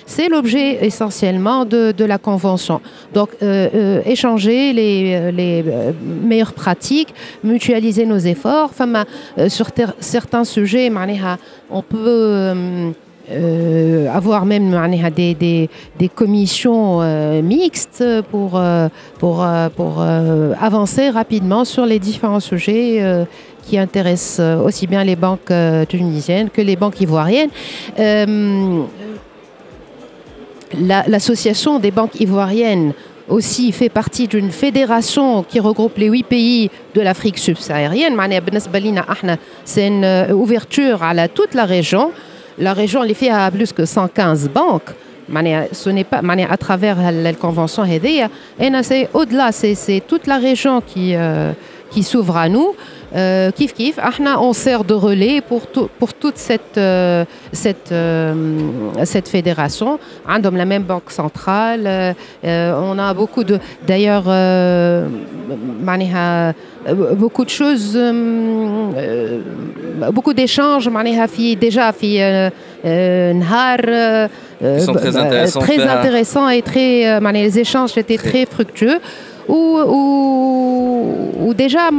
c'est 0.06 0.28
l'objet 0.28 0.85
essentiellement 0.85 1.64
de, 1.64 2.05
la 2.05 2.18
convention. 2.18 2.81
Donc, 3.12 3.31
euh, 3.43 3.68
euh, 3.74 4.02
échanger 4.05 4.72
les, 4.72 5.14
euh, 5.14 5.93
meilleures 6.02 6.52
pratiques, 6.52 7.14
mutualiser 7.43 8.05
nos 8.05 8.18
efforts. 8.18 8.70
Enfin, 8.70 9.05
sur 9.48 9.68
certains 10.01 10.44
sujets, 10.44 10.90
on 11.70 11.82
peut 11.82 12.93
avoir 14.12 14.44
même 14.44 14.70
des, 15.16 15.68
commissions 16.14 17.01
mixtes 17.43 18.05
pour 18.31 18.59
avancer 20.60 21.10
rapidement 21.10 21.64
sur 21.64 21.86
les 21.86 21.98
différents 21.98 22.40
sujets 22.40 23.24
qui 23.62 23.78
intéressent 23.78 24.59
aussi 24.62 24.86
bien 24.86 25.05
les 25.05 25.16
banques 25.16 25.52
tunisiennes 25.89 26.51
que 26.51 26.60
les 26.60 26.76
banques 26.76 27.01
ivoiriennes 27.01 27.51
l'association 31.09 31.74
la, 31.74 31.78
des 31.80 31.90
banques 31.90 32.20
ivoiriennes 32.20 32.92
aussi 33.28 33.72
fait 33.72 33.88
partie 33.88 34.28
d'une 34.28 34.51
fédération 34.51 35.42
qui 35.42 35.60
regroupe 35.60 35.96
les 35.96 36.09
huit 36.09 36.24
pays 36.24 36.70
de 36.94 37.01
l'Afrique 37.01 37.38
subsaharienne. 37.38 38.14
C'est 39.64 39.86
une 39.86 40.05
euh, 40.05 40.32
ouverture 40.32 41.02
à 41.02 41.28
toute 41.28 41.55
la 41.55 41.64
région. 41.64 42.12
La 42.59 42.72
région 42.72 43.02
les 43.02 43.14
fait 43.14 43.30
à 43.30 43.51
plus 43.51 43.72
que 43.72 43.84
115 43.84 44.51
banques. 44.51 44.90
Ce 45.72 45.88
n'est 45.88 46.05
pas 46.05 46.20
à 46.51 46.56
travers 46.56 47.10
la 47.10 47.32
convention 47.32 47.82
et 48.60 48.70
c'est 48.82 49.09
au-delà, 49.14 49.52
c'est 49.52 50.02
toute 50.06 50.26
la 50.26 50.36
région 50.36 50.82
qui, 50.86 51.14
euh, 51.16 51.52
qui 51.94 52.02
s'ouvre 52.02 52.36
à 52.36 52.48
nous. 52.48 52.74
Euh, 53.14 53.52
kif 53.52 53.72
kif, 53.74 53.96
ahna, 53.98 54.40
on 54.40 54.52
sert 54.52 54.82
de 54.82 54.94
relais 54.94 55.40
pour, 55.40 55.68
tout, 55.68 55.88
pour 56.00 56.12
toute 56.14 56.36
cette, 56.36 56.76
euh, 56.76 57.24
cette, 57.52 57.92
euh, 57.92 58.34
cette 59.04 59.28
fédération. 59.28 60.00
Andom, 60.28 60.56
la 60.56 60.64
même 60.64 60.82
banque 60.82 61.10
centrale. 61.10 61.84
Euh, 61.86 62.88
on 62.90 62.98
a 62.98 63.14
beaucoup 63.14 63.44
de. 63.44 63.60
D'ailleurs, 63.86 64.24
beaucoup 67.16 67.44
de 67.44 67.50
choses, 67.50 67.96
beaucoup 70.12 70.34
d'échanges. 70.34 70.90
Déjà, 71.60 71.92
fi, 71.92 72.18
Nhar. 72.84 73.78
Qui 74.60 74.80
sont 74.80 74.92
très 74.94 75.16
intéressants. 75.16 75.60
Très 75.60 75.80
intéressants 75.86 76.48
et 76.48 76.62
très. 76.62 77.20
les 77.32 77.58
échanges 77.60 77.96
étaient 77.96 78.16
très, 78.16 78.30
très 78.30 78.46
fructueux 78.46 78.98
où 79.48 80.44
déjà 81.54 81.90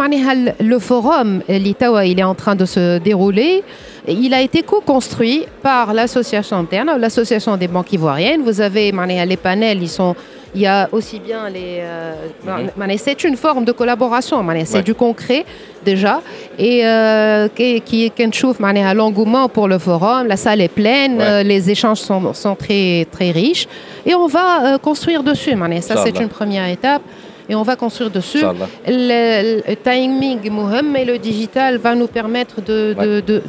le 0.60 0.80
forum 0.80 1.42
l'Itawa 1.48 2.06
il 2.06 2.20
est 2.20 2.24
en 2.24 2.36
train 2.36 2.56
de 2.56 2.66
se 2.66 3.00
dérouler. 3.00 3.64
Il 4.08 4.36
a 4.36 4.42
été 4.42 4.62
co-construit 4.62 5.46
par 5.64 5.94
l'association 5.94 6.58
interne 6.58 6.92
l'association 7.00 7.58
des 7.58 7.68
banques 7.68 7.92
ivoiriennes. 7.94 8.42
Vous 8.44 8.62
avez 8.62 8.92
les 8.92 9.38
panels 9.38 9.82
ils 9.82 9.90
sont 9.90 10.16
il 10.56 10.62
y 10.62 10.68
a 10.68 10.88
aussi 10.94 11.20
bien 11.20 11.50
les 11.50 11.80
euh, 11.82 12.14
-hmm. 12.48 12.98
c'est 12.98 13.24
une 13.30 13.36
forme 13.46 13.66
de 13.66 13.74
collaboration 13.74 14.38
c'est 14.66 14.78
ouais. 14.78 14.84
du 14.84 14.96
concret 15.06 15.44
déjà. 15.84 16.16
Et 16.58 16.78
euh, 16.86 17.50
qui, 17.58 18.12
chauffe 18.40 18.60
à 18.62 18.94
l'engouement 18.94 19.48
pour 19.56 19.68
le 19.74 19.78
forum. 19.88 20.24
La 20.34 20.38
salle 20.46 20.62
est 20.68 20.74
pleine 20.84 21.14
ouais. 21.18 21.30
euh, 21.30 21.44
les 21.52 21.62
échanges 21.74 22.02
sont, 22.08 22.22
sont 22.34 22.56
très 22.64 23.06
très 23.16 23.32
riches. 23.42 23.66
Et 24.06 24.14
on 24.16 24.28
va 24.38 24.48
euh, 24.56 24.78
construire 24.90 25.22
dessus 25.32 25.54
ça 25.82 25.94
c'est 26.04 26.18
une 26.26 26.32
première 26.40 26.68
étape 26.78 27.04
et 27.50 27.56
on 27.56 27.64
va 27.64 27.76
construire 27.76 28.10
dessus. 28.10 28.44
Le, 28.88 29.74
timing 29.84 30.50
Mohem 30.50 30.96
et 30.96 31.06
le 31.06 31.18
digital 31.18 31.78
va 31.78 31.96
nous 31.96 32.08
permettre 32.08 32.62
de, 32.62 32.94
de, 32.94 33.22
de, 33.22 33.42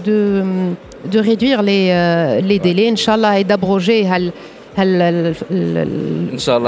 de, 1.11 1.19
réduire 1.19 1.63
les, 1.63 1.91
euh, 1.91 2.41
les 2.41 2.59
délais, 2.59 2.91
Inch'Allah, 2.91 3.39
et 3.41 3.45
d'abroger. 3.45 4.07
Inch'Allah, 4.07 5.33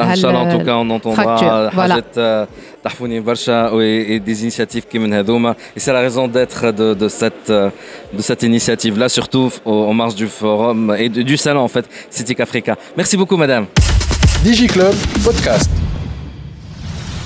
Inch'Allah, 0.03 0.39
en 0.39 0.51
tout 0.51 0.61
euh, 0.61 0.65
cas, 0.65 0.77
on 0.77 0.89
entendra 0.91 1.43
euh, 1.43 1.71
Hajat 1.77 2.47
Tahfouni 2.83 3.21
Barsha 3.21 3.71
et 3.81 4.21
des 4.21 4.43
initiatives 4.43 4.87
qui 4.89 4.99
mènent 4.99 5.13
à 5.15 5.21
Et 5.77 5.81
c'est 5.81 5.93
la 5.93 6.01
raison 6.01 6.29
d'être 6.29 6.73
de, 6.73 7.09
cette, 7.09 7.51
de 7.51 7.73
cette 8.21 8.43
initiative-là, 8.43 9.09
surtout 9.09 9.51
en 9.65 9.93
marge 9.93 10.15
du 10.15 10.27
forum 10.29 10.97
et 10.99 11.09
du 11.09 11.37
salon, 11.37 11.61
en 11.61 11.69
fait, 11.69 11.85
Citic 12.09 12.41
Africa. 12.41 12.77
Merci 12.97 13.17
beaucoup, 13.17 13.37
madame. 13.37 13.67
DigiClub 14.45 14.95
Podcast. 15.25 15.88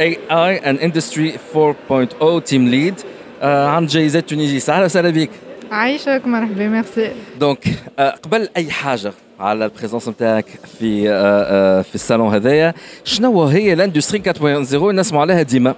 اي 0.00 0.18
اي 0.30 0.56
ان 0.56 0.76
اندستري 0.76 1.32
4.0 1.54 2.42
تيم 2.44 2.68
ليد 2.68 2.94
عن 3.42 3.86
جائزه 3.86 4.20
تونيزي 4.20 4.60
سهلا 4.60 4.84
وسهلا 4.84 5.10
بك 5.10 5.30
عايشك 5.72 6.22
مرحبا 6.26 6.68
ميرسي 6.68 7.10
دونك 7.40 7.64
آه، 7.98 8.10
قبل 8.10 8.48
اي 8.56 8.70
حاجه 8.70 9.12
على 9.40 9.64
البريزونس 9.64 10.08
نتاعك 10.08 10.46
في 10.80 11.10
آه، 11.10 11.12
آه، 11.12 11.82
في 11.82 11.94
الصالون 11.94 12.34
هذايا 12.34 12.74
شنو 13.04 13.44
هي 13.44 13.72
الاندستري 13.72 14.22
4.0 14.32 14.74
نسمعوا 14.74 15.22
عليها 15.22 15.42
ديما 15.42 15.74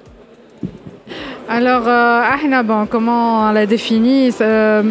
Alors, 1.48 1.86
euh, 1.86 2.34
Ahna, 2.34 2.64
bon, 2.64 2.86
comment 2.86 3.48
on 3.48 3.52
l'a 3.52 3.66
défini 3.66 4.30
euh, 4.40 4.82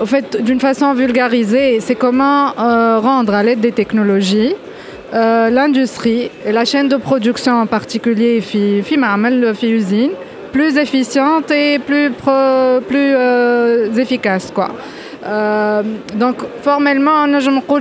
Au 0.00 0.06
fait, 0.06 0.42
d'une 0.42 0.58
façon 0.58 0.94
vulgarisée, 0.94 1.80
c'est 1.80 1.94
comment 1.94 2.56
euh, 2.58 2.98
rendre 2.98 3.34
à 3.34 3.42
l'aide 3.42 3.60
des 3.60 3.72
technologies 3.72 4.54
euh, 5.13 5.49
l'industrie 5.49 6.29
et 6.45 6.51
la 6.51 6.65
chaîne 6.65 6.87
de 6.87 6.97
production 6.97 7.53
en 7.53 7.65
particulier, 7.65 8.41
fi, 8.41 8.81
fi 8.81 8.97
usine, 9.69 10.11
plus 10.51 10.77
efficiente 10.77 11.49
et 11.51 11.79
plus, 11.79 12.11
pro- 12.11 12.81
plus 12.87 13.13
euh, 13.15 13.93
efficace. 13.95 14.51
Quoi. 14.53 14.69
Euh, 15.23 15.83
donc 16.15 16.37
formellement, 16.61 17.27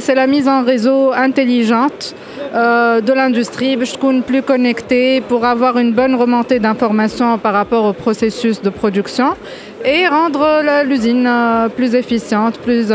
c'est 0.01 0.15
la 0.15 0.27
mise 0.27 0.47
en 0.47 0.63
réseau 0.63 1.13
intelligente 1.13 2.15
euh, 2.55 3.01
de 3.01 3.13
l'industrie, 3.13 3.77
plus 4.23 4.43
connectée 4.43 5.23
pour 5.23 5.45
avoir 5.45 5.79
une 5.79 5.93
bonne 5.93 6.15
remontée 6.15 6.59
d'informations 6.59 7.39
par 7.39 7.55
rapport 7.55 7.85
au 7.85 7.93
processus 7.93 8.61
de 8.61 8.69
production 8.69 9.35
et 9.85 10.07
rendre 10.07 10.63
l'usine 10.85 11.27
euh, 11.27 11.69
plus 11.71 11.95
efficiente, 11.95 12.59
plus, 12.59 12.93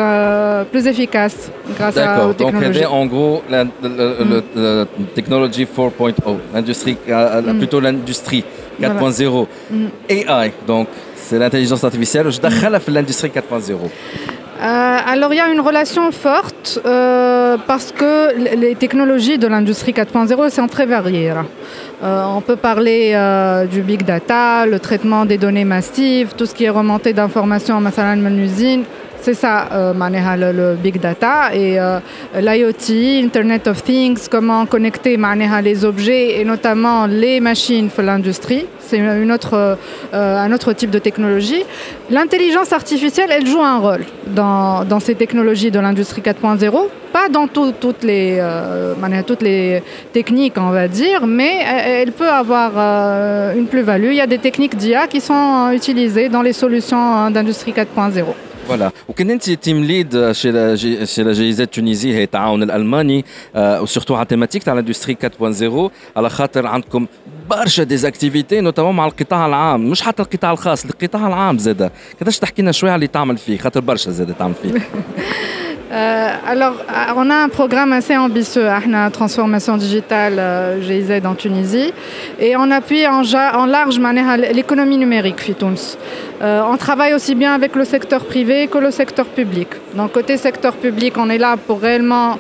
efficace 0.88 1.50
grâce 1.76 1.98
à, 1.98 2.28
aux 2.28 2.34
technologies. 2.34 2.82
Donc, 2.82 2.92
en 2.92 3.06
gros, 3.08 3.42
la, 3.50 3.64
hmm. 3.64 4.86
technology 5.16 5.66
4.0, 7.08 7.42
hmm. 7.42 7.58
plutôt 7.58 7.80
l'industrie 7.80 8.44
4.0, 8.80 9.48
hmm. 9.72 9.86
AI, 10.10 10.52
donc 10.68 10.88
c'est 11.16 11.40
l'intelligence 11.40 11.84
artificielle, 11.84 12.30
je 12.30 12.40
dans 12.40 12.94
l'industrie 12.94 13.30
4.0. 13.30 13.74
Euh, 14.58 14.98
alors 15.06 15.34
il 15.34 15.38
y 15.38 15.42
a 15.42 15.50
une 15.50 15.60
relation 15.60 16.12
forte 16.14 16.80
euh, 16.86 17.58
parce 17.68 17.92
que 17.92 18.56
les 18.56 18.76
technologies 18.76 19.38
de 19.38 19.48
l'industrie 19.48 19.92
4.0 19.92 20.50
sont 20.50 20.68
très 20.68 20.86
variées. 20.86 21.34
Euh, 22.04 22.24
on 22.26 22.40
peut 22.40 22.56
parler 22.56 23.18
du 23.70 23.82
big 23.82 24.04
data, 24.04 24.66
le 24.66 24.80
traitement 24.80 25.26
des 25.26 25.38
données 25.38 25.66
massives, 25.66 26.34
tout 26.38 26.46
ce 26.46 26.56
qui 26.56 26.64
est 26.64 26.70
remonté 26.70 27.12
d'informations 27.12 27.76
en 27.76 27.86
une 27.86 28.40
usine, 28.40 28.84
c'est 29.26 29.34
ça, 29.34 29.70
euh, 29.72 29.94
le, 30.54 30.76
big 30.76 31.00
data 31.00 31.50
et 31.52 31.80
euh, 31.80 31.98
l'IoT, 32.40 33.26
Internet 33.26 33.68
of 33.68 33.84
Things, 33.84 34.28
comment 34.30 34.68
connecter 34.68 35.18
les 35.64 35.84
objets 35.84 36.40
et 36.40 36.46
notamment 36.46 37.08
les 37.08 37.40
machines 37.40 37.90
pour 37.90 38.04
l'industrie. 38.04 38.68
C'est 38.80 39.00
une 39.00 39.32
autre, 39.32 39.80
euh, 40.14 40.38
un 40.38 40.52
autre 40.52 40.74
type 40.74 40.92
de 40.92 41.00
technologie. 41.00 41.64
L'intelligence 42.12 42.72
artificielle, 42.72 43.32
elle 43.32 43.48
joue 43.48 43.62
un 43.62 43.80
rôle 43.80 44.06
dans, 44.28 45.00
ces 45.00 45.16
technologies 45.16 45.72
de 45.72 45.80
l'industrie 45.80 46.22
4.0. 46.22 46.88
Pas 47.12 47.28
dans 47.28 47.48
toutes, 47.48 48.04
les, 48.04 48.38
euh, 48.40 48.94
toutes 49.26 49.42
les 49.42 49.82
techniques, 50.14 50.54
on 50.58 50.70
va 50.70 50.88
dire, 50.88 51.26
mais 51.26 51.64
elle 51.84 52.12
peut 52.12 52.30
avoir 52.30 52.78
une 53.58 53.66
plus-value. 53.66 54.10
Il 54.12 54.18
y 54.18 54.22
a 54.22 54.28
des 54.28 54.38
techniques 54.38 54.78
d'IA 54.78 55.08
qui 55.08 55.20
sont 55.20 55.72
utilisées 55.74 56.30
dans 56.30 56.44
les 56.44 56.54
solutions 56.54 57.02
hein, 57.02 57.32
d'industrie 57.32 57.72
4.0. 57.72 58.24
فوالا 58.68 58.92
وكان 59.08 59.32
أنت 59.32 59.50
تيم 59.50 59.84
ليد 59.84 60.32
شي 60.32 60.52
لا 60.52 60.76
جي 60.76 61.06
شي 61.06 61.24
لا 61.24 61.34
جائزه 61.34 61.66
تونيزي 61.66 62.14
هي 62.14 62.24
التعاون 62.24 62.64
الألماني 62.64 63.26
آه، 63.56 63.82
وسورتو 63.82 64.16
على 64.16 64.26
تيماتيك 64.26 64.64
تاع 64.64 64.74
الاندستري 64.74 65.18
4.0 65.42 65.92
على 66.18 66.30
خاطر 66.30 66.68
عندكم 66.68 67.08
برشا 67.50 67.84
ديزاكتيفيتي 67.84 68.62
نوتامون 68.62 68.96
مع 68.96 69.06
القطاع 69.06 69.46
العام. 69.46 69.90
مش 69.90 70.02
حتى 70.02 70.22
القطاع 70.22 70.52
الخاص 70.52 70.86
القطاع 70.86 71.28
العام 71.28 71.58
زاده. 71.58 71.92
قداش 72.22 72.40
تحكي 72.40 72.62
لنا 72.62 72.72
شوية 72.72 72.92
على 72.92 72.96
اللي 72.96 73.08
تعمل 73.08 73.38
فيه؟ 73.38 73.58
خاطر 73.58 73.80
برشا 73.80 74.12
زاده 74.12 74.34
تعمل 74.34 74.54
فيه. 74.64 74.74
Euh, 75.92 76.34
alors, 76.48 76.74
euh, 76.74 77.14
on 77.16 77.30
a 77.30 77.36
un 77.36 77.50
programme 77.50 77.94
assez 77.94 78.18
ambitieux, 78.18 78.68
Ahna 78.68 79.10
Transformation 79.12 79.78
Digitale 79.78 80.36
euh, 80.40 80.82
GIZ 80.82 81.22
en 81.26 81.36
Tunisie, 81.36 81.94
et 82.40 82.56
on 82.58 82.72
appuie 82.72 83.06
en, 83.08 83.66
large 83.66 84.00
manière 84.00 84.38
l'économie 84.38 84.98
numérique, 84.98 85.40
Fitouns. 85.42 85.98
On 86.42 86.78
travaille 86.78 87.14
aussi 87.14 87.34
bien 87.34 87.54
avec 87.54 87.76
le 87.76 87.86
secteur 87.86 88.26
privé 88.26 88.68
que 88.68 88.78
le 88.78 88.92
secteur 88.92 89.26
public. 89.26 89.70
Donc, 89.96 90.12
côté 90.12 90.38
secteur 90.38 90.74
public, 90.74 91.14
on 91.18 91.30
est 91.30 91.38
là 91.38 91.56
pour 91.58 91.82
réellement 91.82 92.38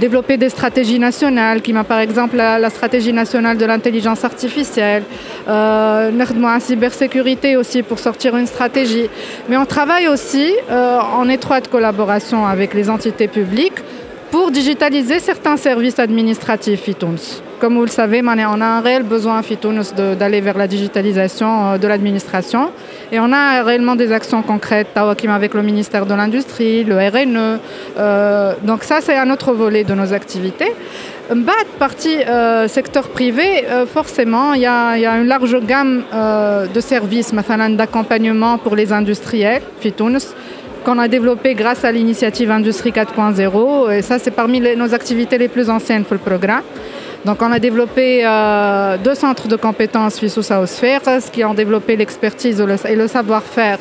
développer 0.00 0.36
des 0.36 0.48
stratégies 0.48 0.98
nationales, 0.98 1.62
qui 1.62 1.72
m'a 1.72 1.84
par 1.84 2.00
exemple 2.00 2.36
la, 2.36 2.70
stratégie 2.70 3.12
nationale 3.12 3.58
de 3.58 3.66
l'intelligence 3.66 4.24
artificielle, 4.24 5.04
euh, 5.48 6.10
la 6.10 6.60
cybersécurité 6.60 7.56
aussi 7.56 7.82
pour 7.82 7.98
sortir 7.98 8.36
une 8.36 8.46
stratégie. 8.46 9.08
Mais 9.48 9.56
on 9.56 9.66
travaille 9.66 10.08
aussi 10.08 10.52
en 10.70 11.28
étroite 11.28 11.68
collaboration 11.68 12.35
avec 12.44 12.74
les 12.74 12.90
entités 12.90 13.28
publiques 13.28 13.80
pour 14.30 14.50
digitaliser 14.50 15.18
certains 15.20 15.56
services 15.56 15.98
administratifs 15.98 16.82
Fitouns. 16.82 17.40
Comme 17.58 17.76
vous 17.76 17.86
le 17.86 17.90
savez, 17.90 18.20
on 18.22 18.60
a 18.60 18.66
un 18.66 18.80
réel 18.80 19.02
besoin 19.02 19.38
à 19.38 19.42
Fitouns 19.42 19.94
d'aller 20.18 20.42
vers 20.42 20.58
la 20.58 20.66
digitalisation 20.66 21.72
euh, 21.72 21.78
de 21.78 21.88
l'administration. 21.88 22.70
Et 23.10 23.18
on 23.18 23.32
a 23.32 23.62
réellement 23.62 23.96
des 23.96 24.12
actions 24.12 24.42
concrètes 24.42 24.88
avec 24.94 25.54
le 25.54 25.62
ministère 25.62 26.04
de 26.04 26.14
l'Industrie, 26.14 26.84
le 26.84 26.96
RNE. 26.96 27.58
Euh, 27.98 28.52
donc 28.62 28.82
ça, 28.82 29.00
c'est 29.00 29.16
un 29.16 29.30
autre 29.30 29.52
volet 29.52 29.84
de 29.84 29.94
nos 29.94 30.12
activités. 30.12 30.70
Bah, 31.34 31.52
partie 31.78 32.18
euh, 32.18 32.68
secteur 32.68 33.08
privé, 33.08 33.64
forcément, 33.92 34.52
il 34.52 34.60
y, 34.60 34.66
a 34.66 35.16
une 35.18 35.26
large 35.26 35.58
gamme 35.60 36.02
de 36.72 36.80
services, 36.80 37.32
d'accompagnement 37.70 38.58
pour 38.58 38.76
les 38.76 38.92
industriels, 38.92 39.62
Fitouns 39.80 40.18
qu'on 40.86 40.98
a 41.00 41.08
développé 41.08 41.54
grâce 41.54 41.84
à 41.84 41.90
l'initiative 41.90 42.48
Industrie 42.52 42.92
4.0. 42.92 43.92
Et 43.92 44.02
ça, 44.02 44.20
c'est 44.20 44.30
parmi 44.30 44.60
nos 44.60 44.94
activités 44.94 45.36
les 45.36 45.48
plus 45.48 45.68
anciennes 45.68 46.04
pour 46.04 46.14
le 46.14 46.20
programme. 46.20 46.62
Donc, 47.24 47.42
on 47.42 47.50
a 47.50 47.58
développé 47.58 48.24
euh, 48.24 48.96
deux 48.96 49.16
centres 49.16 49.48
de 49.48 49.56
compétences 49.56 50.20
ce 50.20 51.30
qui 51.32 51.44
ont 51.44 51.54
développé 51.54 51.96
l'expertise 51.96 52.64
et 52.88 52.94
le, 52.94 53.08
savoir-faire 53.08 53.78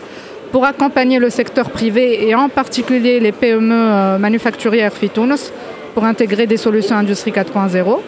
pour 0.52 0.66
accompagner 0.66 1.20
le 1.20 1.30
secteur 1.30 1.70
privé 1.70 2.28
et 2.28 2.34
en 2.34 2.50
particulier 2.50 3.20
les 3.20 3.32
PME 3.32 3.76
euh, 3.76 4.18
manufacturières 4.18 4.94
FITUNS 4.94 5.52
pour 5.94 6.06
intégrer 6.06 6.48
des 6.48 6.58
solutions 6.58 6.96
Industrie 6.96 7.32
4.0. 7.32 8.00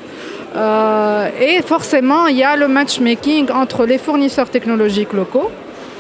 Euh, 0.56 1.30
et 1.40 1.62
forcément, 1.62 2.26
il 2.26 2.38
y 2.38 2.44
a 2.44 2.56
le 2.56 2.68
matchmaking 2.68 3.52
entre 3.52 3.86
les 3.86 4.00
fournisseurs 4.00 4.50
technologiques 4.50 5.14
locaux. 5.14 5.52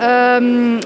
Euh, 0.00 0.80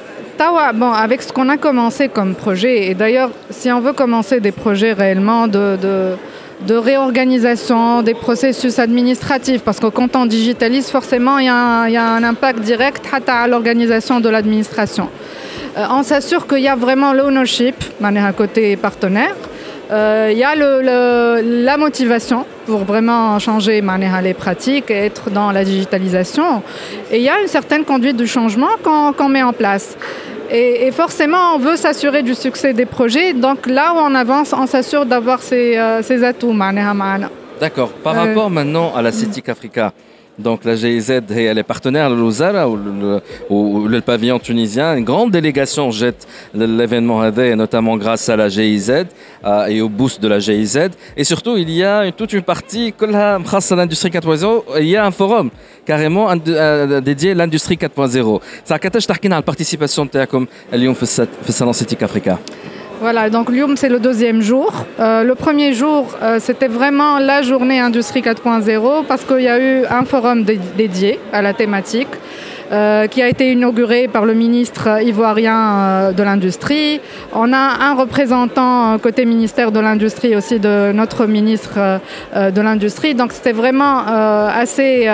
bon, 0.74 0.92
avec 0.92 1.22
ce 1.22 1.32
qu'on 1.32 1.48
a 1.48 1.56
commencé 1.56 2.08
comme 2.08 2.34
projet, 2.34 2.88
et 2.88 2.94
d'ailleurs, 2.94 3.30
si 3.50 3.70
on 3.70 3.80
veut 3.80 3.92
commencer 3.92 4.40
des 4.40 4.52
projets 4.52 4.92
réellement 4.92 5.46
de, 5.46 5.76
de, 6.66 6.74
réorganisation 6.74 8.02
des 8.02 8.14
processus 8.14 8.78
administratifs, 8.78 9.62
parce 9.62 9.80
que 9.80 9.86
quand 9.86 10.14
on 10.16 10.26
digitalise, 10.26 10.88
forcément, 10.88 11.38
il 11.38 11.46
y 11.46 11.48
a 11.48 12.06
un 12.14 12.22
impact 12.22 12.60
direct 12.60 13.04
à 13.26 13.46
l'organisation 13.46 14.20
de 14.20 14.28
l'administration. 14.28 15.08
Euh, 15.76 15.86
on 15.90 16.02
s'assure 16.02 16.46
qu'il 16.46 16.60
y 16.60 16.68
a 16.68 16.76
vraiment 16.76 17.12
l'ownership, 17.12 17.76
à 18.02 18.32
côté 18.32 18.76
partenaire. 18.76 19.34
Euh, 19.92 20.28
Il 20.32 20.38
y 20.38 20.44
a 20.44 20.54
le- 20.54 20.82
le- 20.82 21.64
la 21.64 21.76
motivation 21.76 22.46
pour 22.66 22.84
vraiment 22.84 23.38
changer 23.40 23.80
manière, 23.82 24.22
les 24.22 24.34
pratiques 24.34 24.90
et 24.90 25.06
être 25.06 25.30
dans 25.30 25.50
la 25.50 25.64
digitalisation. 25.64 26.62
Et 27.10 27.16
il 27.16 27.22
y 27.22 27.28
a 27.28 27.40
une 27.40 27.48
certaine 27.48 27.84
conduite 27.84 28.16
du 28.16 28.26
changement 28.28 28.68
qu'on 28.84 29.28
met 29.28 29.42
en 29.42 29.52
place. 29.52 29.96
Et, 30.52 30.86
et 30.86 30.92
forcément, 30.92 31.54
on 31.54 31.58
veut 31.58 31.76
s'assurer 31.76 32.22
du 32.22 32.34
succès 32.34 32.72
des 32.72 32.86
projets. 32.86 33.32
Donc 33.32 33.66
là 33.66 33.92
où 33.94 33.98
on 33.98 34.14
avance, 34.14 34.52
on 34.56 34.66
s'assure 34.66 35.06
d'avoir 35.06 35.42
ces, 35.42 35.76
euh, 35.76 36.02
ces 36.02 36.22
atouts. 36.24 36.54
D'accord. 37.60 37.90
Par 38.04 38.14
Euh, 38.16 38.18
rapport 38.26 38.50
maintenant 38.50 38.92
à 38.96 39.02
la 39.02 39.10
CITIC 39.12 39.48
Africa, 39.48 39.92
donc 40.40 40.64
la 40.64 40.74
GIZ 40.74 41.10
elle 41.30 41.58
est 41.58 41.62
partenaire 41.62 42.06
à 42.06 42.08
l'Ouzara 42.08 42.68
ou 42.68 43.88
le, 43.88 44.00
pavillon 44.00 44.38
tunisien. 44.38 44.96
Une 44.96 45.04
grande 45.04 45.30
délégation 45.30 45.90
jette 45.90 46.26
l'événement 46.54 47.24
et 47.24 47.54
notamment 47.54 47.96
grâce 47.96 48.28
à 48.28 48.36
la 48.36 48.48
GIZ 48.48 49.06
euh, 49.44 49.66
et 49.66 49.80
au 49.80 49.88
boost 49.88 50.20
de 50.20 50.28
la 50.28 50.38
GIZ. 50.38 50.90
Et 51.16 51.24
surtout, 51.24 51.56
il 51.56 51.70
y 51.70 51.84
a 51.84 52.10
toute 52.12 52.32
une 52.32 52.42
partie, 52.42 52.94
grâce 52.98 53.72
à 53.72 53.76
l'industrie 53.76 54.10
4.0, 54.10 54.62
il 54.80 54.88
y 54.88 54.96
a 54.96 55.04
un 55.04 55.10
forum 55.10 55.50
carrément 55.84 56.28
euh, 56.30 57.00
dédié 57.00 57.32
à 57.32 57.34
l'industrie 57.34 57.76
4.0. 57.76 58.40
Ça 58.64 58.74
a 58.74 58.78
qu'à 58.78 58.90
la 59.28 59.42
participation 59.42 60.04
de 60.04 60.10
Théacom 60.10 60.46
à 60.72 60.76
Lyon, 60.76 60.94
Salon 61.48 61.72
Africa. 61.72 62.38
Voilà, 63.00 63.30
donc 63.30 63.48
Lyoum, 63.50 63.76
c'est 63.78 63.88
le 63.88 63.98
deuxième 63.98 64.42
jour. 64.42 64.84
Euh, 64.98 65.22
le 65.24 65.34
premier 65.34 65.72
jour, 65.72 66.14
euh, 66.22 66.38
c'était 66.38 66.68
vraiment 66.68 67.18
la 67.18 67.40
journée 67.40 67.80
Industrie 67.80 68.20
4.0 68.20 69.04
parce 69.08 69.24
qu'il 69.24 69.40
y 69.40 69.48
a 69.48 69.58
eu 69.58 69.86
un 69.88 70.04
forum 70.04 70.44
dé- 70.44 70.60
dédié 70.76 71.18
à 71.32 71.40
la 71.40 71.54
thématique 71.54 72.08
euh, 72.72 73.06
qui 73.06 73.22
a 73.22 73.28
été 73.28 73.52
inauguré 73.52 74.08
par 74.08 74.24
le 74.24 74.34
ministre 74.34 75.02
ivoirien 75.02 75.58
euh, 75.58 76.12
de 76.12 76.22
l'Industrie. 76.22 77.00
On 77.32 77.52
a 77.52 77.56
un 77.80 77.94
représentant 77.94 78.94
euh, 78.94 78.98
côté 78.98 79.24
ministère 79.24 79.72
de 79.72 79.80
l'Industrie 79.80 80.36
aussi 80.36 80.58
de 80.60 80.92
notre 80.92 81.26
ministre 81.26 82.00
de 82.34 82.60
l'Industrie. 82.60 83.14
Donc 83.14 83.32
c'était 83.32 83.52
vraiment 83.52 83.98
assez, 84.64 85.08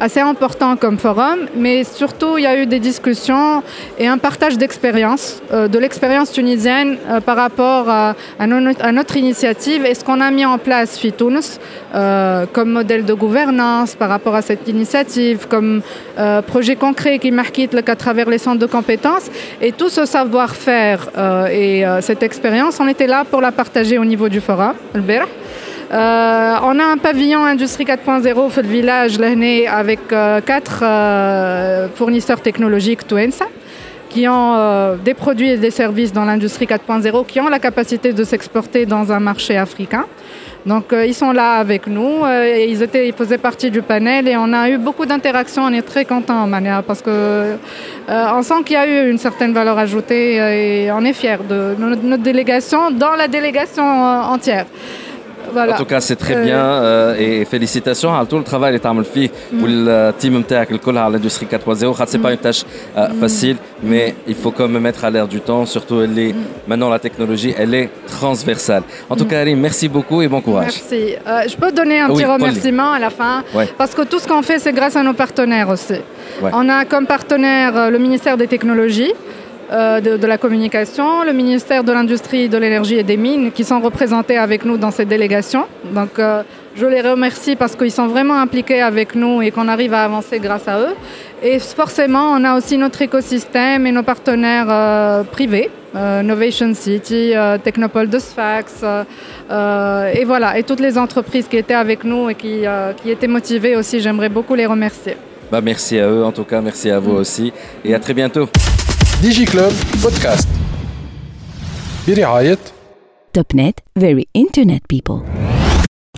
assez 0.00 0.20
important 0.20 0.76
comme 0.76 0.98
forum. 0.98 1.38
Mais 1.56 1.84
surtout, 1.84 2.38
il 2.38 2.44
y 2.44 2.46
a 2.46 2.56
eu 2.58 2.66
des 2.66 2.78
discussions 2.78 3.62
et 3.98 4.06
un 4.06 4.18
partage 4.18 4.58
d'expérience, 4.58 5.42
de 5.52 5.78
l'expérience 5.78 6.30
tunisienne 6.32 6.96
par 7.26 7.36
rapport 7.36 7.88
à, 7.88 8.14
à 8.38 8.46
no- 8.46 8.72
à 8.80 8.92
notre 8.92 9.16
initiative 9.16 9.84
et 9.84 9.94
ce 9.94 10.04
qu'on 10.04 10.20
a 10.20 10.30
mis 10.30 10.44
en 10.46 10.58
place 10.58 10.98
FITOUNS 10.98 11.58
euh, 11.94 12.46
comme 12.52 12.70
modèle 12.70 13.04
de 13.04 13.14
gouvernance 13.14 13.94
par 13.94 14.08
rapport 14.08 14.34
à 14.34 14.42
cette 14.42 14.68
initiative, 14.68 15.46
comme 15.48 15.82
projet 16.46 16.76
concret 16.76 17.01
qui 17.20 17.30
marque 17.30 17.60
à 17.86 17.96
travers 17.96 18.28
les 18.28 18.38
centres 18.38 18.58
de 18.58 18.66
compétences. 18.66 19.30
Et 19.60 19.72
tout 19.72 19.88
ce 19.88 20.04
savoir-faire 20.06 21.08
euh, 21.16 21.46
et 21.46 21.84
euh, 21.84 22.00
cette 22.00 22.22
expérience, 22.22 22.78
on 22.80 22.88
était 22.88 23.06
là 23.06 23.24
pour 23.24 23.40
la 23.40 23.52
partager 23.52 23.98
au 23.98 24.04
niveau 24.04 24.28
du 24.28 24.40
forum. 24.40 24.74
Euh, 24.94 26.54
on 26.62 26.78
a 26.78 26.84
un 26.84 26.96
pavillon 26.96 27.44
Industrie 27.44 27.84
4.0 27.84 28.32
au 28.34 28.50
le 28.56 28.68
village 28.68 29.18
l'année 29.18 29.66
avec 29.66 30.00
quatre 30.08 30.84
fournisseurs 31.94 32.40
technologiques 32.40 33.06
Touensa 33.06 33.46
qui 34.08 34.28
ont 34.28 34.96
des 35.02 35.14
produits 35.14 35.50
et 35.50 35.56
des 35.56 35.70
services 35.70 36.12
dans 36.12 36.24
l'industrie 36.24 36.66
4.0 36.66 37.26
qui 37.26 37.40
ont 37.40 37.48
la 37.48 37.58
capacité 37.58 38.12
de 38.12 38.24
s'exporter 38.24 38.86
dans 38.86 39.10
un 39.12 39.20
marché 39.20 39.56
africain. 39.56 40.04
Donc 40.64 40.92
euh, 40.92 41.04
ils 41.04 41.14
sont 41.14 41.32
là 41.32 41.54
avec 41.54 41.88
nous, 41.88 42.24
euh, 42.24 42.44
et 42.44 42.70
ils, 42.70 42.82
étaient, 42.82 43.08
ils 43.08 43.14
faisaient 43.14 43.38
partie 43.38 43.70
du 43.70 43.82
panel 43.82 44.28
et 44.28 44.36
on 44.36 44.52
a 44.52 44.70
eu 44.70 44.78
beaucoup 44.78 45.06
d'interactions, 45.06 45.64
on 45.64 45.72
est 45.72 45.82
très 45.82 46.04
contents 46.04 46.46
Mania, 46.46 46.82
parce 46.86 47.02
que 47.02 47.10
euh, 47.10 48.42
sent 48.42 48.62
qu'il 48.64 48.74
y 48.74 48.76
a 48.76 48.86
eu 48.86 49.10
une 49.10 49.18
certaine 49.18 49.52
valeur 49.52 49.76
ajoutée 49.76 50.36
et 50.36 50.92
on 50.92 51.04
est 51.04 51.12
fiers 51.14 51.38
de 51.48 51.74
notre, 51.78 52.22
délégation 52.22 52.92
dans 52.92 53.16
la 53.16 53.26
délégation 53.26 53.84
entière. 53.84 54.66
En 55.56 55.76
tout 55.76 55.84
cas, 55.84 56.00
c'est 56.00 56.16
très 56.16 56.36
bien 56.42 56.58
euh, 56.58 57.14
et 57.18 57.44
félicitations 57.44 58.14
à 58.14 58.24
tout 58.26 58.38
le 58.38 58.44
travail 58.44 58.74
que 58.74 58.82
tu 58.82 58.86
as 58.86 59.04
fait 59.04 59.30
ou 59.52 59.66
le 59.66 60.12
team 60.18 60.42
à 60.52 61.10
l'industrie 61.10 61.46
4.0. 61.46 62.06
Ce 62.06 62.16
n'est 62.16 62.22
pas 62.22 62.32
une 62.32 62.38
tâche 62.38 62.64
euh, 62.96 63.08
mm. 63.08 63.20
facile, 63.20 63.56
mais 63.82 64.14
il 64.26 64.34
faut 64.34 64.50
quand 64.50 64.68
même 64.68 64.82
mettre 64.82 65.04
à 65.04 65.10
l'air 65.10 65.28
du 65.28 65.40
temps, 65.40 65.66
surtout 65.66 66.00
elle 66.00 66.18
est, 66.18 66.32
mm. 66.32 66.44
maintenant 66.68 66.88
la 66.88 66.98
technologie, 66.98 67.54
elle 67.56 67.74
est 67.74 67.90
transversale. 68.06 68.82
En 69.08 69.16
tout 69.16 69.24
mm. 69.24 69.28
cas, 69.28 69.40
Arim, 69.40 69.60
merci 69.60 69.88
beaucoup 69.88 70.22
et 70.22 70.28
bon 70.28 70.40
courage. 70.40 70.80
Merci. 70.80 71.14
Euh, 71.26 71.42
je 71.48 71.56
peux 71.56 71.72
donner 71.72 72.00
un 72.00 72.08
petit 72.08 72.24
remerciement 72.24 72.92
à 72.92 72.98
la 72.98 73.10
fin 73.10 73.44
parce 73.78 73.94
que 73.94 74.02
tout 74.02 74.18
ce 74.18 74.28
qu'on 74.28 74.42
fait, 74.42 74.58
c'est 74.58 74.72
grâce 74.72 74.96
à 74.96 75.02
nos 75.02 75.14
partenaires 75.14 75.68
aussi. 75.68 76.00
On 76.42 76.68
a 76.68 76.84
comme 76.84 77.06
partenaire 77.06 77.90
le 77.90 77.98
ministère 77.98 78.36
des 78.36 78.46
Technologies 78.46 79.12
de, 79.72 80.16
de 80.16 80.26
la 80.26 80.38
Communication, 80.38 81.24
le 81.24 81.32
ministère 81.32 81.82
de 81.82 81.92
l'Industrie, 81.92 82.48
de 82.48 82.58
l'Énergie 82.58 82.96
et 82.96 83.02
des 83.02 83.16
Mines, 83.16 83.50
qui 83.52 83.64
sont 83.64 83.80
représentés 83.80 84.36
avec 84.36 84.64
nous 84.64 84.76
dans 84.76 84.90
cette 84.90 85.08
délégation. 85.08 85.64
Donc, 85.94 86.18
euh, 86.18 86.42
je 86.74 86.86
les 86.86 87.00
remercie 87.00 87.56
parce 87.56 87.74
qu'ils 87.76 87.90
sont 87.90 88.06
vraiment 88.06 88.38
impliqués 88.38 88.80
avec 88.80 89.14
nous 89.14 89.42
et 89.42 89.50
qu'on 89.50 89.68
arrive 89.68 89.94
à 89.94 90.04
avancer 90.04 90.38
grâce 90.38 90.66
à 90.68 90.78
eux. 90.80 90.94
Et 91.42 91.58
forcément, 91.58 92.32
on 92.32 92.44
a 92.44 92.56
aussi 92.56 92.78
notre 92.78 93.02
écosystème 93.02 93.86
et 93.86 93.92
nos 93.92 94.02
partenaires 94.02 94.68
euh, 94.70 95.22
privés, 95.24 95.70
euh, 95.96 96.22
Novation 96.22 96.72
City, 96.74 97.32
euh, 97.34 97.58
Technopole 97.58 98.08
de 98.08 98.18
Sfax, 98.18 98.80
euh, 98.82 99.04
euh, 99.50 100.12
et 100.14 100.24
voilà, 100.24 100.58
et 100.58 100.62
toutes 100.62 100.80
les 100.80 100.96
entreprises 100.96 101.48
qui 101.48 101.56
étaient 101.56 101.74
avec 101.74 102.04
nous 102.04 102.30
et 102.30 102.34
qui, 102.34 102.66
euh, 102.66 102.92
qui 102.92 103.10
étaient 103.10 103.28
motivées 103.28 103.76
aussi, 103.76 104.00
j'aimerais 104.00 104.28
beaucoup 104.28 104.54
les 104.54 104.66
remercier. 104.66 105.16
Bah, 105.50 105.60
merci 105.60 105.98
à 105.98 106.08
eux 106.08 106.24
en 106.24 106.32
tout 106.32 106.44
cas, 106.44 106.60
merci 106.62 106.90
à 106.90 106.98
vous 106.98 107.12
aussi 107.12 107.52
et 107.84 107.94
à 107.94 107.98
très 107.98 108.14
bientôt. 108.14 108.48
DigiClub 109.23 110.03
بودكاست 110.03 110.47
برعاية 112.07 112.57
Topnet, 113.37 113.75
very 113.99 114.23
internet 114.37 114.81
people. 114.93 115.50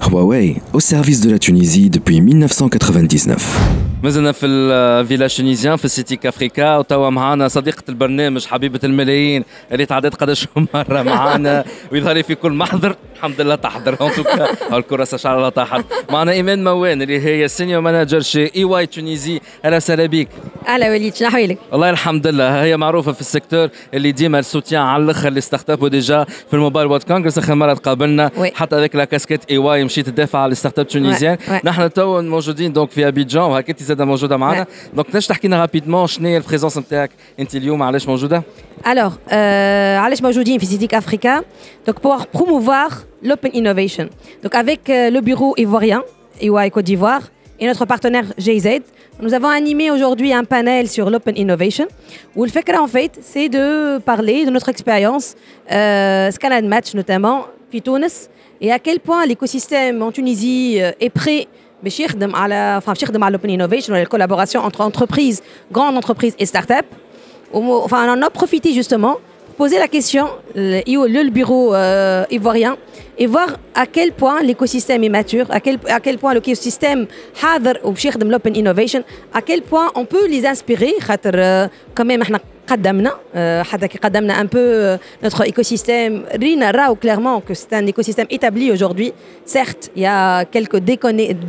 Huawei, 0.02 0.56
au 0.72 0.80
service 0.80 1.20
de 1.20 1.30
la 1.30 1.38
Tunisie 1.38 1.88
depuis 1.88 2.20
1999. 2.20 3.36
مازلنا 4.02 4.32
في 4.32 4.46
الفيلاج 4.46 5.36
تونيزيان 5.36 5.76
في 5.76 5.84
السيتيك 5.84 6.26
افريكا 6.26 6.76
وتوا 6.76 7.10
معنا 7.10 7.48
صديقة 7.48 7.82
البرنامج 7.88 8.46
حبيبة 8.46 8.80
الملايين 8.84 9.44
اللي 9.72 9.86
تعدت 9.86 10.14
قداش 10.14 10.48
مرة 10.74 11.02
معنا 11.02 11.64
ويظهر 11.92 12.22
في 12.22 12.34
كل 12.34 12.52
محضر. 12.52 12.96
الحمد 13.16 13.40
لله 13.40 13.54
تحضر 13.54 13.92
ان 13.92 14.12
توكا 14.16 14.48
الكرة 14.78 15.04
شعر 15.16 15.36
الله 15.36 15.48
تحضر. 15.48 15.84
معنا 16.10 16.32
إيمان 16.32 16.64
موان 16.64 17.02
اللي 17.02 17.20
هي 17.20 17.48
سينيور 17.48 17.80
مانجر 17.80 18.20
شي 18.20 18.50
اي 18.56 18.64
واي 18.64 18.86
تونيزي 18.86 19.40
أهلا 19.64 19.76
وسهلا 19.76 20.06
بك 20.06 20.28
أهلا 20.68 20.90
وليد 20.90 21.14
شنو 21.14 21.28
احوالك؟ 21.28 21.58
والله 21.72 21.90
الحمد 21.90 22.26
لله. 22.26 22.62
هي 22.64 22.76
معروفة 22.76 23.12
في 23.12 23.20
السيكتور 23.20 23.68
اللي 23.94 24.12
ديما 24.12 24.38
السوتيان 24.38 24.82
على 24.82 25.04
الأخر 25.04 25.28
اللي 25.28 25.40
ستارت 25.40 25.70
اب 25.70 25.82
وديجا 25.82 26.24
في 26.24 26.54
الموبايل 26.54 26.86
وورد 26.86 27.02
كونغرس 27.02 27.38
آخر 27.38 27.54
مرة 27.54 27.74
تقابلنا. 27.74 28.30
حتى 28.54 28.76
هذاك 28.76 28.96
لا 28.96 29.04
كاسكيت 29.04 29.40
إي 29.50 29.58
واي 29.58 29.83
مشيت 29.83 30.09
تدافع 30.09 30.39
على 30.39 30.51
الستارت 30.51 30.79
اب 30.79 30.87
تونيزيان 30.87 31.37
وي. 31.49 31.59
نحن 31.63 31.93
تو 31.93 32.21
موجودين 32.21 32.73
دونك 32.73 32.91
في 32.91 33.07
ابيجان 33.07 33.43
وهكا 33.43 33.73
زاده 33.79 34.05
موجوده 34.05 34.37
معنا 34.37 34.59
وي. 34.59 34.65
دونك 34.93 35.07
تنجم 35.09 35.27
تحكي 35.27 35.47
لنا 35.47 35.61
رابيدمون 35.61 36.07
شنو 36.07 36.27
هي 36.27 36.37
البريزونس 36.37 36.77
نتاعك 36.77 37.11
انت 37.39 37.55
اليوم 37.55 37.83
علاش 37.83 38.07
موجوده 38.07 38.43
Alors, 38.85 39.13
euh, 39.29 39.33
علاش 40.03 40.21
موجودين 40.21 40.59
في 40.59 40.65
Citic 40.65 40.93
Africa 40.93 41.43
Donc, 41.87 41.99
pour 41.99 42.27
promouvoir 42.37 42.89
l'open 43.23 43.51
innovation. 43.53 44.07
Donc, 44.43 44.55
avec 44.55 44.89
euh, 44.89 45.09
le 45.15 45.19
bureau 45.21 45.53
ivoirien, 45.57 46.01
EY 46.41 46.69
Côte 46.71 46.85
d'Ivoire, 46.85 47.23
et 47.59 47.65
notre 47.67 47.85
partenaire 47.93 48.25
GIZ, 48.37 48.67
nous 49.21 49.33
avons 49.33 49.49
animé 49.61 49.85
aujourd'hui 49.91 50.31
un 50.41 50.45
panel 50.55 50.87
sur 50.95 51.05
l'open 51.09 51.35
innovation, 51.43 51.87
où 52.37 52.45
le 52.45 52.51
fait 52.55 52.65
en 52.85 52.87
fait, 52.95 53.11
c'est 53.31 53.49
de 53.49 53.97
parler 54.11 54.45
de 54.47 54.51
notre 54.55 54.69
expérience, 54.75 55.25
euh, 55.71 56.31
Scanlan 56.35 56.65
Match 56.75 56.89
notamment, 56.99 57.37
puis 57.69 57.81
Tunis, 57.81 58.15
et 58.61 58.71
à 58.71 58.79
quel 58.79 58.99
point 58.99 59.25
l'écosystème 59.25 60.01
en 60.01 60.11
Tunisie 60.11 60.81
euh, 60.81 60.91
est 61.05 61.09
prêt 61.21 61.47
باش 61.83 61.99
يخدم 61.99 62.35
على 62.35 62.79
enfin 62.81 62.89
باش 62.93 63.03
يخدم 63.03 63.23
على 63.23 63.37
l'open 63.37 63.49
innovation 63.49 63.89
ولا 63.89 64.05
collaboration 64.05 64.59
entre 64.59 64.81
entreprises, 64.81 65.41
grandes 65.71 65.97
entreprises 65.97 66.35
et 66.39 66.45
startups. 66.45 66.89
Au- 67.53 67.81
Enfin, 67.85 67.99
on 68.07 68.19
en 68.19 68.21
a 68.21 68.29
profité 68.29 68.73
justement 68.73 69.15
pour 69.47 69.55
poser 69.67 69.79
la 69.79 69.87
question, 69.87 70.25
le, 70.55 70.81
le 71.27 71.29
bureau 71.39 71.65
euh, 71.73 72.37
ivoirien, 72.37 72.73
et 73.21 73.27
voir 73.27 73.49
à 73.75 73.85
quel 73.95 74.09
point 74.21 74.37
l'écosystème 74.49 75.01
est 75.07 75.13
mature, 75.19 75.47
à 75.57 75.59
quel, 75.65 75.77
à 75.97 75.99
quel 76.05 76.17
point 76.17 76.33
l'écosystème 76.33 77.07
حاضر 77.41 77.73
وباش 77.83 78.05
يخدم 78.05 78.31
l'open 78.31 78.55
innovation, 78.55 79.01
à 79.33 79.41
quel 79.41 79.61
point 79.61 79.87
on 79.95 80.05
peut 80.05 80.27
les 80.27 80.45
inspirer. 80.45 80.93
خاطر, 80.99 81.31
euh, 81.35 81.67
quand 81.95 82.05
même, 82.05 82.21
احنا 82.21 82.39
قدمنا 82.67 83.13
حتى 83.63 83.87
كي 83.87 83.97
قدمنا 83.97 84.43
un 84.43 84.47
peu 84.47 84.97
notre 85.27 85.43
écosystème 85.47 86.35
رينا 86.35 86.71
راو 86.71 86.95
clairement 86.95 87.41
que 87.41 87.53
c'est 87.53 87.73
un 87.73 87.87
écosystème 87.87 88.27
établi 88.29 88.71
aujourd'hui 88.71 89.13
certes 89.45 89.89
il 89.95 90.01
y 90.01 90.05
a 90.05 90.45
quelques 90.45 90.77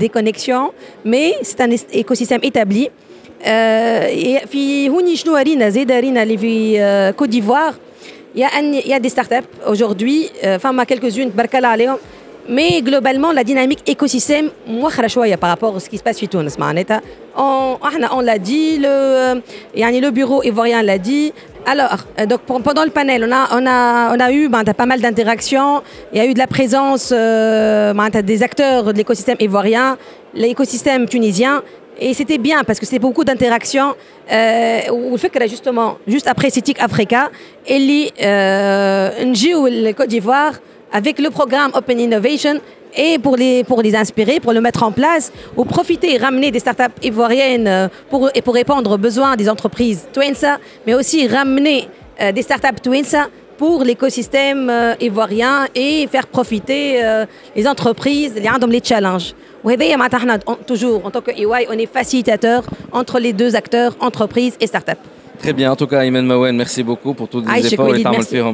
déconnexions 0.04 0.72
mais 1.04 1.34
c'est 1.42 1.60
un 1.60 1.70
écosystème 1.92 2.40
établi 2.42 2.90
في 4.46 4.88
هوني 4.88 5.16
شنو 5.16 5.36
رينا 5.36 5.68
زيد 5.68 5.92
رينا 5.92 6.22
اللي 6.22 6.38
في 6.38 7.12
كوت 7.16 7.28
ديفوار 7.28 7.74
il 8.34 8.40
y 8.40 8.44
a, 8.44 8.48
un, 8.58 8.72
il 8.72 8.86
y 8.86 8.94
a 8.94 9.00
des 9.00 9.08
startups 9.08 9.50
aujourd'hui, 9.66 10.30
enfin, 10.44 10.84
quelques-unes, 10.84 11.30
barkala 11.30 11.68
عليهم, 11.68 11.98
mais 12.47 12.81
globalement, 12.81 13.31
la 13.31 13.43
dynamique 13.43 13.81
écosystème, 13.87 14.49
moi, 14.67 14.89
par 15.39 15.49
rapport 15.49 15.75
à 15.75 15.79
ce 15.79 15.89
qui 15.89 15.97
se 15.97 16.03
passe 16.03 16.19
chez 16.19 16.27
Tunis. 16.27 16.55
On, 17.37 17.77
on 18.11 18.21
l'a 18.21 18.37
dit, 18.37 18.77
le, 18.77 19.41
le 19.75 20.09
bureau 20.11 20.43
ivoirien 20.43 20.81
l'a 20.83 20.97
dit. 20.97 21.33
Alors, 21.65 21.97
donc 22.27 22.41
pendant 22.41 22.83
le 22.83 22.91
panel, 22.91 23.27
on 23.27 23.65
a, 23.65 24.31
eu 24.31 24.49
ben, 24.49 24.63
pas 24.63 24.85
mal 24.85 25.01
d'interactions. 25.01 25.81
Il 26.13 26.19
y 26.19 26.21
a 26.21 26.25
eu 26.25 26.33
de 26.33 26.39
la 26.39 26.47
présence 26.47 27.11
euh, 27.11 27.93
ben, 27.93 28.09
des 28.21 28.43
acteurs 28.43 28.93
de 28.93 28.97
l'écosystème 28.97 29.37
ivoirien, 29.39 29.97
l'écosystème 30.33 31.07
tunisien. 31.07 31.63
Et 31.99 32.13
c'était 32.13 32.37
bien 32.37 32.63
parce 32.63 32.79
que 32.79 32.85
c'était 32.85 32.99
beaucoup 32.99 33.23
d'interactions. 33.23 33.95
Euh, 34.31 34.79
le 35.11 35.17
fait 35.17 35.29
que 35.29 35.47
justement, 35.47 35.97
juste 36.07 36.27
après 36.27 36.49
CITIC 36.49 36.79
Africa, 36.79 37.29
Eli 37.65 38.11
euh, 38.21 39.09
le 39.23 39.91
Côte 39.93 40.09
d'Ivoire, 40.09 40.53
avec 40.95 41.19
le 41.19 41.29
programme 41.29 41.71
Open 41.73 41.99
Innovation 41.99 42.61
et 42.95 43.19
pour 43.19 43.35
les, 43.35 43.65
pour 43.65 43.81
les 43.81 43.97
inspirer, 43.97 44.39
pour 44.39 44.53
le 44.53 44.61
mettre 44.61 44.81
en 44.81 44.93
place, 44.93 45.33
ou 45.57 45.65
profiter 45.65 46.15
et 46.15 46.17
ramener 46.17 46.51
des 46.51 46.59
startups 46.59 46.95
ivoiriennes 47.03 47.67
euh, 47.67 47.87
pour, 48.09 48.29
et 48.33 48.41
pour 48.41 48.53
répondre 48.53 48.91
aux 48.91 48.97
besoins 48.97 49.35
des 49.35 49.49
entreprises 49.49 50.07
Twinsa, 50.13 50.57
mais 50.87 50.93
aussi 50.93 51.27
ramener 51.27 51.89
euh, 52.21 52.31
des 52.31 52.41
startups 52.41 52.79
Twinsa 52.81 53.27
pour 53.57 53.83
l'écosystème 53.83 54.69
euh, 54.69 54.93
ivoirien 55.01 55.67
et 55.75 56.07
faire 56.07 56.27
profiter 56.27 57.01
les 57.57 57.67
entreprises, 57.67 58.33
les 58.35 58.49
les 58.69 58.81
challenges. 58.81 59.33
Toujours, 60.65 61.05
en 61.05 61.11
tant 61.11 61.21
que 61.21 61.31
EY, 61.31 61.67
on 61.69 61.77
est 61.77 61.91
facilitateur 61.91 62.63
entre 62.93 63.19
les 63.19 63.33
deux 63.33 63.57
acteurs, 63.57 63.97
entreprises 63.99 64.55
et 64.61 64.67
startups. 64.67 65.14
Très 65.42 65.54
bien, 65.54 65.72
en 65.72 65.76
tout 65.76 65.86
cas, 65.86 66.04
Imen 66.04 66.26
Mawen, 66.26 66.54
merci 66.54 66.82
beaucoup 66.82 67.14
pour 67.14 67.26
tous 67.28 67.40
les 67.40 67.66
efforts 67.66 67.94
et 67.96 68.04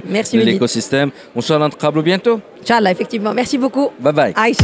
merci, 0.09 0.39
de 0.39 0.43
l'écosystème. 0.45 1.11
Inch'Allah, 1.37 1.69
on 1.83 2.03
bientôt. 2.03 2.41
Inch'Allah, 2.63 2.93
effectivement. 2.93 3.35
Merci 3.35 3.59
beaucoup. 3.59 3.91
Bye 3.99 4.13
bye. 4.13 4.55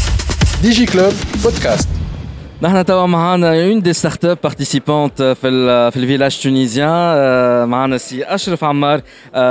DigiClub 0.63 1.15
Podcast. 1.43 1.89
نحن 2.63 2.85
توا 2.85 3.07
معنا 3.07 3.65
اون 3.65 3.83
دي 3.83 3.93
ستارت 3.93 4.25
اب 4.25 4.39
بارتيسيبونت 4.43 5.23
في 5.23 5.35
في 5.91 5.97
الفيلاج 5.97 6.39
تونيزيان 6.43 7.69
معنا 7.69 7.99
سي 7.99 8.25
اشرف 8.25 8.65
عمار 8.65 9.01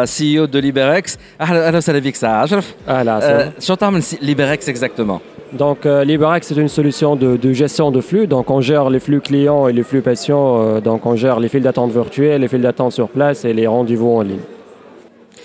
سي 0.04 0.40
او 0.40 0.46
دو 0.46 0.60
ليبريكس 0.60 1.18
اهلا 1.42 1.68
اهلا 1.68 1.78
وسهلا 1.78 2.00
بك 2.00 2.16
سي 2.16 2.28
اشرف 2.28 2.74
اهلا 2.88 3.18
وسهلا 3.18 3.52
شو 3.60 3.74
تعمل 3.74 4.04
ليبريكس 4.22 4.70
اكزاكتومون 4.70 5.20
Donc 5.57 5.87
euh, 5.87 6.05
LibreX, 6.05 6.47
c'est 6.47 6.57
une 6.57 6.69
solution 6.69 7.17
de, 7.17 7.53
gestion 7.53 7.91
de 7.91 8.01
flux. 8.01 8.27
Donc 8.27 8.51
on 8.51 8.61
gère 8.61 8.91
les 8.91 9.01
flux 9.01 9.21
clients 9.21 9.69
et 9.69 9.73
les 9.73 9.83
flux 9.83 10.03
patients. 10.03 10.61
Euh, 10.61 10.81
donc 10.81 11.07
on 11.07 11.17
gère 11.17 11.41
les 11.41 11.49
files 11.49 11.63
d'attente 11.63 11.91
virtuelles, 11.93 12.41
les 12.43 12.49
files 12.49 12.61
d'attente 12.63 12.93
sur 12.93 13.09
place 13.09 13.45
et 13.45 13.53
les 13.53 13.67
rendez-vous 13.67 14.11
en 14.11 14.23
ligne. 14.23 14.41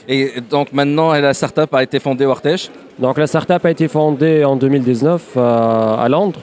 Et 0.08 0.34
donc 0.50 0.74
maintenant, 0.74 1.14
la 1.14 1.34
startup 1.34 1.74
a 1.74 1.84
été 1.84 2.00
fondée 2.00 2.26
au 2.26 2.32
Artege 2.32 2.70
Donc 3.00 3.18
la 3.18 3.28
startup 3.28 3.64
a 3.64 3.72
été 3.72 3.88
fondée 3.88 4.44
en 4.44 4.56
2019 4.56 5.34
euh, 5.38 5.96
à 5.96 6.10
Londres. 6.10 6.42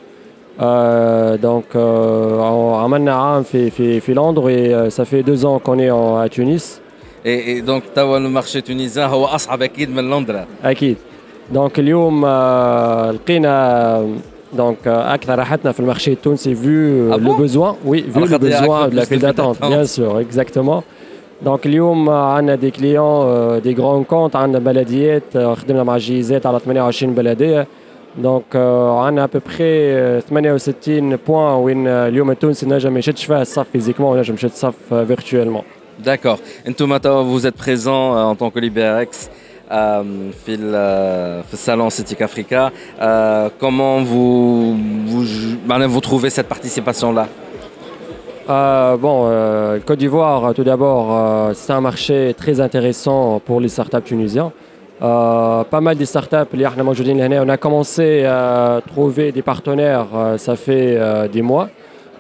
donc 0.59 1.67
à 1.75 2.89
Manna'a, 2.89 3.43
fait, 3.45 3.71
fait, 3.71 4.15
Londres 4.15 4.49
et 4.49 4.91
ça 4.91 5.05
fait 5.05 5.23
deux 5.23 5.45
ans 5.45 5.59
qu'on 5.59 5.79
est 5.79 5.91
à 5.91 6.29
Tunis. 6.31 6.81
Et, 7.25 7.61
donc 7.63 7.83
le 7.97 8.29
marché 8.29 8.63
tunisien, 8.63 9.11
c'est 9.37 10.03
Londres. 10.03 10.47
دونك 11.52 11.80
اليوم 11.80 12.26
لقينا 13.12 14.18
دونك 14.54 14.88
اكثر 14.88 15.40
راحتنا 15.40 15.72
في 15.72 15.80
المارشي 15.80 16.12
التونسي 16.14 16.56
فيو 16.56 17.16
لو 17.16 17.34
بوزوان 17.34 17.76
وي 17.86 18.02
فيو 18.04 18.26
لو 18.26 18.38
بوزوان 18.38 18.90
دو 18.90 18.96
لا 18.96 19.06
فيل 19.06 19.20
داتونت 19.20 19.66
بيان 19.66 19.86
سور 19.86 20.22
اكزاكتومون 20.22 20.82
دونك 21.42 21.66
اليوم 21.66 22.10
عندنا 22.10 22.56
دي 22.56 22.72
كليون 22.72 23.62
دي 23.62 23.74
غران 23.74 24.04
كونت 24.04 24.36
عندنا 24.36 24.60
بلديات 24.60 25.38
خدمنا 25.38 25.84
مع 25.84 25.98
جيزات 25.98 26.46
على 26.46 26.60
28 26.60 27.14
بلديه 27.14 27.68
دونك 28.18 28.56
عندنا 29.06 29.24
ابوبخي 29.24 30.22
68 30.22 31.16
بوان 31.28 31.54
وين 31.54 31.88
اليوم 31.88 32.32
التونسي 32.32 32.66
نجم 32.66 32.94
ما 32.94 33.00
يشدش 33.00 33.26
فيها 33.26 33.42
الصف 33.42 33.66
فيزيكمون 33.72 34.18
ونجم 34.18 34.34
يشد 34.34 34.50
الصف 34.50 34.94
فيرتويلمون 34.94 35.62
D'accord. 36.06 36.40
انتم 36.68 36.98
vous 37.32 37.46
êtes 37.48 37.56
présent 37.56 38.32
en 38.32 38.36
tant 38.36 38.50
que 38.50 38.60
LibreX 38.60 39.30
euh, 39.71 40.03
le 40.47 41.57
salon 41.57 41.91
Citic 41.91 42.23
Africa. 42.23 42.71
Euh, 43.01 43.49
comment 43.59 44.03
vous, 44.03 44.77
vous, 45.07 45.25
vous 45.89 46.01
trouvez 46.01 46.31
cette 46.31 46.49
participation-là? 46.49 47.27
Euh, 48.49 48.97
bon, 48.97 49.81
Côte 49.85 49.99
d'Ivoire, 49.99 50.55
tout 50.55 50.65
d'abord, 50.65 51.55
c'est 51.55 51.73
un 51.73 51.83
marché 51.83 52.35
très 52.37 52.61
intéressant 52.61 53.41
pour 53.45 53.61
les 53.61 53.69
startups 53.69 54.03
tunisiens. 54.03 54.53
pas 55.01 55.81
mal 55.83 55.99
de 55.99 56.05
startups, 56.07 56.49
on 56.55 57.49
a 57.49 57.57
commencé 57.59 58.25
à 58.25 58.81
trouver 58.87 59.33
des 59.33 59.43
partenaires, 59.43 60.07
ça 60.39 60.57
fait 60.57 61.29
des 61.31 61.43
mois. 61.43 61.69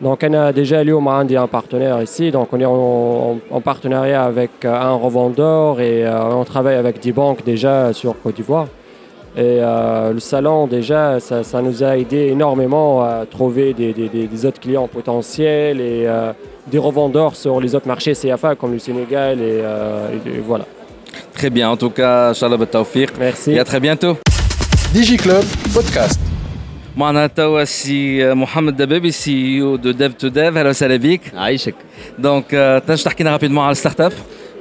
Donc 0.03 0.19
on 0.23 0.33
a 0.33 0.51
déjà 0.51 0.81
اليوم 0.81 1.07
عندي 1.07 1.37
un 1.37 1.47
partenaire 1.47 2.01
ici, 2.01 2.31
donc 2.31 2.49
on 2.51 2.59
est 2.59 2.65
en, 2.65 3.61
partenariat 3.61 4.23
avec 4.23 4.51
euh, 4.65 4.73
un 4.73 4.95
revendeur 4.95 5.79
et 5.79 6.05
euh, 6.05 6.35
on 6.41 6.43
travaille 6.43 6.75
avec 6.75 6.99
des 6.99 7.13
banques 7.13 7.43
déjà 7.45 7.93
sur 7.93 8.15
Côte 8.21 8.35
d'Ivoire. 8.35 8.67
Et 9.35 9.59
euh, 9.61 10.11
le 10.13 10.19
salon 10.19 10.67
déjà, 10.67 11.19
ça, 11.19 11.61
nous 11.61 11.83
a 11.83 11.97
aidé 11.97 12.27
énormément 12.27 13.01
à 13.01 13.25
trouver 13.25 13.73
des, 13.73 14.45
autres 14.45 14.59
clients 14.59 14.87
potentiels 14.87 15.79
et 15.81 16.07
des 16.67 16.77
revendeurs 16.77 17.35
sur 17.35 17.59
les 17.59 17.73
autres 17.73 17.87
marchés 17.87 18.13
CFA 18.13 18.53
comme 18.55 18.73
le 18.73 18.79
Sénégal 18.79 19.39
et, 19.41 19.63
voilà. 20.45 20.65
Très 21.33 21.49
bien, 21.49 21.67
en 21.71 21.77
tout 21.77 21.89
cas, 21.89 22.33
Shalom 22.33 22.63
Merci. 23.19 23.53
Et 23.53 23.59
à 23.59 23.63
très 23.63 23.79
bientôt. 23.79 24.17
DigiClub 24.93 25.45
Podcast. 25.73 26.26
معنا 26.97 27.27
توا 27.27 27.63
سي 27.63 28.33
محمد 28.33 28.77
دبابي 28.77 29.11
سي 29.11 29.61
او 29.61 29.75
دو 29.75 29.91
ديف 29.91 30.13
تو 30.13 30.27
ديف 30.27 30.57
اهلا 30.57 30.69
وسهلا 30.69 30.95
بك 30.95 31.21
عايشك 31.33 31.75
دونك 32.19 32.81
تنجم 32.87 33.03
تحكي 33.03 33.23
لنا 33.23 33.31
رابيدمون 33.31 33.63
على 33.63 33.71
الستارت 33.71 34.01
اب 34.01 34.13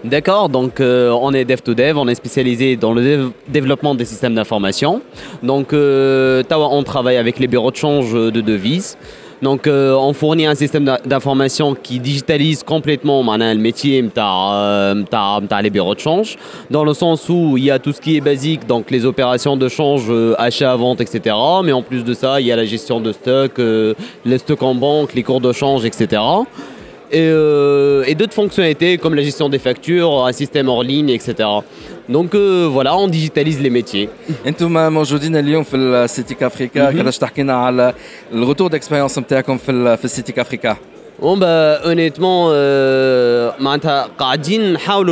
D'accord, 0.05 0.49
donc 0.49 0.81
euh, 0.81 1.11
on 1.11 1.33
est 1.33 1.45
Dev 1.45 1.61
to 1.63 1.75
Dev, 1.75 1.97
on 1.97 2.09
est 2.09 2.17
spécialisé 2.17 2.75
dans 2.75 2.93
le 2.93 3.31
développement 3.47 3.95
des 3.95 4.05
systèmes 4.05 4.35
d'information. 4.35 5.01
Donc, 5.45 5.73
euh, 5.73 6.43
Tawa, 6.43 6.67
on 6.73 6.83
travaille 6.83 7.19
avec 7.19 7.39
les 7.39 7.47
bureaux 7.47 7.71
de 7.71 7.77
change 7.77 8.13
de 8.13 8.41
devises. 8.41 8.99
Donc 9.42 9.68
euh, 9.68 9.94
on 9.94 10.14
fournit 10.14 10.46
un 10.46 10.56
système 10.56 10.98
d'information 11.06 11.76
qui 11.76 12.00
digitalise 12.00 12.64
complètement 12.64 13.24
le 13.38 13.56
métier 13.56 14.04
euh, 14.18 15.04
les 15.62 15.70
bureaux 15.70 15.94
de 15.94 16.00
change, 16.00 16.38
dans 16.72 16.84
le 16.84 16.94
sens 16.94 17.30
où 17.30 17.58
il 17.58 17.66
y 17.66 17.72
a 17.72 17.78
tout 17.78 17.92
ce 17.92 18.02
qui 18.02 18.18
est 18.18 18.22
basique, 18.22 18.66
donc 18.66 18.90
les 18.90 19.06
opérations 19.06 19.56
de 19.56 19.68
change, 19.68 20.06
euh, 20.10 20.34
achat, 20.38 20.76
vente, 20.76 21.02
etc. 21.02 21.36
Mais 21.64 21.72
en 21.72 21.84
plus 21.84 22.04
de 22.04 22.14
ça, 22.14 22.42
il 22.42 22.48
y 22.48 22.52
a 22.52 22.56
la 22.56 22.66
gestion 22.66 23.00
de 23.00 23.12
stock, 23.12 23.60
les 24.26 24.38
stocks 24.38 24.64
en 24.64 24.76
banque, 24.76 25.14
les 25.14 25.24
cours 25.24 25.42
de 25.42 25.52
change, 25.52 25.86
etc. 25.86 26.22
Euh, 27.15 28.05
et, 28.07 28.15
d'autres 28.15 28.33
fonctionnalités 28.35 28.97
comme 28.99 29.15
la 29.15 29.23
gestion 29.23 29.49
des 29.49 29.59
factures, 29.59 30.25
un 30.25 30.33
système 30.33 30.69
hors 30.69 30.83
ligne, 30.83 31.11
etc. 31.11 31.35
Donc 32.09 32.35
euh, 32.35 32.69
voilà, 32.71 32.97
on 32.97 33.09
digitalise 33.09 33.61
les 33.61 33.71
métiers. 33.71 34.09
انتم 34.47 34.93
موجودين 34.93 35.37
اليوم 35.37 35.65
في 35.65 35.77
السيتيك 35.77 36.43
افريكا 36.43 36.91
كيفاش 36.91 37.19
تحكي 37.19 37.43
لنا 37.43 37.55
على 37.55 37.95
الريتور 38.33 38.69
ديكسبيريونس 38.69 39.19
نتاعكم 39.19 39.59
في 39.59 39.97
في 39.97 40.05
السيتيك 40.05 40.39
افريكا 40.39 40.77
Bon 41.20 41.36
bah 41.36 41.80
honnêtement 41.84 42.50
euh, 42.52 43.50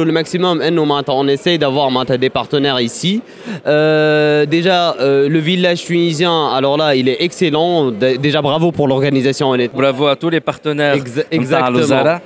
le 0.03 0.11
maximum 0.11 0.61
on 1.15 1.27
essaye 1.27 1.57
d'avoir 1.57 1.89
des 2.19 2.29
partenaires 2.29 2.79
ici. 2.79 3.23
Euh, 3.65 4.45
déjà 4.45 4.95
euh, 4.99 5.27
le 5.27 5.39
village 5.39 5.83
tunisien 5.83 6.49
alors 6.53 6.77
là 6.77 6.95
il 6.95 7.09
est 7.09 7.23
excellent. 7.23 7.89
Déjà 7.89 8.43
bravo 8.43 8.71
pour 8.71 8.87
l'organisation 8.87 9.49
honnêtement. 9.49 9.79
Bravo 9.79 10.05
à 10.05 10.15
tous 10.15 10.29
les 10.29 10.41
partenaires. 10.41 10.93
Exactement. 10.93 12.19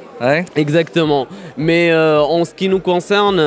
Exactement. 0.57 1.27
Mais 1.55 1.91
euh, 1.91 2.21
en 2.21 2.43
ce 2.43 2.53
qui 2.53 2.67
nous 2.67 2.79
concerne 2.79 3.39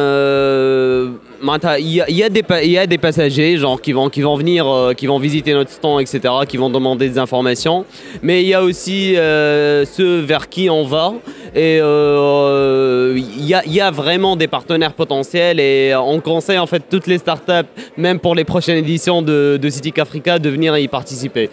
il 1.79 1.89
y, 1.89 2.23
a, 2.23 2.29
des, 2.29 2.45
y 2.67 2.79
a 2.79 2.87
des 2.87 2.99
passagers 2.99 3.57
genre 3.57 3.81
qui 3.81 3.93
vont, 3.93 4.09
qui 4.09 4.23
vont 4.23 4.37
venir, 4.37 4.67
euh, 4.67 4.95
qui 4.95 5.07
vont 5.07 5.19
visiter 5.19 5.53
notre 5.55 5.71
stand, 5.71 6.01
etc., 6.01 6.21
qui 6.49 6.57
vont 6.57 6.71
demander 6.71 7.09
des 7.09 7.19
informations. 7.19 7.85
Mais 8.23 8.43
il 8.43 8.49
y 8.49 8.55
a 8.55 8.63
aussi 8.63 9.17
euh, 9.17 9.85
ceux 9.85 10.21
vers 10.21 10.49
qui 10.49 10.71
on 10.71 10.85
va. 10.85 11.15
Et 11.55 11.81
euh, 11.83 13.15
il 13.17 13.45
y, 13.45 13.55
a, 13.55 13.67
y, 13.67 13.81
a, 13.81 13.91
vraiment 13.91 14.37
des 14.37 14.47
partenaires 14.47 14.95
potentiels 14.95 15.61
et 15.61 15.95
on 15.95 16.21
conseille 16.21 16.59
en 16.59 16.67
fait 16.67 16.83
toutes 16.89 17.07
les 17.07 17.19
startups, 17.19 17.69
même 17.97 18.21
pour 18.21 18.35
les 18.35 18.45
prochaines 18.45 18.79
éditions 18.79 19.21
de, 19.21 19.59
de 19.61 20.01
Africa, 20.01 20.39
de 20.39 20.49
venir 20.49 20.79
y 20.79 20.89
participer. 20.89 21.51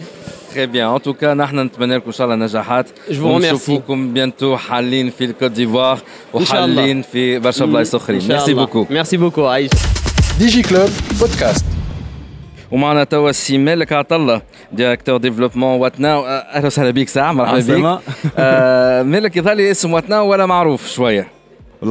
Bien. 0.55 0.89
En 0.89 0.99
tout 0.99 1.13
cas, 1.13 1.34
نحن 1.34 1.59
نتمنى 1.59 1.95
لكم 1.95 2.05
إن 2.07 2.11
شاء 2.11 2.27
الله 2.27 2.45
نجاحات. 2.45 2.85
ونشوفوكم 3.21 4.13
بيانتو 4.13 4.57
حالين 4.57 5.09
في 5.09 5.26
الكوت 5.26 5.51
ديفوار 5.51 5.99
إن 6.35 6.45
شاء 6.45 6.65
الله. 6.65 6.81
وحالين 6.81 7.01
في 7.01 7.39
برشا 7.39 7.65
بلايص 7.65 7.95
أخرين. 7.95 8.27
ميرسي. 8.27 8.53
بوكو. 8.53 8.85
Merci 8.85 9.17
beaucoup 9.17 9.39
عايش. 9.39 9.71
ديجي 10.39 10.61
كلوب 10.61 10.89
بودكاست 11.19 11.65
ومعنا 12.71 13.03
توا 13.03 13.30
السي 13.30 13.57
مالك 13.57 13.93
عطله 13.93 14.41
ديريكتور 14.71 15.17
ديفلوبمون 15.17 15.80
وات 15.80 15.99
ناو 15.99 16.26
أهلا 16.26 16.65
وسهلا 16.65 16.91
بك 16.91 17.09
ساعة 17.09 17.31
مرحبا. 17.31 17.59
بك 17.59 18.01
آه، 18.38 19.03
مالك 19.03 19.38
يظهر 19.38 19.53
لي 19.53 19.71
اسم 19.71 19.93
وات 19.93 20.09
ناو 20.09 20.31
ولا 20.31 20.45
معروف 20.45 20.88
شوية 20.88 21.27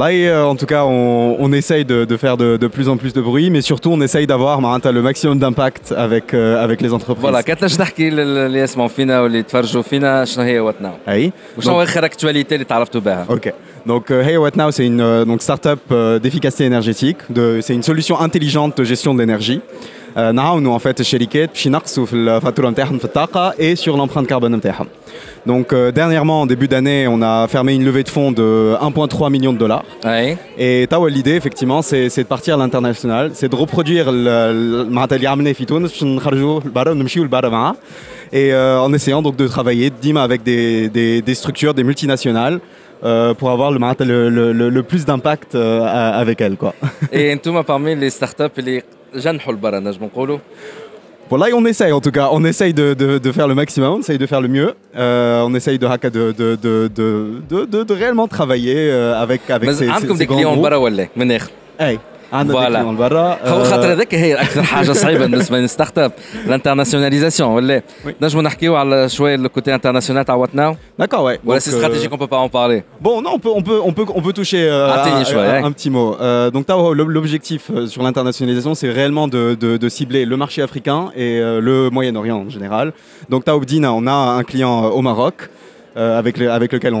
Là, 0.02 0.06
euh, 0.10 0.42
en 0.52 0.56
tout 0.56 0.66
cas, 0.66 0.82
on, 0.84 1.36
on 1.38 1.52
essaye 1.52 1.84
de, 1.84 1.98
de 2.12 2.16
faire 2.16 2.36
de, 2.36 2.48
de 2.56 2.66
plus 2.66 2.88
en 2.88 2.96
plus 2.96 3.12
de 3.12 3.20
bruit, 3.28 3.48
mais 3.54 3.62
surtout, 3.70 3.90
on 3.96 4.00
essaye 4.00 4.26
d'avoir 4.26 4.60
Maranta, 4.60 4.90
le 4.90 5.02
maximum 5.02 5.38
d'impact 5.38 5.92
avec, 6.06 6.26
euh, 6.34 6.64
avec 6.66 6.80
les 6.80 6.92
entreprises. 6.92 7.22
فوالا 7.22 7.40
كانت 7.40 7.60
تنجم 7.60 7.76
تحكي 7.76 8.10
لل- 8.10 8.20
اللي 8.20 8.58
يسمعوا 8.58 8.88
فينا 8.88 9.20
واللي 9.20 9.38
يتفرجوا 9.38 9.82
فينا 9.82 10.24
شنو 10.24 10.44
هي 10.44 10.60
وات 10.60 10.74
ناو 10.82 10.92
Oui. 11.08 11.30
وشنو 11.58 11.72
Donc- 11.74 11.82
اخر 11.82 12.04
اكتواليتي 12.04 12.54
اللي 12.54 12.64
تعرفتوا 12.64 13.00
بها 13.00 13.26
Ok. 13.30 13.48
Donc, 13.88 14.10
euh, 14.10 14.24
Hey 14.28 14.36
What 14.38 14.56
Now, 14.56 14.70
c'est 14.76 14.86
une 14.92 15.00
euh, 15.02 15.24
donc 15.30 15.40
start-up 15.42 15.80
euh, 15.92 16.18
d'efficacité 16.18 16.64
énergétique. 16.64 17.18
De, 17.30 17.44
c'est 17.64 17.74
une 17.74 17.82
solution 17.90 18.16
intelligente 18.26 18.72
de 18.80 18.84
gestion 18.92 19.12
de 19.14 19.18
l'énergie. 19.22 19.60
Euh, 20.18 20.32
نعاونوا 20.32 20.78
en 20.78 20.80
fait 20.80 21.02
شركات 21.02 21.48
باش 21.50 21.66
ينقصوا 21.66 22.06
في 22.06 22.16
الفاتوره 22.16 22.70
نتاعهم 22.70 22.98
في 22.98 23.04
الطاقه 23.04 23.50
et 23.50 23.76
sur 23.78 23.96
l'empreinte 23.96 24.26
carbone 24.32 24.44
نتاعهم. 24.54 24.86
Donc 25.46 25.72
euh, 25.72 25.92
dernièrement, 25.92 26.38
en 26.42 26.46
début 26.46 26.68
d'année, 26.68 27.00
on 27.14 27.20
a 27.32 27.46
fermé 27.54 27.74
une 27.74 27.84
levée 27.84 28.02
de 28.02 28.08
fonds 28.16 28.32
de 28.32 28.74
1,3 28.80 29.30
million 29.34 29.52
de 29.52 29.58
dollars. 29.64 29.84
Et 30.66 30.86
Tawa, 30.90 31.10
l'idée, 31.16 31.36
effectivement, 31.40 31.80
c'est 31.88 32.06
c'est 32.14 32.24
de 32.26 32.30
partir 32.36 32.52
à 32.56 32.58
l'international, 32.62 33.24
c'est 33.38 33.50
de 33.54 33.56
reproduire 33.64 34.06
le- 34.12 34.52
le- 34.70 34.84
معناتها 34.90 35.16
اللي 35.16 35.26
عملناه 35.28 35.52
في 35.52 35.64
تونس 35.64 35.90
باش 35.90 36.04
نخرجوا 36.04 36.60
لبرا 36.60 36.90
ونمشيو 36.90 37.24
لبرا 37.24 37.48
معاه. 37.48 37.74
Et 38.32 38.36
euh, 38.52 38.86
en 38.86 38.92
essayant 38.98 39.22
donc 39.26 39.36
de 39.36 39.46
travailler 39.56 39.90
dima 40.02 40.22
avec 40.28 40.40
des, 40.50 40.88
des, 40.88 41.22
des 41.28 41.34
structures, 41.42 41.74
des 41.74 41.84
multinationales, 41.90 42.56
euh, 43.04 43.34
pour 43.34 43.50
avoir 43.50 43.70
le, 43.72 43.78
معناتها 43.78 44.04
le, 44.04 44.28
le, 44.30 44.52
le, 44.52 44.66
le 44.70 44.82
plus 44.82 45.04
d'impact 45.04 45.54
euh, 45.54 45.82
à- 45.82 46.18
avec 46.22 46.40
elles. 46.40 46.56
Quoi. 46.56 46.72
اي 47.12 47.32
انتم 47.32 47.62
parmi 47.62 47.94
les 48.00 48.10
startups 48.20 48.58
اللي 48.58 48.82
جنحوا 49.14 49.52
لبرا 49.52 49.78
نجم 49.78 50.04
نقولوا 50.04 50.38
Voilà, 51.30 51.48
et 51.48 51.54
on 51.54 51.64
essaye 51.64 51.90
en 51.90 52.02
tout 52.06 52.10
cas, 52.18 52.28
on 52.32 52.44
essaye 52.44 52.74
de, 52.74 52.86
de, 53.02 53.08
de 53.26 53.30
faire 53.32 53.48
le 53.48 53.54
maximum, 53.54 53.90
on 53.94 54.00
essaye 54.00 54.18
de 54.18 54.26
faire 54.32 54.42
le 54.46 54.48
mieux, 54.56 54.70
Euh, 54.96 55.40
on 55.48 55.52
essaye 55.54 55.78
de, 55.78 55.86
haka- 55.86 56.10
de, 56.18 56.24
de, 56.40 56.48
de, 56.66 56.74
de, 56.98 57.08
de, 57.52 57.58
de, 57.64 57.78
de 57.90 57.94
réellement 57.94 58.28
travailler 58.36 58.76
euh, 58.90 59.22
avec, 59.24 59.40
avec 59.56 59.70
ces, 59.70 59.86
مازال 59.86 59.88
ces, 59.88 59.90
عندكم 59.90 60.14
ces 60.16 60.18
دي 60.18 60.26
grands 60.26 60.36
كليون 60.36 60.54
groupes. 60.56 60.62
برا 60.62 60.76
ولا 62.32 62.42
من 62.42 62.50
الاخر 62.50 62.54
اي 62.54 62.54
عندنا 62.54 62.54
دي 62.54 62.60
فوالا 62.64 62.78
كليون 62.80 62.96
برا 62.96 63.38
هو 63.44 63.60
آه، 63.60 63.64
خاطر 63.64 63.92
هذاك 63.92 64.14
هي 64.14 64.34
اكثر 64.34 64.62
حاجه 64.62 64.92
صعيبه 64.92 65.26
بالنسبه 65.26 65.58
للستارت 65.58 65.98
اب 65.98 66.12
الانترناسيوناليزاسيون 66.46 67.48
ولا 67.50 67.82
نجموا 68.22 68.42
نحكيو 68.42 68.76
على 68.76 69.08
شويه 69.08 69.34
الكوتي 69.34 69.74
انترناسيونال 69.74 70.24
تاع 70.24 70.34
وات 70.34 70.54
ناو 70.54 70.74
D'accord, 71.02 71.14
ouais. 71.24 71.38
ولا 71.44 71.58
Donc, 71.58 71.62
سي 71.62 71.70
euh, 71.70 71.74
استراتيجيك 71.74 72.10
اون 72.10 72.18
بو 72.18 72.26
با 72.26 72.46
en 72.46 72.50
parler 72.50 72.82
Bon, 73.06 73.22
non, 73.22 73.30
on 73.34 73.38
peut, 73.38 73.52
on 73.58 73.62
peut, 73.62 73.80
on 73.88 73.92
peut, 73.92 74.12
on 74.18 74.22
peut 74.22 74.32
toucher 74.32 74.62
euh, 74.70 74.90
Ah, 74.92 75.02
t'es 75.04 75.10
à- 75.10 75.18
niche, 75.18 75.32
ouais, 75.34 75.46
à- 75.46 75.52
ouais. 75.52 75.62
un 75.68 75.72
petit 75.72 75.90
mot. 75.90 76.08
Euh, 76.20 76.50
donc, 76.54 76.62
Tao, 76.66 76.94
l'ob- 76.98 77.12
l'objectif 77.16 77.62
euh, 77.70 77.86
sur 77.92 78.02
l'internationalisation, 78.06 78.72
c'est 78.80 78.90
réellement 79.00 79.26
de, 79.36 79.42
de- 79.64 79.76
de 79.84 79.88
cibler 79.96 80.22
le 80.32 80.36
marché 80.44 80.60
africain 80.68 81.00
et 81.24 81.30
euh, 81.40 81.60
le 81.68 81.76
Moyen-Orient 81.96 82.38
en 82.46 82.50
général. 82.56 82.86
Donc, 83.32 83.40
Tao 83.48 83.58
Bdina, 83.62 83.90
on 84.00 84.04
a 84.16 84.18
un 84.40 84.44
client 84.50 84.74
euh, 84.84 84.98
au 84.98 85.02
Maroc. 85.10 85.36
euh, 85.96 86.18
avec, 86.18 86.34
le- 86.38 86.50
avec 86.50 86.72
lequel 86.72 86.92
on, 86.92 86.98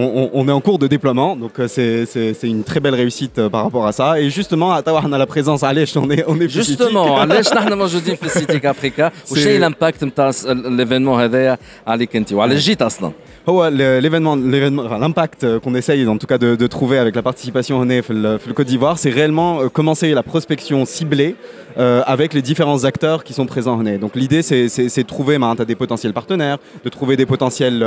on- 0.00 0.10
on- 0.20 0.30
on 0.40 0.48
est 0.48 0.52
en 0.52 0.60
cours 0.60 0.78
de 0.78 0.86
déploiement, 0.86 1.30
donc 1.42 1.54
euh, 1.58 1.66
c'est- 1.74 2.04
c'est 2.12 2.32
c'est 2.38 2.48
une 2.56 2.62
très 2.70 2.80
belle 2.84 2.94
réussite 3.02 3.36
euh, 3.40 3.48
par 3.54 3.62
rapport 3.66 3.86
à 3.90 3.92
ça. 3.98 4.08
Et 4.20 4.30
justement, 4.38 4.70
à 4.72 4.80
Tawa, 4.82 5.00
on 5.08 5.12
a 5.12 5.18
la 5.18 5.26
présence, 5.34 5.60
allez, 5.70 5.84
on 6.04 6.08
est, 6.16 6.24
on 6.32 6.36
est 6.44 6.48
plus 6.48 6.56
جوستومون 6.58 7.06
critique. 7.06 7.18
علاش 7.20 7.52
نحن 7.52 7.72
موجودين 7.72 8.14
في 8.16 8.28
سيتيك 8.28 8.66
افريكا 8.66 9.10
وش 9.30 9.38
سي- 9.38 9.48
هي 9.48 9.56
الامباكت 9.56 10.04
نتاع 10.04 10.30
الايفينمون 10.46 11.20
هذايا 11.20 11.58
عليك 11.86 12.16
انت 12.16 12.32
وعلى 12.32 12.56
جيت 12.56 12.82
اصلا 12.82 13.10
Oh, 13.48 13.62
le- 13.80 14.00
l'événement, 14.04 14.34
l'événement- 14.54 14.84
enfin, 14.88 14.98
l'impact 15.04 15.40
euh, 15.44 15.60
qu'on 15.62 15.74
essaye 15.80 16.00
en 16.14 16.18
tout 16.22 16.26
cas 16.32 16.36
de, 16.44 16.50
de 16.62 16.66
trouver 16.76 16.98
avec 17.04 17.14
la 17.20 17.22
participation 17.30 17.74
au 17.78 17.84
NEF, 17.84 18.06
le, 18.08 18.32
le 18.50 18.54
Côte 18.58 18.66
d'Ivoire, 18.72 18.96
c'est 19.02 19.14
réellement 19.20 19.50
euh, 19.60 19.68
commencer 19.78 20.08
la 20.20 20.24
prospection 20.32 20.78
ciblée 20.96 21.32
euh, 21.78 22.14
avec 22.14 22.28
les 22.36 22.42
différents 22.50 22.82
acteurs 22.90 23.20
qui 23.26 23.32
sont 23.38 23.46
présents 23.54 23.76
au 23.80 23.84
NEF. 23.88 24.00
Donc 24.04 24.12
l'idée, 24.22 24.42
c'est, 24.48 24.64
c'est- 24.74 24.88
c'est 24.94 25.04
de 25.08 25.12
trouver 25.16 25.34
Maranta, 25.42 25.64
des 25.72 25.78
potentiels 25.84 26.12
partenaires, 26.20 26.58
de 26.86 26.90
trouver 26.96 27.14
des 27.22 27.28
potentielles 27.34 27.80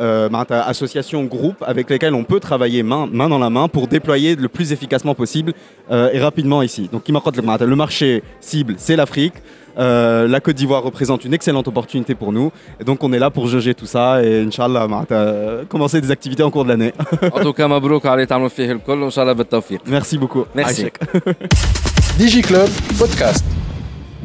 euh, 0.00 0.28
associations, 0.50 1.24
groupes 1.24 1.62
avec 1.66 1.90
lesquels 1.90 2.14
on 2.14 2.24
peut 2.24 2.40
travailler 2.40 2.82
main, 2.82 3.08
main 3.10 3.28
dans 3.28 3.38
la 3.38 3.50
main 3.50 3.68
pour 3.68 3.88
déployer 3.88 4.36
le 4.36 4.48
plus 4.48 4.72
efficacement 4.72 5.14
possible 5.14 5.52
euh, 5.90 6.10
et 6.12 6.20
rapidement 6.20 6.62
ici. 6.62 6.88
Donc, 6.92 7.08
le 7.08 7.76
marché 7.76 8.22
cible, 8.40 8.74
c'est 8.78 8.96
l'Afrique. 8.96 9.34
Euh, 9.78 10.26
la 10.26 10.40
Côte 10.40 10.56
d'Ivoire 10.56 10.82
représente 10.82 11.24
une 11.24 11.34
excellente 11.34 11.68
opportunité 11.68 12.14
pour 12.14 12.32
nous. 12.32 12.50
Et 12.80 12.84
donc 12.84 13.02
on 13.04 13.12
est 13.12 13.18
là 13.18 13.30
pour 13.30 13.48
juger 13.48 13.74
tout 13.74 13.86
ça 13.86 14.22
et 14.22 14.42
Inch'Allah, 14.42 14.88
euh, 15.10 15.64
commencer 15.68 16.00
des 16.00 16.10
activités 16.10 16.42
en 16.42 16.50
cours 16.50 16.64
de 16.64 16.70
l'année. 16.70 16.92
en 17.32 17.40
tout 17.40 17.52
cas, 17.52 17.68
Mabrouk, 17.68 18.04
Merci 19.86 20.18
beaucoup. 20.18 20.44
Merci. 20.54 20.86
DigiClub 22.18 22.68
Podcast. 22.98 23.44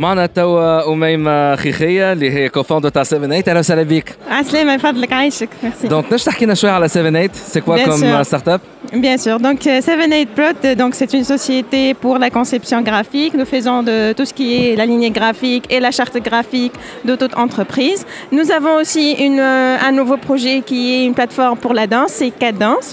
معنا 0.00 0.26
توا 0.26 0.92
أميمة 0.92 1.56
خيخية 1.56 2.12
اللي 2.12 2.30
هي 2.30 2.48
كوفاوندر 2.48 2.88
تاع 2.88 3.02
7 3.02 3.26
8 3.26 3.44
أهلا 3.48 3.58
وسهلا 3.58 3.82
بك 3.82 4.16
عسلامة 4.30 4.74
يفضلك 4.74 5.12
عايشك 5.12 5.48
ميرسي 5.62 5.88
دونك 5.88 6.12
نش 6.12 6.24
تحكي 6.24 6.44
لنا 6.44 6.54
شوية 6.54 6.70
على 6.70 6.88
7 6.88 7.10
8 7.10 7.30
سي 7.34 7.60
كوا 7.60 7.76
Bien 7.76 7.88
كوم 7.88 8.00
sûr. 8.00 8.22
ستارت 8.22 8.48
اب 8.48 8.60
Bien 8.92 9.16
sûr. 9.18 9.38
Donc, 9.40 9.66
euh, 9.66 9.80
7-8 9.80 10.26
Prod, 10.36 10.56
euh, 10.64 10.74
donc 10.82 10.94
c'est 10.94 11.12
une 11.12 11.24
société 11.24 11.92
pour 11.94 12.18
la 12.18 12.30
conception 12.30 12.82
graphique. 12.82 13.32
Nous 13.34 13.44
faisons 13.56 13.82
de 13.82 14.12
tout 14.12 14.24
ce 14.30 14.32
qui 14.38 14.48
est 14.60 14.76
la 14.76 14.86
lignée 14.86 15.10
graphique 15.10 15.64
et 15.74 15.80
la 15.80 15.90
charte 15.90 16.16
graphique 16.28 16.74
de 17.08 17.14
toute 17.20 17.34
entreprise. 17.44 18.00
Nous 18.30 18.46
avons 18.58 18.74
aussi 18.82 19.06
une, 19.26 19.40
euh, 19.40 19.88
un 19.88 19.92
nouveau 20.00 20.18
projet 20.28 20.56
qui 20.68 20.80
est 20.94 21.04
une 21.08 21.14
plateforme 21.20 21.58
pour 21.64 21.72
la 21.80 21.86
danse, 21.94 22.12
c'est 22.18 22.30
Cadence. 22.44 22.88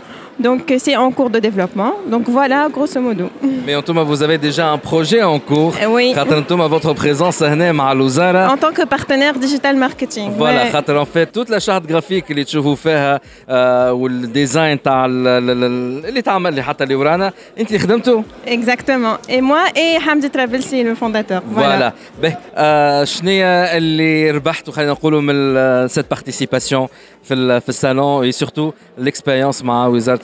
Donc, 0.47 0.61
euh, 0.71 0.79
c'est 0.85 0.95
en 1.05 1.11
cours 1.17 1.29
de 1.35 1.39
développement. 1.47 1.93
Donc, 2.13 2.23
voilà, 2.37 2.59
grosso 2.75 2.99
modo. 3.07 3.25
Mais 3.65 3.75
en 3.79 3.83
tout 3.85 3.93
cas, 3.97 4.03
vous 4.11 4.21
avez 4.27 4.37
déjà 4.47 4.63
un 4.75 4.79
projet 4.89 5.21
en 5.33 5.39
cours. 5.49 5.73
Oui. 5.95 6.15
خاطر 6.15 6.37
انتم 6.37 6.67
votre 6.79 6.93
présence 6.93 7.43
هنا 7.43 7.71
مع 7.71 7.91
الوزارة 7.91 8.55
En 8.55 8.57
tant 8.57 8.73
que 8.73 8.85
partenaire 8.95 9.35
digital 9.45 9.75
marketing. 9.75 10.29
فوالا 10.39 10.69
Ouais. 10.69 10.73
خاطر 10.73 10.99
ان 10.99 11.05
فيت 11.05 11.35
توت 11.35 11.49
لا 11.49 11.59
شارت 11.59 11.85
جرافيك 11.87 12.31
اللي 12.31 12.43
تشوفوا 12.43 12.75
فيها 12.75 13.21
آه 13.49 13.93
والديزاين 13.93 14.81
تاع 14.81 15.05
ال- 15.05 15.27
ال- 15.27 15.49
ال- 15.63 16.05
اللي 16.05 16.21
تعمل 16.21 16.53
لي 16.53 16.63
حتى 16.63 16.83
اللي 16.83 16.95
ورانا 16.95 17.31
انت 17.59 17.67
اللي 17.67 17.79
خدمته 17.79 18.23
Exactement. 18.47 19.29
Et 19.29 19.41
moi 19.41 19.63
et 19.75 19.99
Hamdi 20.05 20.29
Travelsi, 20.29 20.83
le 20.83 20.95
fondateur. 21.03 21.41
فوالا 21.55 21.93
به 22.21 22.35
آه 22.55 23.03
شنو 23.03 23.29
هي 23.29 23.77
اللي 23.77 24.31
ربحتوا 24.31 24.73
خلينا 24.73 24.91
نقولوا 24.91 25.21
من 25.21 25.87
سيت 25.87 26.05
بارتيسيباسيون 26.09 26.87
في 27.23 27.33
ال- 27.33 27.61
في 27.61 27.69
الصالون 27.69 28.23
اي 28.23 28.31
سورتو 28.31 28.71
ليكسبيريونس 28.97 29.63
مع 29.63 29.87
وزاره 29.87 30.19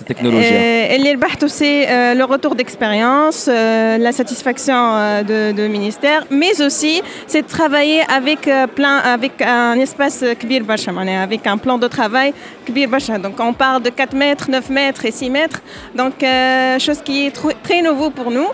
Et 0.94 0.98
les 0.98 1.16
bahtou, 1.16 1.48
c'est 1.48 2.14
le 2.14 2.24
retour 2.24 2.54
d'expérience, 2.54 3.48
euh, 3.48 3.98
la 3.98 4.12
satisfaction 4.12 4.74
euh, 4.74 5.52
de, 5.52 5.66
ministère, 5.66 6.24
mais 6.30 6.60
aussi 6.60 7.02
c'est 7.26 7.42
de 7.42 7.46
travailler 7.46 8.02
avec, 8.08 8.46
euh, 8.48 8.66
plein, 8.66 8.98
avec 8.98 9.40
un 9.42 9.78
espace 9.78 10.24
kbir 10.38 10.64
bacha, 10.64 10.92
avec 11.22 11.46
un 11.46 11.56
plan 11.56 11.78
de 11.78 11.88
travail 11.88 12.32
kbir 12.66 12.88
bacha. 12.88 13.18
Donc 13.18 13.38
on 13.40 13.52
parle 13.52 13.82
de 13.82 13.90
4 13.90 14.14
mètres, 14.14 14.50
9 14.50 14.70
mètres 14.70 15.04
et 15.04 15.10
6 15.10 15.30
mètres, 15.30 15.60
donc 15.94 16.14
chose 16.78 17.00
qui 17.04 17.26
est 17.26 17.62
très 17.62 17.82
nouveau 17.82 18.10
pour 18.10 18.30
nous. 18.30 18.48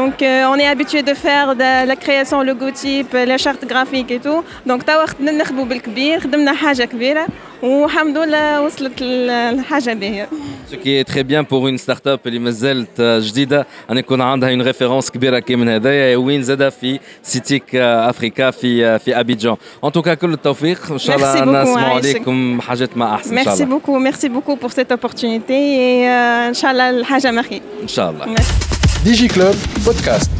Donc 0.00 0.16
euh, 0.22 0.52
on 0.52 0.56
est 0.64 0.68
habitué 0.74 1.00
de 1.10 1.14
faire 1.14 1.54
de 1.62 1.86
la 1.90 1.96
création 2.04 2.38
logotype, 2.42 3.12
la 3.32 3.38
charte 3.38 3.64
graphique 3.72 4.10
et 4.10 4.18
tout. 4.26 4.42
Donc 4.66 4.82
توا 4.84 5.06
خدنا 5.06 5.32
نخدموا 5.32 5.64
بالكبير، 5.64 6.20
خدمنا 6.20 6.52
حاجة 6.52 6.84
كبيرة 6.84 7.26
والحمد 7.62 8.18
لله 8.18 8.62
وصلت 8.62 9.02
ل- 9.02 9.56
لحاجة 9.56 9.94
باهية. 9.94 10.28
Ce 10.72 10.74
qui 10.76 10.90
est 11.00 11.04
très 11.04 11.22
bien 11.24 11.44
pour 11.44 11.68
une 11.68 11.78
start-up 11.78 12.20
اللي 12.26 12.38
مازالت 12.38 13.00
جديدة 13.00 13.66
أن 13.90 13.96
يكون 13.98 14.20
عندها 14.20 14.50
une 14.56 14.62
référence 14.72 15.10
كبيرة 15.10 15.38
كي 15.38 15.56
من 15.56 15.68
هذايا 15.68 16.16
وين 16.16 16.42
زادة 16.42 16.70
في 16.70 17.00
سيتيك 17.22 17.74
أفريكا 17.74 18.50
في 18.50 18.98
في 18.98 19.20
أبيجان. 19.20 19.56
En 19.86 19.90
tout 19.90 20.02
cas 20.02 20.10
كل 20.10 20.32
التوفيق 20.32 20.92
إن 20.92 20.98
شاء 20.98 21.18
Merci 21.18 21.22
الله 21.22 21.64
beaucoup, 21.64 21.68
نسمعوا 21.68 21.94
عايشك. 21.94 22.16
عليكم 22.16 22.60
حاجات 22.60 22.96
ما 22.96 23.14
أحسن 23.14 23.38
إن 23.38 23.44
شاء 23.44 23.54
Merci 23.56 23.60
الله. 23.62 23.78
beaucoup, 23.78 23.98
merci 23.98 24.28
beaucoup 24.28 24.56
pour 24.56 24.72
cette 24.72 24.92
opportunité 24.92 25.54
et 25.54 26.08
euh, 26.08 26.50
Inch'Allah, 26.52 26.90
الحاجة 26.90 27.30
مخي. 27.30 27.60
إن 27.82 27.88
شاء 27.88 28.10
الله. 28.10 28.24
ديجي 28.24 28.42
كلوب 29.34 29.54
بودكاست 29.86 30.30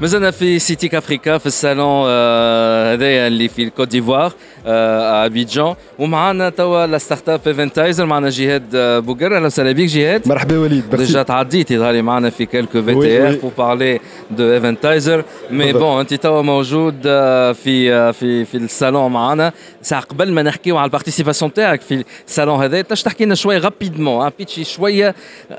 مازلنا 0.00 0.30
في 0.30 0.58
سيتيك 0.58 0.94
افريكا 0.94 1.38
في 1.38 1.46
الصالون 1.46 2.04
آه، 2.08 2.94
هذايا 2.94 3.26
اللي 3.26 3.48
في 3.48 3.62
الكوت 3.62 3.88
ديفوار 3.88 4.32
آه، 4.66 5.26
ابيجان 5.26 5.74
ومعنا 5.98 6.48
توا 6.48 6.86
لا 6.86 6.98
ستارت 6.98 7.28
اب 7.28 7.40
ايفنتايزر 7.46 8.06
معنا 8.06 8.28
جهاد 8.28 8.64
آه، 8.74 8.98
بوغر 8.98 9.36
اهلا 9.36 9.46
وسهلا 9.46 9.72
بك 9.72 9.84
جهاد 9.84 10.28
مرحبا 10.28 10.58
وليد 10.58 10.96
ديجا 10.96 11.22
تعديت 11.22 11.70
يظهر 11.70 11.92
لي 11.92 12.02
معنا 12.02 12.30
في 12.30 12.46
كيلكو 12.46 12.82
في 12.82 12.94
Oui, 12.94 13.02
تي 13.02 13.22
ار 13.28 13.32
oui. 13.36 13.40
بور 13.40 13.52
بارلي 13.58 14.00
de 14.30 14.60
Eventizer 14.60 15.24
mais 15.50 15.72
bon 15.72 15.98
انت 16.00 16.14
توا 16.14 16.42
موجود 16.42 16.94
آه، 17.06 17.52
في 17.52 17.92
آه، 17.92 18.10
في 18.10 18.44
في 18.44 18.56
الصالون 18.56 19.12
معنا 19.12 19.52
ساعه 19.82 20.02
قبل 20.02 20.32
ما 20.32 20.42
نحكيو 20.42 20.76
على 20.76 20.86
البارتيسيباسيون 20.86 21.52
تاعك 21.52 21.80
في 21.80 22.04
الصالون 22.28 22.62
هذا 22.62 22.80
تنجم 22.82 23.02
تحكي 23.02 23.24
لنا 23.24 23.34
شويه 23.34 23.58
رابيدمون 23.58 24.30
بيتشي 24.38 24.64
شويه 24.64 25.14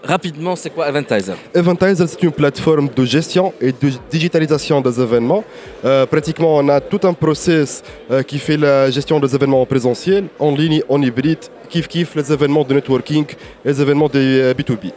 رابيدمون 0.09 0.55
سي 0.55 0.69
كوا 0.69 0.87
Eventizer 0.87 1.35
Eventizer, 1.53 2.07
c'est 2.07 2.23
une 2.23 2.31
plateforme 2.31 2.89
de 2.95 3.05
gestion 3.05 3.53
et 3.61 3.71
de 3.71 3.91
digitalisation 4.09 4.81
des 4.81 5.01
événements. 5.01 5.43
Euh, 5.85 6.05
pratiquement, 6.05 6.55
on 6.57 6.69
a 6.69 6.79
tout 6.79 6.99
un 7.03 7.13
process 7.13 7.83
euh, 8.11 8.23
qui 8.23 8.39
fait 8.39 8.57
la 8.57 8.89
gestion 8.89 9.19
des 9.19 9.33
événements 9.35 9.61
en 9.61 9.65
présentiel, 9.65 10.25
en 10.39 10.51
ligne, 10.51 10.81
en 10.89 11.01
hybride, 11.01 11.43
kiff 11.69 11.87
kiff 11.87 12.15
les 12.15 12.31
événements 12.31 12.63
de 12.63 12.73
networking, 12.73 13.25
les 13.65 13.81
événements 13.81 14.09
de 14.09 14.19
euh, 14.19 14.53
B2B. 14.53 14.91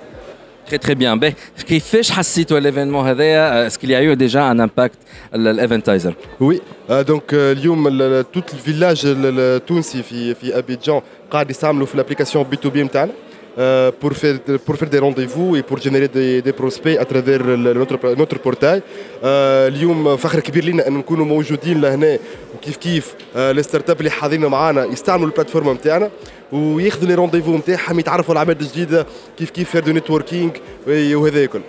Très 0.70 0.78
très 0.78 0.94
bien. 0.94 1.16
Ben, 1.16 1.32
كيفاش 1.68 2.10
حسيتوا 2.10 2.60
l'événement 2.60 3.04
هذايا 3.04 3.68
Est-ce 3.68 3.78
qu'il 3.78 3.90
y 3.90 3.94
a 3.94 4.02
eu 4.02 4.16
déjà 4.16 4.42
un 4.44 4.58
impact 4.60 4.98
l'Eventizer 5.34 6.12
Oui, 6.40 6.60
euh, 6.90 7.02
donc 7.04 7.32
euh, 7.32 7.52
اليوم 7.52 7.88
ال- 7.88 8.02
ال- 8.02 8.24
tout 8.32 8.44
le 8.52 8.72
village 8.72 9.04
ال- 9.04 9.38
التونسي 9.40 10.02
في 10.02 10.34
في 10.34 10.58
ابيجان 10.58 11.00
قاعد 11.30 11.50
يستعملوا 11.50 11.86
في 11.86 11.98
l'application 12.02 12.44
B2B 12.54 12.76
نتاعنا 12.76 13.12
Euh, 13.57 13.91
pour 14.01 14.13
faire 14.21 14.37
pour 14.65 14.75
faire 14.75 14.89
des 14.89 14.99
rendez-vous 14.99 15.55
et 15.55 15.63
pour 15.69 15.77
générer 15.85 16.07
des, 16.07 16.41
des 16.41 16.53
prospects 16.53 16.97
à 17.03 17.05
travers 17.05 17.41
notre 17.81 18.15
notre 18.21 18.39
portail. 18.39 18.81
آه، 19.23 19.67
اليوم 19.67 20.17
فخر 20.17 20.39
كبير 20.39 20.65
لنا 20.65 20.87
أن 20.87 20.93
نكونوا 20.93 21.25
موجودين 21.25 21.81
لهنا 21.81 22.19
وكيف 22.55 22.77
كيف 22.77 23.15
لي 23.35 23.63
ستارت 23.63 23.89
اب 23.89 23.99
اللي 23.99 24.09
حاضرين 24.09 24.45
معانا 24.45 24.85
يستعملوا 24.85 25.27
البلاتفورم 25.27 25.71
نتاعنا 25.71 26.09
وياخذوا 26.51 27.07
لي 27.07 27.15
رونديفو 27.15 27.57
نتاعهم 27.57 27.99
يتعرفوا 27.99 28.35
على 28.35 28.43
العباد 28.43 28.61
الجديده 28.61 29.05
كيف 29.37 29.49
كيف 29.49 29.69
فير 29.69 29.83
دو 29.83 29.91
نتوركينج 29.91 30.51
وهذا 30.87 31.43
الكل. 31.43 31.61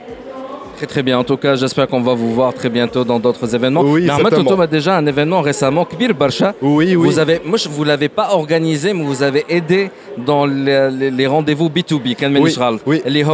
Très 0.77 0.87
très 0.87 1.03
bien. 1.03 1.19
En 1.19 1.25
tout 1.25 1.39
cas, 1.39 1.57
j'espère 1.57 1.89
qu'on 1.89 2.03
va 2.03 2.13
vous 2.13 2.35
voir 2.35 2.53
très 2.53 2.69
bientôt 2.69 3.03
dans 3.03 3.19
d'autres 3.19 3.55
événements. 3.55 3.81
Oui, 3.81 4.03
mais 4.05 4.11
Ahmed 4.11 4.61
a 4.61 4.67
déjà 4.67 4.99
un 4.99 5.07
événement 5.07 5.41
récemment, 5.41 5.87
Kbir 5.87 6.15
Barcha. 6.15 6.55
Oui, 6.61 6.95
oui. 6.95 6.95
Vous 6.95 7.19
avez, 7.19 7.41
moi, 7.45 7.59
vous 7.71 7.85
l'avez 7.85 8.11
pas 8.11 8.29
organisé, 8.33 8.93
mais 8.93 9.05
vous 9.05 9.23
avez 9.23 9.47
aidé 9.49 9.91
dans 10.19 10.45
les, 10.45 11.27
rendez-vous 11.27 11.69
B2B. 11.69 12.15
Quel 12.19 12.37
oui, 12.37 12.55
oui. 12.87 13.03
Les 13.07 13.25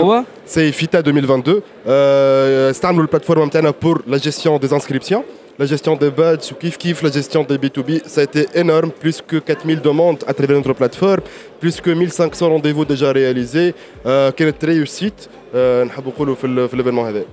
C'est 0.46 0.70
FITA 0.70 1.02
2022. 1.02 1.62
Euh, 1.88 2.72
c'est 2.72 2.84
une 2.86 3.08
plateforme 3.08 3.50
pour 3.80 3.98
la 4.06 4.18
gestion 4.18 4.58
des 4.58 4.72
inscriptions 4.72 5.24
la 5.61 5.65
gestion 5.65 5.95
des 5.95 6.11
badges 6.11 6.51
ou 6.51 6.55
kiff 6.61 6.77
kiff, 6.77 7.01
la 7.01 7.11
gestion 7.11 7.41
des 7.49 7.57
B2B. 7.57 7.89
Ça 8.05 8.21
a 8.21 8.23
été 8.23 8.45
énorme, 8.53 8.91
plus 8.91 9.17
que 9.29 9.37
4000 9.37 9.81
demandes 9.81 10.23
à 10.27 10.33
travers 10.33 10.57
notre 10.57 10.73
plateforme, 10.73 11.21
plus 11.59 11.81
que 11.81 11.89
1500 11.89 12.49
rendez-vous 12.49 12.85
déjà 12.85 13.11
réalisés. 13.11 13.73
Euh, 14.05 14.31
كانت 14.31 14.65
réussite 14.65 15.29
euh, 15.55 15.83
نحب 15.85 16.07
نقولوا 16.07 16.35
في 16.35 16.47
ال- 16.47 16.69
في 16.69 16.75
l'événement 16.77 17.05
هذا. 17.09 17.23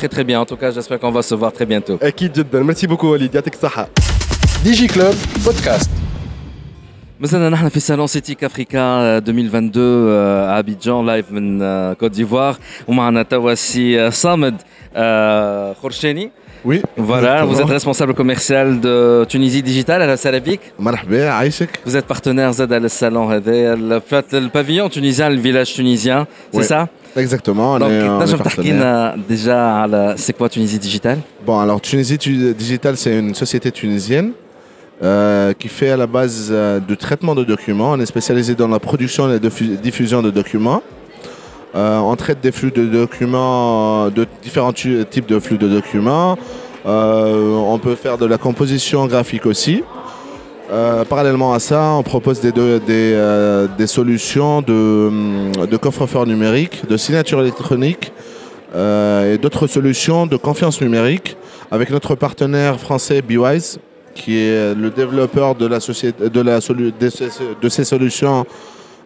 Très 0.00 0.08
très 0.08 0.24
bien. 0.24 0.40
En 0.40 0.46
tout 0.46 0.56
cas, 0.56 0.70
j'espère 0.70 0.98
qu'on 1.00 1.10
va 1.12 1.22
se 1.22 1.34
voir 1.34 1.52
très 1.52 1.66
bientôt. 1.66 1.98
أكيد 2.02 2.32
جدا. 2.32 2.62
Merci 2.72 2.86
beaucoup 2.86 3.04
وليد 3.04 3.34
يعطيك 3.34 3.54
الصحة. 3.54 3.88
ديجي 4.64 4.86
كلوب 4.86 5.14
بودكاست 5.44 5.90
مازلنا 7.20 7.48
نحن 7.50 7.68
في 7.68 7.80
سالون 7.80 8.06
سيتيك 8.06 8.44
افريكا 8.44 8.78
2022 9.18 9.72
آه، 10.10 10.58
ابيجان 10.58 11.06
لايف 11.06 11.32
من 11.32 11.62
آه، 11.62 11.92
كوت 11.92 12.10
ديفوار 12.10 12.56
ومعنا 12.88 13.22
توا 13.22 13.54
سي 13.54 14.00
آه، 14.06 14.10
صامد 14.10 14.56
آه، 14.94 15.72
خرشاني 15.72 16.30
oui. 16.65 16.81
Voilà, 16.97 17.45
vous 17.45 17.59
êtes 17.59 17.67
responsable 17.67 18.13
commercial 18.13 18.79
de 18.79 19.25
Tunisie 19.27 19.61
Digital 19.61 20.01
à 20.01 20.07
la 20.07 20.17
Salabik. 20.17 20.61
Vous 21.85 21.97
êtes 21.97 22.05
partenaire 22.05 22.53
Z 22.53 22.61
à 22.61 22.79
le 22.79 22.87
salon, 22.87 23.29
le 23.29 24.47
pavillon 24.47 24.89
tunisien, 24.89 25.29
le 25.29 25.37
village 25.37 25.73
tunisien, 25.73 26.27
c'est 26.53 26.63
ça? 26.63 26.87
Exactement. 27.15 27.73
On 27.73 27.79
Donc, 27.79 27.91
euh, 27.91 29.11
déjà, 29.27 29.87
c'est 30.15 30.35
quoi 30.35 30.49
Tunisie 30.49 30.79
Digital? 30.79 31.19
Bon, 31.45 31.59
alors 31.59 31.79
Tunisie 31.79 32.17
Digital, 32.17 32.97
c'est 32.97 33.19
une 33.19 33.35
société 33.35 33.71
tunisienne 33.71 34.31
euh, 35.03 35.53
qui 35.53 35.67
fait 35.67 35.91
à 35.91 35.97
la 35.97 36.07
base 36.07 36.49
euh, 36.51 36.79
du 36.79 36.97
traitement 36.97 37.35
de 37.35 37.43
documents. 37.43 37.91
On 37.91 37.99
est 37.99 38.05
spécialisé 38.05 38.55
dans 38.55 38.67
la 38.67 38.79
production 38.79 39.29
et 39.29 39.33
la 39.33 39.39
diffusion 39.39 40.21
de 40.21 40.31
documents. 40.31 40.81
Euh, 41.75 41.97
on 41.99 42.15
traite 42.15 42.39
des 42.41 42.51
flux 42.51 42.71
de 42.71 42.85
documents, 42.85 44.09
de 44.09 44.27
différents 44.43 44.73
types 44.73 45.27
de 45.27 45.39
flux 45.39 45.57
de 45.57 45.67
documents. 45.67 46.37
Euh, 46.85 47.55
on 47.55 47.79
peut 47.79 47.95
faire 47.95 48.17
de 48.17 48.25
la 48.25 48.37
composition 48.37 49.07
graphique 49.07 49.45
aussi. 49.45 49.83
Euh, 50.71 51.03
parallèlement 51.03 51.53
à 51.53 51.59
ça, 51.59 51.91
on 51.93 52.03
propose 52.03 52.39
des, 52.41 52.51
de- 52.51 52.79
des, 52.85 53.13
euh, 53.15 53.67
des 53.77 53.87
solutions 53.87 54.61
de, 54.61 54.73
hum, 54.73 55.51
de 55.69 55.77
coffre-fort 55.77 56.25
numérique, 56.27 56.87
de 56.87 56.97
signature 56.97 57.41
électronique 57.41 58.11
euh, 58.75 59.33
et 59.33 59.37
d'autres 59.37 59.67
solutions 59.67 60.25
de 60.25 60.37
confiance 60.37 60.81
numérique 60.81 61.37
avec 61.71 61.89
notre 61.89 62.15
partenaire 62.15 62.79
français 62.79 63.21
BeWise 63.21 63.79
qui 64.15 64.37
est 64.37 64.75
le 64.75 64.89
développeur 64.91 65.55
de 65.55 65.67
ces 67.69 67.83
solutions 67.83 68.45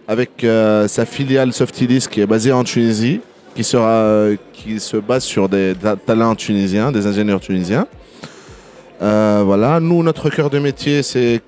avec 0.07 0.43
euh, 0.43 0.87
sa 0.87 1.05
filiale 1.05 1.51
Softilis 1.53 2.07
qui 2.09 2.21
est 2.21 2.25
basée 2.25 2.51
en 2.51 2.63
Tunisie, 2.63 3.19
qui, 3.55 3.63
sera, 3.63 4.29
qui 4.53 4.79
se 4.79 4.97
base 4.97 5.23
sur 5.23 5.49
des 5.49 5.73
ta- 5.81 5.95
talents 5.95 6.35
tunisiens, 6.35 6.91
des 6.91 7.05
ingénieurs 7.07 7.39
tunisiens. 7.39 7.87
Euh, 9.01 9.41
voilà, 9.45 9.79
nous, 9.79 10.01
notre 10.03 10.29
cœur 10.29 10.49
de 10.49 10.59
métier, 10.59 11.03
c'est 11.03 11.41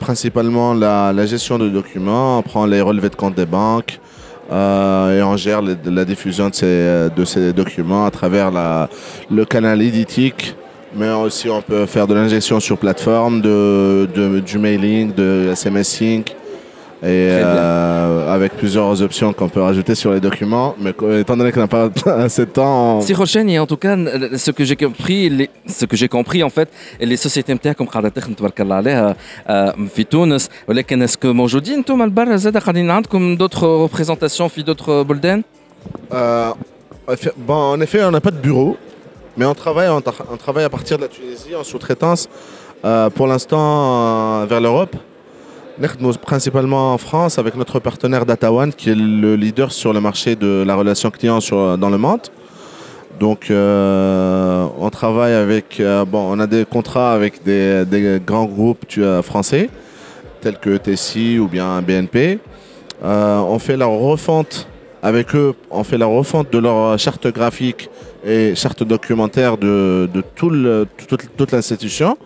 principalement 0.00 0.74
la, 0.74 1.12
la 1.12 1.26
gestion 1.26 1.58
de 1.58 1.68
documents. 1.68 2.38
On 2.38 2.42
prend 2.42 2.66
les 2.66 2.80
relevés 2.80 3.08
de 3.10 3.14
compte 3.16 3.34
des 3.34 3.46
banques 3.46 3.98
euh, 4.50 5.18
et 5.18 5.22
on 5.22 5.36
gère 5.36 5.60
la 5.62 6.04
diffusion 6.04 6.48
de 6.48 6.54
ces, 6.54 7.08
de 7.14 7.24
ces 7.24 7.52
documents 7.52 8.06
à 8.06 8.10
travers 8.10 8.50
la- 8.50 8.88
le 9.30 9.44
canal 9.44 9.82
éditique. 9.82 10.54
Mais 10.94 11.10
aussi, 11.10 11.48
on 11.48 11.62
peut 11.62 11.86
faire 11.86 12.06
de 12.06 12.14
l'ingestion 12.14 12.60
sur 12.60 12.76
plateforme, 12.78 13.40
de, 13.40 14.06
de- 14.14 14.40
du 14.40 14.58
mailing, 14.58 15.12
de 15.14 15.50
SMSing 15.54 16.22
Et 17.03 17.05
Très 17.29 17.37
bien. 17.37 17.45
euh, 17.45 18.33
avec 18.35 18.49
plusieurs 18.61 18.89
options 19.07 19.31
qu'on 19.37 19.49
peut 19.55 19.61
rajouter 19.61 19.93
sur 19.93 20.11
les 20.15 20.19
documents. 20.19 20.69
Mais 20.83 20.93
co- 20.93 21.11
étant 21.23 21.37
donné 21.37 21.51
qu'on 21.51 21.59
n'a 21.59 21.67
pas 21.67 21.91
assez 22.27 22.45
de 22.49 22.53
temps, 22.59 22.97
on- 22.97 23.01
Si 23.01 23.13
Rocheni, 23.13 23.59
en 23.59 23.67
tout 23.71 23.77
cas, 23.85 23.95
ce 24.45 24.49
que 24.57 24.63
j'ai 24.69 24.75
compris, 24.85 25.19
les- 25.37 25.51
ce 25.79 25.85
que 25.85 25.95
j'ai 26.01 26.07
compris 26.17 26.41
en 26.43 26.49
fait, 26.49 26.69
les 26.99 27.17
sociétés 27.25 27.53
نتاعكم 27.53 27.85
قاعدة 27.85 28.09
تخدم 28.09 28.33
تبارك 28.33 28.61
الله 28.61 28.75
عليها 28.75 29.15
آه، 29.47 29.75
في 29.95 30.03
تونس 30.03 30.49
ولكن 30.67 31.01
اسكو 31.01 31.33
موجودين 31.33 31.73
انتم 31.73 32.01
البرا 32.01 32.35
زاد 32.35 32.57
قاعدين 32.57 32.91
عندكم 32.91 33.37
d'autres 33.37 33.87
représentations 33.87 34.47
في 34.47 34.63
d'autres 34.63 34.89
بلدان؟ 35.07 35.43
Euh, 36.13 36.53
bon, 37.47 37.61
en 37.75 37.79
effet, 37.81 38.03
on 38.03 38.11
n'a 38.11 38.21
pas 38.27 38.31
de 38.31 38.41
bureau, 38.47 38.75
mais 39.37 39.45
on 39.45 39.53
travaille, 39.53 39.89
on, 39.89 39.99
tra- 39.99 40.27
on 40.33 40.37
travaille 40.45 40.65
à 40.65 40.69
partir 40.77 40.97
de 40.97 41.03
la 41.03 41.07
Tunisie 41.17 41.53
en 41.55 41.63
sous-traitance 41.63 42.21
euh, 42.85 43.09
pour 43.15 43.27
l'instant 43.27 43.65
euh, 44.41 44.45
vers 44.51 44.61
l'Europe. 44.65 44.95
Nous 45.78 46.12
principalement 46.14 46.92
en 46.92 46.98
France 46.98 47.38
avec 47.38 47.56
notre 47.56 47.80
partenaire 47.80 48.26
DataOne 48.26 48.72
qui 48.74 48.90
est 48.90 48.94
le 48.94 49.36
leader 49.36 49.72
sur 49.72 49.92
le 49.92 50.00
marché 50.00 50.36
de 50.36 50.64
la 50.66 50.74
relation 50.74 51.10
client 51.10 51.40
sur, 51.40 51.78
dans 51.78 51.88
le 51.88 51.98
monde. 51.98 52.20
Donc 53.18 53.50
euh, 53.50 54.66
on 54.78 54.90
travaille 54.90 55.32
avec, 55.32 55.80
euh, 55.80 56.04
bon, 56.04 56.26
on 56.30 56.40
a 56.40 56.46
des 56.46 56.64
contrats 56.64 57.12
avec 57.12 57.42
des, 57.42 57.84
des 57.86 58.20
grands 58.24 58.46
groupes 58.46 58.84
euh, 58.98 59.22
français 59.22 59.70
tels 60.40 60.58
que 60.58 60.76
TSI 60.76 61.38
ou 61.38 61.46
bien 61.46 61.80
BNP. 61.82 62.38
on 63.02 63.58
fait 63.58 63.76
la 63.76 63.86
refonte 63.86 64.66
avec 65.02 65.34
eux, 65.34 65.54
on 65.70 65.84
fait 65.84 65.98
la 65.98 66.06
refonte 66.06 66.52
de 66.52 66.58
leur 66.58 66.98
charte 66.98 67.28
graphique 67.28 67.88
et 68.24 68.54
charte 68.56 68.82
documentaire 68.82 69.56
de, 69.56 70.08
de 70.12 70.22
tout 70.34 70.50
le, 70.50 70.86
toute 71.36 71.52
l'institution. 71.52 72.16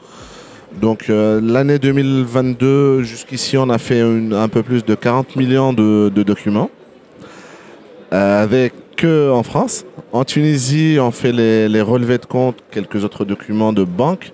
Donc 0.80 1.08
euh, 1.08 1.40
l'année 1.42 1.78
2022, 1.78 3.02
jusqu'ici, 3.02 3.56
on 3.56 3.70
a 3.70 3.78
fait 3.78 4.00
un 4.00 4.48
peu 4.48 4.62
plus 4.62 4.84
de 4.84 4.94
40 4.94 5.36
millions 5.36 5.72
de, 5.72 6.10
documents, 6.22 6.70
euh, 8.12 8.42
avec 8.42 8.74
que 8.96 9.30
en 9.30 9.42
France. 9.42 9.84
En 10.12 10.24
Tunisie, 10.24 10.98
on 11.00 11.10
fait 11.10 11.32
les, 11.32 11.80
relevés 11.80 12.18
de 12.18 12.26
compte, 12.26 12.56
quelques 12.70 13.04
autres 13.04 13.24
documents 13.24 13.72
de 13.72 13.84
banque. 13.84 14.32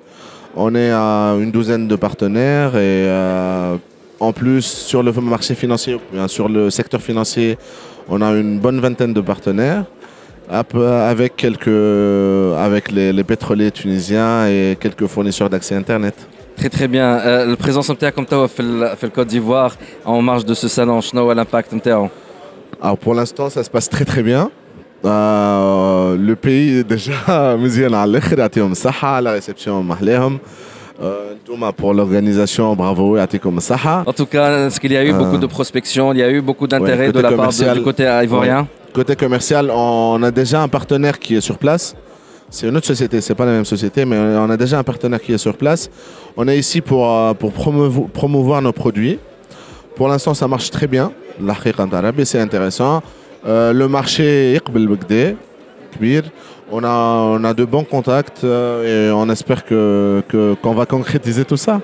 On 0.56 0.74
est 0.74 0.90
à 0.90 1.34
une 1.40 1.50
douzaine 1.50 1.88
de 1.88 1.96
partenaires 1.96 2.76
et 2.76 3.06
euh, 3.08 3.76
en 4.20 4.32
plus 4.32 4.62
sur 4.62 5.02
le 5.02 5.12
marché 5.12 5.54
financier, 5.54 5.98
sur 6.26 6.48
le 6.48 6.70
secteur 6.70 7.00
financier, 7.00 7.56
on 8.08 8.20
a 8.20 8.30
une 8.32 8.58
bonne 8.58 8.80
vingtaine 8.80 9.12
de 9.12 9.20
partenaires. 9.20 9.84
Avec, 10.50 11.36
quelques, 11.36 12.58
avec 12.58 12.90
les 12.90 13.24
pétroliers 13.24 13.70
tunisiens 13.70 14.46
et 14.48 14.76
quelques 14.78 15.06
fournisseurs 15.06 15.48
d'accès 15.48 15.74
Internet. 15.74 16.28
Très 16.57 16.69
très 16.69 16.87
bien. 16.87 16.97
آه، 17.21 17.43
البريزونس 17.43 17.91
نتاعكم 17.91 18.23
توا 18.23 18.47
في 18.47 18.61
ال- 18.61 18.97
في 18.97 19.03
الكوت 19.03 19.27
ديفوار 19.27 19.71
en 20.05 20.21
marge 20.21 20.43
de 20.45 20.53
ce 20.53 20.67
salon 20.67 20.99
شنو 20.99 21.21
هو 21.21 21.31
الامباكت 21.31 21.73
نتاعو؟ 21.73 22.07
Alors 22.83 22.97
pour 23.05 23.13
l'instant, 23.15 23.49
ça 23.49 23.63
se 23.63 23.69
passe 23.69 23.89
très 23.89 24.05
très 24.05 24.23
bien. 24.23 24.49
Euh, 25.05 26.15
le 26.29 26.35
pays 26.35 26.79
est 26.79 26.87
déjà 26.95 27.29
مزيان 27.55 27.93
على 27.93 28.11
الاخر 28.11 28.39
يعطيهم 28.39 28.71
الصحة 28.71 29.21
la 29.21 29.39
réception 29.41 29.67
محلاهم. 29.69 30.39
Euh, 30.99 31.03
انتوما 31.31 31.71
pour 31.71 31.93
l'organisation 31.93 32.75
bravo 32.77 33.17
يعطيكم 33.17 33.57
الصحة. 33.57 34.03
En 34.07 34.11
tout 34.13 34.25
cas, 34.25 34.67
est-ce 34.67 34.79
qu'il 34.79 34.91
y 34.91 34.97
a 34.97 35.03
eu 35.03 35.13
Euh, 35.13 35.17
beaucoup 35.17 35.37
de 35.37 35.47
prospection, 35.47 36.13
il 36.13 36.17
y 36.19 36.23
a 36.23 36.29
eu 36.29 36.41
beaucoup 36.41 36.67
d'intérêt 36.67 37.07
Ouais, 37.07 37.11
de 37.11 37.21
côté 37.21 37.21
la 37.21 37.29
part 37.29 37.31
de- 37.31 37.37
commercial, 37.37 37.77
du 37.77 37.83
côté 37.83 38.03
ivoirien 38.23 38.59
ouais. 38.61 38.93
Côté 38.99 39.15
commercial, 39.15 39.65
on 39.71 40.19
a 40.23 40.31
déjà 40.41 40.57
un 40.65 40.67
partenaire 40.77 41.17
qui 41.23 41.31
est 41.37 41.45
sur 41.49 41.57
place, 41.63 41.85
C'est 42.52 42.68
une 42.68 42.76
autre 42.76 42.86
société, 42.86 43.22
c'est 43.22 43.34
pas 43.34 43.46
la 43.46 43.52
même 43.52 43.64
société, 43.64 44.04
mais 44.04 44.14
on 44.18 44.50
a 44.50 44.58
déjà 44.58 44.78
un 44.78 44.82
partenaire 44.82 45.22
qui 45.22 45.32
est 45.32 45.38
sur 45.38 45.56
place. 45.56 45.88
On 46.36 46.46
est 46.46 46.58
ici 46.58 46.82
pour, 46.82 47.10
euh, 47.10 47.32
pour 47.32 47.50
promouvoir, 47.50 48.60
nos 48.60 48.72
produits. 48.72 49.18
Pour 49.96 50.06
l'instant, 50.08 50.34
ça 50.34 50.46
marche 50.46 50.70
très 50.70 50.86
bien. 50.86 51.12
L'Akhira 51.40 51.86
d'Arabie, 51.86 52.26
c'est 52.26 52.40
intéressant. 52.40 53.02
Euh, 53.46 53.72
le 53.72 53.88
marché 53.88 54.60
on 56.70 56.84
a, 56.84 56.88
on 56.88 57.42
a 57.42 57.54
de 57.54 57.64
bons 57.64 57.84
contacts 57.84 58.44
euh, 58.44 59.08
et 59.08 59.12
on 59.12 59.30
espère 59.30 59.64
qu'on 59.64 60.22
que, 60.28 60.54
qu'on 60.60 60.74
va 60.74 60.84
concrétiser 60.84 61.46
tout 61.46 61.56
ça. 61.56 61.80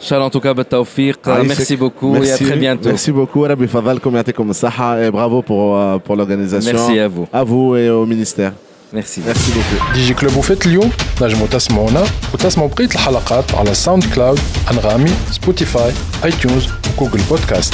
Charles, 0.00 0.22
en 0.22 0.30
tout 0.30 0.40
cas, 0.40 0.54
ah, 0.56 1.42
merci 1.44 1.76
beaucoup 1.76 2.16
et 2.16 2.30
à 2.30 2.38
très 2.38 2.56
bientôt. 2.56 2.88
Merci 2.88 3.12
beaucoup, 3.12 3.42
Rabbi 3.42 3.66
Fadal, 3.68 3.98
et 3.98 5.10
bravo 5.10 5.42
pour, 5.42 5.78
pour 6.00 6.16
l'organisation. 6.16 6.72
Merci 6.72 6.98
à 6.98 7.08
vous. 7.08 7.28
À 7.30 7.44
vous 7.44 7.76
et 7.76 7.90
au 7.90 8.06
ministère. 8.06 8.52
Merci. 8.93 9.21
Merci 9.25 9.51
beaucoup. 9.51 9.93
دي 9.93 10.05
جي 10.05 10.13
كلوب 10.13 10.35
وفات 10.35 10.65
اليوم 10.65 10.91
نجموا 11.21 11.47
تسمعونا 11.47 12.03
وتسمعوا 12.33 12.69
بقية 12.69 12.85
الحلقات 12.85 13.55
على 13.55 13.73
ساوند 13.73 14.05
كلاود 14.15 14.39
أنغامي 14.71 15.11
سبوتيفاي 15.31 15.93
اي 16.25 16.31
تيونز 16.31 16.67
وجوجل 16.97 17.21
بودكاست 17.29 17.73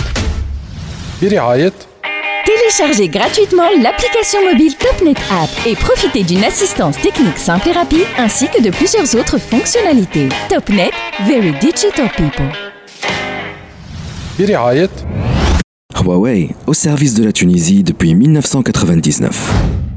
برعاية 1.22 1.74
Téléchargez 2.50 3.10
gratuitement 3.18 3.70
l'application 3.84 4.40
mobile 4.50 4.74
TopNet 4.84 5.20
App 5.42 5.52
et 5.68 5.76
profitez 5.76 6.24
d'une 6.24 6.44
assistance 6.52 6.98
technique 7.08 7.38
simple 7.38 7.68
et 7.70 7.74
rapide 7.82 8.08
ainsi 8.18 8.46
que 8.54 8.60
de 8.66 8.72
plusieurs 8.80 9.10
autres 9.20 9.38
fonctionnalités. 9.52 10.30
TopNet, 10.50 10.92
very 11.32 11.52
digital 11.68 12.08
people. 12.18 12.50
برعاية 14.40 14.90
Huawei, 15.96 16.56
au 16.66 16.74
service 16.74 17.14
de 17.14 17.24
la 17.26 17.32
Tunisie 17.34 17.84
depuis 17.84 18.16
1999. 18.16 19.93